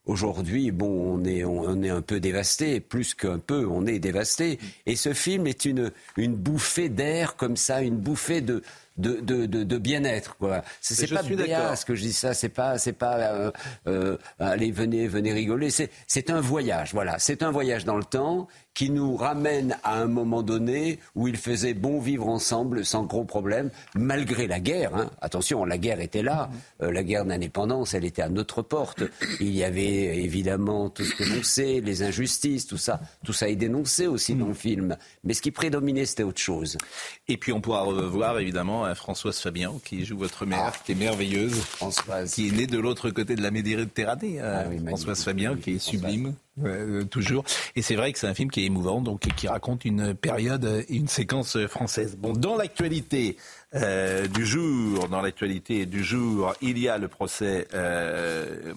Aujourd'hui, 0.04 0.72
bon, 0.72 0.88
on 0.88 1.24
est, 1.24 1.44
on, 1.44 1.80
est 1.80 1.88
un 1.88 2.02
peu 2.02 2.18
dévasté, 2.18 2.80
plus 2.80 3.14
qu'un 3.14 3.38
peu, 3.38 3.66
on 3.70 3.86
est 3.86 4.00
dévasté. 4.00 4.58
Et 4.84 4.96
ce 4.96 5.12
film 5.12 5.46
est 5.46 5.64
une, 5.64 5.92
une 6.16 6.34
bouffée 6.34 6.88
d'air 6.88 7.36
comme 7.36 7.56
ça, 7.56 7.82
une 7.82 7.98
bouffée 7.98 8.40
de, 8.40 8.62
de, 8.96 9.20
de, 9.20 9.46
de, 9.46 9.78
bien-être. 9.78 10.36
Quoi. 10.36 10.62
C'est, 10.80 11.12
pas 11.12 11.22
bien 11.22 11.74
ce 11.76 11.84
que 11.84 11.94
je 11.94 12.02
dis 12.02 12.12
ça. 12.12 12.34
C'est 12.34 12.48
pas, 12.48 12.78
c'est 12.78 12.92
pas 12.92 13.16
euh, 13.16 13.50
euh, 13.86 14.16
allez 14.38 14.70
venez 14.70 15.08
venez 15.08 15.32
rigoler. 15.32 15.70
C'est, 15.70 15.90
c'est 16.06 16.30
un 16.30 16.40
voyage. 16.40 16.92
Voilà, 16.92 17.18
c'est 17.18 17.42
un 17.42 17.50
voyage 17.50 17.84
dans 17.84 17.96
le 17.96 18.04
temps 18.04 18.48
qui 18.74 18.90
nous 18.90 19.16
ramène 19.16 19.76
à 19.82 20.00
un 20.00 20.06
moment 20.06 20.42
donné 20.42 20.98
où 21.14 21.28
il 21.28 21.36
faisait 21.36 21.74
bon 21.74 22.00
vivre 22.00 22.28
ensemble 22.28 22.84
sans 22.84 23.04
gros 23.04 23.24
problème, 23.24 23.70
malgré 23.94 24.46
la 24.46 24.60
guerre. 24.60 24.94
Hein. 24.94 25.10
Attention, 25.20 25.64
la 25.64 25.78
guerre 25.78 26.00
était 26.00 26.22
là, 26.22 26.50
euh, 26.82 26.90
la 26.90 27.02
guerre 27.02 27.24
d'indépendance, 27.24 27.94
elle 27.94 28.04
était 28.04 28.22
à 28.22 28.28
notre 28.28 28.62
porte. 28.62 29.02
Il 29.40 29.54
y 29.54 29.62
avait 29.64 30.16
évidemment 30.18 30.88
tout 30.88 31.04
ce 31.04 31.14
que 31.14 31.24
l'on 31.24 31.42
sait, 31.42 31.80
les 31.80 32.02
injustices, 32.02 32.66
tout 32.66 32.78
ça. 32.78 33.00
Tout 33.24 33.32
ça 33.32 33.48
est 33.48 33.56
dénoncé 33.56 34.06
aussi 34.06 34.34
dans 34.34 34.48
le 34.48 34.54
film. 34.54 34.96
Mais 35.24 35.34
ce 35.34 35.42
qui 35.42 35.50
prédominait, 35.50 36.06
c'était 36.06 36.22
autre 36.22 36.40
chose. 36.40 36.78
Et 37.28 37.36
puis 37.36 37.52
on 37.52 37.60
pourra 37.60 37.82
revoir 37.82 38.38
évidemment 38.38 38.81
Françoise 38.94 39.38
Fabian, 39.38 39.80
qui 39.84 40.04
joue 40.04 40.18
votre 40.18 40.46
mère, 40.46 40.72
ah. 40.74 40.82
qui 40.84 40.92
est 40.92 40.96
merveilleuse, 40.96 41.58
Françoise. 41.60 42.34
qui 42.34 42.48
est 42.48 42.52
née 42.52 42.66
de 42.66 42.78
l'autre 42.78 43.10
côté 43.10 43.34
de 43.34 43.42
la 43.42 43.50
Méditerranée. 43.50 44.40
Euh, 44.40 44.64
ah 44.64 44.86
Françoise 44.86 45.22
Fabian, 45.22 45.56
qui 45.56 45.72
est 45.72 45.78
sublime. 45.78 46.34
Euh, 46.62 47.04
toujours. 47.04 47.44
Et 47.76 47.82
c'est 47.82 47.94
vrai 47.94 48.12
que 48.12 48.18
c'est 48.18 48.26
un 48.26 48.34
film 48.34 48.50
qui 48.50 48.60
est 48.60 48.66
émouvant, 48.66 49.00
donc 49.00 49.20
qui 49.36 49.48
raconte 49.48 49.86
une 49.86 50.12
période, 50.14 50.84
une 50.90 51.08
séquence 51.08 51.56
française. 51.66 52.16
Bon, 52.18 52.34
dans 52.34 52.56
l'actualité 52.56 53.38
euh, 53.74 54.26
du 54.26 54.44
jour, 54.44 55.08
dans 55.08 55.20
l'actualité 55.20 55.86
du 55.86 56.02
jour, 56.02 56.54
il 56.60 56.78
y 56.78 56.88
a 56.88 56.98
le 56.98 57.08
procès. 57.08 57.68
Euh, 57.74 58.74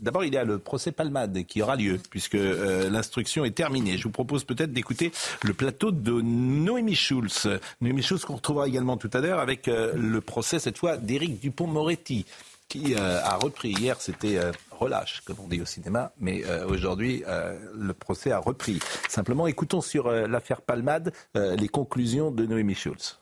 D'abord, 0.00 0.24
il 0.24 0.34
y 0.34 0.36
a 0.36 0.44
le 0.44 0.58
procès 0.58 0.92
Palmade 0.92 1.44
qui 1.44 1.62
aura 1.62 1.76
lieu 1.76 1.98
puisque 2.10 2.34
euh, 2.34 2.88
l'instruction 2.90 3.44
est 3.44 3.54
terminée. 3.54 3.98
Je 3.98 4.04
vous 4.04 4.10
propose 4.10 4.44
peut-être 4.44 4.72
d'écouter 4.72 5.12
le 5.42 5.52
plateau 5.52 5.90
de 5.90 6.20
Noémie 6.20 6.94
Schulz. 6.94 7.48
Noémie 7.80 8.02
Schulz 8.02 8.24
qu'on 8.24 8.36
retrouvera 8.36 8.68
également 8.68 8.96
tout 8.96 9.10
à 9.12 9.20
l'heure 9.20 9.40
avec 9.40 9.66
le 9.66 10.20
procès 10.20 10.58
cette 10.58 10.78
fois 10.78 10.96
d'Éric 10.96 11.40
Dupont-Moretti 11.40 12.26
qui 12.68 12.94
a 12.96 13.36
repris 13.36 13.70
hier. 13.70 14.00
C'était 14.00 14.38
relâche, 14.78 15.20
comme 15.24 15.36
on 15.40 15.48
dit 15.48 15.60
au 15.60 15.64
cinéma, 15.64 16.12
mais 16.18 16.44
euh, 16.46 16.66
aujourd'hui, 16.66 17.24
euh, 17.26 17.58
le 17.74 17.92
procès 17.92 18.30
a 18.30 18.38
repris. 18.38 18.78
Simplement, 19.08 19.46
écoutons 19.46 19.80
sur 19.80 20.06
euh, 20.06 20.26
l'affaire 20.26 20.62
Palmade 20.62 21.12
les 21.34 21.68
conclusions 21.68 22.30
de 22.30 22.46
Noémie 22.46 22.74
Schulz. 22.74 23.18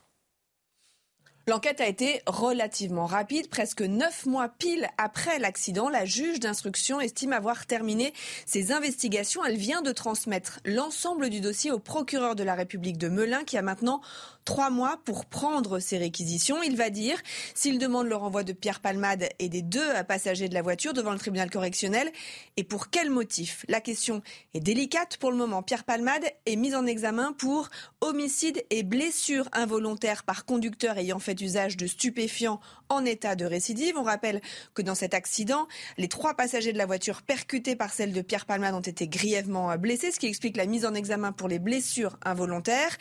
L'enquête 1.49 1.80
a 1.80 1.86
été 1.86 2.22
relativement 2.26 3.07
rapide. 3.07 3.49
Presque 3.49 3.82
neuf 3.82 4.26
mois 4.26 4.49
pile 4.49 4.88
après 4.99 5.38
l'accident, 5.38 5.88
la 5.88 6.05
juge 6.05 6.40
d'instruction 6.40 7.01
estime 7.01 7.32
avoir 7.32 7.66
terminé 7.66 8.12
ses 8.47 8.72
investigations. 8.72 9.44
Elle 9.44 9.57
vient 9.57 9.80
de 9.80 9.92
transmettre 9.92 10.59
l'ensemble 10.64 11.30
du 11.30 11.40
dossier 11.40 11.70
au 11.70 11.78
procureur 11.78 12.34
de 12.34 12.42
la 12.42 12.57
République 12.57 12.99
de 12.99 13.07
Melun 13.07 13.44
qui 13.44 13.57
a 13.57 13.62
maintenant 13.62 14.01
trois 14.47 14.70
mois 14.70 14.99
pour 15.05 15.26
prendre 15.26 15.78
ses 15.78 15.99
réquisitions. 15.99 16.62
Il 16.62 16.76
va 16.76 16.88
dire 16.88 17.18
s'il 17.55 17.78
demande 17.78 18.07
le 18.07 18.16
renvoi 18.16 18.44
de 18.44 18.55
Pierre 18.55 18.80
Palmade 18.80 19.28
et 19.38 19.51
des 19.51 19.61
deux 19.61 19.92
passagers 20.09 20.49
de 20.49 20.55
la 20.55 20.62
voiture 20.62 20.94
devant 20.94 21.12
le 21.12 21.18
tribunal 21.18 21.51
correctionnel 21.51 22.11
et 22.57 22.64
pour 22.64 22.88
quel 22.88 23.11
motif? 23.11 23.66
La 23.68 23.82
question 23.82 24.22
est 24.55 24.61
délicate 24.61 25.18
pour 25.18 25.30
le 25.30 25.36
moment. 25.36 25.62
Pierre 25.62 25.84
Palmade 25.84 26.24
est 26.47 26.57
mis 26.57 26.74
en 26.74 26.86
examen 26.86 27.34
pour 27.34 27.68
homicide 28.01 28.64
et 28.70 28.82
blessure 28.82 29.49
involontaire 29.53 30.22
par 30.22 30.47
conducteur 30.47 30.97
ayant 30.97 31.18
fait 31.18 31.38
usage 31.40 31.76
de 31.76 31.86
stupéfiants 31.86 32.61
en 32.89 33.05
état 33.05 33.37
de 33.37 33.45
récidive. 33.45 33.97
On 33.97 34.03
rappelle 34.03 34.41
que 34.74 34.82
dans 34.82 34.95
cet 34.95 35.14
accident, 35.14 35.66
les 35.99 36.09
trois 36.09 36.34
passagers 36.34 36.72
de 36.72 36.78
la 36.78 36.87
voiture 36.87 37.22
percutés 37.22 37.76
par 37.76 37.93
celle 37.93 38.12
de 38.12 38.22
Pierre 38.22 38.47
Palmade 38.47 38.74
ont 38.74 38.80
été 38.80 39.09
grièvement 39.09 39.76
blessés, 39.76 40.12
ce 40.12 40.18
qui 40.18 40.26
explique 40.26 40.57
la 40.57 40.66
mise 40.66 40.87
en 40.87 40.95
examen 40.95 41.32
pour 41.32 41.49
les 41.49 41.59
blessures 41.59 42.18
involontaires. 42.24 42.97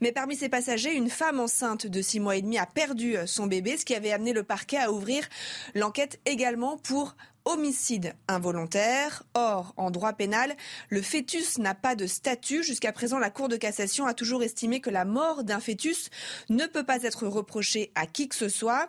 Mais 0.00 0.12
parmi 0.12 0.36
ces 0.36 0.48
passagers, 0.48 0.92
une 0.92 1.10
femme 1.10 1.40
enceinte 1.40 1.86
de 1.86 2.02
six 2.02 2.20
mois 2.20 2.36
et 2.36 2.42
demi 2.42 2.58
a 2.58 2.66
perdu 2.66 3.16
son 3.26 3.46
bébé, 3.46 3.76
ce 3.76 3.84
qui 3.84 3.94
avait 3.94 4.12
amené 4.12 4.32
le 4.32 4.42
parquet 4.42 4.78
à 4.78 4.92
ouvrir 4.92 5.28
l'enquête 5.74 6.20
également 6.26 6.76
pour 6.76 7.16
homicide 7.44 8.14
involontaire. 8.28 9.22
Or, 9.34 9.74
en 9.76 9.90
droit 9.90 10.12
pénal, 10.12 10.54
le 10.88 11.02
fœtus 11.02 11.58
n'a 11.58 11.74
pas 11.74 11.94
de 11.94 12.06
statut. 12.06 12.62
Jusqu'à 12.62 12.92
présent, 12.92 13.18
la 13.18 13.30
Cour 13.30 13.48
de 13.48 13.56
cassation 13.56 14.06
a 14.06 14.14
toujours 14.14 14.42
estimé 14.42 14.80
que 14.80 14.90
la 14.90 15.04
mort 15.04 15.44
d'un 15.44 15.60
fœtus 15.60 16.10
ne 16.48 16.66
peut 16.66 16.84
pas 16.84 17.02
être 17.02 17.26
reprochée 17.26 17.92
à 17.94 18.06
qui 18.06 18.28
que 18.28 18.36
ce 18.36 18.48
soit. 18.48 18.88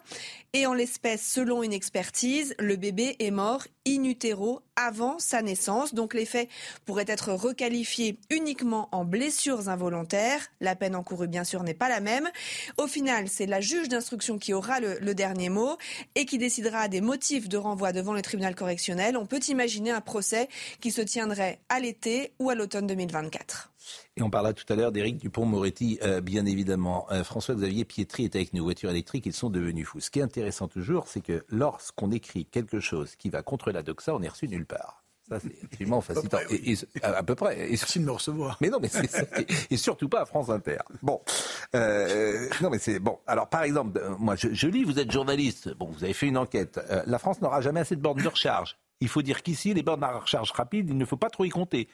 Et 0.53 0.65
en 0.65 0.73
l'espèce, 0.73 1.25
selon 1.25 1.63
une 1.63 1.73
expertise, 1.73 2.55
le 2.59 2.75
bébé 2.75 3.15
est 3.19 3.31
mort 3.31 3.65
in 3.87 4.03
utero 4.03 4.61
avant 4.75 5.19
sa 5.19 5.41
naissance. 5.41 5.93
Donc 5.93 6.13
les 6.13 6.25
faits 6.25 6.49
pourraient 6.85 7.05
être 7.07 7.33
requalifiés 7.33 8.17
uniquement 8.29 8.89
en 8.91 9.05
blessures 9.05 9.69
involontaires. 9.69 10.47
La 10.59 10.75
peine 10.75 10.95
encourue, 10.95 11.27
bien 11.27 11.43
sûr, 11.43 11.63
n'est 11.63 11.73
pas 11.73 11.89
la 11.89 11.99
même. 11.99 12.29
Au 12.77 12.87
final, 12.87 13.27
c'est 13.27 13.45
la 13.45 13.61
juge 13.61 13.89
d'instruction 13.89 14.37
qui 14.37 14.53
aura 14.53 14.79
le, 14.79 14.97
le, 14.99 15.15
dernier 15.15 15.49
mot 15.49 15.77
et 16.15 16.25
qui 16.25 16.37
décidera 16.37 16.87
des 16.87 17.01
motifs 17.01 17.49
de 17.49 17.57
renvoi 17.57 17.91
devant 17.91 18.13
le 18.13 18.21
tribunal 18.21 18.55
correctionnel. 18.55 19.17
On 19.17 19.25
peut 19.25 19.41
imaginer 19.47 19.91
un 19.91 20.01
procès 20.01 20.47
qui 20.79 20.91
se 20.91 21.01
tiendrait 21.01 21.59
à 21.69 21.79
l'été 21.79 22.33
ou 22.39 22.49
à 22.49 22.55
l'automne 22.55 22.87
2024. 22.87 23.70
Et 24.17 24.23
on 24.23 24.29
parla 24.29 24.53
tout 24.53 24.71
à 24.71 24.75
l'heure 24.75 24.91
d'Éric 24.91 25.17
Dupont-Moretti, 25.17 25.99
euh, 26.03 26.21
bien 26.21 26.45
évidemment. 26.45 27.07
Euh, 27.11 27.23
François-Xavier 27.23 27.85
Pietri 27.85 28.25
est 28.25 28.35
avec 28.35 28.53
nous. 28.53 28.63
Voitures 28.63 28.89
électriques, 28.89 29.25
ils 29.25 29.33
sont 29.33 29.49
devenus 29.49 29.87
fous. 29.87 29.99
Ce 29.99 30.09
qui 30.09 30.19
est 30.19 30.23
intéressant 30.23 30.67
toujours, 30.67 31.07
c'est 31.07 31.21
que 31.21 31.43
lorsqu'on 31.49 32.11
écrit 32.11 32.45
quelque 32.45 32.79
chose 32.79 33.15
qui 33.15 33.29
va 33.29 33.41
contre 33.41 33.71
la 33.71 33.83
doxa, 33.83 34.15
on 34.15 34.19
n'est 34.19 34.29
reçu 34.29 34.47
nulle 34.47 34.65
part. 34.65 35.03
Ça, 35.29 35.39
c'est 35.39 35.63
absolument 35.63 36.01
facilitant. 36.01 36.37
À 37.03 37.23
peu 37.23 37.35
près. 37.35 37.57
Et, 37.57 37.69
Merci 37.69 37.99
de 37.99 38.05
me 38.05 38.11
recevoir. 38.11 38.57
Mais 38.59 38.69
non, 38.69 38.79
mais 38.81 38.89
c'est 38.89 39.09
ça. 39.09 39.23
Et 39.69 39.77
surtout 39.77 40.09
pas 40.09 40.21
à 40.21 40.25
France 40.25 40.49
Inter. 40.49 40.79
Bon. 41.01 41.21
Euh, 41.73 42.49
non, 42.61 42.69
mais 42.69 42.79
c'est 42.79 42.99
bon. 42.99 43.19
Alors, 43.27 43.47
par 43.47 43.63
exemple, 43.63 44.01
moi, 44.19 44.35
je, 44.35 44.49
je, 44.51 44.67
lis, 44.67 44.83
vous 44.83 44.99
êtes 44.99 45.11
journaliste. 45.11 45.73
Bon, 45.75 45.85
vous 45.85 46.03
avez 46.03 46.13
fait 46.13 46.27
une 46.27 46.37
enquête. 46.37 46.79
La 47.05 47.17
France 47.17 47.41
n'aura 47.41 47.61
jamais 47.61 47.79
assez 47.79 47.95
de 47.95 48.01
bornes 48.01 48.21
de 48.21 48.27
recharge. 48.27 48.77
Il 48.99 49.07
faut 49.07 49.23
dire 49.23 49.41
qu'ici, 49.41 49.73
les 49.73 49.83
bornes 49.83 50.01
de 50.01 50.05
recharge 50.05 50.51
rapide, 50.51 50.89
il 50.89 50.97
ne 50.97 51.05
faut 51.05 51.17
pas 51.17 51.29
trop 51.29 51.43
y 51.43 51.49
compter. 51.49 51.87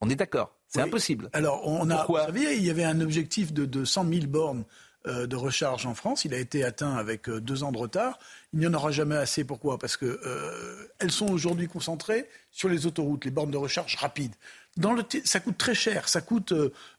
On 0.00 0.08
est 0.08 0.16
d'accord. 0.16 0.54
C'est 0.68 0.80
impossible. 0.80 1.28
Alors, 1.32 1.66
on 1.66 1.90
a, 1.90 1.96
Pourquoi? 1.96 2.20
vous 2.20 2.26
savez, 2.26 2.56
il 2.56 2.64
y 2.64 2.70
avait 2.70 2.84
un 2.84 3.00
objectif 3.00 3.52
de, 3.52 3.64
de 3.64 3.84
100 3.84 4.08
000 4.08 4.26
bornes 4.26 4.64
euh, 5.06 5.26
de 5.26 5.34
recharge 5.34 5.86
en 5.86 5.94
France. 5.94 6.26
Il 6.26 6.34
a 6.34 6.38
été 6.38 6.62
atteint 6.62 6.94
avec 6.94 7.28
euh, 7.30 7.40
deux 7.40 7.62
ans 7.62 7.72
de 7.72 7.78
retard. 7.78 8.18
Il 8.52 8.58
n'y 8.60 8.66
en 8.66 8.74
aura 8.74 8.90
jamais 8.90 9.16
assez. 9.16 9.44
Pourquoi? 9.44 9.78
Parce 9.78 9.96
qu'elles 9.96 10.18
euh, 10.26 11.08
sont 11.08 11.30
aujourd'hui 11.30 11.68
concentrées 11.68 12.28
sur 12.50 12.68
les 12.68 12.84
autoroutes, 12.84 13.24
les 13.24 13.30
bornes 13.30 13.50
de 13.50 13.56
recharge 13.56 13.96
rapides. 13.96 14.34
Dans 14.76 14.92
le 14.92 15.02
ça 15.24 15.40
coûte 15.40 15.56
très 15.56 15.74
cher. 15.74 16.06
Ça 16.06 16.20
coûte 16.20 16.52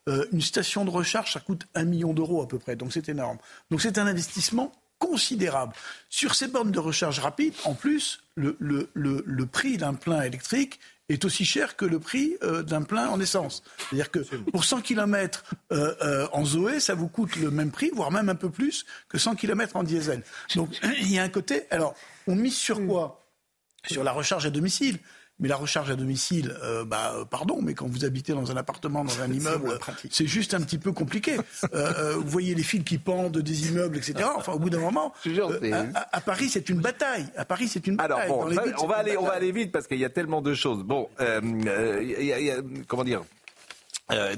une 0.08 0.42
station 0.42 0.84
de 0.84 0.90
recharge, 0.90 1.32
ça 1.32 1.40
coûte 1.40 1.68
un 1.76 1.86
million 1.86 2.12
d'euros 2.12 2.42
à 2.42 2.48
peu 2.48 2.58
près. 2.58 2.76
Donc 2.76 2.92
c'est 2.92 3.08
énorme. 3.08 3.38
Donc 3.70 3.82
c'est 3.82 4.00
un 4.00 4.08
investissement 4.08 4.74
considérable. 4.98 5.74
Sur 6.10 6.34
ces 6.34 6.48
bornes 6.48 6.72
de 6.72 6.80
recharge 6.80 7.20
rapide, 7.20 7.54
en 7.66 7.76
plus, 7.76 8.24
le, 8.36 8.58
le, 8.60 8.90
le 8.94 9.46
prix 9.46 9.78
d'un 9.78 9.94
plein 9.94 10.22
électrique 10.22 10.80
est 11.14 11.26
aussi 11.26 11.46
cher 11.46 11.76
que 11.76 11.86
le 11.86 12.00
prix 12.00 12.38
euh, 12.44 12.64
d'un 12.64 12.82
plein 12.82 13.10
en 13.10 13.20
essence. 13.20 13.64
C'est-à-dire 13.78 14.12
que 14.12 14.20
pour 14.52 14.64
100 14.64 14.82
km 14.82 15.44
euh, 15.72 15.94
euh, 16.02 16.28
en 16.34 16.46
Zoé, 16.46 16.80
ça 16.80 16.94
vous 16.94 17.08
coûte 17.08 17.36
le 17.36 17.52
même 17.52 17.72
prix, 17.72 17.92
voire 17.94 18.12
même 18.12 18.30
un 18.30 18.36
peu 18.36 18.50
plus 18.50 18.86
que 19.10 19.18
100 19.18 19.36
km 19.36 19.76
en 19.76 19.84
diesel. 19.84 20.24
Donc 20.56 20.80
il 21.02 21.12
y 21.12 21.20
a 21.20 21.24
un 21.24 21.30
côté. 21.30 21.64
Alors, 21.72 21.96
on 22.28 22.36
mise 22.36 22.56
sur 22.56 22.86
quoi? 22.86 23.26
Sur 23.90 24.04
la 24.04 24.12
recharge 24.12 24.46
à 24.46 24.50
domicile. 24.50 25.00
Mais 25.42 25.48
la 25.48 25.56
recharge 25.56 25.90
à 25.90 25.96
domicile, 25.96 26.56
euh, 26.64 26.86
bah, 26.86 27.16
euh, 27.16 27.26
pardon, 27.26 27.60
mais 27.64 27.74
quand 27.74 27.88
vous 27.88 28.06
habitez 28.06 28.34
dans 28.34 28.52
un 28.52 28.58
appartement, 28.58 29.04
dans 29.04 29.22
un 29.22 29.32
immeuble, 29.32 29.80
c'est 30.12 30.28
juste 30.28 30.54
un 30.54 30.62
petit 30.62 30.78
peu 30.78 30.92
compliqué. 30.92 31.38
Euh, 31.74 32.16
vous 32.16 32.28
voyez 32.28 32.54
les 32.54 32.64
fils 32.64 32.84
qui 32.84 32.98
pendent 32.98 33.38
des 33.38 33.70
immeubles, 33.70 33.98
etc. 33.98 34.28
Enfin, 34.36 34.52
au 34.54 34.60
bout 34.60 34.70
d'un 34.70 34.80
moment, 34.80 35.14
à, 36.12 36.22
Paris, 36.22 36.50
c'est 36.50 36.70
une 36.70 36.80
bataille. 36.80 37.26
À 37.38 37.46
Paris, 37.46 37.68
c'est 37.68 37.88
une 37.88 37.96
bataille. 37.96 38.26
Alors 38.26 38.46
bon, 38.46 38.56
on 38.82 38.88
va 38.88 38.98
aller, 38.98 39.18
on 39.18 39.26
va 39.26 39.34
aller 39.34 39.52
vite 39.52 39.72
parce 39.72 39.88
qu'il 39.88 40.00
y 40.00 40.06
a 40.06 40.10
tellement 40.10 40.42
de 40.42 40.54
choses. 40.54 40.84
Bon, 40.84 41.08
comment 42.88 43.04
dire? 43.04 43.24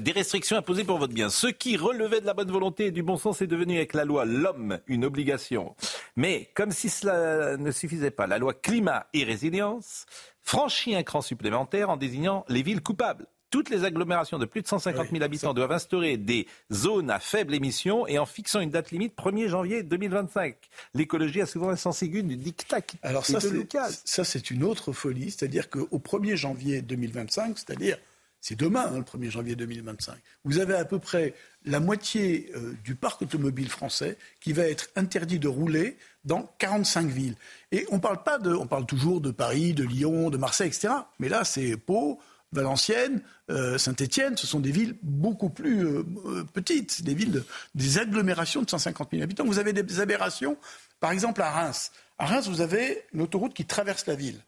Des 0.00 0.12
restrictions 0.12 0.56
imposées 0.56 0.84
pour 0.84 0.98
votre 0.98 1.12
bien. 1.12 1.28
Ce 1.28 1.46
qui 1.46 1.76
relevait 1.76 2.20
de 2.20 2.26
la 2.26 2.34
bonne 2.34 2.50
volonté 2.50 2.86
et 2.86 2.90
du 2.90 3.02
bon 3.02 3.16
sens 3.16 3.42
est 3.42 3.46
devenu 3.46 3.76
avec 3.76 3.94
la 3.94 4.04
loi 4.04 4.24
l'homme 4.24 4.78
une 4.86 5.04
obligation. 5.04 5.74
Mais 6.16 6.50
comme 6.54 6.70
si 6.70 6.88
cela 6.88 7.56
ne 7.56 7.70
suffisait 7.70 8.10
pas, 8.10 8.26
la 8.26 8.38
loi 8.38 8.54
climat 8.54 9.06
et 9.12 9.24
résilience 9.24 10.06
franchit 10.42 10.94
un 10.94 11.02
cran 11.02 11.22
supplémentaire 11.22 11.90
en 11.90 11.96
désignant 11.96 12.44
les 12.48 12.62
villes 12.62 12.82
coupables. 12.82 13.26
Toutes 13.50 13.70
les 13.70 13.84
agglomérations 13.84 14.38
de 14.38 14.46
plus 14.46 14.62
de 14.62 14.66
150 14.66 15.10
000 15.10 15.22
habitants 15.22 15.54
doivent 15.54 15.70
instaurer 15.70 16.16
des 16.16 16.48
zones 16.72 17.08
à 17.08 17.20
faible 17.20 17.54
émission 17.54 18.04
et 18.08 18.18
en 18.18 18.26
fixant 18.26 18.58
une 18.58 18.70
date 18.70 18.90
limite 18.90 19.16
1er 19.16 19.46
janvier 19.46 19.84
2025. 19.84 20.56
L'écologie 20.94 21.40
a 21.40 21.46
souvent 21.46 21.68
un 21.68 21.76
sens 21.76 22.02
aigu 22.02 22.24
du 22.24 22.36
dictat. 22.36 22.80
Alors 23.02 23.24
ça 23.24 24.24
c'est 24.24 24.50
une 24.50 24.64
autre 24.64 24.92
folie, 24.92 25.30
c'est-à-dire 25.30 25.70
qu'au 25.70 25.98
1er 25.98 26.34
janvier 26.34 26.82
2025, 26.82 27.56
c'est-à-dire 27.58 27.96
c'est 28.44 28.56
demain, 28.56 28.84
hein, 28.92 28.98
le 28.98 29.04
1er 29.04 29.30
janvier 29.30 29.56
2025, 29.56 30.16
vous 30.44 30.58
avez 30.58 30.74
à 30.74 30.84
peu 30.84 30.98
près 30.98 31.32
la 31.64 31.80
moitié 31.80 32.52
euh, 32.54 32.74
du 32.84 32.94
parc 32.94 33.22
automobile 33.22 33.70
français 33.70 34.18
qui 34.38 34.52
va 34.52 34.64
être 34.64 34.90
interdit 34.96 35.38
de 35.38 35.48
rouler 35.48 35.96
dans 36.26 36.42
45 36.58 37.06
villes. 37.08 37.36
Et 37.72 37.86
on 37.90 38.00
parle 38.00 38.22
pas 38.22 38.36
de, 38.36 38.52
on 38.52 38.66
parle 38.66 38.84
toujours 38.84 39.22
de 39.22 39.30
Paris, 39.30 39.72
de 39.72 39.82
Lyon, 39.82 40.28
de 40.28 40.36
Marseille, 40.36 40.68
etc. 40.68 40.92
Mais 41.18 41.30
là, 41.30 41.44
c'est 41.44 41.78
Pau, 41.78 42.20
Valenciennes, 42.52 43.22
euh, 43.50 43.78
Saint-Étienne, 43.78 44.36
ce 44.36 44.46
sont 44.46 44.60
des 44.60 44.72
villes 44.72 44.98
beaucoup 45.02 45.48
plus 45.48 45.86
euh, 45.86 46.04
petites, 46.52 47.02
des 47.02 47.14
villes, 47.14 47.42
des 47.74 47.96
agglomérations 47.96 48.60
de 48.60 48.68
150 48.68 49.08
000 49.12 49.22
habitants. 49.22 49.46
Vous 49.46 49.58
avez 49.58 49.72
des 49.72 50.00
aberrations, 50.00 50.58
par 51.00 51.12
exemple 51.12 51.40
à 51.40 51.50
Reims. 51.50 51.92
À 52.18 52.26
Reims, 52.26 52.46
vous 52.46 52.60
avez 52.60 53.04
une 53.14 53.22
autoroute 53.22 53.54
qui 53.54 53.64
traverse 53.64 54.04
la 54.04 54.16
ville. 54.16 54.38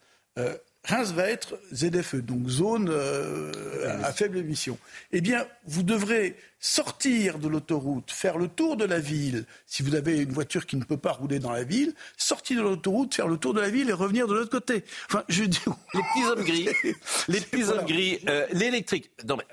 Reims 0.87 1.13
va 1.13 1.29
être 1.29 1.59
ZFE, 1.75 2.17
donc 2.17 2.49
zone 2.49 2.89
euh, 2.91 3.51
à 4.05 4.13
faible 4.13 4.39
émission. 4.39 4.79
Eh 5.13 5.21
bien, 5.21 5.47
vous 5.67 5.83
devrez 5.83 6.37
sortir 6.59 7.39
de 7.39 7.49
l'autoroute, 7.49 8.11
faire 8.11 8.39
le 8.39 8.49
tour 8.49 8.77
de 8.77 8.85
la 8.85 8.99
ville, 8.99 9.45
si 9.67 9.83
vous 9.83 9.95
avez 9.95 10.23
une 10.23 10.33
voiture 10.33 10.67
qui 10.67 10.77
ne 10.77 10.85
peut 10.85 10.97
pas 10.97 11.13
rouler 11.13 11.39
dans 11.39 11.53
la 11.53 11.65
ville, 11.65 11.95
sortir 12.17 12.59
de 12.59 12.63
l'autoroute, 12.63 13.15
faire 13.15 13.29
le 13.29 13.37
tour 13.37 13.55
de 13.55 13.61
la 13.61 13.69
ville 13.69 13.91
et 13.91 13.93
revenir 13.93 14.27
de 14.27 14.35
l'autre 14.35 14.51
côté. 14.51 14.85
Enfin, 15.09 15.23
je 15.29 15.45
dis... 15.45 15.61
Les 15.95 16.01
petits 16.01 16.25
hommes 16.25 16.45
gris, 16.45 16.69
les 17.29 17.41
petits 17.41 17.65
hommes 17.65 17.85
gris, 17.85 18.19
euh, 18.29 18.47
l'électrique. 18.53 19.11
Non, 19.29 19.37
mais, 19.37 19.45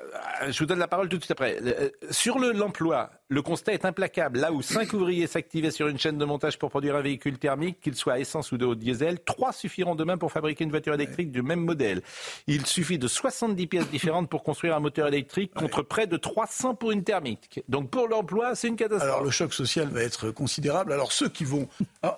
euh, 0.44 0.52
je 0.52 0.60
vous 0.60 0.66
donne 0.66 0.80
la 0.80 0.88
parole 0.88 1.10
tout 1.10 1.18
de 1.18 1.24
suite 1.24 1.32
après. 1.32 1.58
Euh, 1.62 1.90
sur 2.10 2.40
l'emploi, 2.40 3.12
le 3.28 3.42
constat 3.42 3.74
est 3.74 3.86
implacable. 3.86 4.40
Là 4.40 4.52
où 4.52 4.62
cinq 4.62 4.94
ouvriers 4.94 5.28
s'activaient 5.28 5.72
sur 5.72 5.88
une 5.88 5.98
chaîne 5.98 6.18
de 6.18 6.26
montage 6.26 6.58
pour 6.58 6.70
produire 6.70 6.96
un 6.96 7.02
véhicule 7.02 7.38
thermique, 7.38 7.82
qu'il 7.82 7.96
soit 7.96 8.14
à 8.14 8.20
essence 8.20 8.52
ou 8.52 8.58
de 8.58 8.66
haut 8.66 8.76
diesel, 8.76 9.20
trois 9.20 9.52
suffiront 9.52 9.96
demain 9.96 10.18
pour 10.18 10.32
fabriquer 10.32 10.64
une 10.64 10.70
voiture 10.70 10.94
électrique 10.94 11.32
du 11.32 11.42
même 11.42 11.62
modèle. 11.62 12.02
Il 12.48 12.66
suffit 12.66 12.98
de 12.98 13.08
70 13.08 13.68
pièces 13.68 13.90
différentes 13.90 14.30
pour 14.30 14.44
construire 14.44 14.76
un 14.76 14.80
moteur 14.80 15.08
électrique 15.08 15.54
contre 15.54 15.82
près 15.82 16.08
de 16.08 16.16
300 16.16 16.76
pour 16.76 16.93
une 16.94 17.04
thermique. 17.04 17.62
Donc 17.68 17.90
pour 17.90 18.08
l'emploi, 18.08 18.56
c'est 18.56 18.68
une 18.68 18.76
catastrophe. 18.76 19.10
Alors 19.10 19.24
le 19.24 19.32
choc 19.32 19.54
social 19.54 19.88
va 19.90 20.02
être 20.02 20.32
considérable. 20.32 20.94
Alors 20.94 21.12
ceux 21.12 21.30
qui 21.30 21.44
vont, 21.44 21.68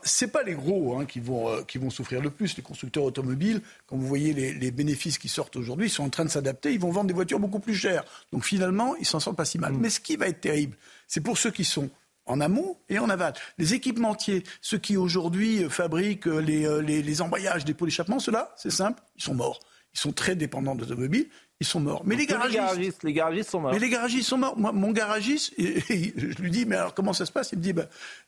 c'est 0.03 0.31
pas 0.31 0.43
les 0.43 0.53
gros 0.53 0.97
hein, 0.97 1.05
qui 1.05 1.19
vont 1.19 1.49
euh, 1.49 1.61
qui 1.63 1.77
vont 1.77 1.89
souffrir 1.89 2.21
le 2.21 2.29
plus. 2.29 2.55
Les 2.57 2.63
constructeurs 2.63 3.03
automobiles, 3.03 3.61
quand 3.87 3.97
vous 3.97 4.07
voyez 4.07 4.33
les, 4.33 4.53
les 4.53 4.71
bénéfices 4.71 5.17
qui 5.17 5.27
sortent 5.27 5.55
aujourd'hui, 5.55 5.87
ils 5.87 5.91
sont 5.91 6.03
en 6.03 6.09
train 6.09 6.25
de 6.25 6.29
s'adapter. 6.29 6.73
Ils 6.73 6.79
vont 6.79 6.91
vendre 6.91 7.07
des 7.07 7.13
voitures 7.13 7.39
beaucoup 7.39 7.59
plus 7.59 7.75
chères. 7.75 8.03
Donc 8.31 8.43
finalement, 8.45 8.95
ils 8.97 9.05
s'en 9.05 9.19
sortent 9.19 9.37
pas 9.37 9.45
si 9.45 9.57
mal. 9.57 9.73
Mm. 9.73 9.79
Mais 9.79 9.89
ce 9.89 9.99
qui 9.99 10.15
va 10.15 10.27
être 10.27 10.41
terrible, 10.41 10.77
c'est 11.07 11.21
pour 11.21 11.37
ceux 11.37 11.51
qui 11.51 11.63
sont 11.63 11.89
en 12.25 12.41
amont 12.41 12.77
et 12.89 12.99
en 12.99 13.09
aval. 13.09 13.33
Les 13.57 13.73
équipementiers, 13.73 14.43
ceux 14.61 14.77
qui 14.77 14.97
aujourd'hui 14.97 15.63
euh, 15.63 15.69
fabriquent 15.69 16.27
euh, 16.27 16.39
les, 16.39 16.81
les, 16.81 17.01
les 17.01 17.21
embrayages 17.21 17.65
des 17.65 17.73
pots 17.73 17.85
d'échappement, 17.85 18.19
ceux-là, 18.19 18.53
c'est 18.57 18.71
simple, 18.71 19.01
ils 19.15 19.23
sont 19.23 19.35
morts. 19.35 19.59
Ils 19.93 19.99
sont 19.99 20.11
très 20.11 20.35
dépendants 20.35 20.75
d'automobiles 20.75 21.29
ils 21.61 21.65
sont 21.65 21.79
morts. 21.79 22.01
Mais 22.05 22.17
les 22.17 22.25
garagistes, 22.25 23.03
les 23.03 23.13
garagistes, 23.13 23.49
sont 23.49 23.61
morts. 23.61 23.71
Mais 23.71 23.79
les 23.79 23.89
garagistes 23.89 24.27
sont 24.27 24.37
morts. 24.37 24.57
Moi, 24.57 24.73
mon 24.73 24.91
garagiste, 24.91 25.53
je 25.57 26.41
lui 26.41 26.51
dis, 26.51 26.65
mais 26.65 26.75
alors 26.75 26.93
comment 26.93 27.13
ça 27.13 27.25
se 27.25 27.31
passe? 27.31 27.53
Il 27.53 27.59
me 27.59 27.63
dit, 27.63 27.71
bah, 27.71 27.85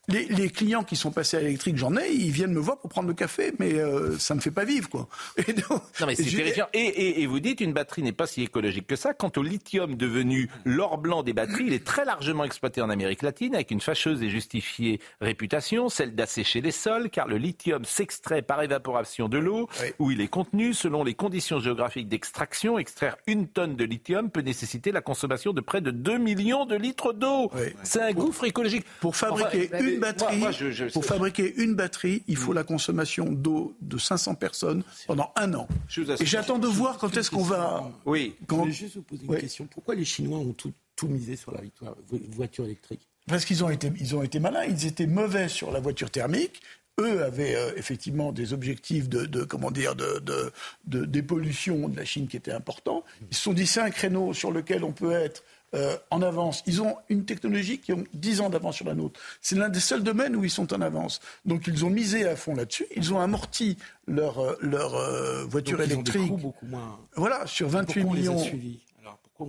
les, 0.07 0.49
clients 0.49 0.85
qui 0.85 0.95
sont 0.95 1.11
passés 1.11 1.35
à 1.35 1.41
l'électrique, 1.41 1.75
j'en 1.75 1.97
ai, 1.97 2.09
ils 2.09 2.31
viennent 2.31 2.53
me 2.53 2.59
voir 2.59 2.79
pour 2.79 2.89
prendre 2.89 3.09
le 3.09 3.13
café, 3.13 3.51
mais 3.59 3.73
euh, 3.73 4.17
ça 4.17 4.33
me 4.33 4.39
fait 4.39 4.51
pas 4.51 4.63
vivre, 4.63 4.89
quoi. 4.89 5.09
Et 5.45 5.53
non, 5.53 5.81
mais 6.05 6.15
c'est 6.15 6.23
terrifiant. 6.23 6.67
Et, 6.73 7.25
vous 7.25 7.41
dites, 7.41 7.59
une 7.59 7.73
batterie 7.73 8.01
n'est 8.01 8.13
pas 8.13 8.27
si 8.27 8.43
écologique 8.43 8.87
que 8.87 8.95
ça. 8.95 9.13
Quant 9.13 9.31
au 9.35 9.43
lithium 9.43 9.95
devenu 9.95 10.49
l'or 10.63 10.97
blanc 10.97 11.21
des 11.21 11.33
batteries, 11.33 11.65
il 11.67 11.73
est 11.73 11.85
très 11.85 12.05
largement 12.05 12.45
exploité 12.45 12.81
en 12.81 12.89
Amérique 12.89 13.23
latine 13.23 13.55
avec 13.55 13.71
une 13.71 13.81
fâcheuse 13.81 14.23
et 14.23 14.29
justifiée 14.29 15.01
réputation, 15.19 15.89
celle 15.89 16.15
d'assécher 16.15 16.61
les 16.61 16.71
sols, 16.71 17.09
car 17.09 17.27
le 17.27 17.35
lithium 17.35 17.83
s'extrait 17.83 18.41
par 18.41 18.63
évaporation 18.63 19.27
de 19.27 19.37
l'eau, 19.37 19.67
où 19.99 20.11
il 20.11 20.21
est 20.21 20.29
contenu 20.29 20.73
selon 20.73 21.03
les 21.03 21.13
conditions 21.13 21.59
géographiques 21.59 22.07
d'extraction. 22.07 22.79
Extraire 22.79 23.17
une 23.27 23.47
tonne 23.47 23.75
de 23.75 23.83
lithium 23.83 24.31
peut 24.31 24.41
nécessiter 24.41 24.91
la 24.91 25.01
consommation 25.01 25.53
de 25.53 25.61
près 25.61 25.81
de 25.81 25.91
2 25.91 26.17
millions 26.17 26.65
de 26.65 26.75
litres 26.75 27.13
d'eau. 27.13 27.51
C'est 27.83 28.01
un 28.01 28.13
gouffre 28.13 28.45
écologique. 28.45 28.85
Pour 29.01 29.15
fabriquer 29.15 29.69
une 29.79 29.99
batterie, 29.99 30.43
pour 30.93 31.05
fabriquer 31.05 31.53
une 31.57 31.75
batterie, 31.75 32.23
il 32.27 32.37
faut 32.37 32.53
la 32.53 32.63
consommation 32.63 33.25
d'eau 33.25 33.75
de 33.81 33.97
500 33.97 34.35
personnes 34.35 34.83
pendant 35.05 35.31
un 35.35 35.53
an. 35.53 35.67
Et 36.19 36.25
j'attends 36.25 36.59
de 36.59 36.67
voir 36.67 36.97
quand 36.97 37.15
est-ce 37.17 37.29
qu'on 37.29 37.43
va. 37.43 37.91
Oui. 38.05 38.35
Quand... 38.47 38.57
Je 38.57 38.61
voulais 38.61 38.73
juste 38.73 38.95
vous 38.95 39.01
poser 39.03 39.25
une 39.25 39.37
question. 39.37 39.67
Pourquoi 39.69 39.95
les 39.95 40.05
Chinois 40.05 40.39
ont 40.39 40.53
tout, 40.53 40.73
tout 40.95 41.07
misé 41.07 41.35
sur 41.35 41.51
la 41.51 41.61
victoire, 41.61 41.95
voiture 42.29 42.65
électrique? 42.65 43.07
Parce 43.27 43.43
qu'ils 43.43 43.61
ont 43.65 43.69
été, 43.69 43.91
ils 43.99 44.15
ont 44.15 44.23
été 44.23 44.39
malins, 44.39 44.63
ils 44.63 44.85
étaient 44.85 45.05
mauvais 45.05 45.49
sur 45.49 45.69
la 45.71 45.81
voiture 45.81 46.09
thermique, 46.09 46.61
eux 46.99 47.23
avaient 47.23 47.55
euh, 47.55 47.71
effectivement 47.75 48.31
des 48.31 48.53
objectifs 48.53 49.07
de, 49.07 49.43
comment 49.43 49.71
dire 49.71 49.95
de, 49.95 50.21
de, 50.85 51.05
dépollution 51.05 51.89
de 51.89 51.95
la 51.95 52.05
Chine 52.05 52.27
qui 52.27 52.37
étaient 52.37 52.51
importants. 52.51 53.03
Ils 53.29 53.37
se 53.37 53.43
sont 53.43 53.53
dit 53.53 53.67
c'est 53.67 53.81
un 53.81 53.91
créneau 53.91 54.33
sur 54.33 54.51
lequel 54.51 54.83
on 54.83 54.91
peut 54.91 55.11
être 55.11 55.43
euh, 55.75 55.95
en 56.09 56.21
avance. 56.23 56.63
Ils 56.65 56.81
ont 56.81 56.95
une 57.09 57.25
technologie 57.25 57.79
qui 57.79 57.93
ont 57.93 58.03
10 58.13 58.41
ans 58.41 58.49
d'avance 58.49 58.77
sur 58.77 58.85
la 58.85 58.95
nôtre. 58.95 59.19
C'est 59.41 59.55
l'un 59.55 59.69
des 59.69 59.79
seuls 59.79 60.01
domaines 60.01 60.35
où 60.35 60.43
ils 60.43 60.49
sont 60.49 60.73
en 60.73 60.81
avance. 60.81 61.19
Donc 61.45 61.67
ils 61.67 61.85
ont 61.85 61.89
misé 61.89 62.27
à 62.27 62.35
fond 62.35 62.55
là-dessus. 62.55 62.87
Ils 62.95 63.13
ont 63.13 63.19
amorti 63.19 63.77
leur, 64.07 64.39
euh, 64.39 64.55
leur 64.61 65.47
voiture 65.47 65.81
électrique. 65.81 66.31
beaucoup 66.31 66.65
moins... 66.65 66.99
Voilà, 67.15 67.45
sur 67.45 67.69
28 67.69 68.03
millions 68.05 68.37
on 68.37 68.86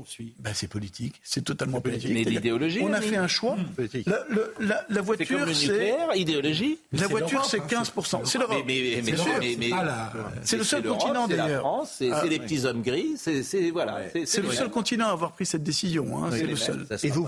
suit 0.05 0.35
ben, 0.39 0.53
C'est 0.55 0.69
politique, 0.69 1.21
c'est 1.23 1.43
totalement 1.43 1.81
politique. 1.81 2.13
Mais 2.13 2.25
l'idéologie 2.25 2.81
On 2.83 2.93
a 2.93 3.01
fait 3.01 3.17
un 3.17 3.29
choix. 3.29 3.57
Mmh. 3.57 4.01
La, 4.07 4.25
la, 4.61 4.87
la, 4.89 5.01
voiture, 5.01 5.41
c'est. 5.55 5.95
idéologie 6.17 6.79
La 6.93 7.07
voiture, 7.07 7.45
c'est 7.45 7.59
15%. 7.59 8.25
C'est 8.25 8.39
l'Europe. 8.39 8.65
Mais, 8.67 9.03
c'est 10.43 10.57
le 10.57 10.65
seul 10.65 10.83
continent 10.83 11.27
d'ailleurs. 11.27 11.47
C'est 11.47 11.53
la 11.53 11.59
France, 11.61 11.95
c'est 11.99 12.11
ah, 12.11 12.25
les 12.27 12.39
petits 12.39 12.65
hommes 12.65 12.83
gris. 12.83 13.15
C'est 13.17 13.71
voilà. 13.71 14.03
C'est 14.25 14.43
le 14.43 14.51
seul 14.51 14.71
continent 14.71 15.09
à 15.09 15.13
avoir 15.13 15.33
pris 15.33 15.47
cette 15.47 15.63
décision. 15.63 16.25
Hein, 16.25 16.31
c'est 16.33 16.47
le 16.47 16.57
seul. 16.57 16.87
Et 17.03 17.11
vous 17.11 17.27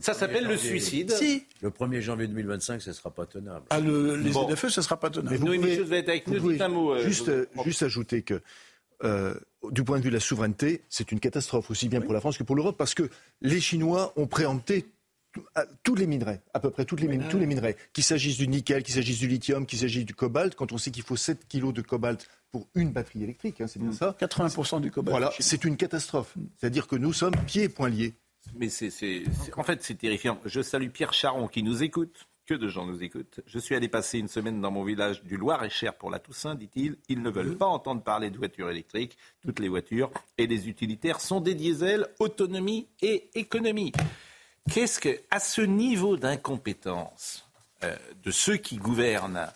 Ça 0.00 0.14
s'appelle 0.14 0.46
le 0.46 0.56
suicide. 0.56 1.12
Si. 1.12 1.44
Le 1.60 1.70
1er 1.70 2.00
janvier 2.00 2.28
2025, 2.28 2.80
ce 2.80 2.90
ne 2.90 2.94
sera 2.94 3.10
pas 3.10 3.26
tenable. 3.26 3.64
Ah, 3.70 3.80
les 3.80 4.32
ZFE, 4.32 4.68
ce 4.68 4.80
ne 4.80 4.84
sera 4.84 4.98
pas 4.98 5.10
tenable. 5.10 5.30
Mais 5.30 5.58
vous 5.58 5.82
pouvez, 5.82 5.98
être 5.98 6.08
avec 6.08 6.28
nous. 6.28 6.62
un 6.62 6.68
mot. 6.68 6.92
Euh, 6.92 7.08
juste 7.08 7.82
ajouter 7.82 8.22
que 8.22 8.40
euh, 9.04 9.34
du 9.70 9.84
point 9.84 9.98
de 9.98 10.04
vue 10.04 10.10
de 10.10 10.14
la 10.14 10.20
souveraineté, 10.20 10.82
c'est 10.88 11.12
une 11.12 11.20
catastrophe, 11.20 11.70
aussi 11.70 11.88
bien 11.88 12.00
pour 12.00 12.12
la 12.12 12.20
France 12.20 12.38
que 12.38 12.44
pour 12.44 12.56
l'Europe, 12.56 12.76
parce 12.76 12.94
que 12.94 13.10
les 13.40 13.60
Chinois 13.60 14.12
ont 14.16 14.26
préempté 14.26 14.86
tous 15.82 15.94
les 15.94 16.06
minerais, 16.06 16.40
à 16.54 16.60
peu 16.60 16.70
près 16.70 16.84
tous 16.84 16.96
les, 16.96 17.18
tous 17.28 17.38
les 17.38 17.46
minerais, 17.46 17.76
qu'il 17.92 18.04
s'agisse 18.04 18.38
du 18.38 18.48
nickel, 18.48 18.82
qu'il 18.82 18.94
s'agisse 18.94 19.18
du 19.18 19.28
lithium, 19.28 19.66
qu'il 19.66 19.78
s'agisse 19.78 20.04
du 20.04 20.14
cobalt, 20.14 20.54
quand 20.54 20.72
on 20.72 20.78
sait 20.78 20.90
qu'il 20.90 21.02
faut 21.02 21.16
7 21.16 21.46
kilos 21.48 21.72
de 21.72 21.82
cobalt 21.82 22.28
pour 22.50 22.68
une 22.74 22.92
batterie 22.92 23.22
électrique, 23.22 23.60
hein, 23.60 23.66
c'est 23.66 23.78
bien 23.78 23.92
ça 23.92 24.16
80% 24.18 24.80
du 24.80 24.90
cobalt. 24.90 25.12
Voilà, 25.12 25.32
c'est 25.38 25.64
une 25.64 25.76
catastrophe. 25.76 26.34
C'est-à-dire 26.56 26.86
que 26.86 26.96
nous 26.96 27.12
sommes 27.12 27.36
pieds 27.46 27.64
et 27.64 27.68
poings 27.68 27.90
liés. 27.90 28.14
Mais 28.56 28.68
c'est, 28.68 28.90
en 29.56 29.62
fait, 29.62 29.82
c'est 29.82 29.96
terrifiant. 29.96 30.40
Je 30.44 30.62
salue 30.62 30.88
Pierre 30.88 31.12
Charon 31.12 31.48
qui 31.48 31.62
nous 31.62 31.82
écoute 31.82 32.27
que 32.48 32.54
de 32.54 32.66
gens 32.66 32.86
nous 32.86 33.02
écoutent. 33.02 33.40
Je 33.46 33.58
suis 33.58 33.74
allé 33.74 33.88
passer 33.88 34.18
une 34.18 34.26
semaine 34.26 34.62
dans 34.62 34.70
mon 34.70 34.82
village 34.82 35.22
du 35.22 35.36
Loir-et-Cher 35.36 35.94
pour 35.94 36.10
la 36.10 36.18
Toussaint, 36.18 36.54
dit-il. 36.54 36.96
Ils 37.10 37.20
ne 37.20 37.28
veulent 37.28 37.58
pas 37.58 37.66
entendre 37.66 38.02
parler 38.02 38.30
de 38.30 38.38
voitures 38.38 38.70
électriques. 38.70 39.18
Toutes 39.42 39.58
les 39.58 39.68
voitures 39.68 40.10
et 40.38 40.46
les 40.46 40.66
utilitaires 40.66 41.20
sont 41.20 41.42
des 41.42 41.54
diesels, 41.54 42.08
autonomie 42.18 42.88
et 43.02 43.28
économie. 43.34 43.92
Qu'est-ce 44.72 44.98
que, 44.98 45.20
à 45.30 45.40
ce 45.40 45.60
niveau 45.60 46.16
d'incompétence 46.16 47.46
euh, 47.84 47.94
de 48.24 48.30
ceux 48.30 48.56
qui 48.56 48.76
gouvernent 48.76 49.48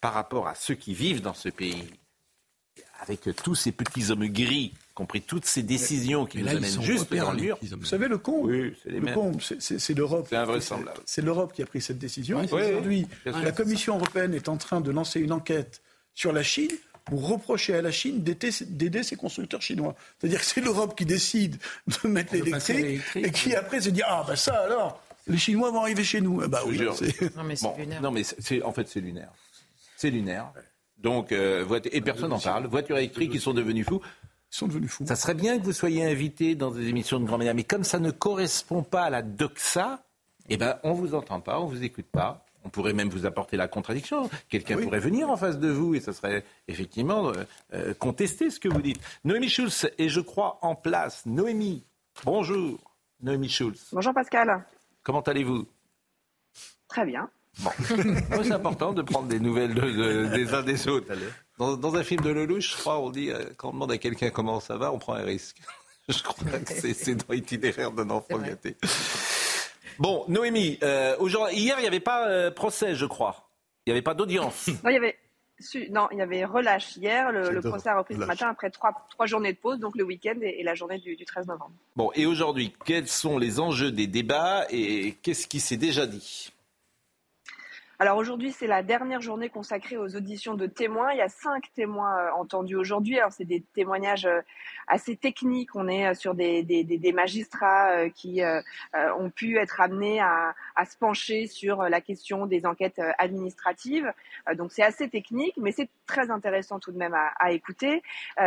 par 0.00 0.14
rapport 0.14 0.48
à 0.48 0.54
ceux 0.54 0.74
qui 0.74 0.94
vivent 0.94 1.20
dans 1.20 1.34
ce 1.34 1.50
pays, 1.50 1.84
avec 3.00 3.28
tous 3.44 3.56
ces 3.56 3.72
petits 3.72 4.10
hommes 4.10 4.26
gris 4.26 4.72
compris 4.98 5.22
toutes 5.22 5.44
ces 5.44 5.62
décisions 5.62 6.26
qui 6.26 6.38
nous 6.38 6.48
amènent 6.48 6.82
juste 6.82 7.14
dans 7.14 7.30
le 7.30 7.40
mur. 7.40 7.58
Vous 7.62 7.84
savez, 7.84 8.08
le 8.08 8.18
con, 8.18 8.40
oui, 8.42 8.74
c'est 9.60 9.94
l'Europe. 9.94 10.26
C'est 10.28 10.36
invraisemblable. 10.36 10.98
C'est 11.06 11.22
l'Europe 11.22 11.52
qui 11.54 11.62
a 11.62 11.66
pris 11.66 11.80
cette 11.80 11.98
décision. 11.98 12.42
Aujourd'hui, 12.50 13.06
la 13.24 13.52
Commission 13.52 13.94
européenne 13.94 14.34
est 14.34 14.48
en 14.48 14.56
train 14.56 14.80
de 14.80 14.90
lancer 14.90 15.20
une 15.20 15.32
enquête 15.32 15.82
sur 16.14 16.32
la 16.32 16.42
Chine 16.42 16.72
pour 17.04 17.28
reprocher 17.28 17.74
à 17.74 17.80
la 17.80 17.92
Chine 17.92 18.24
d'aider 18.24 19.02
ses 19.04 19.14
constructeurs 19.14 19.62
chinois. 19.62 19.94
C'est-à-dire 20.18 20.40
que 20.40 20.44
c'est 20.44 20.60
l'Europe 20.60 20.98
qui 20.98 21.06
décide 21.06 21.56
de 22.02 22.08
mettre 22.08 22.34
l'électrique 22.34 23.00
et 23.14 23.30
qui 23.30 23.54
après 23.54 23.80
se 23.80 23.90
dit 23.90 24.02
ah 24.04 24.24
ben 24.26 24.36
ça 24.36 24.54
alors 24.56 25.00
les 25.26 25.38
Chinois 25.38 25.70
vont 25.70 25.82
arriver 25.82 26.04
chez 26.04 26.20
nous. 26.20 26.46
Bah 26.48 26.62
oui. 26.66 26.80
Non 27.36 27.44
mais 27.44 27.56
c'est 27.56 27.76
lunaire. 27.78 28.02
Non 28.02 28.10
mais 28.10 28.24
en 28.62 28.72
fait 28.72 28.88
c'est 28.88 29.00
lunaire. 29.00 29.30
C'est 29.96 30.10
lunaire. 30.10 30.52
Donc, 30.98 31.30
euh, 31.30 31.80
et 31.92 32.00
personne 32.00 32.30
n'en 32.30 32.40
parle. 32.40 32.66
Voitures 32.66 32.98
électriques, 32.98 33.30
ils 33.32 33.40
sont 33.40 33.54
devenus 33.54 33.86
fous 33.86 34.02
sont 34.50 34.66
devenus 34.66 34.90
fous. 34.90 35.04
Ça 35.06 35.16
serait 35.16 35.34
bien 35.34 35.58
que 35.58 35.64
vous 35.64 35.72
soyez 35.72 36.04
invité 36.04 36.54
dans 36.54 36.70
des 36.70 36.88
émissions 36.88 37.20
de 37.20 37.26
grand 37.26 37.38
médias, 37.38 37.54
mais 37.54 37.64
comme 37.64 37.84
ça 37.84 37.98
ne 37.98 38.10
correspond 38.10 38.82
pas 38.82 39.02
à 39.04 39.10
la 39.10 39.22
doxa, 39.22 40.02
eh 40.48 40.56
ben, 40.56 40.78
on 40.82 40.92
vous 40.92 41.14
entend 41.14 41.40
pas, 41.40 41.60
on 41.60 41.66
vous 41.66 41.82
écoute 41.84 42.06
pas. 42.10 42.44
On 42.64 42.70
pourrait 42.70 42.92
même 42.92 43.08
vous 43.08 43.24
apporter 43.24 43.56
la 43.56 43.68
contradiction. 43.68 44.28
Quelqu'un 44.48 44.76
pourrait 44.76 44.98
venir 44.98 45.30
en 45.30 45.36
face 45.36 45.58
de 45.58 45.68
vous 45.68 45.94
et 45.94 46.00
ça 46.00 46.12
serait 46.12 46.44
effectivement 46.66 47.28
euh, 47.28 47.44
euh, 47.72 47.94
contester 47.94 48.50
ce 48.50 48.58
que 48.58 48.68
vous 48.68 48.82
dites. 48.82 49.00
Noémie 49.24 49.48
Schulz 49.48 49.88
est, 49.96 50.08
je 50.08 50.20
crois, 50.20 50.58
en 50.62 50.74
place. 50.74 51.24
Noémie, 51.24 51.84
bonjour. 52.24 52.78
Noémie 53.22 53.48
Schulz. 53.48 53.88
Bonjour 53.92 54.12
Pascal. 54.12 54.64
Comment 55.02 55.20
allez-vous? 55.20 55.66
Très 56.88 57.06
bien. 57.06 57.30
Bon. 57.60 57.70
c'est 58.42 58.52
important 58.52 58.92
de 58.92 59.02
prendre 59.02 59.28
des 59.28 59.40
nouvelles 59.40 59.74
des 59.74 60.54
uns 60.54 60.62
des 60.62 60.88
autres. 60.88 61.12
Dans, 61.58 61.96
un 61.96 62.04
film 62.04 62.22
de 62.22 62.30
Lelouch, 62.30 62.70
je 62.70 62.76
crois, 62.76 63.00
on 63.00 63.10
dit, 63.10 63.30
euh, 63.30 63.44
quand 63.56 63.70
on 63.70 63.72
demande 63.72 63.90
à 63.90 63.98
quelqu'un 63.98 64.30
comment 64.30 64.60
ça 64.60 64.76
va, 64.76 64.92
on 64.92 64.98
prend 64.98 65.14
un 65.14 65.24
risque. 65.24 65.56
je 66.08 66.22
crois 66.22 66.58
que 66.60 66.72
c'est 66.72 67.14
dans 67.16 67.34
l'itinéraire 67.34 67.90
d'un 67.90 68.08
enfant 68.10 68.38
gâté. 68.38 68.76
Bon, 69.98 70.24
Noémie, 70.28 70.78
euh, 70.84 71.16
hier, 71.50 71.76
il 71.78 71.82
n'y 71.82 71.88
avait 71.88 71.98
pas 71.98 72.28
euh, 72.28 72.52
procès, 72.52 72.94
je 72.94 73.06
crois. 73.06 73.50
Il 73.84 73.90
n'y 73.90 73.92
avait 73.92 74.02
pas 74.02 74.14
d'audience. 74.14 74.68
Non, 74.84 74.90
il 74.90 74.94
y 74.94 74.96
avait. 74.96 75.16
Non, 75.90 76.06
il 76.12 76.18
y 76.18 76.22
avait 76.22 76.44
relâche 76.44 76.96
hier. 76.96 77.32
Le, 77.32 77.60
procès 77.60 77.88
a 77.88 77.98
repris 77.98 78.14
ce 78.14 78.20
matin 78.20 78.48
après 78.48 78.70
trois, 78.70 78.92
trois, 79.10 79.26
journées 79.26 79.52
de 79.52 79.58
pause, 79.58 79.80
donc 79.80 79.96
le 79.96 80.04
week-end 80.04 80.36
et, 80.40 80.62
la 80.62 80.76
journée 80.76 80.98
du, 80.98 81.16
du 81.16 81.24
13 81.24 81.48
novembre. 81.48 81.72
Bon, 81.96 82.12
et 82.14 82.26
aujourd'hui, 82.26 82.72
quels 82.84 83.08
sont 83.08 83.38
les 83.38 83.58
enjeux 83.58 83.90
des 83.90 84.06
débats 84.06 84.66
et 84.70 85.16
qu'est-ce 85.20 85.48
qui 85.48 85.58
s'est 85.58 85.76
déjà 85.76 86.06
dit? 86.06 86.52
Alors 88.00 88.16
aujourd'hui, 88.16 88.52
c'est 88.52 88.68
la 88.68 88.84
dernière 88.84 89.20
journée 89.20 89.48
consacrée 89.48 89.96
aux 89.96 90.14
auditions 90.14 90.54
de 90.54 90.66
témoins. 90.66 91.10
Il 91.10 91.18
y 91.18 91.20
a 91.20 91.28
cinq 91.28 91.64
témoins 91.74 92.16
euh, 92.16 92.30
entendus 92.36 92.76
aujourd'hui. 92.76 93.18
Alors 93.18 93.32
c'est 93.32 93.44
des 93.44 93.64
témoignages 93.74 94.24
euh, 94.24 94.40
assez 94.86 95.16
techniques. 95.16 95.74
On 95.74 95.88
est 95.88 96.06
euh, 96.06 96.14
sur 96.14 96.36
des, 96.36 97.12
magistrats 97.12 98.08
qui 98.10 98.42
ont 99.18 99.30
pu 99.30 99.56
être 99.56 99.80
amenés 99.80 100.20
à, 100.20 100.54
se 100.84 100.96
pencher 100.96 101.46
sur 101.46 101.82
la 101.82 102.00
question 102.00 102.46
des 102.46 102.66
enquêtes 102.66 103.00
administratives. 103.18 104.12
Donc 104.54 104.70
c'est 104.72 104.82
assez 104.82 105.08
technique, 105.08 105.54
mais 105.56 105.72
c'est 105.72 105.88
très 106.06 106.30
intéressant 106.30 106.78
tout 106.78 106.92
de 106.92 106.98
même 106.98 107.14
à, 107.14 107.50
écouter. 107.50 108.02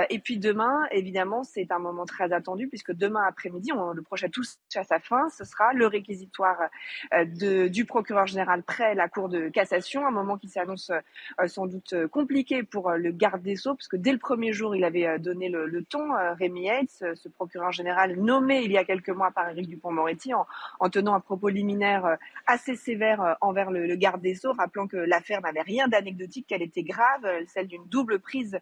Et 0.10 0.20
puis 0.20 0.38
demain, 0.38 0.86
évidemment, 0.92 1.44
c'est 1.44 1.72
un 1.72 1.80
moment 1.80 2.06
très 2.06 2.32
attendu 2.32 2.68
puisque 2.68 2.94
demain 2.94 3.24
après-midi, 3.28 3.72
le 3.94 4.02
prochain 4.02 4.30
tous 4.30 4.60
à 4.76 4.84
sa 4.84 5.00
fin, 5.00 5.30
ce 5.30 5.44
sera 5.44 5.74
le 5.74 5.88
réquisitoire 5.88 6.70
du 7.26 7.86
procureur 7.86 8.28
général 8.28 8.64
près 8.64 8.96
la 8.96 9.10
Cour 9.10 9.28
de 9.28 9.41
cassation, 9.50 10.06
un 10.06 10.12
moment 10.12 10.38
qui 10.38 10.48
s'annonce 10.48 10.92
euh, 11.40 11.48
sans 11.48 11.66
doute 11.66 11.94
euh, 11.94 12.08
compliqué 12.08 12.64
pour 12.64 12.90
euh, 12.90 12.98
le 12.98 13.12
garde 13.12 13.42
des 13.42 13.56
Sceaux, 13.56 13.76
parce 13.76 13.88
que 13.88 13.98
dès 13.98 14.12
le 14.12 14.18
premier 14.18 14.54
jour, 14.54 14.76
il 14.76 14.84
avait 14.84 15.20
donné 15.20 15.50
le, 15.50 15.84
ton, 15.84 16.10
Rémi 16.38 16.66
Yates, 16.66 17.04
ce 17.16 17.30
procureur 17.30 17.72
général 17.72 18.20
nommé 18.20 18.62
il 18.62 18.72
y 18.72 18.78
a 18.78 18.84
quelques 18.84 19.10
mois 19.10 19.32
par 19.32 19.50
Éric 19.50 19.68
Dupont-Moretti, 19.68 20.34
en, 20.34 20.90
tenant 20.90 21.14
un 21.14 21.20
propos 21.20 21.50
liminaire 21.50 22.18
assez 22.46 22.76
sévère 22.76 23.38
envers 23.42 23.72
le, 23.72 23.96
garde 23.96 24.22
des 24.22 24.36
Sceaux, 24.36 24.54
rappelant 24.54 24.88
que 24.88 24.98
l'affaire 24.98 25.42
n'avait 25.42 25.62
rien 25.62 25.88
d'anecdotique, 25.88 26.48
qu'elle 26.48 26.62
était 26.62 26.84
grave, 26.84 27.26
celle 27.48 27.68
d'une 27.68 27.86
double 27.86 28.20
prise 28.20 28.60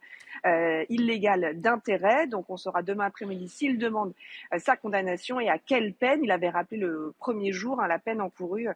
illégale 0.88 1.60
d'intérêt. 1.60 2.26
Donc 2.26 2.50
on 2.50 2.56
saura 2.56 2.82
demain 2.82 3.06
après-midi 3.06 3.48
s'il 3.48 3.78
demande 3.78 4.12
sa 4.58 4.76
condamnation 4.76 5.40
et 5.40 5.48
à 5.48 5.58
quelle 5.58 5.92
peine. 5.92 6.20
Il 6.22 6.30
avait 6.30 6.50
rappelé 6.50 6.78
le 6.78 7.14
premier 7.18 7.52
jour 7.52 7.80
hein, 7.80 7.88
la 7.88 7.98
peine 7.98 8.20
encourue, 8.20 8.68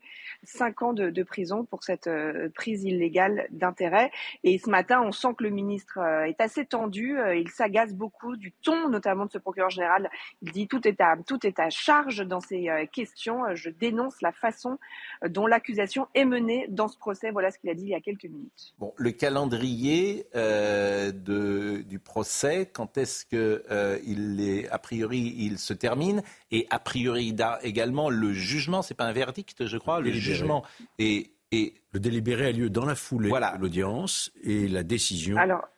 cinq 0.43 0.82
ans 0.82 0.93
de, 0.93 1.10
de 1.10 1.22
prison 1.22 1.64
pour 1.64 1.82
cette 1.85 1.94
cette 1.95 2.07
euh, 2.09 2.49
prise 2.55 2.85
illégale 2.85 3.47
d'intérêt. 3.51 4.11
Et 4.43 4.59
ce 4.59 4.69
matin, 4.69 5.03
on 5.03 5.12
sent 5.12 5.29
que 5.39 5.45
le 5.45 5.51
ministre 5.51 5.99
euh, 5.99 6.25
est 6.25 6.41
assez 6.41 6.65
tendu. 6.65 7.19
Euh, 7.19 7.37
il 7.37 7.51
s'agace 7.51 7.95
beaucoup 7.95 8.37
du 8.37 8.53
ton, 8.53 8.89
notamment 8.89 9.27
de 9.27 9.31
ce 9.31 9.39
procureur 9.39 9.71
général. 9.71 10.11
Il 10.43 10.53
dit 10.53 10.66
tout 10.66 10.87
est 10.87 11.01
à 11.01 11.16
tout 11.27 11.47
est 11.47 11.59
à 11.61 11.71
charge 11.71 12.27
dans 12.27 12.41
ces 12.41 12.69
questions. 12.93 13.43
Je 13.55 13.71
dénonce 13.71 14.21
la 14.23 14.33
façon 14.33 14.79
dont 15.27 15.47
l'accusation 15.47 16.09
est 16.15 16.25
menée 16.25 16.66
dans 16.69 16.89
ce 16.89 16.99
procès. 16.99 17.31
Voilà 17.31 17.51
ce 17.51 17.59
qu'il 17.59 17.71
a 17.71 17.75
dit 17.75 17.85
il 17.85 17.91
y 17.91 17.95
a 17.95 18.01
quelques 18.01 18.25
minutes. 18.25 18.75
Bon, 18.79 18.93
le 18.97 19.12
calendrier 19.12 20.27
de, 20.35 21.83
du 21.83 21.99
procès, 21.99 22.66
quand 22.66 22.99
est-ce 22.99 23.25
que 23.25 23.65
il 24.05 24.41
est 24.41 24.69
a 24.69 24.79
priori 24.79 25.35
il 25.39 25.59
se 25.59 25.73
termine? 25.73 26.23
Et 26.51 26.66
a 26.71 26.79
priori 26.79 27.35
également 27.62 28.11
le 28.11 28.33
jugement, 28.33 28.83
c'est 28.83 28.95
pas 28.95 29.05
un 29.05 29.12
verdict, 29.12 29.66
je 29.66 29.79
crois, 29.79 30.01
le 30.01 30.12
jugement 30.12 30.65
est 30.99 31.35
et 31.53 31.75
le 31.93 32.01
délibéré 32.01 32.47
a 32.47 32.53
lieu 32.53 32.71
dans 32.71 32.85
la 32.85 32.95
foulée 32.95 33.31
de 33.31 33.61
l'audience 33.61 34.33
et 34.43 34.69
la 34.69 34.83
décision. 34.83 35.37
Alors, 35.37 35.69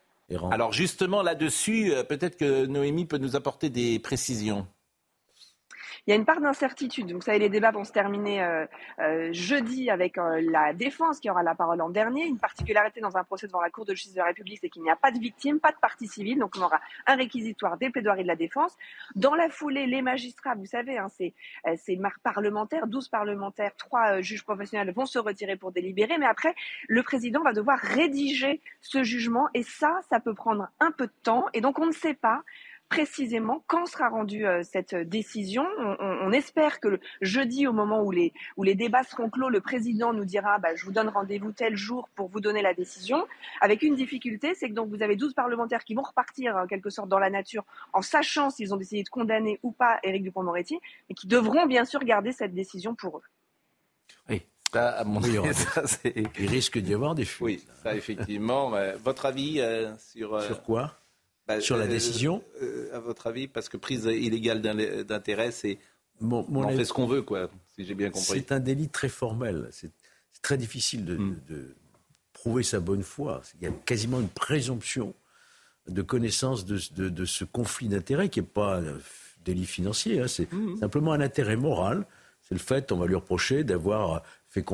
alors 0.51 0.73
justement 0.73 1.23
là-dessus, 1.23 1.93
euh, 1.93 2.03
peut-être 2.03 2.37
que 2.37 2.67
Noémie 2.67 3.07
peut 3.07 3.19
nous 3.19 3.37
apporter 3.37 3.71
des 3.71 3.99
précisions. 3.99 4.67
Il 6.07 6.11
y 6.11 6.13
a 6.13 6.17
une 6.17 6.25
part 6.25 6.41
d'incertitude. 6.41 7.11
Vous 7.11 7.21
savez, 7.21 7.41
les 7.41 7.49
débats 7.49 7.73
vont 7.73 7.83
se 7.83 7.91
terminer 7.91 8.41
euh, 8.41 8.65
euh, 9.01 9.33
jeudi 9.33 9.91
avec 9.91 10.19
euh, 10.19 10.41
la 10.53 10.73
défense 10.73 11.19
qui 11.19 11.29
aura 11.29 11.43
la 11.43 11.57
parole 11.57 11.81
en 11.81 11.91
dernier. 11.91 12.27
Une 12.27 12.39
particularité 12.39 13.01
dans 13.01 13.17
un 13.17 13.25
procès 13.25 13.49
devant 13.49 13.61
la 13.61 13.71
Cour 13.71 13.85
de 13.85 13.93
justice 13.93 14.13
de 14.13 14.19
la 14.19 14.27
République, 14.27 14.61
c'est 14.61 14.69
qu'il 14.69 14.83
n'y 14.83 14.91
a 14.91 14.95
pas 14.95 15.11
de 15.11 15.19
victime, 15.19 15.59
pas 15.59 15.73
de 15.73 15.79
partie 15.79 16.07
civile, 16.07 16.39
donc 16.39 16.55
on 16.57 16.63
aura 16.63 16.81
un 17.09 17.17
réquisitoire 17.17 17.77
des 17.77 17.91
plaidoiries 17.91 18.23
de 18.23 18.29
la 18.29 18.37
défense. 18.37 18.77
Dans 19.17 19.35
la 19.35 19.49
foulée, 19.49 19.87
les 19.87 20.01
magistrats, 20.01 20.55
vous 20.55 20.67
savez, 20.67 20.97
hein, 20.97 21.09
c'est 21.09 21.35
parlementaires, 22.23 22.87
12 22.87 23.09
parlementaires, 23.09 23.73
3 23.77 24.21
juges 24.21 24.45
professionnels 24.45 24.93
vont 24.93 25.07
se 25.07 25.19
retirer 25.19 25.57
pour 25.57 25.73
délibérer, 25.73 26.19
mais 26.19 26.27
après, 26.27 26.55
le 26.87 27.03
président 27.03 27.43
va 27.43 27.53
devoir 27.53 27.79
rédiger 27.79 28.61
ce 28.81 29.03
jugement 29.03 29.49
et 29.55 29.65
ça, 29.65 29.99
ça 30.09 30.21
peut 30.21 30.35
prendre 30.35 30.69
un 30.79 30.93
peu 30.93 31.07
de 31.07 31.13
temps 31.25 31.47
et 31.53 31.61
donc 31.61 31.81
on 31.81 31.87
ne 31.87 31.93
sait 31.93 32.15
pas 32.15 32.43
précisément 32.89 33.65
quand 33.67 33.87
sera 33.87 34.09
rendue 34.09 34.47
euh, 34.47 34.63
cette 34.63 34.95
décision. 34.95 35.67
On, 35.79 36.33
espère 36.33 36.81
que 36.81 36.89
le 36.89 37.01
jeudi, 37.21 37.67
au 37.67 37.73
moment 37.73 38.03
où 38.03 38.11
les, 38.11 38.33
où 38.57 38.63
les 38.63 38.75
débats 38.75 39.03
seront 39.03 39.31
clos, 39.31 39.49
le 39.49 39.61
président 39.61 40.13
nous 40.13 40.25
dira 40.25 40.59
bah, 40.59 40.75
je 40.75 40.85
vous 40.85 40.93
donne 40.93 41.09
rendez-vous 41.09 41.53
tel 41.53 41.77
jour 41.77 42.09
pour 42.15 42.29
vous 42.29 42.41
donner 42.41 42.63
la 42.63 42.75
décision. 42.75 43.27
Avec 43.61 43.83
une 43.83 43.95
difficulté, 43.95 44.55
c'est 44.55 44.69
que 44.69 44.75
donc 44.75 44.89
vous 44.89 45.03
avez 45.03 45.17
12 45.17 45.35
parlementaires 45.35 45.85
qui 45.85 45.95
vont 45.95 46.03
repartir 46.03 46.57
en 46.57 46.67
quelque 46.67 46.91
sorte 46.91 47.09
dans 47.09 47.19
la 47.19 47.31
nature 47.31 47.65
en 47.93 48.03
sachant 48.03 48.51
s'ils 48.51 48.75
ont 48.75 48.77
décidé 48.77 49.03
de 49.03 49.09
condamner 49.09 49.59
ou 49.63 49.73
pas 49.73 49.99
Éric 50.03 50.23
Dupond-Moretti, 50.25 50.79
mais 51.09 51.15
qui 51.15 51.27
devront 51.27 51.67
bien 51.67 51.85
sûr 51.85 52.01
garder 52.01 52.33
cette 52.33 52.55
décision 52.55 52.95
pour 52.95 53.19
eux. 53.19 53.23
Oui, 54.29 54.43
ça, 54.73 54.91
à 54.91 55.05
mon 55.05 55.23
avis, 55.23 55.39
il 56.15 56.49
risque 56.49 56.79
d'y 56.79 56.95
avoir 56.95 57.15
des 57.15 57.25
fuites. 57.25 57.45
Oui, 57.45 57.65
ça 57.83 57.95
effectivement. 57.95 58.73
votre 59.03 59.27
avis 59.27 59.61
euh, 59.61 59.97
sur... 59.99 60.35
Euh, 60.35 60.47
sur 60.47 60.63
quoi? 60.63 60.95
Bah, 61.47 61.61
Sur 61.61 61.77
la 61.77 61.85
euh, 61.85 61.89
décision 61.89 62.43
euh, 62.63 62.95
À 62.95 63.01
votre 63.01 63.27
avis, 63.27 63.49
parce 63.49 63.69
que 63.69 63.77
prise 63.77 64.05
illégale 64.05 64.61
d'intérêt, 65.05 65.51
c'est. 65.51 65.79
on 66.21 66.69
fait 66.69 66.85
ce 66.85 66.93
qu'on 66.93 67.07
veut, 67.07 67.23
quoi, 67.23 67.51
si 67.75 67.85
j'ai 67.85 67.95
bien 67.95 68.11
compris. 68.11 68.41
C'est 68.41 68.53
un 68.53 68.61
délit 68.61 68.89
très 68.89 69.09
formel. 69.09 69.69
C'est 69.71 69.91
très 70.43 70.57
difficile 70.57 71.05
hmm. 71.05 71.37
de, 71.49 71.75
prouver 72.33 72.63
sa 72.63 72.81
bonne 72.81 73.03
foi. 73.03 73.43
Il 73.61 73.65
y 73.65 73.67
a 73.67 73.73
quasiment 73.73 74.21
une 74.21 74.29
présomption 74.29 75.15
de 75.89 76.03
connaissance 76.03 76.67
de, 76.67 77.25
ce 77.25 77.45
conflit 77.45 77.89
d'intérêt 77.89 78.29
qui 78.29 78.41
n'est 78.41 78.47
pas 78.47 78.81
un 78.81 78.99
délit 79.45 79.67
financier. 79.67 80.21
Hein. 80.21 80.29
C'est 80.29 80.53
hmm. 80.53 80.79
simplement 80.79 81.13
un 81.13 81.21
intérêt 81.21 81.57
moral. 81.57 82.07
C'est 82.43 82.55
le 82.55 82.61
fait, 82.61 82.93
on 82.93 82.99
va 82.99 83.07
lui 83.07 83.15
reprocher 83.15 83.65
d'avoir 83.65 84.23
fait 84.49 84.65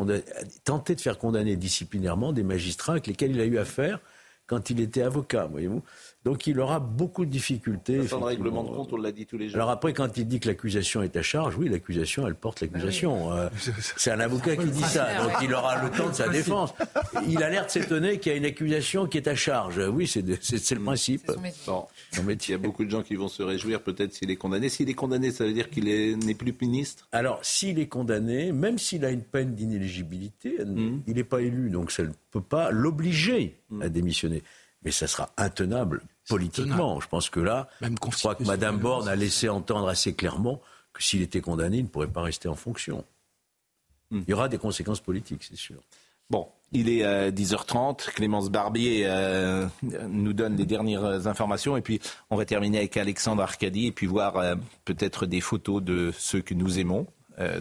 tenté 0.64 0.94
de 0.94 1.00
faire 1.00 1.18
condamner 1.18 1.56
disciplinairement 1.56 2.32
des 2.32 2.42
magistrats 2.42 2.92
avec 2.92 3.06
lesquels 3.06 3.30
il 3.30 3.40
a 3.40 3.46
eu 3.46 3.58
affaire 3.58 4.00
quand 4.46 4.70
il 4.70 4.80
était 4.80 5.02
avocat, 5.02 5.46
voyez-vous. 5.46 5.82
Donc 6.24 6.46
il 6.46 6.60
aura 6.60 6.78
beaucoup 6.78 7.24
de 7.24 7.30
difficultés. 7.30 8.06
Sans 8.06 8.20
règlement 8.20 8.62
de 8.62 8.68
compte, 8.68 8.92
on 8.92 8.96
l'a 8.96 9.10
dit 9.10 9.26
tous 9.26 9.36
les 9.36 9.48
jours. 9.48 9.56
Alors 9.56 9.70
après, 9.70 9.92
quand 9.92 10.16
il 10.16 10.26
dit 10.26 10.38
que 10.38 10.48
l'accusation 10.48 11.02
est 11.02 11.16
à 11.16 11.22
charge, 11.22 11.56
oui, 11.56 11.68
l'accusation, 11.68 12.26
elle 12.26 12.36
porte 12.36 12.60
l'accusation. 12.60 13.30
Ben 13.30 13.36
euh, 13.36 13.48
c'est 13.96 14.12
un 14.12 14.20
avocat 14.20 14.56
qui 14.56 14.70
dit 14.70 14.82
ça, 14.82 15.22
donc 15.22 15.32
il 15.42 15.52
aura 15.52 15.82
le 15.82 15.90
temps 15.90 16.08
de 16.08 16.14
sa 16.14 16.28
défense. 16.28 16.72
Il 17.28 17.42
a 17.42 17.50
l'air 17.50 17.66
de 17.66 17.70
s'étonner 17.70 18.18
qu'il 18.18 18.32
y 18.32 18.34
a 18.34 18.38
une 18.38 18.44
accusation 18.44 19.06
qui 19.06 19.18
est 19.18 19.26
à 19.26 19.34
charge. 19.34 19.78
Oui, 19.78 20.06
c'est 20.06 20.22
le 20.22 20.80
principe. 20.80 21.30
Bon. 21.66 21.86
Il 22.16 22.50
y 22.50 22.54
a 22.54 22.58
beaucoup 22.58 22.84
de 22.84 22.90
gens 22.90 23.02
qui 23.02 23.16
vont 23.16 23.28
se 23.28 23.42
réjouir 23.42 23.82
peut-être 23.82 24.12
s'il 24.12 24.30
est 24.30 24.36
condamné. 24.36 24.68
S'il 24.68 24.88
est 24.88 24.94
condamné, 24.94 25.32
ça 25.32 25.44
veut 25.44 25.52
dire 25.52 25.70
qu'il 25.70 25.84
n'est 25.84 26.34
plus 26.34 26.52
ministre? 26.60 27.08
Alors, 27.12 27.40
s'il 27.42 27.78
est 27.78 27.88
condamné, 27.88 28.52
même 28.52 28.78
s'il 28.78 29.04
a 29.04 29.10
une 29.10 29.22
peine 29.22 29.54
d'inéligibilité, 29.54 30.56
mm. 30.64 31.00
il 31.06 31.14
n'est 31.14 31.24
pas 31.24 31.40
élu, 31.40 31.70
donc 31.70 31.90
ça 31.90 32.04
ne 32.04 32.10
peut 32.30 32.40
pas 32.40 32.70
l'obliger 32.70 33.56
à 33.80 33.86
mm. 33.86 33.88
démissionner 33.88 34.42
mais 34.84 34.90
ça 34.90 35.06
sera 35.06 35.30
intenable 35.36 36.02
politiquement. 36.28 37.00
Je 37.00 37.08
pense 37.08 37.30
que 37.30 37.40
là, 37.40 37.68
je 37.80 37.88
crois 37.88 38.34
que 38.34 38.44
Mme 38.44 38.78
Borne 38.78 39.08
a 39.08 39.16
laissé 39.16 39.48
entendre 39.48 39.88
assez 39.88 40.14
clairement 40.14 40.60
que 40.92 41.02
s'il 41.02 41.22
était 41.22 41.40
condamné, 41.40 41.78
il 41.78 41.84
ne 41.84 41.88
pourrait 41.88 42.06
pas 42.06 42.22
rester 42.22 42.48
en 42.48 42.54
fonction. 42.54 43.04
Hmm. 44.10 44.22
Il 44.26 44.30
y 44.30 44.34
aura 44.34 44.48
des 44.48 44.58
conséquences 44.58 45.00
politiques, 45.00 45.44
c'est 45.44 45.56
sûr. 45.56 45.80
Bon, 46.30 46.48
il 46.72 46.88
est 46.88 47.30
10h30. 47.30 48.08
Euh, 48.08 48.12
Clémence 48.14 48.50
Barbier 48.50 49.04
euh, 49.06 49.66
nous 49.82 50.32
donne 50.32 50.56
les 50.56 50.64
dernières 50.64 51.26
informations. 51.26 51.76
Et 51.76 51.82
puis, 51.82 52.00
on 52.30 52.36
va 52.36 52.44
terminer 52.44 52.78
avec 52.78 52.96
Alexandre 52.96 53.42
Arcadi 53.42 53.86
et 53.86 53.92
puis 53.92 54.06
voir 54.06 54.36
euh, 54.36 54.54
peut-être 54.84 55.26
des 55.26 55.40
photos 55.40 55.82
de 55.82 56.12
ceux 56.16 56.40
que 56.40 56.54
nous 56.54 56.78
aimons 56.78 57.06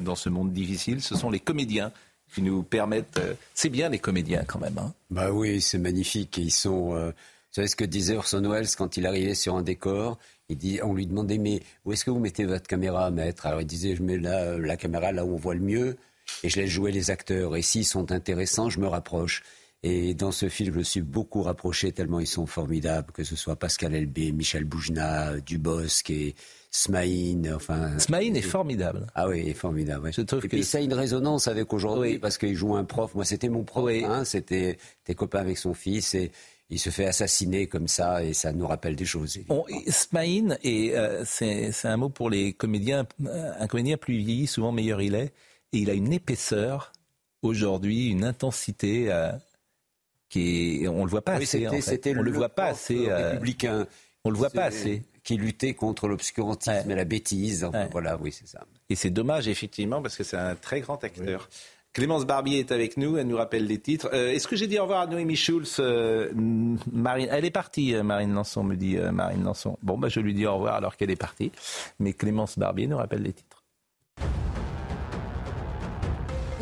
dans 0.02 0.16
ce 0.16 0.28
monde 0.28 0.52
difficile. 0.52 1.02
Ce 1.02 1.16
sont 1.16 1.30
les 1.32 1.40
comédiens 1.40 1.94
qui 2.36 2.42
nous 2.42 2.62
permettent. 2.62 3.20
c'est 3.54 3.70
bien 3.70 3.88
les 3.90 4.00
comédiens 4.00 4.44
quand 4.46 4.60
même. 4.60 4.78
Hein. 4.78 4.94
Bah 5.10 5.32
oui, 5.32 5.62
c'est 5.62 5.80
magnifique. 5.80 6.38
Ils 6.38 6.52
sont 6.52 7.14
savez 7.52 7.68
ce 7.68 7.76
que 7.76 7.86
disait 7.86 8.16
Orson 8.16 8.42
Welles 8.50 8.76
quand 8.78 8.98
il 8.98 9.06
arrivait 9.06 9.36
sur 9.36 9.56
un 9.56 9.64
décor? 9.64 10.18
Il 10.50 10.58
dit, 10.58 10.80
On 10.84 10.94
lui 10.94 11.08
demandait 11.08 11.38
Mais 11.38 11.62
où 11.86 11.94
est-ce 11.94 12.06
que 12.06 12.12
vous 12.12 12.20
mettez 12.20 12.46
votre 12.46 12.68
caméra, 12.68 13.10
maître 13.12 13.46
Alors 13.46 13.62
il 13.62 13.68
disait 13.68 13.96
Je 13.96 14.04
mets 14.04 14.18
la, 14.18 14.58
la 14.58 14.78
caméra 14.78 15.12
là 15.12 15.26
où 15.26 15.34
on 15.34 15.38
voit 15.38 15.56
le 15.56 15.62
mieux 15.62 15.98
et 16.44 16.50
je 16.50 16.60
laisse 16.60 16.70
jouer 16.70 16.92
les 16.92 17.12
acteurs. 17.12 17.56
Et 17.56 17.62
s'ils 17.62 17.86
sont 17.86 18.12
intéressants, 18.12 18.70
je 18.70 18.80
me 18.80 18.88
rapproche. 18.88 19.44
Et 19.84 20.14
dans 20.14 20.32
ce 20.32 20.48
film, 20.48 20.74
je 20.74 20.78
me 20.80 20.84
suis 20.84 21.02
beaucoup 21.02 21.42
rapproché 21.42 21.92
tellement 21.92 22.20
ils 22.20 22.28
sont 22.28 22.46
formidables, 22.46 23.12
que 23.12 23.24
ce 23.24 23.36
soit 23.36 23.56
Pascal 23.56 23.96
Elbé, 23.96 24.32
Michel 24.32 24.64
Boujna, 24.64 25.40
Dubosc 25.40 26.08
et 26.12 26.36
Smaïn. 26.70 27.52
Enfin, 27.56 27.98
Smaïn 27.98 28.36
est 28.36 28.42
formidable. 28.42 29.08
Ah 29.16 29.28
oui, 29.28 29.42
il 29.44 29.50
est 29.50 29.56
formidable. 29.56 30.12
Je 30.14 30.22
trouve 30.22 30.46
et 30.46 30.48
puis 30.48 30.64
ça 30.64 30.78
a 30.78 30.82
une 30.82 30.94
résonance 30.94 31.48
avec 31.48 31.74
aujourd'hui 31.74 32.20
parce 32.20 32.38
qu'il 32.38 32.54
joue 32.54 32.76
un 32.76 32.84
prof. 32.84 33.16
Moi, 33.16 33.26
c'était 33.26 33.50
mon 33.50 33.64
prof. 33.64 33.92
Hein, 33.92 34.24
c'était 34.24 34.78
tes 35.04 35.16
copains 35.16 35.40
avec 35.40 35.58
son 35.58 35.74
fils 35.74 36.14
et 36.14 36.32
il 36.72 36.80
se 36.80 36.90
fait 36.90 37.06
assassiner 37.06 37.68
comme 37.68 37.88
ça 37.90 38.24
et 38.24 38.34
ça 38.34 38.54
nous 38.54 38.66
rappelle 38.66 38.96
des 38.96 39.06
choses. 39.06 39.38
Bon, 39.48 39.66
Smaïn, 39.88 40.58
et 40.64 40.98
euh, 40.98 41.24
c'est 41.26 41.72
un 41.84 41.98
mot 41.98 42.10
pour 42.10 42.30
les 42.30 42.54
comédiens, 42.54 43.06
un 43.60 43.68
comédien 43.68 43.98
plus 43.98 44.18
vieilli, 44.18 44.48
souvent 44.48 44.72
meilleur 44.72 45.02
il 45.02 45.14
est, 45.14 45.34
et 45.74 45.80
il 45.80 45.90
a 45.90 45.94
une 45.94 46.14
épaisseur 46.14 46.94
aujourd'hui, 47.42 48.08
une 48.08 48.24
intensité 48.24 49.12
euh, 49.12 49.32
qui 50.30 50.84
est, 50.84 50.88
on 50.88 51.04
le 51.04 51.12
voit 51.12 51.24
pas 51.24 51.34
assez. 51.34 51.68
En 51.68 51.72
fait. 51.82 52.08
On 52.08 52.14
le, 52.14 52.24
le 52.24 52.32
voit 52.32 52.50
pas 52.50 52.68
assez. 52.68 53.10
Euh, 53.10 53.32
républicain. 53.32 53.86
On 54.24 54.30
le 54.30 54.38
voit 54.38 54.50
pas 54.50 54.66
assez. 54.66 55.04
Qui 55.24 55.38
luttait 55.38 55.76
contre 55.76 56.08
l'obscurantisme 56.08 56.90
et 56.90 56.96
la 56.96 57.06
bêtise. 57.06 57.70
Voilà, 57.92 58.18
oui, 58.18 58.32
c'est 58.32 58.48
ça. 58.48 58.66
Et 58.90 58.96
c'est 58.96 59.12
dommage 59.12 59.48
effectivement 59.48 60.02
parce 60.02 60.16
que 60.16 60.24
c'est 60.24 60.38
un 60.38 60.56
très 60.56 60.82
grand 60.82 61.04
acteur. 61.04 61.48
Clémence 61.94 62.26
Barbier 62.26 62.60
est 62.60 62.72
avec 62.72 62.96
nous, 62.96 63.18
elle 63.18 63.28
nous 63.28 63.36
rappelle 63.36 63.66
les 63.66 63.78
titres. 63.78 64.10
Euh, 64.14 64.32
est-ce 64.32 64.48
que 64.48 64.56
j'ai 64.56 64.68
dit 64.68 64.80
au 64.80 64.84
revoir 64.84 65.02
à 65.02 65.08
Noémie 65.08 65.36
Schulz 65.36 65.78
euh, 65.80 66.32
Marine, 66.34 67.28
Elle 67.30 67.44
est 67.44 67.52
partie, 67.52 67.94
euh, 67.94 68.04
Marine 68.04 68.34
Lançon, 68.34 68.64
me 68.64 68.76
dit 68.76 68.96
Marine 69.12 69.44
Lançon. 69.44 69.78
Bon, 69.84 69.98
bah, 69.98 70.08
je 70.08 70.22
lui 70.22 70.34
dis 70.34 70.46
au 70.46 70.54
revoir 70.54 70.76
alors 70.76 70.96
qu'elle 70.96 71.12
est 71.12 71.18
partie. 71.18 71.52
Mais 72.00 72.14
Clémence 72.14 72.58
Barbier 72.58 72.88
nous 72.88 72.98
rappelle 72.98 73.24
les 73.24 73.34
titres. 73.34 73.61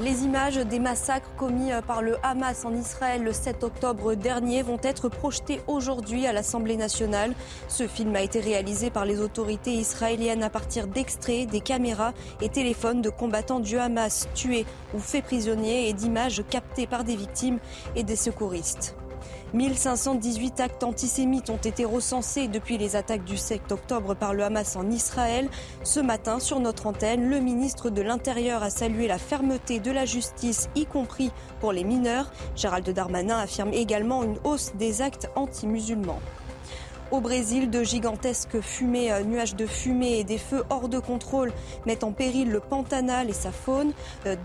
Les 0.02 0.24
images 0.24 0.56
des 0.56 0.80
massacres 0.80 1.30
commis 1.36 1.74
euh, 1.74 1.82
par 1.82 2.02
le 2.02 2.16
Hamas 2.24 2.64
en 2.64 2.74
Israël 2.74 3.22
le 3.22 3.34
7 3.34 3.66
octobre 3.66 4.14
dernier 4.14 4.62
vont 4.62 4.80
être 4.82 5.10
projetées 5.10 5.60
aujourd'hui 5.68 6.26
à 6.26 6.32
l'Assemblée 6.32 6.78
nationale. 6.78 7.34
Ce 7.68 7.86
film 7.86 8.16
a 8.16 8.22
été 8.22 8.40
réalisé 8.40 8.92
par 8.92 9.04
les 9.04 9.20
autorités 9.20 9.74
israéliennes 9.74 10.42
à 10.42 10.50
partir 10.50 10.88
d'extraits 10.88 11.50
des 11.50 11.60
caméras 11.60 12.14
et 12.42 12.48
téléphones 12.48 13.02
de 13.02 13.10
combattants 13.10 13.60
du 13.60 13.78
Hamas 13.78 14.30
tués 14.36 14.66
ou 14.94 15.00
faits 15.00 15.26
prisonniers 15.26 15.90
et 15.90 15.94
d'images 15.94 16.44
captées 16.50 16.88
par 16.88 17.04
des 17.04 17.18
victimes 17.18 17.60
et 17.98 18.04
des 18.04 18.16
secouristes. 18.16 18.96
1518 19.54 20.60
actes 20.60 20.84
antisémites 20.84 21.50
ont 21.50 21.58
été 21.58 21.84
recensés 21.84 22.48
depuis 22.48 22.78
les 22.78 22.96
attaques 22.96 23.24
du 23.24 23.36
7 23.36 23.72
octobre 23.72 24.14
par 24.14 24.36
le 24.36 24.44
Hamas 24.44 24.76
en 24.76 24.92
Israël. 24.92 25.50
Ce 25.84 26.00
matin, 26.00 26.40
sur 26.40 26.60
notre 26.60 26.86
antenne, 26.86 27.28
le 27.28 27.40
ministre 27.40 27.90
de 27.90 28.04
l'Intérieur 28.04 28.62
a 28.62 28.70
salué 28.70 29.08
la 29.08 29.18
fermeté 29.18 29.80
de 29.80 29.90
la 29.90 30.06
justice, 30.06 30.70
y 30.76 30.86
compris 30.86 31.32
pour 31.60 31.72
les 31.72 31.84
mineurs. 31.84 32.32
Gérald 32.56 32.88
Darmanin 32.88 33.40
affirme 33.40 33.74
également 33.74 34.24
une 34.24 34.38
hausse 34.44 34.74
des 34.76 35.02
actes 35.02 35.30
anti-musulmans. 35.36 36.20
Au 37.12 37.22
Brésil, 37.22 37.72
de 37.72 37.82
gigantesques 37.82 38.62
fumées, 38.62 39.12
euh, 39.12 39.24
nuages 39.24 39.56
de 39.56 39.66
fumée 39.66 40.20
et 40.20 40.24
des 40.24 40.38
feux 40.38 40.64
hors 40.70 40.90
de 40.90 41.00
contrôle 41.00 41.52
mettent 41.88 42.04
en 42.04 42.12
péril 42.12 42.52
le 42.52 42.60
Pantanal 42.60 43.32
et 43.32 43.34
sa 43.34 43.52
faune. 43.52 43.94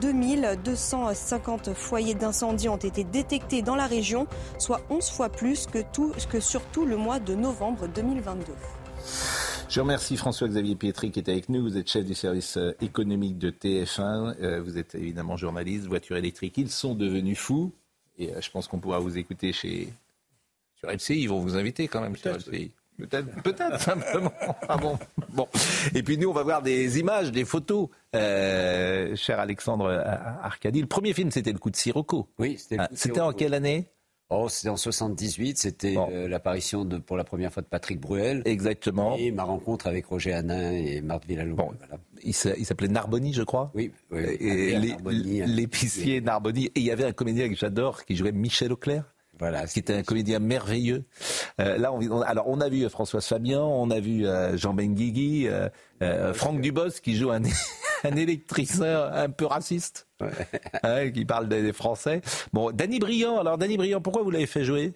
2250 0.01 1.69
euh, 1.69 1.75
foyers 1.75 2.15
d'incendie 2.15 2.71
ont 2.71 2.79
été 2.79 3.05
détectés 3.05 3.61
dans 3.61 3.77
la 3.77 3.87
région, 3.87 4.27
soit 4.59 4.81
11 4.89 5.11
fois 5.11 5.29
plus 5.29 5.67
que, 5.67 5.81
tout, 5.93 6.13
que 6.31 6.41
sur 6.41 6.63
tout 6.63 6.87
le 6.87 6.97
mois 6.97 7.21
de 7.21 7.35
novembre 7.35 7.87
2022. 7.87 8.55
Je 9.69 9.81
remercie 9.81 10.17
François-Xavier 10.17 10.75
Pietri 10.75 11.11
qui 11.11 11.19
est 11.19 11.29
avec 11.29 11.51
nous. 11.51 11.63
Vous 11.63 11.77
êtes 11.77 11.91
chef 11.91 12.07
du 12.07 12.15
service 12.15 12.57
euh, 12.57 12.75
économique 12.81 13.37
de 13.37 13.51
TF1. 13.51 14.61
Vous 14.61 14.79
êtes 14.79 14.95
évidemment 14.95 15.37
journaliste, 15.37 15.87
voiture 15.87 16.17
électrique. 16.17 16.55
Ils 16.57 16.71
sont 16.71 16.95
devenus 16.95 17.39
fous. 17.39 17.73
Et 18.19 18.33
je 18.41 18.51
pense 18.51 18.69
qu'on 18.69 18.79
pourra 18.79 19.01
vous 19.01 19.19
écouter 19.19 19.53
chez 19.53 19.93
LCI, 20.91 21.23
ils 21.23 21.29
vont 21.29 21.41
vous 21.41 21.57
inviter 21.57 21.89
quand 21.89 22.01
même 22.01 22.17
sur 22.17 22.33
LCI. 22.33 22.73
Peut-être, 22.99 23.43
peut-être 23.43 23.81
simplement. 23.81 24.33
Ah 24.69 24.77
bon, 24.77 24.99
bon. 25.31 25.49
Et 25.95 26.03
puis 26.03 26.17
nous, 26.17 26.31
on 26.31 26.33
va 26.33 26.45
voir 26.45 26.63
des 26.63 26.99
images, 27.01 27.33
des 27.33 27.45
photos, 27.45 27.89
euh, 28.15 29.17
cher 29.17 29.41
Alexandre 29.41 29.91
Arcadi. 30.43 30.81
Le 30.81 30.87
premier 30.87 31.13
film, 31.13 31.31
c'était 31.31 31.53
Le 31.53 31.59
coup 31.59 31.71
de 31.71 31.77
Sirocco. 31.77 32.29
Oui, 32.39 32.57
c'était. 32.59 32.77
Ah, 32.79 32.89
c'était 32.93 33.21
en 33.21 33.33
quelle 33.33 33.55
année? 33.55 33.89
Oh, 34.31 34.49
c'était 34.49 34.71
en 34.71 34.77
78, 34.77 35.59
c'était 35.59 35.97
euh, 35.99 36.29
l'apparition 36.29 36.85
de, 36.85 36.97
pour 36.97 37.17
la 37.17 37.25
première 37.25 37.53
fois 37.53 37.63
de 37.63 37.69
Patrick 37.69 38.01
Bruel. 38.01 38.43
Exactement. 38.47 39.17
Et 39.17 39.31
ma 39.31 39.45
rencontre 39.45 39.87
avec 39.87 40.07
Roger 40.07 40.33
Hanin 40.33 40.73
et 40.73 41.03
Marthe 41.03 41.27
Villalobos. 41.27 41.63
Bon, 41.63 41.75
voilà. 41.79 42.01
Il 42.23 42.33
s'appelait 42.35 42.89
Narboni, 42.89 43.35
je 43.35 43.43
crois. 43.43 43.71
Oui. 43.75 43.93
oui 44.11 44.75
hein. 44.75 44.81
l'épicier 45.47 46.23
Narboni. 46.23 46.67
Et 46.67 46.81
il 46.81 46.85
y 46.85 46.91
avait 46.91 47.05
un 47.05 47.13
comédien 47.13 47.49
que 47.51 47.55
j'adore 47.55 48.05
qui 48.05 48.17
jouait 48.17 48.33
Michel 48.33 48.73
Auclair. 48.73 49.14
Voilà, 49.39 49.67
qui 49.67 49.81
était 49.81 49.95
un 49.95 50.03
comédien 50.03 50.39
merveilleux. 50.39 51.05
Euh, 51.61 51.77
là, 51.77 51.93
on, 51.93 52.21
alors 52.23 52.49
on 52.49 52.61
a 52.61 52.69
vu 52.69 52.89
François 52.89 53.21
Fabian, 53.21 53.67
on 53.67 53.91
a 53.91 53.99
vu 53.99 54.27
euh, 54.27 54.57
Jean 54.57 54.75
Benguigui, 54.75 55.49
euh, 55.49 55.69
euh, 56.03 56.33
Franck 56.33 56.61
Dubos 56.61 57.01
qui 57.03 57.17
joue 57.17 57.31
un, 57.31 57.43
un 58.05 58.17
électricien 58.17 59.11
un 59.13 59.31
peu 59.31 59.47
raciste, 59.47 60.07
hein, 60.83 61.11
qui 61.11 61.25
parle 61.25 61.49
des, 61.49 61.63
des, 61.63 61.73
Français. 61.73 62.21
Bon, 62.53 62.71
Danny 62.71 62.99
Briand. 63.01 63.39
Alors 63.39 63.59
Danny 63.59 63.77
Briand, 63.77 64.01
pourquoi 64.01 64.23
vous 64.23 64.31
l'avez 64.31 64.47
fait 64.47 64.65
jouer? 64.65 64.93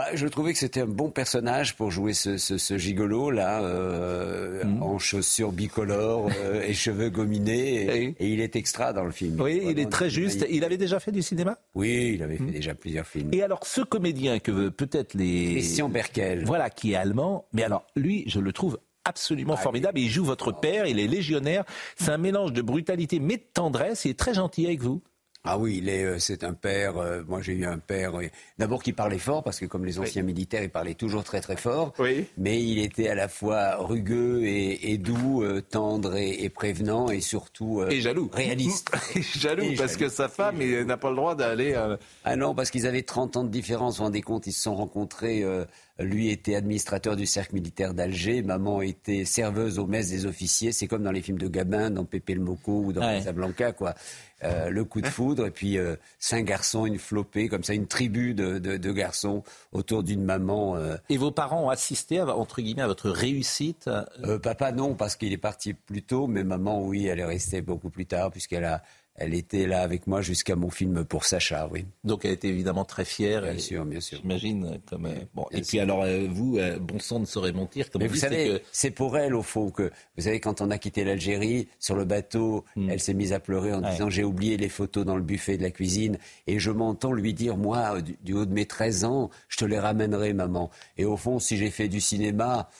Bah, 0.00 0.06
je 0.14 0.26
trouvais 0.28 0.54
que 0.54 0.58
c'était 0.58 0.80
un 0.80 0.86
bon 0.86 1.10
personnage 1.10 1.76
pour 1.76 1.90
jouer 1.90 2.14
ce, 2.14 2.38
ce, 2.38 2.56
ce 2.56 2.78
gigolo 2.78 3.30
là, 3.30 3.60
euh, 3.60 4.64
mm. 4.64 4.82
en 4.82 4.98
chaussures 4.98 5.52
bicolores 5.52 6.30
euh, 6.38 6.62
et 6.62 6.72
cheveux 6.72 7.10
gominés, 7.10 8.14
et, 8.18 8.32
il 8.32 8.40
est 8.40 8.56
extra 8.56 8.94
dans 8.94 9.04
le 9.04 9.10
film. 9.10 9.38
Oui, 9.38 9.60
il 9.62 9.78
est 9.78 9.90
très 9.90 10.08
juste. 10.08 10.46
Il 10.48 10.64
avait 10.64 10.78
déjà 10.78 11.00
fait 11.00 11.12
du 11.12 11.20
cinéma? 11.20 11.58
Oui, 11.74 12.12
il 12.14 12.22
avait 12.22 12.38
fait 12.38 12.44
mm. 12.44 12.50
déjà 12.50 12.74
plusieurs 12.74 13.06
films. 13.06 13.28
Et 13.34 13.42
alors, 13.42 13.66
ce 13.66 13.82
comédien 13.82 14.38
que 14.38 14.70
peut-être 14.70 15.12
les 15.12 15.50
Christian 15.50 15.90
Berkel, 15.90 16.46
voilà, 16.46 16.70
qui 16.70 16.92
est 16.92 16.96
allemand, 16.96 17.44
mais 17.52 17.62
alors 17.62 17.84
lui, 17.94 18.24
je 18.26 18.40
le 18.40 18.54
trouve 18.54 18.78
absolument 19.04 19.54
ah, 19.58 19.62
formidable. 19.62 19.98
Il 19.98 20.08
joue 20.08 20.24
votre 20.24 20.52
père, 20.52 20.86
il 20.86 20.98
est 20.98 21.08
légionnaire. 21.08 21.64
C'est 21.96 22.10
un 22.10 22.18
mélange 22.18 22.54
de 22.54 22.62
brutalité 22.62 23.20
mais 23.20 23.36
de 23.36 23.44
tendresse. 23.52 24.06
Il 24.06 24.12
est 24.12 24.18
très 24.18 24.32
gentil 24.32 24.64
avec 24.64 24.80
vous. 24.80 25.02
Ah 25.42 25.56
oui, 25.56 25.78
il 25.78 25.88
est, 25.88 26.04
euh, 26.04 26.18
c'est 26.18 26.44
un 26.44 26.52
père. 26.52 26.98
Euh, 26.98 27.22
moi, 27.26 27.40
j'ai 27.40 27.54
eu 27.54 27.64
un 27.64 27.78
père. 27.78 28.20
Euh, 28.20 28.26
d'abord, 28.58 28.82
qui 28.82 28.92
parlait 28.92 29.18
fort 29.18 29.42
parce 29.42 29.58
que 29.58 29.64
comme 29.64 29.86
les 29.86 29.98
anciens 29.98 30.22
militaires, 30.22 30.62
il 30.62 30.68
parlait 30.68 30.92
toujours 30.92 31.24
très 31.24 31.40
très 31.40 31.56
fort. 31.56 31.94
Oui. 31.98 32.26
Mais 32.36 32.62
il 32.62 32.78
était 32.78 33.08
à 33.08 33.14
la 33.14 33.26
fois 33.26 33.76
rugueux 33.76 34.42
et, 34.44 34.98
doux, 34.98 35.42
tendre 35.70 36.16
et, 36.16 36.48
prévenant, 36.50 37.08
et 37.10 37.22
surtout 37.22 37.82
et 37.88 38.02
jaloux, 38.02 38.28
réaliste. 38.32 38.90
jaloux 39.38 39.72
parce 39.78 39.96
que 39.96 40.10
sa 40.10 40.28
femme 40.28 40.58
n'a 40.58 40.96
pas 40.98 41.08
le 41.08 41.16
droit 41.16 41.34
d'aller. 41.34 41.74
Ah 42.24 42.36
non, 42.36 42.54
parce 42.54 42.70
qu'ils 42.70 42.86
avaient 42.86 43.02
30 43.02 43.38
ans 43.38 43.44
de 43.44 43.48
différence. 43.48 43.94
Vous 43.94 43.98
vous 43.98 44.04
rendez 44.04 44.22
compte, 44.22 44.46
ils 44.46 44.52
se 44.52 44.62
sont 44.62 44.74
rencontrés. 44.74 45.42
Lui 46.00 46.30
était 46.30 46.54
administrateur 46.54 47.16
du 47.16 47.26
cercle 47.26 47.54
militaire 47.54 47.94
d'Alger. 47.94 48.42
Maman 48.42 48.82
était 48.82 49.24
serveuse 49.24 49.78
aux 49.78 49.86
messes 49.86 50.10
des 50.10 50.26
officiers. 50.26 50.72
C'est 50.72 50.86
comme 50.86 51.02
dans 51.02 51.12
les 51.12 51.22
films 51.22 51.38
de 51.38 51.48
Gabin, 51.48 51.90
dans 51.90 52.04
Pépé 52.04 52.34
le 52.34 52.40
Moco 52.40 52.82
ou 52.84 52.92
dans 52.92 53.00
Casablanca, 53.00 53.72
quoi. 53.72 53.94
Euh, 54.42 54.70
le 54.70 54.84
coup 54.84 55.02
de 55.02 55.06
foudre, 55.06 55.46
et 55.46 55.50
puis 55.50 55.76
euh, 55.76 55.96
cinq 56.18 56.46
garçons, 56.46 56.86
une 56.86 56.98
flopée, 56.98 57.48
comme 57.48 57.62
ça, 57.62 57.74
une 57.74 57.86
tribu 57.86 58.32
de, 58.32 58.58
de, 58.58 58.92
garçons 58.92 59.42
autour 59.72 60.02
d'une 60.02 60.24
maman. 60.24 60.76
Euh. 60.76 60.96
Et 61.10 61.18
vos 61.18 61.30
parents 61.30 61.66
ont 61.66 61.68
assisté, 61.68 62.20
à, 62.20 62.34
entre 62.34 62.62
guillemets, 62.62 62.82
à 62.82 62.86
votre 62.86 63.10
réussite 63.10 63.90
Papa, 64.42 64.72
non, 64.72 64.94
parce 64.94 65.16
qu'il 65.16 65.34
est 65.34 65.38
parti 65.38 65.74
plus 65.74 66.02
tôt, 66.02 66.26
mais 66.26 66.42
maman, 66.42 66.82
oui, 66.82 67.06
elle 67.06 67.20
est 67.20 67.24
restée 67.24 67.60
beaucoup 67.60 67.90
plus 67.90 68.06
tard, 68.06 68.30
puisqu'elle 68.30 68.64
a 68.64 68.82
elle 69.16 69.34
était 69.34 69.66
là 69.66 69.82
avec 69.82 70.06
moi 70.06 70.22
jusqu'à 70.22 70.56
mon 70.56 70.70
film 70.70 71.04
pour 71.04 71.24
Sacha, 71.24 71.68
oui. 71.70 71.84
Donc 72.04 72.24
elle 72.24 72.32
était 72.32 72.48
évidemment 72.48 72.84
très 72.86 73.04
fière. 73.04 73.42
Bien 73.42 73.58
sûr, 73.58 73.84
bien 73.84 74.00
sûr. 74.00 74.18
J'imagine. 74.22 74.80
Comme 74.86 75.06
euh, 75.06 75.14
bon. 75.34 75.46
et 75.50 75.60
puis 75.60 75.78
alors 75.78 76.02
euh, 76.02 76.26
vous, 76.30 76.56
euh, 76.58 76.78
bon 76.78 76.98
sang 76.98 77.20
ne 77.20 77.26
saurait 77.26 77.52
mentir. 77.52 77.90
Comme 77.90 78.00
Mais 78.00 78.08
vous, 78.08 78.16
savez, 78.16 78.62
c'est 78.72 78.90
pour 78.90 79.18
elle 79.18 79.34
au 79.34 79.42
fond 79.42 79.70
que 79.70 79.90
vous 80.16 80.24
savez 80.24 80.40
quand 80.40 80.62
on 80.62 80.70
a 80.70 80.78
quitté 80.78 81.04
l'Algérie 81.04 81.68
sur 81.78 81.96
le 81.96 82.04
bateau, 82.06 82.64
hmm. 82.76 82.88
elle 82.90 83.00
s'est 83.00 83.14
mise 83.14 83.34
à 83.34 83.40
pleurer 83.40 83.74
en 83.74 83.82
disant 83.82 84.08
j'ai 84.08 84.24
oublié 84.24 84.56
les 84.56 84.70
photos 84.70 85.04
dans 85.04 85.16
le 85.16 85.22
buffet 85.22 85.58
de 85.58 85.62
la 85.62 85.70
cuisine 85.70 86.16
et 86.46 86.58
je 86.58 86.70
m'entends 86.70 87.12
lui 87.12 87.34
dire 87.34 87.58
moi 87.58 88.00
du, 88.00 88.32
haut 88.32 88.46
de 88.46 88.52
mes 88.52 88.66
13 88.66 89.04
ans, 89.04 89.30
je 89.48 89.58
te 89.58 89.64
les 89.66 89.78
ramènerai 89.78 90.32
maman. 90.32 90.70
Et 90.96 91.04
au 91.04 91.16
fond, 91.16 91.38
si 91.38 91.58
j'ai 91.58 91.70
fait 91.70 91.88
du 91.88 92.00
cinéma, 92.00 92.70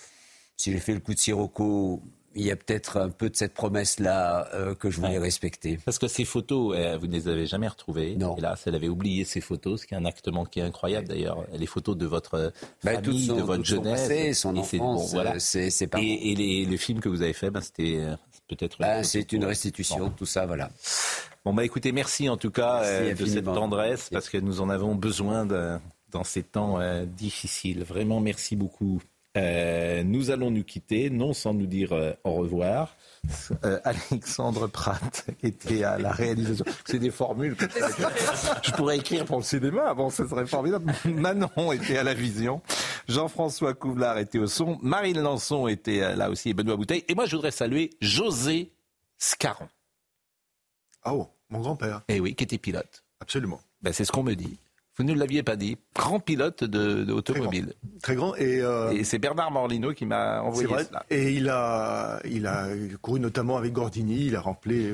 si 0.57 0.73
j'ai 0.73 0.78
fait 0.78 0.94
le 0.94 1.01
coup 1.01 1.12
de 1.12 1.19
Sirocco 1.19 2.02
il 2.35 2.44
y 2.44 2.51
a 2.51 2.57
peut-être 2.57 2.98
un 2.98 3.09
peu 3.11 3.28
de 3.28 3.36
cette 3.36 3.55
promesse-là 3.55 4.48
euh, 4.55 4.74
que 4.74 4.90
je 4.90 5.01
voulais 5.01 5.19
respecter. 5.19 5.78
Parce 5.85 5.98
que 5.98 6.07
ces 6.07 6.24
photos, 6.24 6.77
euh, 6.77 6.97
vous 6.97 7.09
ne 7.09 7.12
les 7.12 7.28
avez 7.28 7.47
jamais 7.47 7.66
retrouvées. 7.66 8.15
Non. 8.16 8.36
Hélas, 8.36 8.62
elle 8.66 8.77
avait 8.77 8.89
oublié 8.89 9.24
ces 9.24 9.40
photos, 9.40 9.81
ce 9.81 9.86
qui 9.86 9.94
est 9.94 9.97
un 9.97 10.05
acte 10.05 10.28
manqué 10.28 10.62
incroyable 10.62 11.09
d'ailleurs. 11.09 11.44
Les 11.52 11.66
photos 11.66 11.97
de 11.97 12.07
votre 12.07 12.52
bah, 12.85 12.94
famille, 12.94 13.27
de 13.27 13.43
votre 13.43 13.65
jeunesse. 13.65 14.01
Son, 14.02 14.09
passé, 14.09 14.32
son 14.32 14.57
enfance, 14.57 15.12
voilà. 15.12 15.32
pas 15.90 16.01
Et, 16.01 16.31
et 16.31 16.35
les, 16.36 16.65
les, 16.66 16.77
films 16.77 17.01
que 17.01 17.09
vous 17.09 17.23
avez 17.23 17.32
faits, 17.32 17.52
ben, 17.52 17.61
c'était 17.61 17.97
euh, 17.98 18.15
peut-être... 18.47 18.78
Bah, 18.78 19.02
c'est 19.02 19.32
une 19.32 19.44
restitution, 19.44 20.09
de 20.09 20.15
tout 20.15 20.27
ça, 20.27 20.47
voilà. 20.47 20.70
Bon, 21.44 21.52
bah 21.55 21.65
écoutez, 21.65 21.90
merci 21.90 22.28
en 22.28 22.36
tout 22.36 22.51
cas 22.51 23.12
de 23.15 23.24
cette 23.24 23.44
tendresse, 23.44 24.09
parce 24.11 24.28
que 24.28 24.39
nous 24.39 24.61
en 24.61 24.69
avons 24.69 24.94
besoin 24.94 25.47
de, 25.47 25.78
dans 26.11 26.23
ces 26.23 26.43
temps 26.43 26.78
difficiles. 27.07 27.82
Vraiment, 27.82 28.20
merci 28.20 28.57
beaucoup. 28.57 29.01
Euh, 29.36 30.02
nous 30.02 30.31
allons 30.31 30.51
nous 30.51 30.65
quitter, 30.65 31.09
non 31.09 31.32
sans 31.32 31.55
nous 31.55 31.66
dire 31.66 31.93
euh, 31.93 32.12
au 32.24 32.32
revoir. 32.32 32.97
Euh, 33.65 33.78
Alexandre 33.85 34.66
Pratt 34.66 35.27
était 35.43 35.85
à 35.85 35.98
la 35.98 36.11
réalisation. 36.11 36.65
C'est 36.85 36.98
des 36.98 37.11
formules 37.11 37.55
que 37.55 37.66
je 38.62 38.73
pourrais 38.73 38.98
écrire 38.98 39.24
pour 39.24 39.39
le 39.39 39.44
cinéma. 39.44 39.94
Bon, 39.94 40.11
ce 40.11 40.27
serait 40.27 40.47
formidable. 40.47 40.93
Manon 41.05 41.73
était 41.73 41.98
à 41.98 42.02
la 42.02 42.15
vision. 42.15 42.61
Jean-François 43.09 43.74
Couvlar 43.74 44.19
était 44.19 44.39
au 44.39 44.48
son. 44.48 44.78
Marine 44.82 45.20
Lançon 45.20 45.69
était 45.69 46.16
là 46.16 46.28
aussi 46.28 46.51
et 46.51 46.55
Benoît 46.55 46.77
Bouteille. 46.77 47.05
Et 47.07 47.15
moi, 47.15 47.27
je 47.27 47.36
voudrais 47.36 47.52
saluer 47.52 47.90
José 48.01 48.73
Scaron. 49.19 49.69
oh, 51.05 51.28
mon 51.51 51.61
grand-père. 51.61 52.02
Eh 52.09 52.19
oui, 52.20 52.35
qui 52.35 52.44
était 52.44 52.59
pilote. 52.59 53.05
Absolument. 53.20 53.61
Ben, 53.82 53.93
c'est 53.93 54.05
ce 54.05 54.12
qu'on 54.12 54.23
me 54.23 54.35
dit. 54.35 54.59
Vous 55.01 55.06
ne 55.06 55.14
l'aviez 55.14 55.43
pas 55.43 55.56
dit. 55.56 55.78
Grand 55.94 56.20
pilote 56.20 56.62
de, 56.62 57.10
automobile. 57.10 57.72
Très 58.02 58.14
grand. 58.14 58.35
Euh, 58.39 58.90
et, 58.90 59.02
c'est 59.02 59.18
Bernard 59.18 59.51
Morlino 59.51 59.94
qui 59.94 60.05
m'a 60.05 60.43
envoyé 60.43 60.68
vrai. 60.68 60.85
cela. 60.85 61.06
Et 61.09 61.32
il 61.32 61.48
a, 61.48 62.20
il 62.27 62.47
a 62.47 62.68
couru 63.01 63.18
notamment 63.18 63.56
avec 63.56 63.72
Gordini. 63.72 64.27
Il 64.27 64.36
a 64.36 64.43
rempli 64.43 64.89
euh, 64.89 64.93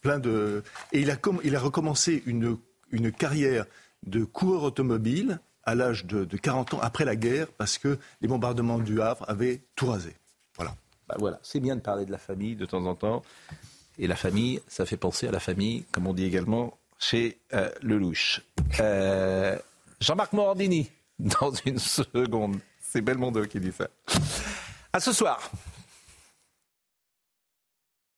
plein 0.00 0.20
de. 0.20 0.62
Et 0.92 1.00
il 1.00 1.10
a, 1.10 1.16
il 1.42 1.56
a 1.56 1.58
recommencé 1.58 2.22
une, 2.26 2.56
une 2.92 3.10
carrière 3.10 3.64
de 4.06 4.22
coureur 4.22 4.62
automobile 4.62 5.40
à 5.64 5.74
l'âge 5.74 6.06
de, 6.06 6.24
40 6.24 6.74
ans 6.74 6.80
après 6.80 7.04
la 7.04 7.16
guerre 7.16 7.48
parce 7.48 7.78
que 7.78 7.98
les 8.20 8.28
bombardements 8.28 8.78
du 8.78 9.02
Havre 9.02 9.24
avaient 9.28 9.62
tout 9.74 9.86
rasé. 9.86 10.14
Voilà. 10.54 10.76
Bah 11.08 11.16
voilà, 11.18 11.40
c'est 11.42 11.58
bien 11.58 11.74
de 11.74 11.80
parler 11.80 12.04
de 12.04 12.12
la 12.12 12.18
famille 12.18 12.54
de 12.54 12.64
temps 12.64 12.86
en 12.86 12.94
temps. 12.94 13.24
Et 13.98 14.06
la 14.06 14.14
famille, 14.14 14.60
ça 14.68 14.86
fait 14.86 14.96
penser 14.96 15.26
à 15.26 15.32
la 15.32 15.40
famille, 15.40 15.82
comme 15.90 16.06
on 16.06 16.14
dit 16.14 16.26
également 16.26 16.78
chez 17.02 17.38
euh, 17.52 17.68
Lelouch. 17.82 18.40
Euh, 18.80 19.58
Jean-Marc 20.00 20.32
Morandini, 20.32 20.90
dans 21.18 21.52
une 21.66 21.78
seconde. 21.78 22.58
C'est 22.80 23.00
Belmondo 23.00 23.44
qui 23.46 23.58
dit 23.60 23.72
ça. 23.72 23.88
À 24.92 25.00
ce 25.00 25.12
soir. 25.12 25.50